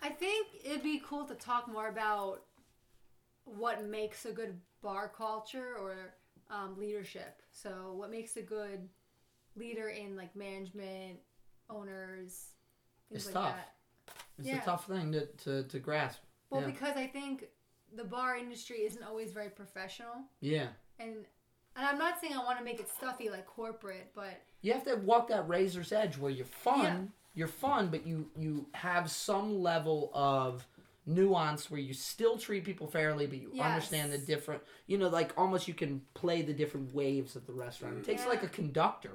I 0.03 0.11
think 0.11 0.47
it'd 0.65 0.83
be 0.83 1.03
cool 1.05 1.25
to 1.27 1.35
talk 1.35 1.69
more 1.69 1.89
about 1.89 2.43
what 3.45 3.85
makes 3.87 4.25
a 4.27 4.33
good 4.33 4.59
bar 4.83 5.11
culture 5.17 5.75
or 5.81 6.15
um, 6.51 6.77
leadership. 6.79 7.43
So, 7.51 7.93
what 7.97 8.11
makes 8.11 8.37
a 8.37 8.43
good 8.43 8.89
leader 9.57 9.89
in 9.89 10.17
like 10.17 10.35
management, 10.37 11.19
owners, 11.69 12.53
things 13.09 13.27
It's 13.27 13.27
like 13.27 13.35
tough. 13.35 13.57
that. 13.57 13.75
It's 14.39 14.49
Yeah. 14.49 14.63
a 14.63 14.65
tough 14.65 14.87
thing 14.87 15.13
to, 15.13 15.27
to, 15.27 15.65
to 15.65 15.79
grasp. 15.79 16.21
Well, 16.51 16.61
Yeah. 16.61 16.69
because 16.69 16.97
I 16.97 17.07
think 17.07 17.45
the 17.97 18.05
bar 18.05 18.37
industry 18.37 18.79
isn't 18.79 19.03
always 19.03 19.33
very 19.33 19.51
professional, 19.51 20.25
Yeah. 20.41 20.69
and 20.99 21.27
and 21.77 21.87
I'm 21.87 21.99
not 21.99 22.21
saying 22.21 22.33
I 22.35 22.39
want 22.43 22.59
to 22.59 22.65
make 22.65 22.81
it 22.81 22.89
stuffy 22.89 23.31
like 23.31 23.47
corporate, 23.47 24.11
but 24.15 24.43
You 24.63 24.73
have 24.73 24.83
to 24.85 24.97
walk 24.97 25.29
that 25.29 25.49
razor's 25.49 25.93
edge 25.93 26.19
where 26.19 26.31
you're 26.31 26.45
fun. 26.45 27.13
You're 27.39 27.47
fun, 27.47 27.89
but 27.89 28.05
you 28.05 28.29
you 28.37 28.67
have 28.73 29.09
some 29.11 29.63
level 29.63 30.11
of 30.13 30.67
nuance 31.07 31.71
where 31.71 31.81
you 31.81 31.95
still 31.95 32.37
treat 32.37 32.65
people 32.65 32.89
fairly, 32.89 33.27
but 33.27 33.39
you 33.39 33.51
Yes. 33.55 33.65
understand 33.65 34.13
the 34.13 34.19
different. 34.19 34.63
You 34.89 34.99
know, 34.99 35.09
like 35.09 35.33
almost 35.39 35.69
you 35.69 35.75
can 35.75 36.03
play 36.15 36.43
the 36.43 36.53
different 36.53 36.93
waves 36.93 37.37
of 37.37 37.47
the 37.47 37.53
restaurant. 37.53 37.97
It 37.99 38.05
takes 38.05 38.27
like 38.27 38.43
a 38.43 38.49
conductor 38.49 39.13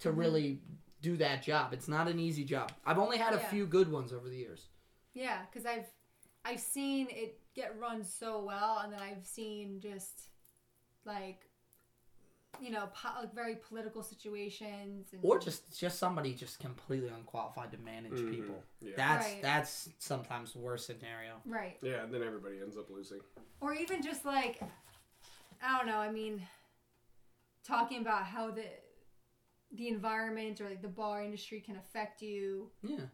to 0.00 0.08
mm-hmm. 0.08 0.18
really 0.18 0.60
do 1.00 1.16
that 1.18 1.42
job. 1.44 1.72
It's 1.72 1.86
not 1.88 2.08
an 2.08 2.18
easy 2.18 2.44
job. 2.44 2.72
I've 2.84 2.98
only 2.98 3.18
had 3.18 3.34
a 3.34 3.38
Yeah. 3.38 3.48
few 3.48 3.66
good 3.66 3.90
ones 3.90 4.12
over 4.12 4.28
the 4.28 4.36
years. 4.36 4.66
Yeah, 5.14 5.44
because 5.46 5.64
I've 5.64 5.86
I've 6.44 6.60
seen 6.60 7.06
it 7.10 7.38
get 7.54 7.78
run 7.78 8.02
so 8.02 8.42
well, 8.44 8.78
and 8.78 8.92
then 8.92 9.00
I've 9.00 9.24
seen 9.24 9.78
just 9.80 10.28
like 11.04 11.49
you 12.60 12.70
know 12.70 12.88
po- 12.94 13.20
like 13.20 13.34
very 13.34 13.56
political 13.56 14.02
situations 14.02 15.08
and 15.12 15.20
Or 15.24 15.38
just 15.38 15.78
just 15.78 15.98
somebody 15.98 16.34
just 16.34 16.58
completely 16.58 17.08
unqualified 17.08 17.70
to 17.72 17.78
manage 17.78 18.12
Mhm. 18.12 18.30
people. 18.30 18.62
Yeah. 18.80 18.94
That's 18.96 19.26
Right. 19.26 19.42
that's 19.42 19.88
sometimes 19.98 20.56
worse 20.56 20.84
scenario. 20.86 21.40
right, 21.46 21.78
Yeah, 21.82 22.02
and 22.04 22.12
then 22.12 22.22
everybody 22.22 22.60
ends 22.60 22.76
up 22.76 22.90
losing. 22.90 23.20
or 23.60 23.72
even 23.74 24.02
just 24.02 24.24
like 24.24 24.60
I 25.62 25.76
don't 25.76 25.86
know. 25.86 25.98
I 25.98 26.10
mean, 26.10 26.46
talking 27.64 28.00
about 28.00 28.24
how 28.24 28.50
the 28.50 28.66
the 29.72 29.86
environment 29.88 30.60
or 30.60 30.68
like 30.68 30.82
the 30.82 30.88
bar 30.88 31.22
industry 31.22 31.60
can 31.60 31.76
affect 31.76 32.22
you, 32.22 32.72
Yeah. 32.82 33.06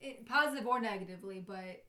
it, 0.00 0.24
positive 0.26 0.66
or 0.66 0.80
negatively, 0.80 1.40
but 1.40 1.84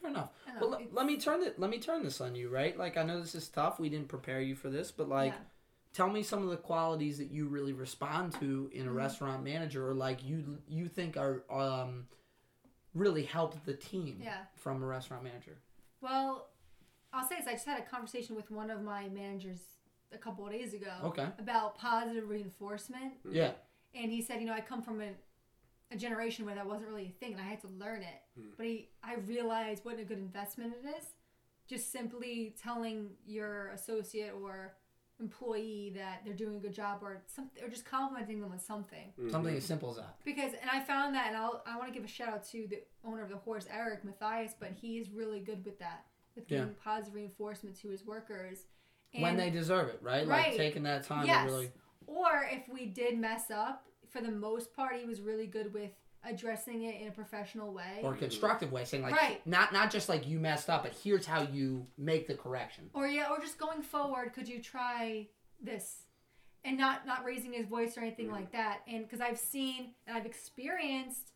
Fair 0.00 0.10
enough. 0.10 0.32
Well, 0.60 0.70
know, 0.70 0.76
let, 0.78 0.92
let 0.92 1.06
me 1.06 1.16
turn 1.18 1.42
it. 1.42 1.58
Let 1.58 1.70
me 1.70 1.78
turn 1.78 2.02
this 2.02 2.20
on 2.20 2.34
you, 2.34 2.48
right? 2.50 2.76
Like 2.76 2.96
I 2.96 3.02
know 3.02 3.20
this 3.20 3.34
is 3.34 3.48
tough. 3.48 3.78
We 3.80 3.88
didn't 3.88 4.08
prepare 4.08 4.40
you 4.40 4.54
for 4.54 4.68
this, 4.70 4.90
but 4.90 5.08
like, 5.08 5.32
yeah. 5.32 5.38
Tell 5.96 6.10
me 6.10 6.22
some 6.22 6.42
of 6.42 6.50
the 6.50 6.56
qualities 6.58 7.16
that 7.16 7.30
you 7.30 7.48
really 7.48 7.72
respond 7.72 8.32
to 8.34 8.70
in 8.74 8.86
a 8.86 8.90
Mhm. 8.90 8.94
restaurant 8.96 9.42
manager, 9.42 9.88
or 9.88 9.94
like 9.94 10.22
you 10.22 10.62
you 10.68 10.88
think 10.88 11.16
are 11.16 11.42
um 11.50 12.06
really 12.92 13.24
help 13.24 13.62
the 13.64 13.74
team 13.74 14.20
Yeah. 14.22 14.44
from 14.54 14.82
a 14.82 14.86
restaurant 14.86 15.22
manager. 15.24 15.58
Well, 16.00 16.50
I'll 17.12 17.26
say 17.26 17.36
this. 17.38 17.46
I 17.46 17.52
just 17.52 17.66
had 17.66 17.78
a 17.80 17.84
conversation 17.86 18.36
with 18.36 18.50
one 18.50 18.70
of 18.70 18.82
my 18.82 19.08
managers 19.08 19.60
a 20.12 20.18
couple 20.18 20.46
of 20.46 20.52
days 20.52 20.72
ago 20.74 20.92
Okay. 21.04 21.28
about 21.38 21.76
positive 21.76 22.28
reinforcement. 22.28 23.14
Yeah. 23.30 23.54
And 23.94 24.10
he 24.10 24.20
said, 24.22 24.40
you 24.40 24.46
know, 24.46 24.52
I 24.52 24.60
come 24.60 24.82
from 24.82 25.00
a, 25.00 25.14
a 25.90 25.96
generation 25.96 26.44
where 26.46 26.54
that 26.54 26.66
wasn't 26.66 26.88
really 26.88 27.06
a 27.06 27.10
thing 27.20 27.32
and 27.32 27.40
I 27.40 27.44
had 27.44 27.60
to 27.62 27.68
learn 27.68 28.02
it. 28.02 28.22
Hmm. 28.34 28.50
But 28.56 28.66
he, 28.66 28.90
I 29.02 29.14
realized 29.16 29.84
what 29.84 29.98
a 29.98 30.04
good 30.04 30.18
investment 30.18 30.74
it 30.74 30.86
is. 30.98 31.14
Just 31.66 31.90
simply 31.92 32.54
telling 32.58 33.16
your 33.26 33.68
associate 33.68 34.32
or 34.34 34.76
employee 35.20 35.92
that 35.96 36.22
they're 36.24 36.34
doing 36.34 36.56
a 36.56 36.58
good 36.60 36.74
job 36.74 36.98
or 37.02 37.22
something, 37.26 37.62
or 37.64 37.68
just 37.68 37.84
complimenting 37.84 38.40
them 38.40 38.52
on 38.52 38.58
something. 38.58 39.12
Something 39.30 39.54
Mhm. 39.54 39.58
as 39.58 39.64
simple 39.64 39.90
as 39.90 39.96
that. 39.96 40.16
Because, 40.24 40.52
and 40.54 40.68
I 40.70 40.80
found 40.80 41.14
that, 41.14 41.28
and 41.28 41.36
I'll, 41.36 41.62
I 41.66 41.76
want 41.76 41.88
to 41.88 41.94
give 41.94 42.04
a 42.04 42.08
shout 42.08 42.28
out 42.28 42.44
to 42.48 42.66
the 42.68 42.82
owner 43.04 43.22
of 43.22 43.30
the 43.30 43.36
horse, 43.38 43.66
Eric 43.70 44.04
Matthias, 44.04 44.54
but 44.58 44.72
he 44.72 44.98
is 44.98 45.10
really 45.10 45.40
good 45.40 45.64
with 45.64 45.78
that, 45.78 46.06
with 46.34 46.50
Yeah. 46.50 46.58
giving 46.60 46.74
positive 46.74 47.14
reinforcement 47.14 47.76
to 47.80 47.88
his 47.88 48.04
workers. 48.04 48.66
when 49.18 49.36
they 49.38 49.48
deserve 49.48 49.88
it, 49.88 49.98
right? 50.02 50.26
Like 50.26 50.44
Right. 50.48 50.56
taking 50.58 50.82
that 50.82 51.04
time 51.04 51.26
yes. 51.26 51.46
to 51.46 51.50
really. 51.50 51.72
Or 52.06 52.46
if 52.52 52.68
we 52.68 52.84
did 52.84 53.18
mess 53.18 53.50
up, 53.50 53.86
for 54.10 54.20
the 54.20 54.30
most 54.30 54.74
part, 54.74 54.96
he 54.96 55.06
was 55.06 55.22
really 55.22 55.46
good 55.46 55.72
with 55.72 55.92
addressing 56.24 56.82
it 56.82 57.00
in 57.00 57.08
a 57.08 57.12
professional 57.12 57.72
way. 57.72 58.00
Or 58.02 58.14
constructive 58.14 58.72
way, 58.72 58.84
saying 58.84 59.02
like, 59.02 59.14
Right. 59.14 59.46
not 59.46 59.72
not 59.72 59.90
just 59.90 60.08
like 60.08 60.26
you 60.26 60.38
messed 60.38 60.68
up, 60.68 60.82
but 60.82 60.92
here's 60.92 61.26
how 61.26 61.42
you 61.42 61.86
make 61.96 62.26
the 62.26 62.34
correction. 62.34 62.90
Or 62.94 63.06
yeah, 63.06 63.30
or 63.30 63.40
just 63.40 63.58
going 63.58 63.82
forward, 63.82 64.32
could 64.32 64.48
you 64.48 64.62
try 64.62 65.28
this? 65.60 66.02
And 66.64 66.76
not 66.76 67.06
not 67.06 67.24
raising 67.24 67.52
his 67.52 67.66
voice 67.66 67.96
or 67.96 68.00
anything 68.00 68.26
mm-hmm. 68.26 68.34
like 68.34 68.52
that. 68.52 68.80
And 68.88 69.04
because 69.04 69.20
I've 69.20 69.38
seen 69.38 69.94
and 70.06 70.16
I've 70.16 70.26
experienced 70.26 71.32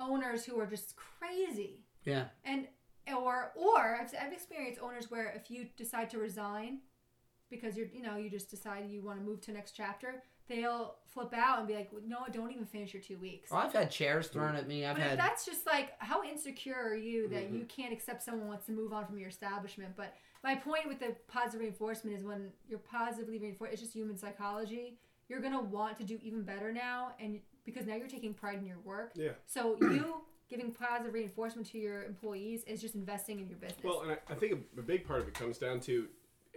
owners 0.00 0.44
who 0.44 0.58
are 0.58 0.66
just 0.66 0.94
crazy. 0.96 1.84
Yeah. 2.04 2.24
And 2.44 2.68
or 3.14 3.52
or 3.54 3.98
I've, 4.00 4.14
I've 4.20 4.32
experienced 4.32 4.80
owners 4.80 5.10
where 5.10 5.32
if 5.36 5.50
you 5.50 5.68
decide 5.76 6.08
to 6.10 6.18
resign 6.18 6.78
because 7.50 7.76
you're 7.76 7.88
you 7.88 8.02
know 8.02 8.16
you 8.16 8.30
just 8.30 8.50
decide 8.50 8.88
you 8.88 9.02
want 9.02 9.18
to 9.18 9.24
move 9.24 9.40
to 9.42 9.52
next 9.52 9.72
chapter, 9.72 10.22
they'll 10.52 10.96
flip 11.06 11.32
out 11.34 11.58
and 11.58 11.66
be 11.68 11.74
like, 11.74 11.90
no, 12.06 12.18
don't 12.32 12.50
even 12.52 12.64
finish 12.66 12.92
your 12.94 13.02
two 13.02 13.18
weeks. 13.18 13.50
Well, 13.50 13.60
I've 13.60 13.72
had 13.72 13.90
chairs 13.90 14.28
thrown 14.28 14.54
at 14.54 14.66
me. 14.68 14.84
I've 14.86 14.96
But 14.96 15.02
had. 15.04 15.18
that's 15.18 15.44
just 15.44 15.66
like 15.66 15.92
how 15.98 16.22
insecure 16.24 16.74
are 16.76 16.94
you 16.94 17.28
that 17.28 17.44
Mm-hmm. 17.46 17.56
you 17.56 17.64
can't 17.64 17.92
accept 17.92 18.22
someone 18.22 18.46
wants 18.48 18.66
to 18.66 18.72
move 18.72 18.92
on 18.92 19.06
from 19.06 19.18
your 19.18 19.28
establishment? 19.28 19.94
But 19.96 20.14
my 20.44 20.54
point 20.54 20.86
with 20.88 21.00
the 21.00 21.14
positive 21.28 21.60
reinforcement 21.60 22.16
is 22.16 22.24
when 22.24 22.50
you're 22.68 22.78
positively 22.78 23.38
reinforced, 23.38 23.72
it's 23.72 23.82
just 23.82 23.94
human 23.94 24.16
psychology. 24.16 24.98
You're 25.28 25.40
gonna 25.40 25.62
want 25.62 25.96
to 25.98 26.04
do 26.04 26.18
even 26.22 26.42
better 26.42 26.72
now, 26.72 27.14
and 27.20 27.40
because 27.64 27.86
now 27.86 27.94
you're 27.94 28.08
taking 28.08 28.34
pride 28.34 28.58
in 28.58 28.66
your 28.66 28.80
work. 28.84 29.12
Yeah. 29.14 29.30
So 29.46 29.76
you 29.80 30.22
giving 30.50 30.72
positive 30.72 31.14
reinforcement 31.14 31.66
to 31.70 31.78
your 31.78 32.04
employees 32.04 32.64
is 32.64 32.80
just 32.80 32.94
investing 32.94 33.38
in 33.38 33.48
your 33.48 33.56
business. 33.58 33.82
Well, 33.84 34.02
and 34.02 34.12
I, 34.12 34.16
I 34.30 34.34
think 34.34 34.52
a, 34.76 34.80
a 34.80 34.82
big 34.82 35.06
part 35.06 35.20
of 35.20 35.28
it 35.28 35.34
comes 35.34 35.56
down 35.58 35.80
to 35.80 36.08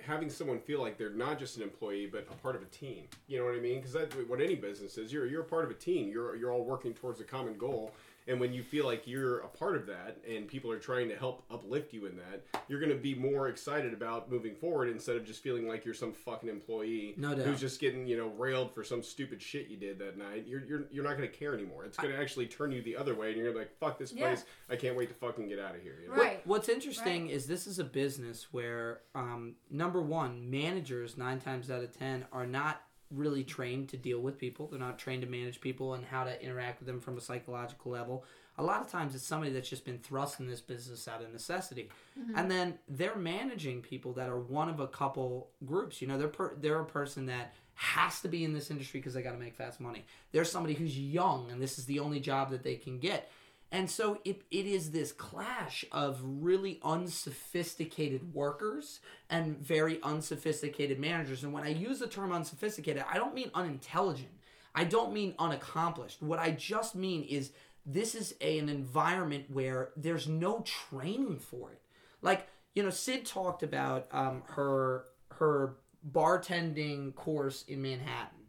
having 0.04 0.30
someone 0.30 0.60
feel 0.60 0.82
like 0.82 0.98
they're 0.98 1.10
not 1.10 1.40
just 1.40 1.58
an 1.58 1.64
employee 1.64 2.08
but 2.12 2.28
a 2.30 2.36
part 2.36 2.56
of 2.56 2.62
a 2.62 2.66
team. 2.66 3.04
You 3.28 3.40
know 3.40 3.46
what 3.46 3.56
I 3.56 3.60
mean? 3.60 3.78
Because 3.78 3.94
that's 3.94 4.16
what 4.16 4.42
any 4.42 4.56
business 4.56 4.98
is. 4.98 5.12
You're 5.12 5.26
you're 5.26 5.42
a 5.42 5.46
part 5.46 5.66
of 5.66 5.72
a 5.72 5.76
team. 5.76 6.10
You're 6.12 6.36
you're 6.36 6.52
all 6.52 6.64
working 6.64 6.94
towards 6.94 7.20
a 7.22 7.24
common 7.24 7.58
goal. 7.58 7.94
And 8.28 8.40
when 8.40 8.54
you 8.54 8.64
feel 8.64 8.86
like 8.86 9.06
you're 9.06 9.40
a 9.40 9.48
part 9.48 9.76
of 9.76 9.86
that 9.86 10.18
and 10.28 10.48
people 10.48 10.72
are 10.72 10.80
trying 10.80 11.10
to 11.10 11.16
help 11.16 11.44
uplift 11.52 11.94
you 11.94 12.08
in 12.08 12.16
that, 12.18 12.44
you're 12.68 12.80
going 12.80 12.92
to 12.92 12.98
be 12.98 13.14
more 13.14 13.50
excited 13.50 13.94
about 13.94 14.32
moving 14.32 14.56
forward 14.56 14.90
instead 14.90 15.16
of 15.16 15.26
just 15.26 15.44
feeling 15.44 15.68
like 15.68 15.86
you're 15.86 15.94
some 15.94 16.12
fucking 16.12 16.50
employee 16.50 17.14
No 17.18 17.36
doubt. 17.36 17.46
who's 17.46 17.60
just 17.60 17.80
getting, 17.80 18.08
you 18.08 18.18
know, 18.18 18.30
railed 18.30 18.74
for 18.74 18.84
some 18.84 19.04
stupid 19.04 19.42
shit 19.42 19.68
you 19.68 19.78
did 19.78 20.00
that 20.00 20.18
night. 20.18 20.46
You're, 20.48 20.66
you're, 20.66 20.84
you're 20.92 21.04
not 21.04 21.18
going 21.18 21.30
to 21.30 21.36
care 21.38 21.54
anymore. 21.54 21.86
It's 21.86 21.98
going 21.98 22.14
to 22.14 22.20
actually 22.20 22.48
turn 22.48 22.72
you 22.72 22.82
the 22.82 22.98
other 22.98 23.14
way 23.14 23.28
and 23.28 23.38
you're 23.38 23.46
going 23.52 23.56
to 23.58 23.60
be 23.60 23.66
like, 23.66 23.78
fuck 23.80 24.00
this 24.00 24.12
Yeah. 24.12 24.26
place. 24.28 24.46
I 24.72 24.76
can't 24.76 24.96
wait 24.98 25.10
to 25.10 25.16
fucking 25.16 25.48
get 25.48 25.60
out 25.60 25.76
of 25.76 25.82
here. 25.84 25.98
You 26.02 26.10
know? 26.10 26.16
Right. 26.16 26.42
What's 26.48 26.68
interesting 26.70 27.26
Right. 27.28 27.32
is 27.32 27.46
this 27.46 27.68
is 27.68 27.78
a 27.78 27.84
business 27.84 28.48
where, 28.52 29.02
um, 29.14 29.56
number 29.70 30.02
one, 30.02 30.50
managers 30.50 31.16
nine 31.18 31.40
times 31.40 31.70
out 31.70 31.84
of 31.84 31.96
ten 31.96 32.26
are 32.32 32.48
not 32.48 32.82
really 33.16 33.44
trained 33.44 33.90
to 33.90 33.98
deal 33.98 34.20
with 34.20 34.38
people. 34.38 34.68
They're 34.68 34.80
not 34.80 35.00
trained 35.00 35.22
to 35.22 35.28
manage 35.28 35.62
people 35.62 35.94
and 35.94 36.06
how 36.06 36.24
to 36.24 36.42
interact 36.44 36.80
with 36.80 36.88
them 36.88 37.00
from 37.00 37.18
a 37.18 37.22
psychological 37.22 37.92
level. 37.92 38.26
A 38.58 38.64
lot 38.64 38.82
of 38.82 38.88
times, 38.88 39.16
it's 39.16 39.26
somebody 39.26 39.52
that's 39.52 39.70
just 39.70 39.84
been 39.84 40.00
thrust 40.00 40.40
in 40.40 40.48
this 40.48 40.62
business 40.62 41.08
out 41.08 41.22
of 41.22 41.32
necessity, 41.34 41.90
mm-hmm. 42.18 42.38
and 42.38 42.50
then 42.50 42.80
they're 42.88 43.18
managing 43.18 43.82
people 43.82 44.14
that 44.14 44.30
are 44.30 44.40
one 44.40 44.70
of 44.70 44.80
a 44.80 44.88
couple 44.88 45.50
groups. 45.66 46.02
You 46.02 46.08
know, 46.08 46.18
they're 46.18 46.30
per- 46.30 46.56
they're 46.56 46.80
a 46.80 46.86
person 46.86 47.26
that 47.26 47.54
has 47.76 48.22
to 48.22 48.30
be 48.30 48.44
in 48.44 48.54
this 48.54 48.72
industry 48.72 49.02
because 49.02 49.14
they 49.14 49.22
got 49.22 49.34
to 49.34 49.38
make 49.38 49.54
fast 49.54 49.82
money. 49.82 50.06
There's 50.32 50.50
somebody 50.50 50.74
who's 50.74 50.98
young 50.98 51.52
and 51.52 51.62
this 51.62 51.78
is 51.78 51.86
the 51.86 52.00
only 52.00 52.22
job 52.22 52.50
that 52.52 52.64
they 52.64 52.76
can 52.76 53.00
get 53.00 53.30
And 53.72 53.90
so 53.90 54.20
it, 54.24 54.44
it 54.52 54.66
is 54.66 54.92
this 54.92 55.12
clash 55.12 55.84
of 55.92 56.20
really 56.24 56.80
unsophisticated 56.84 58.34
workers 58.34 59.00
and 59.30 59.58
very 59.58 60.02
unsophisticated 60.02 61.00
managers. 61.00 61.44
And 61.44 61.52
when 61.52 61.64
I 61.64 61.70
use 61.70 62.00
the 62.00 62.08
term 62.08 62.32
unsophisticated, 62.32 63.04
I 63.10 63.16
don't 63.16 63.34
mean 63.34 63.52
unintelligent. 63.54 64.30
I 64.74 64.84
don't 64.84 65.14
mean 65.14 65.36
unaccomplished. 65.40 66.22
What 66.22 66.40
I 66.40 66.52
just 66.52 66.96
mean 66.96 67.24
is 67.24 67.52
this 67.86 68.16
is 68.16 68.36
a, 68.42 68.60
an 68.60 68.70
environment 68.70 69.46
where 69.52 69.90
there's 69.98 70.28
no 70.28 70.62
training 70.62 71.40
for 71.40 71.72
it. 71.72 71.82
Like, 72.22 72.48
you 72.76 72.84
know, 72.84 72.90
Syd 72.90 73.26
talked 73.26 73.64
about 73.64 74.08
um, 74.12 74.44
her 74.48 75.06
her 75.32 75.76
bartending 76.12 77.14
course 77.16 77.64
in 77.68 77.82
Manhattan 77.82 78.45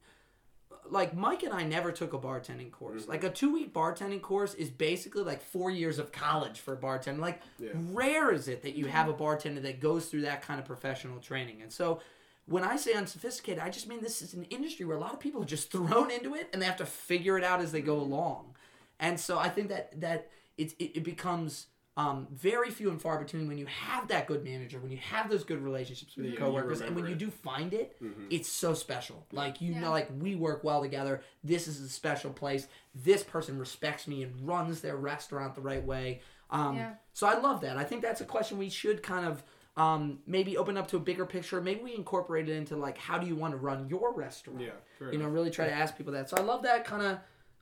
like 0.90 1.14
Mike 1.14 1.42
and 1.42 1.52
I 1.52 1.62
never 1.62 1.92
took 1.92 2.12
a 2.12 2.18
bartending 2.18 2.70
course. 2.70 3.02
Mm-hmm. 3.02 3.10
Like 3.10 3.24
a 3.24 3.30
two 3.30 3.52
week 3.52 3.72
bartending 3.72 4.20
course 4.22 4.54
is 4.54 4.70
basically 4.70 5.22
like 5.22 5.42
four 5.42 5.70
years 5.70 5.98
of 5.98 6.12
college 6.12 6.60
for 6.60 6.74
a 6.74 6.76
bartender. 6.76 7.20
Like 7.20 7.42
Yeah. 7.58 7.70
rare 7.74 8.32
is 8.32 8.48
it 8.48 8.62
that 8.62 8.74
you 8.74 8.86
have 8.86 9.08
a 9.08 9.10
mm-hmm. 9.10 9.18
bartender 9.18 9.60
that 9.62 9.80
goes 9.80 10.06
through 10.06 10.22
that 10.22 10.42
kind 10.42 10.60
of 10.60 10.66
professional 10.66 11.18
training. 11.20 11.62
And 11.62 11.72
so 11.72 12.00
when 12.46 12.62
I 12.62 12.76
say 12.76 12.94
unsophisticated, 12.94 13.62
I 13.62 13.70
just 13.70 13.88
mean 13.88 14.00
this 14.00 14.22
is 14.22 14.34
an 14.34 14.44
industry 14.44 14.86
where 14.86 14.96
a 14.96 15.00
lot 15.00 15.12
of 15.12 15.20
people 15.20 15.42
are 15.42 15.46
just 15.46 15.70
thrown 15.72 16.10
into 16.10 16.34
it 16.34 16.48
and 16.52 16.60
they 16.60 16.66
have 16.66 16.76
to 16.76 16.86
figure 16.86 17.38
it 17.38 17.44
out 17.44 17.60
as 17.60 17.72
they 17.72 17.80
go 17.82 18.00
mm-hmm. 18.00 18.12
along. 18.12 18.56
And 18.98 19.20
so 19.20 19.38
I 19.38 19.48
think 19.48 19.68
that 19.68 20.00
that 20.00 20.30
it 20.56 20.72
it, 20.78 20.98
it 20.98 21.04
becomes 21.04 21.66
um, 21.96 22.26
very 22.30 22.70
few 22.70 22.90
and 22.90 23.00
far 23.00 23.18
between 23.18 23.48
when 23.48 23.56
you 23.56 23.66
have 23.66 24.08
that 24.08 24.26
good 24.26 24.44
manager, 24.44 24.78
when 24.78 24.90
you 24.92 24.98
have 24.98 25.30
those 25.30 25.44
good 25.44 25.62
relationships 25.62 26.14
with 26.14 26.26
your 26.26 26.34
Yeah, 26.34 26.40
you 26.40 26.44
coworkers, 26.46 26.80
and 26.82 26.94
when 26.94 27.04
remember 27.04 27.24
you 27.24 27.30
do 27.30 27.30
find 27.30 27.72
it, 27.72 27.96
Mhm. 28.02 28.26
it's 28.28 28.48
so 28.50 28.74
special. 28.74 29.26
Like 29.32 29.60
you 29.62 29.72
Yeah. 29.72 29.80
know, 29.80 29.90
like 29.92 30.08
we 30.20 30.34
work 30.36 30.62
well 30.62 30.82
together. 30.82 31.22
This 31.42 31.66
is 31.66 31.80
a 31.80 31.88
special 31.88 32.32
place. 32.32 32.68
This 32.94 33.22
person 33.22 33.58
respects 33.58 34.06
me 34.06 34.22
and 34.22 34.46
runs 34.46 34.82
their 34.82 34.96
restaurant 34.96 35.54
the 35.54 35.62
right 35.62 35.82
way. 35.84 36.20
Um, 36.50 36.76
Yeah. 36.76 36.94
So 37.14 37.26
I 37.26 37.38
love 37.38 37.62
that. 37.62 37.78
I 37.78 37.84
think 37.84 38.02
that's 38.02 38.20
a 38.20 38.26
question 38.26 38.58
we 38.58 38.68
should 38.68 39.02
kind 39.02 39.26
of 39.26 39.42
um, 39.78 40.20
maybe 40.26 40.56
open 40.56 40.78
up 40.78 40.88
to 40.88 40.96
a 40.96 41.00
bigger 41.00 41.26
picture. 41.26 41.60
Maybe 41.60 41.82
we 41.82 41.94
incorporate 41.94 42.48
it 42.48 42.56
into 42.56 42.76
like 42.76 42.96
how 42.96 43.18
do 43.18 43.26
you 43.26 43.36
want 43.36 43.52
to 43.52 43.58
run 43.58 43.88
your 43.90 44.12
restaurant? 44.14 44.60
Yeah, 44.60 44.70
fair 44.98 45.12
you 45.12 45.18
know, 45.18 45.28
really 45.28 45.50
try 45.50 45.66
to 45.66 45.72
ask 45.72 45.96
people 45.98 46.14
that. 46.14 46.30
So 46.30 46.36
I 46.38 46.40
love 46.40 46.62
that 46.62 46.84
kind 46.86 47.02
of 47.02 47.18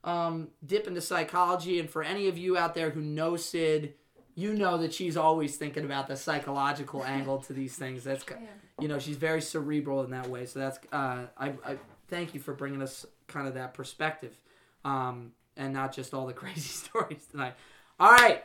um, 0.08 0.50
dip 0.64 0.86
into 0.86 1.00
psychology. 1.00 1.80
And 1.80 1.88
for 1.90 2.02
any 2.04 2.28
of 2.28 2.36
you 2.38 2.56
out 2.56 2.74
there 2.74 2.90
who 2.90 3.00
know 3.00 3.36
Syd, 3.36 3.94
you 4.34 4.54
know 4.54 4.78
that 4.78 4.92
she's 4.92 5.16
always 5.16 5.56
thinking 5.56 5.84
about 5.84 6.08
the 6.08 6.16
psychological 6.16 7.04
angle 7.04 7.38
to 7.42 7.52
these 7.52 7.76
things. 7.76 8.04
That's 8.04 8.24
Yeah. 8.30 8.36
you 8.80 8.88
know 8.88 8.98
she's 8.98 9.16
very 9.16 9.40
cerebral 9.40 10.02
in 10.04 10.10
that 10.10 10.28
way. 10.28 10.46
So 10.46 10.58
that's 10.58 10.78
uh, 10.92 11.26
I, 11.38 11.48
I 11.64 11.76
thank 12.08 12.34
you 12.34 12.40
for 12.40 12.52
bringing 12.54 12.82
us 12.82 13.06
kind 13.28 13.46
of 13.48 13.54
that 13.54 13.74
perspective, 13.74 14.36
um, 14.84 15.32
and 15.56 15.72
not 15.72 15.92
just 15.94 16.12
all 16.14 16.26
the 16.26 16.32
crazy 16.42 16.60
stories 16.60 17.26
tonight. 17.30 17.54
All 18.00 18.10
right, 18.10 18.42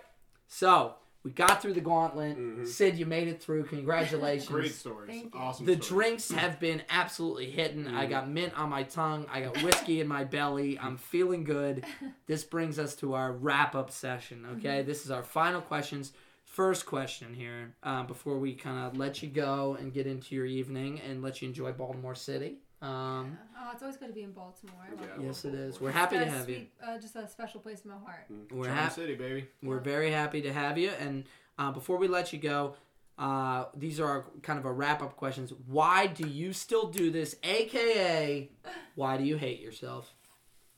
so 0.47 0.95
we 1.23 1.31
got 1.31 1.61
through 1.61 1.73
the 1.73 1.81
gauntlet. 1.81 2.37
Mhm. 2.37 2.65
Syd, 2.65 2.95
you 2.97 3.05
made 3.05 3.27
it 3.27 3.41
through. 3.41 3.65
Congratulations. 3.65 4.47
Great 4.59 4.73
stories. 4.73 5.09
Thank 5.09 5.33
you. 5.33 5.39
Awesome. 5.39 5.65
The 5.65 5.73
stories. 5.73 5.87
drinks 5.89 6.31
have 6.31 6.59
been 6.59 6.81
absolutely 6.89 7.51
hitting. 7.51 7.87
I 7.87 8.05
Mhm. 8.05 8.09
got 8.09 8.29
mint 8.29 8.57
on 8.57 8.69
my 8.69 8.83
tongue. 8.83 9.25
I 9.31 9.41
got 9.41 9.61
whiskey 9.61 9.99
in 9.99 10.07
my 10.07 10.23
belly. 10.23 10.79
I'm 10.79 10.97
feeling 10.97 11.43
good. 11.43 11.85
This 12.27 12.43
brings 12.43 12.77
us 12.79 12.95
to 12.97 13.13
our 13.15 13.31
wrap 13.33 13.73
up 13.75 13.89
session. 13.91 14.45
Okay, 14.57 14.81
this 14.83 15.03
is 15.03 15.11
our 15.11 15.23
final 15.23 15.61
questions. 15.61 16.13
First 16.45 16.85
question 16.85 17.33
here 17.33 17.75
um, 17.83 18.07
before 18.07 18.37
we 18.39 18.53
kind 18.55 18.87
of 18.87 18.97
let 18.97 19.21
you 19.21 19.29
go 19.29 19.75
and 19.79 19.93
get 19.93 20.07
into 20.07 20.35
your 20.35 20.45
evening 20.45 20.99
and 21.01 21.21
let 21.21 21.41
you 21.41 21.47
enjoy 21.47 21.71
Baltimore 21.71 22.15
City. 22.15 22.57
Um, 22.81 23.37
Oh, 23.61 23.71
it's 23.73 23.81
always 23.83 23.97
good 23.97 24.07
to 24.07 24.13
be 24.13 24.23
in 24.23 24.31
Baltimore. 24.31 24.75
I 24.89 24.93
Yeah. 25.19 25.25
yes, 25.27 25.43
it 25.45 25.53
is. 25.53 25.81
We're 25.81 25.91
happy 25.91 26.17
to 26.17 26.25
Got 26.25 26.33
a 26.33 26.37
have 26.37 26.49
you. 26.49 26.67
Uh, 26.81 26.97
just 26.97 27.15
a 27.15 27.27
special 27.27 27.59
place 27.59 27.81
in 27.83 27.91
my 27.91 27.97
heart. 27.97 28.31
Mm. 28.31 28.51
We're 28.51 28.65
Charm 28.65 28.77
hap- 28.77 28.91
City, 28.93 29.15
baby. 29.15 29.47
We're 29.61 29.77
Yeah. 29.77 29.81
very 29.83 30.11
happy 30.11 30.41
to 30.43 30.53
have 30.53 30.77
you. 30.77 30.89
And 30.91 31.25
uh, 31.57 31.71
before 31.71 31.97
we 31.97 32.07
let 32.07 32.31
you 32.31 32.39
go, 32.39 32.75
uh, 33.17 33.65
these 33.75 33.99
are 33.99 34.25
kind 34.43 34.57
of 34.57 34.65
a 34.65 34.71
wrap 34.71 35.01
up 35.01 35.17
questions. 35.17 35.51
Why 35.67 36.07
do 36.07 36.27
you 36.27 36.53
still 36.53 36.87
do 36.87 37.11
this? 37.11 37.35
AKA, 37.43 38.49
why 38.95 39.17
do 39.17 39.23
you 39.25 39.37
hate 39.37 39.59
yourself? 39.59 40.13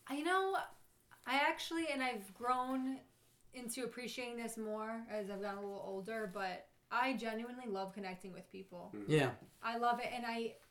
I- 0.08 0.16
You 0.16 0.24
know, 0.26 0.58
I 1.28 1.36
actually, 1.36 1.88
and 1.94 2.02
I've 2.04 2.34
grown 2.34 3.00
into 3.54 3.84
appreciating 3.84 4.38
this 4.38 4.58
more 4.58 5.06
as 5.10 5.30
I've 5.30 5.42
gotten 5.42 5.60
a 5.60 5.62
little 5.62 5.84
older, 5.86 6.32
but 6.34 6.68
I 6.90 7.14
genuinely 7.14 7.68
love 7.68 7.94
connecting 7.94 8.34
with 8.34 8.52
people. 8.52 8.94
Yeah. 9.08 9.32
I 9.62 9.78
love 9.78 10.00
it, 10.00 10.08
and 10.12 10.26
I 10.26 10.56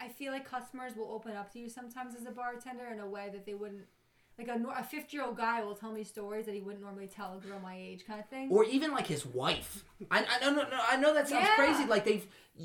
I 0.00 0.08
feel 0.08 0.32
like 0.32 0.48
customers 0.48 0.96
will 0.96 1.10
open 1.10 1.36
up 1.36 1.52
to 1.52 1.58
you 1.58 1.68
sometimes 1.68 2.14
as 2.14 2.26
a 2.26 2.30
bartender 2.30 2.86
in 2.92 3.00
a 3.00 3.08
way 3.08 3.30
that 3.32 3.44
they 3.44 3.54
wouldn't. 3.54 3.86
Like 4.38 4.48
a, 4.48 4.60
a 4.78 4.84
50 4.84 5.16
year 5.16 5.26
old 5.26 5.36
guy 5.36 5.64
will 5.64 5.74
tell 5.74 5.90
me 5.90 6.04
stories 6.04 6.46
that 6.46 6.54
he 6.54 6.60
wouldn't 6.60 6.82
normally 6.82 7.08
tell 7.08 7.34
a 7.36 7.44
girl 7.44 7.58
my 7.60 7.76
age, 7.76 8.04
kind 8.06 8.20
of 8.20 8.26
thing. 8.28 8.48
Or 8.50 8.62
even 8.64 8.92
like 8.92 9.06
his 9.08 9.26
wife. 9.26 9.84
I, 10.12 10.24
I 10.30 10.38
know, 10.40 10.50
no, 10.54 10.62
no, 10.68 10.78
I 10.88 10.96
know 10.96 11.12
that 11.12 11.28
sounds 11.28 11.44
Yeah. 11.48 11.56
crazy. 11.56 11.84
Like 11.86 12.04
they 12.04 12.22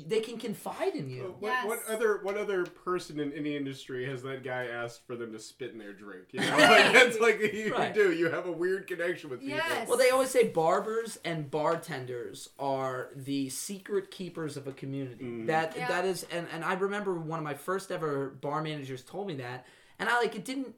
they 0.08 0.18
can 0.20 0.38
confide 0.38 0.94
in 0.96 1.08
you. 1.08 1.36
What, 1.38 1.64
what 1.64 1.78
Yes. 1.86 1.96
other 1.96 2.18
what 2.22 2.36
other 2.36 2.64
person 2.64 3.18
in 3.18 3.32
any 3.32 3.56
industry 3.56 4.06
has 4.08 4.22
that 4.22 4.44
guy 4.44 4.66
asked 4.66 5.04
for 5.06 5.16
them 5.16 5.32
to 5.32 5.40
spit 5.40 5.72
in 5.72 5.78
their 5.78 5.92
drink? 5.92 6.26
You 6.30 6.40
know, 6.42 6.50
Right. 6.50 6.84
like, 6.84 6.92
that's 6.92 7.18
like 7.18 7.40
you 7.52 7.72
Right. 7.74 7.92
do. 7.92 8.12
You 8.12 8.30
have 8.30 8.46
a 8.46 8.52
weird 8.52 8.86
connection 8.86 9.30
with 9.30 9.40
people. 9.40 9.56
Yes. 9.56 9.88
Well, 9.88 9.98
they 9.98 10.10
always 10.10 10.30
say 10.30 10.46
barbers 10.48 11.18
and 11.24 11.50
bartenders 11.50 12.50
are 12.56 13.10
the 13.16 13.48
secret 13.50 14.12
keepers 14.12 14.56
of 14.56 14.68
a 14.68 14.72
community. 14.72 15.24
Mm. 15.24 15.46
That 15.46 15.76
Yeah. 15.76 15.88
that 15.88 16.04
is, 16.04 16.24
and, 16.30 16.46
and 16.52 16.64
I 16.64 16.74
remember 16.74 17.14
one 17.14 17.40
of 17.40 17.44
my 17.44 17.54
first 17.54 17.90
ever 17.90 18.30
bar 18.30 18.62
managers 18.62 19.02
told 19.02 19.26
me 19.26 19.34
that, 19.36 19.66
and 19.98 20.08
I 20.08 20.18
like 20.18 20.34
it 20.36 20.44
didn't 20.44 20.74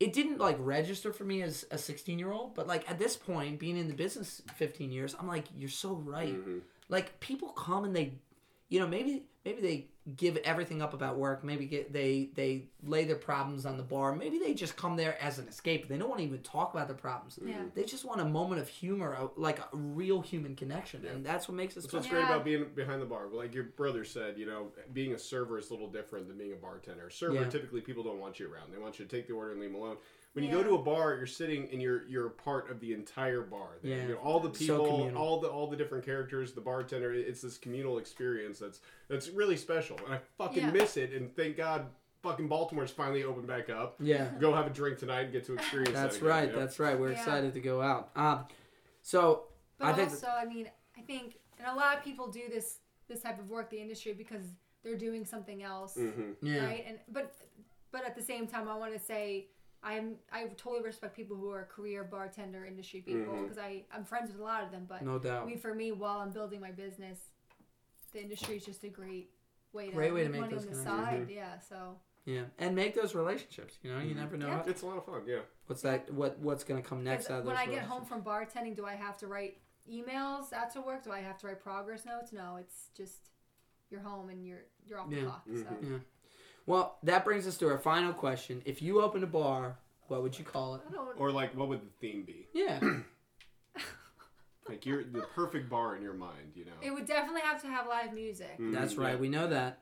it 0.00 0.12
didn't 0.12 0.38
like 0.38 0.56
register 0.60 1.12
for 1.12 1.24
me 1.24 1.42
as 1.42 1.64
a 1.70 1.78
16 1.78 2.18
year 2.18 2.30
old, 2.30 2.54
but 2.54 2.66
like 2.66 2.88
at 2.90 2.98
this 2.98 3.16
point, 3.16 3.58
being 3.58 3.76
in 3.76 3.88
the 3.88 3.94
business 3.94 4.42
15 4.56 4.92
years, 4.92 5.14
I'm 5.18 5.26
like, 5.26 5.44
you're 5.56 5.68
so 5.68 5.94
right. 5.94 6.34
Mhm. 6.34 6.60
Like 6.88 7.18
people 7.20 7.48
come 7.48 7.84
and 7.84 7.94
they, 7.94 8.12
you 8.68 8.80
know, 8.80 8.86
maybe 8.86 9.24
maybe 9.44 9.60
they 9.62 9.86
give 10.16 10.36
everything 10.38 10.80
up 10.80 10.94
about 10.94 11.16
work. 11.18 11.44
Maybe 11.44 11.66
get 11.66 11.92
they 11.92 12.30
they 12.34 12.64
lay 12.82 13.04
their 13.04 13.16
problems 13.16 13.66
on 13.66 13.76
the 13.76 13.82
bar. 13.82 14.14
Maybe 14.14 14.38
they 14.38 14.54
just 14.54 14.76
come 14.76 14.96
there 14.96 15.20
as 15.22 15.38
an 15.38 15.48
escape. 15.48 15.88
They 15.88 15.96
don't 15.98 16.08
want 16.08 16.20
to 16.20 16.26
even 16.26 16.40
talk 16.40 16.72
about 16.74 16.86
their 16.88 16.96
problems. 16.96 17.38
Yeah. 17.44 17.54
Mm. 17.56 17.74
They 17.74 17.84
just 17.84 18.04
want 18.04 18.20
a 18.20 18.24
moment 18.24 18.60
of 18.60 18.68
humor, 18.68 19.12
a- 19.12 19.40
like 19.40 19.58
a 19.58 19.68
real 19.72 20.20
human 20.22 20.54
connection, 20.56 21.04
and 21.06 21.24
that's 21.24 21.48
what 21.48 21.56
makes 21.56 21.76
us 21.76 21.84
That's 21.84 21.92
what's 21.94 22.06
special. 22.06 22.20
great 22.22 22.28
Yeah. 22.30 22.34
about 22.36 22.44
being 22.44 22.66
behind 22.74 23.00
the 23.02 23.06
bar. 23.06 23.28
Like 23.30 23.54
your 23.54 23.64
brother 23.64 24.04
said, 24.04 24.38
you 24.38 24.46
know, 24.46 24.68
being 24.92 25.12
a 25.14 25.18
server 25.18 25.58
is 25.58 25.68
a 25.70 25.72
little 25.74 25.90
different 25.90 26.28
than 26.28 26.36
being 26.38 26.52
a 26.52 26.56
bartender. 26.56 27.10
Server, 27.10 27.34
Yeah. 27.34 27.48
typically 27.48 27.80
people 27.80 28.02
don't 28.02 28.18
want 28.20 28.38
you 28.40 28.52
around. 28.52 28.72
They 28.72 28.78
want 28.78 28.98
you 28.98 29.04
to 29.06 29.10
take 29.10 29.26
the 29.26 29.34
order 29.34 29.52
and 29.52 29.60
leave 29.60 29.72
them 29.72 29.80
alone. 29.80 29.96
When 30.40 30.50
you 30.50 30.56
go 30.56 30.62
to 30.62 30.74
a 30.74 30.82
bar, 30.82 31.14
you're 31.16 31.26
sitting 31.26 31.68
and 31.72 31.82
you're 31.82 32.06
you're 32.06 32.28
part 32.30 32.70
of 32.70 32.80
the 32.80 32.92
entire 32.94 33.42
bar. 33.42 33.78
There. 33.82 33.96
Yeah. 33.96 34.02
You 34.02 34.08
know, 34.10 34.16
all 34.16 34.40
the 34.40 34.50
people, 34.50 34.86
communal. 34.86 35.20
all 35.22 35.40
the 35.40 35.48
all 35.48 35.66
the 35.66 35.76
different 35.76 36.04
characters, 36.04 36.52
the 36.52 36.60
bartender. 36.60 37.12
It's 37.12 37.42
this 37.42 37.58
communal 37.58 37.98
experience 37.98 38.58
that's 38.58 38.80
that's 39.08 39.28
really 39.30 39.56
special, 39.56 39.98
and 40.04 40.14
I 40.14 40.18
fucking 40.38 40.62
Yeah. 40.64 40.70
miss 40.70 40.96
it. 40.96 41.12
And 41.12 41.34
thank 41.34 41.56
God, 41.56 41.86
fucking 42.22 42.48
Baltimore's 42.48 42.90
finally 42.90 43.24
opened 43.24 43.46
back 43.46 43.68
up. 43.70 43.96
Yeah, 44.00 44.28
Go 44.40 44.52
have 44.54 44.66
a 44.66 44.70
drink 44.70 44.98
tonight 44.98 45.22
and 45.22 45.32
get 45.32 45.44
to 45.46 45.54
experience. 45.54 45.92
that's 45.94 46.16
that 46.18 46.22
again, 46.24 46.28
right. 46.36 46.46
you 46.48 46.52
know? 46.54 46.58
That's 46.60 46.78
right. 46.80 46.98
We're 46.98 47.12
Yeah. 47.12 47.18
excited 47.18 47.54
to 47.54 47.60
go 47.60 47.80
out. 47.82 48.10
Um, 48.16 48.46
so 49.02 49.44
But 49.78 49.88
I 49.88 49.92
think 49.94 50.10
also, 50.10 50.26
I 50.28 50.44
mean, 50.44 50.70
I 50.96 51.00
think, 51.02 51.38
and 51.58 51.66
a 51.66 51.74
lot 51.74 51.96
of 51.96 52.04
people 52.04 52.28
do 52.28 52.48
this 52.48 52.78
this 53.08 53.22
type 53.22 53.38
of 53.38 53.48
work, 53.48 53.70
the 53.70 53.78
industry, 53.80 54.12
because 54.12 54.44
they're 54.82 54.96
doing 54.98 55.24
something 55.24 55.62
else, 55.62 55.96
Mhm. 55.96 56.36
yeah, 56.42 56.64
right? 56.66 56.84
And 56.86 56.98
but 57.08 57.34
but 57.90 58.04
at 58.04 58.14
the 58.14 58.22
same 58.22 58.46
time, 58.46 58.68
I 58.68 58.76
want 58.76 58.92
to 58.92 58.98
say 58.98 59.48
I'm 59.82 60.16
I 60.32 60.44
totally 60.56 60.82
respect 60.82 61.14
people 61.16 61.36
who 61.36 61.50
are 61.50 61.64
career 61.64 62.02
bartender 62.04 62.64
industry 62.64 63.00
people 63.00 63.42
because 63.42 63.58
I 63.58 63.84
I'm 63.94 64.04
friends 64.04 64.30
with 64.32 64.40
a 64.40 64.44
lot 64.44 64.64
of 64.64 64.70
them. 64.70 64.86
But 64.88 65.02
no 65.02 65.18
doubt. 65.18 65.42
I 65.42 65.46
mean, 65.46 65.58
for 65.58 65.74
me, 65.74 65.92
while 65.92 66.18
I'm 66.18 66.30
building 66.30 66.60
my 66.60 66.72
business, 66.72 67.18
the 68.12 68.20
industry 68.22 68.56
is 68.56 68.64
just 68.64 68.82
a 68.84 68.88
great 68.88 69.30
way 69.72 69.86
to 69.88 69.92
Great 69.92 70.12
way 70.14 70.24
to 70.24 70.28
make 70.30 70.40
make 70.40 70.50
money 70.50 70.54
those 70.54 70.64
on 70.66 70.70
the 70.72 70.90
connections. 70.90 71.28
side. 71.28 71.34
Yeah, 71.34 71.58
so 71.60 71.96
Yeah, 72.24 72.44
and 72.58 72.74
make 72.74 72.94
those 72.94 73.14
relationships. 73.14 73.78
You 73.82 73.92
know, 73.92 74.00
you 74.00 74.14
Mhm. 74.14 74.18
never 74.18 74.36
know 74.36 74.48
Yeah. 74.48 74.62
It's 74.66 74.82
a 74.82 74.86
lot 74.86 74.98
of 74.98 75.04
fun. 75.06 75.22
Yeah. 75.26 75.40
what's 75.66 75.82
that. 75.82 76.10
What 76.12 76.38
what's 76.38 76.64
gonna 76.64 76.82
come 76.82 77.04
next 77.04 77.30
out 77.30 77.40
of 77.40 77.44
those 77.44 77.48
when 77.54 77.56
I 77.56 77.66
get 77.66 77.84
home 77.84 78.04
from 78.04 78.22
bartending, 78.24 78.74
do 78.74 78.84
I 78.84 78.94
have 78.94 79.16
to 79.18 79.26
write 79.28 79.60
emails 79.88 80.52
after 80.52 80.80
work? 80.80 81.04
Do 81.04 81.12
I 81.12 81.20
have 81.20 81.38
to 81.38 81.46
write 81.46 81.60
progress 81.60 82.04
notes? 82.04 82.32
No, 82.32 82.56
it's 82.56 82.88
just 82.94 83.30
you're 83.90 84.00
home 84.00 84.28
and 84.28 84.44
you're 84.44 84.64
you're 84.86 84.98
off 85.00 85.08
the 85.10 85.16
Yeah. 85.16 85.24
clock. 85.24 85.42
So. 85.46 85.52
Mhm. 85.52 86.02
Well, 86.68 86.98
that 87.02 87.24
brings 87.24 87.46
us 87.46 87.56
to 87.58 87.68
our 87.68 87.78
final 87.78 88.12
question. 88.12 88.60
If 88.66 88.82
you 88.82 89.00
opened 89.00 89.24
a 89.24 89.26
bar, 89.26 89.78
what 90.08 90.22
would 90.22 90.38
you 90.38 90.44
call 90.44 90.74
it? 90.74 90.82
I 90.86 90.92
don't. 90.92 91.18
Or 91.18 91.30
like, 91.32 91.56
what 91.56 91.68
would 91.68 91.80
the 91.80 91.90
theme 92.00 92.24
be? 92.24 92.46
Yeah. 92.52 92.78
Like 94.68 94.84
you're 94.84 95.02
the 95.02 95.22
perfect 95.34 95.70
bar 95.70 95.96
in 95.96 96.02
your 96.02 96.12
mind, 96.12 96.52
you 96.54 96.66
know. 96.66 96.72
It 96.82 96.90
would 96.90 97.06
definitely 97.06 97.40
have 97.40 97.62
to 97.62 97.68
have 97.68 97.86
live 97.88 98.12
music, 98.12 98.58
Mm, 98.60 98.74
That's 98.74 98.92
yeah. 98.96 99.00
right. 99.00 99.18
We 99.18 99.30
know 99.30 99.46
that. 99.48 99.78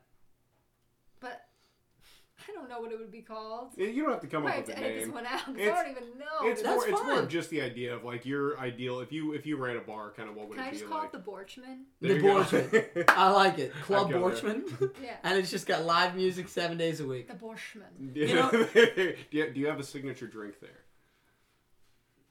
But 2.46 2.52
I 2.52 2.54
don't 2.60 2.68
know 2.68 2.80
what 2.80 2.92
it 2.92 2.98
would 2.98 3.10
be 3.12 3.22
called. 3.22 3.72
You 3.76 4.02
don't 4.02 4.10
have 4.12 4.20
to 4.20 4.26
come 4.26 4.46
I 4.46 4.50
up 4.50 4.54
have 4.56 4.66
with 4.66 4.76
to 4.76 4.82
a 4.82 4.84
edit 4.84 4.96
this 4.98 5.06
name. 5.06 5.14
one 5.14 5.26
out 5.26 5.44
'cause 5.46 5.56
I 5.56 5.60
It's- 5.60 5.82
don't 5.82 5.90
even 5.90 6.18
know. 6.18 6.26
It's 6.48 6.62
That's 6.62 6.74
more. 6.76 6.88
It's 6.88 7.02
more 7.02 7.14
fine. 7.14 7.24
of 7.24 7.28
just 7.28 7.50
the 7.50 7.62
idea 7.62 7.94
of 7.94 8.04
like 8.04 8.24
your 8.26 8.58
ideal. 8.60 9.00
If 9.00 9.12
you 9.12 9.32
if 9.32 9.46
you 9.46 9.56
ran 9.56 9.76
a 9.76 9.80
bar, 9.80 10.12
kind 10.16 10.28
of 10.28 10.36
what 10.36 10.48
would 10.48 10.56
Can 10.58 10.64
I 10.64 10.68
it 10.68 10.72
be 10.72 10.78
just 10.78 10.90
call 10.90 10.98
like? 11.00 11.12
it 11.14 11.24
the 11.24 11.30
Borchman? 11.30 11.84
The 12.00 12.08
There 12.08 12.16
you 12.16 12.22
go. 12.22 12.42
Borchman. 12.44 13.04
I 13.08 13.30
like 13.30 13.58
it. 13.58 13.72
Club 13.82 14.06
I'd 14.08 14.12
go 14.12 14.30
there. 14.30 14.42
Borchman. 14.52 14.94
Yeah, 15.02 15.16
and 15.22 15.38
it's 15.38 15.50
just 15.50 15.66
got 15.66 15.84
live 15.84 16.14
music 16.16 16.48
seven 16.48 16.76
days 16.78 17.00
a 17.00 17.06
week. 17.06 17.28
the 17.28 17.34
Borchman. 17.34 18.14
you 18.16 18.34
know- 18.34 18.50
do, 18.74 19.14
you, 19.30 19.50
do 19.52 19.60
you 19.60 19.66
have 19.66 19.78
a 19.80 19.84
signature 19.84 20.26
drink 20.26 20.60
there? 20.60 20.84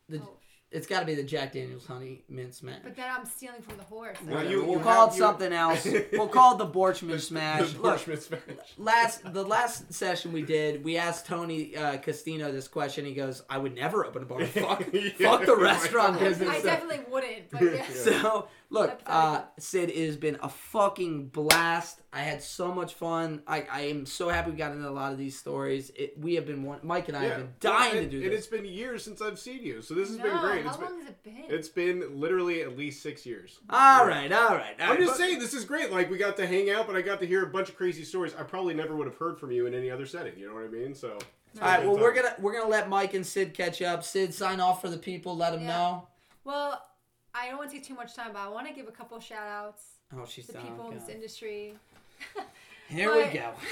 The, 0.09 0.19
Oh, 0.19 0.37
sh- 0.41 0.44
It's 0.71 0.87
got 0.87 1.01
to 1.01 1.05
be 1.05 1.15
the 1.15 1.23
Jack 1.23 1.53
Daniels 1.53 1.85
Honey 1.85 2.23
Mint 2.27 2.53
Smash. 2.53 2.79
But 2.83 2.97
then 2.97 3.05
I'm 3.09 3.25
stealing 3.25 3.61
from 3.61 3.77
the 3.77 3.83
horse. 3.83 4.17
Well, 4.27 4.43
you- 4.45 4.65
we'll 4.65 4.77
you 4.77 4.83
call 4.83 5.05
have- 5.07 5.09
it 5.09 5.13
you- 5.13 5.19
something 5.21 5.53
else. 5.63 5.87
we'll 6.11 6.27
call 6.27 6.55
it 6.55 6.57
the 6.57 6.67
Borchman 6.67 7.19
Smash. 7.21 7.71
The 7.73 7.81
Look, 7.81 7.99
Borchman 7.99 8.19
smash. 8.21 8.41
last 8.77 9.33
the 9.33 9.43
last 9.43 9.93
session 9.93 10.33
we 10.33 10.41
did, 10.41 10.83
we 10.83 10.97
asked 10.97 11.27
Tony 11.27 11.77
uh, 11.77 11.97
Castino 11.97 12.51
this 12.51 12.67
question. 12.67 13.05
He 13.05 13.13
goes, 13.13 13.43
"I 13.49 13.57
would 13.57 13.73
never 13.75 14.05
open 14.05 14.23
a 14.23 14.25
bar. 14.25 14.43
Fuck, 14.45 14.85
Yeah, 14.93 15.09
fuck 15.19 15.45
the 15.45 15.55
restaurant 15.57 16.13
God. 16.13 16.19
business." 16.19 16.49
I 16.49 16.61
definitely 16.61 17.05
wouldn't. 17.09 17.51
But 17.51 17.61
yeah. 17.63 17.85
So 17.93 18.47
look, 18.69 18.99
uh, 19.05 19.43
Syd, 19.59 19.89
it 19.89 20.05
has 20.07 20.17
been 20.17 20.37
a 20.41 20.49
fucking 20.49 21.27
blast. 21.27 22.01
I 22.11 22.19
had 22.19 22.41
so 22.41 22.73
much 22.73 22.93
fun. 22.93 23.41
I, 23.47 23.65
I 23.71 23.81
am 23.81 24.05
so 24.05 24.29
happy 24.29 24.51
we 24.51 24.57
got 24.57 24.71
into 24.71 24.87
a 24.87 24.91
lot 24.91 25.11
of 25.11 25.17
these 25.17 25.37
stories. 25.37 25.91
It, 25.95 26.17
we 26.17 26.35
have 26.35 26.45
been 26.45 26.63
one, 26.63 26.79
Mike 26.83 27.07
and 27.09 27.17
I 27.17 27.23
have 27.25 27.37
been 27.37 27.53
dying 27.59 27.79
Well, 27.81 27.91
to 27.91 27.97
and- 27.99 28.11
do 28.11 28.23
And 28.23 28.31
it's 28.33 28.47
been 28.47 28.65
years 28.65 29.03
since 29.03 29.21
I've 29.21 29.37
seen 29.39 29.63
you, 29.63 29.81
so 29.81 29.93
this 29.93 30.09
has 30.09 30.17
no, 30.17 30.23
been 30.23 30.37
great. 30.39 30.63
how 30.63 30.69
It's 30.69 30.77
been, 30.77 30.89
long 30.89 30.99
has 31.01 31.09
it 31.09 31.23
been? 31.23 31.43
it's 31.49 31.67
been 31.69 32.19
literally 32.19 32.61
at 32.61 32.77
least 32.77 33.01
six 33.03 33.25
years. 33.25 33.59
All 33.69 34.05
right, 34.07 34.31
all 34.31 34.55
right. 34.55 34.75
all 34.79 34.85
I'm 34.85 34.89
right. 34.91 34.99
just 34.99 35.11
But- 35.13 35.17
saying 35.17 35.39
this 35.39 35.53
is 35.53 35.65
great. 35.65 35.91
Like 35.91 36.09
we 36.09 36.17
got 36.17 36.37
to 36.37 36.47
hang 36.47 36.69
out, 36.69 36.87
but 36.87 36.95
I 36.95 37.01
got 37.01 37.19
to 37.19 37.25
hear 37.27 37.43
a 37.43 37.47
bunch 37.47 37.69
of 37.69 37.75
crazy 37.77 38.03
stories. 38.03 38.33
I 38.37 38.43
probably 38.43 38.73
never 38.73 38.95
would 38.95 39.07
have 39.07 39.17
heard 39.17 39.37
from 39.39 39.51
you 39.51 39.65
in 39.67 39.73
any 39.73 39.89
other 39.91 40.05
setting. 40.05 40.37
You 40.37 40.47
know 40.47 40.53
what 40.55 40.63
I 40.63 40.67
mean? 40.67 40.93
So. 40.95 41.17
All 41.61 41.67
right, 41.69 41.83
well 41.85 41.93
fun. 41.93 42.01
we're 42.03 42.13
gonna 42.13 42.35
we're 42.39 42.53
gonna 42.53 42.69
let 42.69 42.89
Mike 42.89 43.13
and 43.13 43.25
Syd 43.25 43.53
catch 43.53 43.81
up. 43.81 44.03
Syd, 44.03 44.33
sign 44.33 44.59
off 44.59 44.81
for 44.81 44.89
the 44.89 44.97
people. 44.97 45.37
Let 45.37 45.51
them 45.53 45.61
Yeah. 45.61 45.67
know. 45.67 46.07
Well, 46.43 46.85
I 47.37 47.49
don't 47.49 47.57
want 47.57 47.69
to 47.71 47.75
take 47.75 47.85
too 47.85 47.95
much 47.95 48.15
time, 48.15 48.29
but 48.33 48.39
I 48.39 48.47
want 48.47 48.67
to 48.67 48.73
give 48.73 48.87
a 48.87 48.91
couple 48.91 49.19
shout 49.19 49.47
outs 49.47 49.83
Oh, 50.15 50.25
she's 50.25 50.47
to 50.47 50.53
down. 50.53 50.63
people 50.67 50.89
in 50.91 50.97
this 50.97 51.09
industry. 51.09 51.73
Here 52.89 53.09
But- 53.09 53.33
we 53.33 53.39
go. 53.39 53.51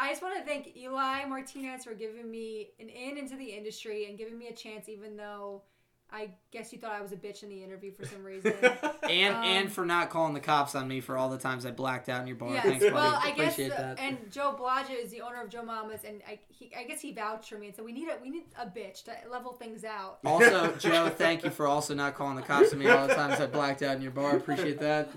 I 0.00 0.10
just 0.10 0.22
want 0.22 0.38
to 0.38 0.44
thank 0.44 0.76
Eli 0.76 1.24
Martinez 1.24 1.82
for 1.84 1.92
giving 1.92 2.30
me 2.30 2.68
an 2.78 2.88
in 2.88 3.18
into 3.18 3.34
the 3.36 3.44
industry 3.46 4.06
and 4.08 4.16
giving 4.16 4.38
me 4.38 4.46
a 4.46 4.52
chance, 4.52 4.88
even 4.88 5.16
though 5.16 5.62
I 6.10 6.30
guess 6.50 6.72
you 6.72 6.78
thought 6.78 6.92
I 6.92 7.02
was 7.02 7.12
a 7.12 7.16
bitch 7.16 7.42
in 7.42 7.50
the 7.50 7.62
interview 7.62 7.92
for 7.92 8.06
some 8.06 8.24
reason. 8.24 8.54
and 8.62 9.34
Um, 9.36 9.44
and 9.44 9.70
for 9.72 9.84
not 9.84 10.08
calling 10.08 10.32
the 10.32 10.40
cops 10.40 10.74
on 10.74 10.88
me 10.88 11.00
for 11.00 11.18
all 11.18 11.28
the 11.28 11.36
times 11.36 11.66
I 11.66 11.70
blacked 11.70 12.08
out 12.08 12.22
in 12.22 12.26
your 12.26 12.36
bar. 12.36 12.54
Yes. 12.54 12.64
Thanks, 12.64 12.84
buddy. 12.84 12.94
well, 12.94 13.20
I 13.22 13.32
guess, 13.32 13.52
Appreciate 13.52 13.76
the- 13.76 13.82
that. 13.82 13.98
and 14.00 14.16
Joe 14.30 14.56
Blodgett 14.58 15.04
is 15.04 15.10
the 15.10 15.20
owner 15.20 15.42
of 15.42 15.50
Joe 15.50 15.62
Mama's, 15.62 16.04
and 16.04 16.22
I, 16.26 16.38
he, 16.48 16.72
I 16.74 16.84
guess 16.84 17.02
he 17.02 17.12
vouched 17.12 17.50
for 17.50 17.58
me 17.58 17.66
and 17.66 17.76
said 17.76 17.84
we 17.84 17.92
need 17.92 18.08
a 18.08 18.16
we 18.22 18.30
need 18.30 18.44
a 18.58 18.64
bitch 18.66 19.04
to 19.04 19.12
level 19.30 19.52
things 19.52 19.84
out. 19.84 20.18
Also, 20.24 20.74
Joe, 20.76 21.10
thank 21.10 21.44
you 21.44 21.50
for 21.50 21.66
also 21.66 21.94
not 21.94 22.14
calling 22.14 22.36
the 22.36 22.42
cops 22.42 22.72
on 22.72 22.78
me 22.78 22.88
all 22.88 23.06
the 23.06 23.14
times 23.14 23.38
I 23.40 23.46
blacked 23.46 23.82
out 23.82 23.96
in 23.96 24.00
your 24.02 24.10
bar. 24.12 24.34
Appreciate 24.36 24.80
that. 24.80 25.10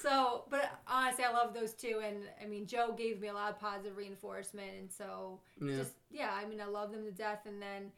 So, 0.00 0.44
but 0.50 0.70
honestly, 0.86 1.24
I 1.24 1.32
love 1.32 1.54
those 1.54 1.72
two, 1.72 2.00
and 2.04 2.16
I 2.42 2.46
mean, 2.46 2.66
Joe 2.66 2.94
gave 2.96 3.20
me 3.20 3.28
a 3.28 3.32
lot 3.34 3.50
of 3.50 3.58
positive 3.58 3.96
reinforcement, 3.96 4.70
and 4.78 4.90
so 4.92 5.40
Yeah. 5.60 5.76
just 5.78 5.92
yeah, 6.10 6.30
I 6.32 6.46
mean, 6.46 6.60
I 6.60 6.66
love 6.66 6.92
them 6.92 7.04
to 7.04 7.10
death, 7.10 7.40
and 7.46 7.60
then. 7.60 7.92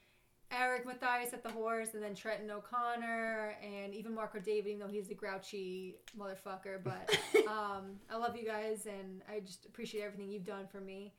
Eric 0.52 0.86
Matthias 0.86 1.32
at 1.32 1.42
the 1.42 1.50
horse, 1.50 1.94
and 1.94 2.02
then 2.02 2.14
Trenton 2.14 2.50
O'Connor, 2.50 3.56
and 3.62 3.92
even 3.94 4.14
Marco 4.14 4.38
David, 4.38 4.68
even 4.68 4.78
though 4.80 4.86
he's 4.92 5.10
a 5.10 5.14
grouchy 5.14 5.96
motherfucker. 6.18 6.78
But 6.82 7.18
um, 7.48 7.98
I 8.10 8.16
love 8.16 8.36
you 8.36 8.44
guys, 8.46 8.86
and 8.86 9.22
I 9.28 9.40
just 9.40 9.66
appreciate 9.66 10.02
everything 10.02 10.30
you've 10.30 10.44
done 10.46 10.66
for 10.70 10.80
me. 10.80 11.12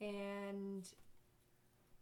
And 0.00 0.84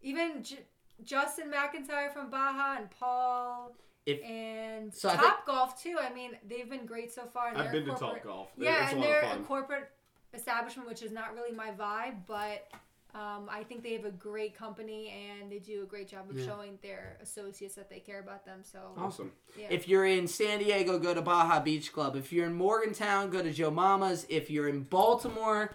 even 0.02 0.42
J- 0.42 0.64
Justin 1.04 1.50
McIntyre 1.52 2.12
from 2.12 2.30
Baja 2.30 2.76
and 2.78 2.90
Paul 2.90 3.72
If- 4.06 4.22
and 4.22 4.92
So 4.94 5.10
I 5.10 5.16
Top 5.16 5.46
Golf 5.46 5.82
too. 5.82 5.96
I 6.00 6.12
mean, 6.14 6.32
they've 6.48 6.68
been 6.68 6.86
great 6.86 7.12
so 7.12 7.24
far. 7.26 7.48
and 7.48 7.58
I've 7.58 7.72
they're 7.72 7.82
been 7.82 7.94
to 7.94 8.00
Top 8.00 8.22
Golf. 8.24 8.48
Yeah, 8.56 8.84
it's 8.84 8.92
a 8.92 8.94
and 8.94 9.00
lot 9.00 9.06
they're 9.06 9.22
of 9.32 9.40
a 9.40 9.44
corporate 9.44 9.90
establishment, 10.32 10.88
which 10.88 11.02
is 11.02 11.12
not 11.12 11.34
really 11.34 11.52
my 11.54 11.70
vibe, 11.72 12.14
but. 12.26 12.66
Um, 13.14 13.48
I 13.50 13.64
think 13.64 13.82
they 13.82 13.92
have 13.94 14.04
a 14.04 14.10
great 14.10 14.56
company 14.56 15.12
and 15.40 15.50
they 15.50 15.58
do 15.58 15.82
a 15.82 15.86
great 15.86 16.08
job 16.08 16.30
of 16.30 16.38
Yeah. 16.38 16.46
showing 16.46 16.78
their 16.82 17.18
associates 17.20 17.74
that 17.74 17.90
they 17.90 17.98
care 18.00 18.20
about 18.20 18.44
them. 18.44 18.60
So, 18.62 18.78
Awesome. 18.96 19.32
yeah. 19.58 19.66
If 19.70 19.88
you're 19.88 20.06
in 20.06 20.28
San 20.28 20.60
Diego, 20.60 20.98
go 20.98 21.12
to 21.14 21.22
Baja 21.22 21.60
Beach 21.60 21.92
Club. 21.92 22.14
If 22.16 22.32
you're 22.32 22.46
in 22.46 22.54
Morgantown, 22.54 23.30
go 23.30 23.42
to 23.42 23.52
Joe 23.52 23.70
Mama's. 23.70 24.26
If 24.28 24.48
you're 24.50 24.68
in 24.68 24.84
Baltimore, 24.84 25.74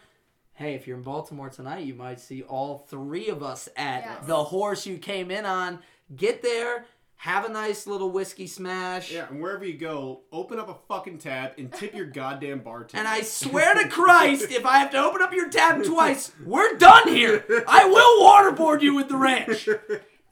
hey, 0.54 0.76
if 0.76 0.88
you're 0.88 0.98
in 0.98 1.04
Baltimore 1.04 1.50
tonight, 1.50 1.86
you 1.86 1.94
might 1.94 2.20
see 2.20 2.42
all 2.44 2.78
three 2.78 3.28
of 3.28 3.44
us 3.44 3.68
at 3.76 4.04
Yes. 4.04 4.26
the 4.28 4.44
horse 4.46 4.86
you 4.86 4.98
came 4.98 5.30
in 5.30 5.46
on. 5.46 5.80
Get 6.16 6.42
there, 6.42 6.86
have 7.18 7.46
a 7.46 7.50
nice 7.50 7.88
little 7.88 8.10
whiskey 8.12 8.46
smash. 8.48 9.12
Yeah, 9.12 9.28
and 9.30 9.42
wherever 9.42 9.66
you 9.66 9.78
go, 9.78 10.22
open 10.32 10.60
up 10.60 10.70
a 10.70 10.76
fucking 10.88 11.18
tab 11.20 11.54
and 11.58 11.72
tip 11.74 11.96
your 11.96 12.06
goddamn 12.06 12.60
bartender. 12.60 12.98
And 13.00 13.08
I 13.08 13.22
swear 13.22 13.74
to 13.76 13.88
Christ, 13.90 14.52
if 14.52 14.66
I 14.66 14.78
have 14.80 14.92
to 14.92 14.98
open 15.04 15.22
up 15.22 15.34
your 15.34 15.50
tab 15.50 15.84
twice, 15.84 16.32
we're 16.46 16.78
done 16.78 17.08
here. 17.08 17.44
I 17.68 17.86
will 17.86 18.24
waterboard 18.24 18.82
you 18.82 18.94
with 18.96 19.08
the 19.10 19.18
ranch. 19.18 19.68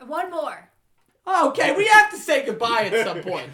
One 0.06 0.30
more. 0.30 0.70
Okay, 1.26 1.76
we 1.76 1.88
have 1.88 2.12
to 2.12 2.18
say 2.18 2.46
goodbye 2.46 2.92
at 2.94 3.06
some 3.08 3.22
point. 3.22 3.50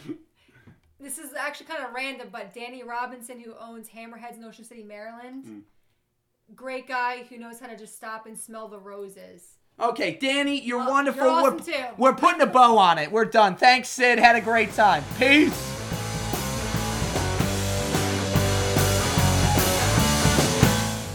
This 1.00 1.18
is 1.18 1.34
actually 1.34 1.68
kind 1.68 1.86
of 1.86 1.94
random, 1.94 2.28
but 2.32 2.54
Danny 2.54 2.84
Robinson, 2.84 3.40
who 3.40 3.54
owns 3.58 3.88
Hammerheads 3.90 4.36
in 4.38 4.44
Ocean 4.44 4.66
City, 4.66 4.84
Maryland, 4.84 5.46
Hmm. 5.46 5.60
great 6.56 6.88
guy 6.88 7.24
who 7.30 7.38
knows 7.38 7.60
how 7.60 7.68
to 7.68 7.78
just 7.78 7.96
stop 7.96 8.26
and 8.26 8.38
smell 8.38 8.68
the 8.68 8.80
roses. 8.80 9.59
Okay, 9.82 10.18
Danny, 10.20 10.60
you're 10.60 10.80
Well, 10.80 10.90
wonderful. 10.92 11.24
you're 11.24 11.32
awesome 11.32 11.58
we're, 11.58 11.64
too. 11.64 11.84
we're 11.98 12.14
putting 12.14 12.42
a 12.42 12.46
bow 12.46 12.78
on 12.78 12.98
it. 12.98 13.12
We're 13.12 13.26
done. 13.26 13.56
Thanks, 13.56 13.88
Syd. 13.90 14.20
Had 14.20 14.36
a 14.36 14.42
great 14.42 14.74
time. 14.74 15.04
Peace. 15.18 15.66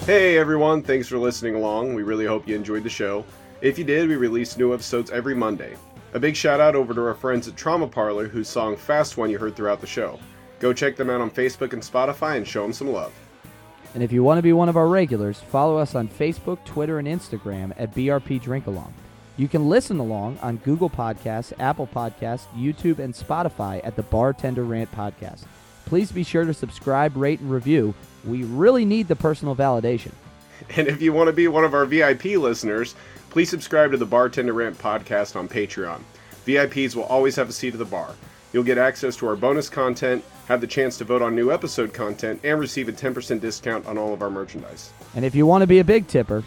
Hey 0.06 0.36
everyone, 0.36 0.82
thanks 0.82 1.08
for 1.08 1.16
listening 1.16 1.54
along. 1.54 1.94
We 1.94 2.02
really 2.02 2.26
hope 2.26 2.46
you 2.46 2.54
enjoyed 2.54 2.82
the 2.82 2.90
show. 2.90 3.24
If 3.62 3.78
you 3.78 3.84
did, 3.84 4.06
we 4.06 4.16
release 4.16 4.58
new 4.58 4.74
episodes 4.74 5.10
every 5.10 5.34
Monday. 5.34 5.76
A 6.12 6.20
big 6.20 6.36
shout 6.36 6.60
out 6.60 6.74
over 6.74 6.92
to 6.92 7.06
our 7.06 7.14
friends 7.14 7.48
at 7.48 7.56
Trauma 7.56 7.88
Parlor 7.88 8.28
whose 8.28 8.46
song 8.48 8.76
Fast 8.76 9.16
One 9.16 9.30
you 9.30 9.38
heard 9.38 9.56
throughout 9.56 9.80
the 9.80 9.86
show. 9.86 10.18
Go 10.60 10.74
check 10.74 10.96
them 10.96 11.08
out 11.08 11.22
on 11.22 11.30
Facebook 11.30 11.72
and 11.72 11.80
Spotify 11.82 12.36
and 12.36 12.46
show 12.46 12.62
them 12.62 12.74
some 12.74 12.92
love. 12.92 13.14
And 13.94 14.02
if 14.02 14.10
you 14.10 14.24
want 14.24 14.38
to 14.38 14.42
be 14.42 14.52
one 14.52 14.68
of 14.68 14.76
our 14.76 14.88
regulars, 14.88 15.40
follow 15.40 15.78
us 15.78 15.94
on 15.94 16.08
Facebook, 16.08 16.64
Twitter, 16.64 16.98
and 16.98 17.06
Instagram 17.06 17.72
at 17.78 17.94
BRP 17.94 18.42
Drink 18.42 18.66
Along. 18.66 18.92
You 19.36 19.46
can 19.46 19.68
listen 19.68 19.98
along 19.98 20.38
on 20.42 20.56
Google 20.58 20.90
Podcasts, 20.90 21.52
Apple 21.60 21.86
Podcasts, 21.86 22.46
YouTube, 22.56 22.98
and 22.98 23.14
Spotify 23.14 23.80
at 23.84 23.94
the 23.94 24.02
Bartender 24.02 24.64
Rant 24.64 24.90
Podcast. 24.92 25.44
Please 25.86 26.10
be 26.10 26.24
sure 26.24 26.44
to 26.44 26.54
subscribe, 26.54 27.16
rate, 27.16 27.40
and 27.40 27.50
review. 27.50 27.94
We 28.24 28.42
really 28.42 28.84
need 28.84 29.08
the 29.08 29.16
personal 29.16 29.56
validation. 29.56 30.12
And 30.76 30.86
if 30.86 31.02
you 31.02 31.12
want 31.12 31.26
to 31.26 31.32
be 31.32 31.48
one 31.48 31.64
of 31.64 31.74
our 31.74 31.84
VIP 31.84 32.24
listeners, 32.24 32.94
please 33.28 33.50
subscribe 33.50 33.90
to 33.90 33.96
the 33.96 34.06
Bartender 34.06 34.52
Rant 34.52 34.78
podcast 34.78 35.34
on 35.34 35.48
Patreon. 35.48 36.00
VIPs 36.46 36.94
will 36.94 37.02
always 37.02 37.34
have 37.36 37.48
a 37.48 37.52
seat 37.52 37.74
at 37.74 37.78
the 37.80 37.84
bar. 37.84 38.14
You'll 38.52 38.62
get 38.62 38.78
access 38.78 39.16
to 39.16 39.26
our 39.26 39.34
bonus 39.36 39.68
content, 39.68 40.24
have 40.48 40.60
the 40.60 40.66
chance 40.66 40.98
to 40.98 41.04
vote 41.04 41.22
on 41.22 41.34
new 41.34 41.50
episode 41.50 41.92
content, 41.92 42.40
and 42.44 42.60
receive 42.60 42.88
a 42.88 42.92
10% 42.92 43.40
discount 43.40 43.86
on 43.86 43.98
all 43.98 44.12
of 44.12 44.22
our 44.22 44.30
merchandise. 44.30 44.92
And 45.14 45.24
if 45.24 45.34
you 45.34 45.46
want 45.46 45.62
to 45.62 45.66
be 45.66 45.78
a 45.78 45.84
big 45.84 46.06
tipper, 46.06 46.44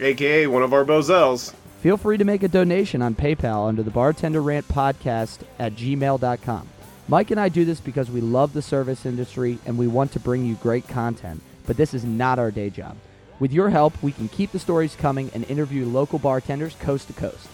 AKA 0.00 0.46
one 0.48 0.62
of 0.62 0.72
our 0.72 0.84
Bozels. 0.84 1.54
feel 1.80 1.96
free 1.96 2.16
to 2.16 2.24
make 2.24 2.42
a 2.42 2.48
donation 2.48 3.02
on 3.02 3.14
PayPal 3.14 3.68
under 3.68 3.82
the 3.82 3.90
Bartender 3.90 4.42
Rant 4.42 4.66
Podcast 4.68 5.40
at 5.58 5.74
gmail.com. 5.74 6.68
Mike 7.06 7.30
and 7.30 7.38
I 7.38 7.48
do 7.50 7.64
this 7.64 7.80
because 7.80 8.10
we 8.10 8.20
love 8.20 8.54
the 8.54 8.62
service 8.62 9.04
industry 9.04 9.58
and 9.66 9.76
we 9.76 9.86
want 9.86 10.10
to 10.12 10.20
bring 10.20 10.44
you 10.44 10.54
great 10.56 10.88
content, 10.88 11.42
but 11.66 11.76
this 11.76 11.92
is 11.92 12.04
not 12.04 12.38
our 12.38 12.50
day 12.50 12.70
job. 12.70 12.96
With 13.40 13.52
your 13.52 13.68
help, 13.68 14.00
we 14.02 14.12
can 14.12 14.28
keep 14.28 14.52
the 14.52 14.58
stories 14.58 14.96
coming 14.96 15.30
and 15.34 15.44
interview 15.50 15.84
local 15.84 16.18
bartenders 16.18 16.74
coast 16.76 17.08
to 17.08 17.12
coast. 17.12 17.48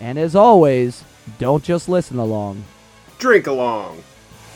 And 0.00 0.18
as 0.18 0.34
always, 0.34 1.04
don't 1.38 1.62
just 1.62 1.88
listen 1.88 2.18
along. 2.18 2.64
Drink 3.18 3.46
along. 3.46 4.02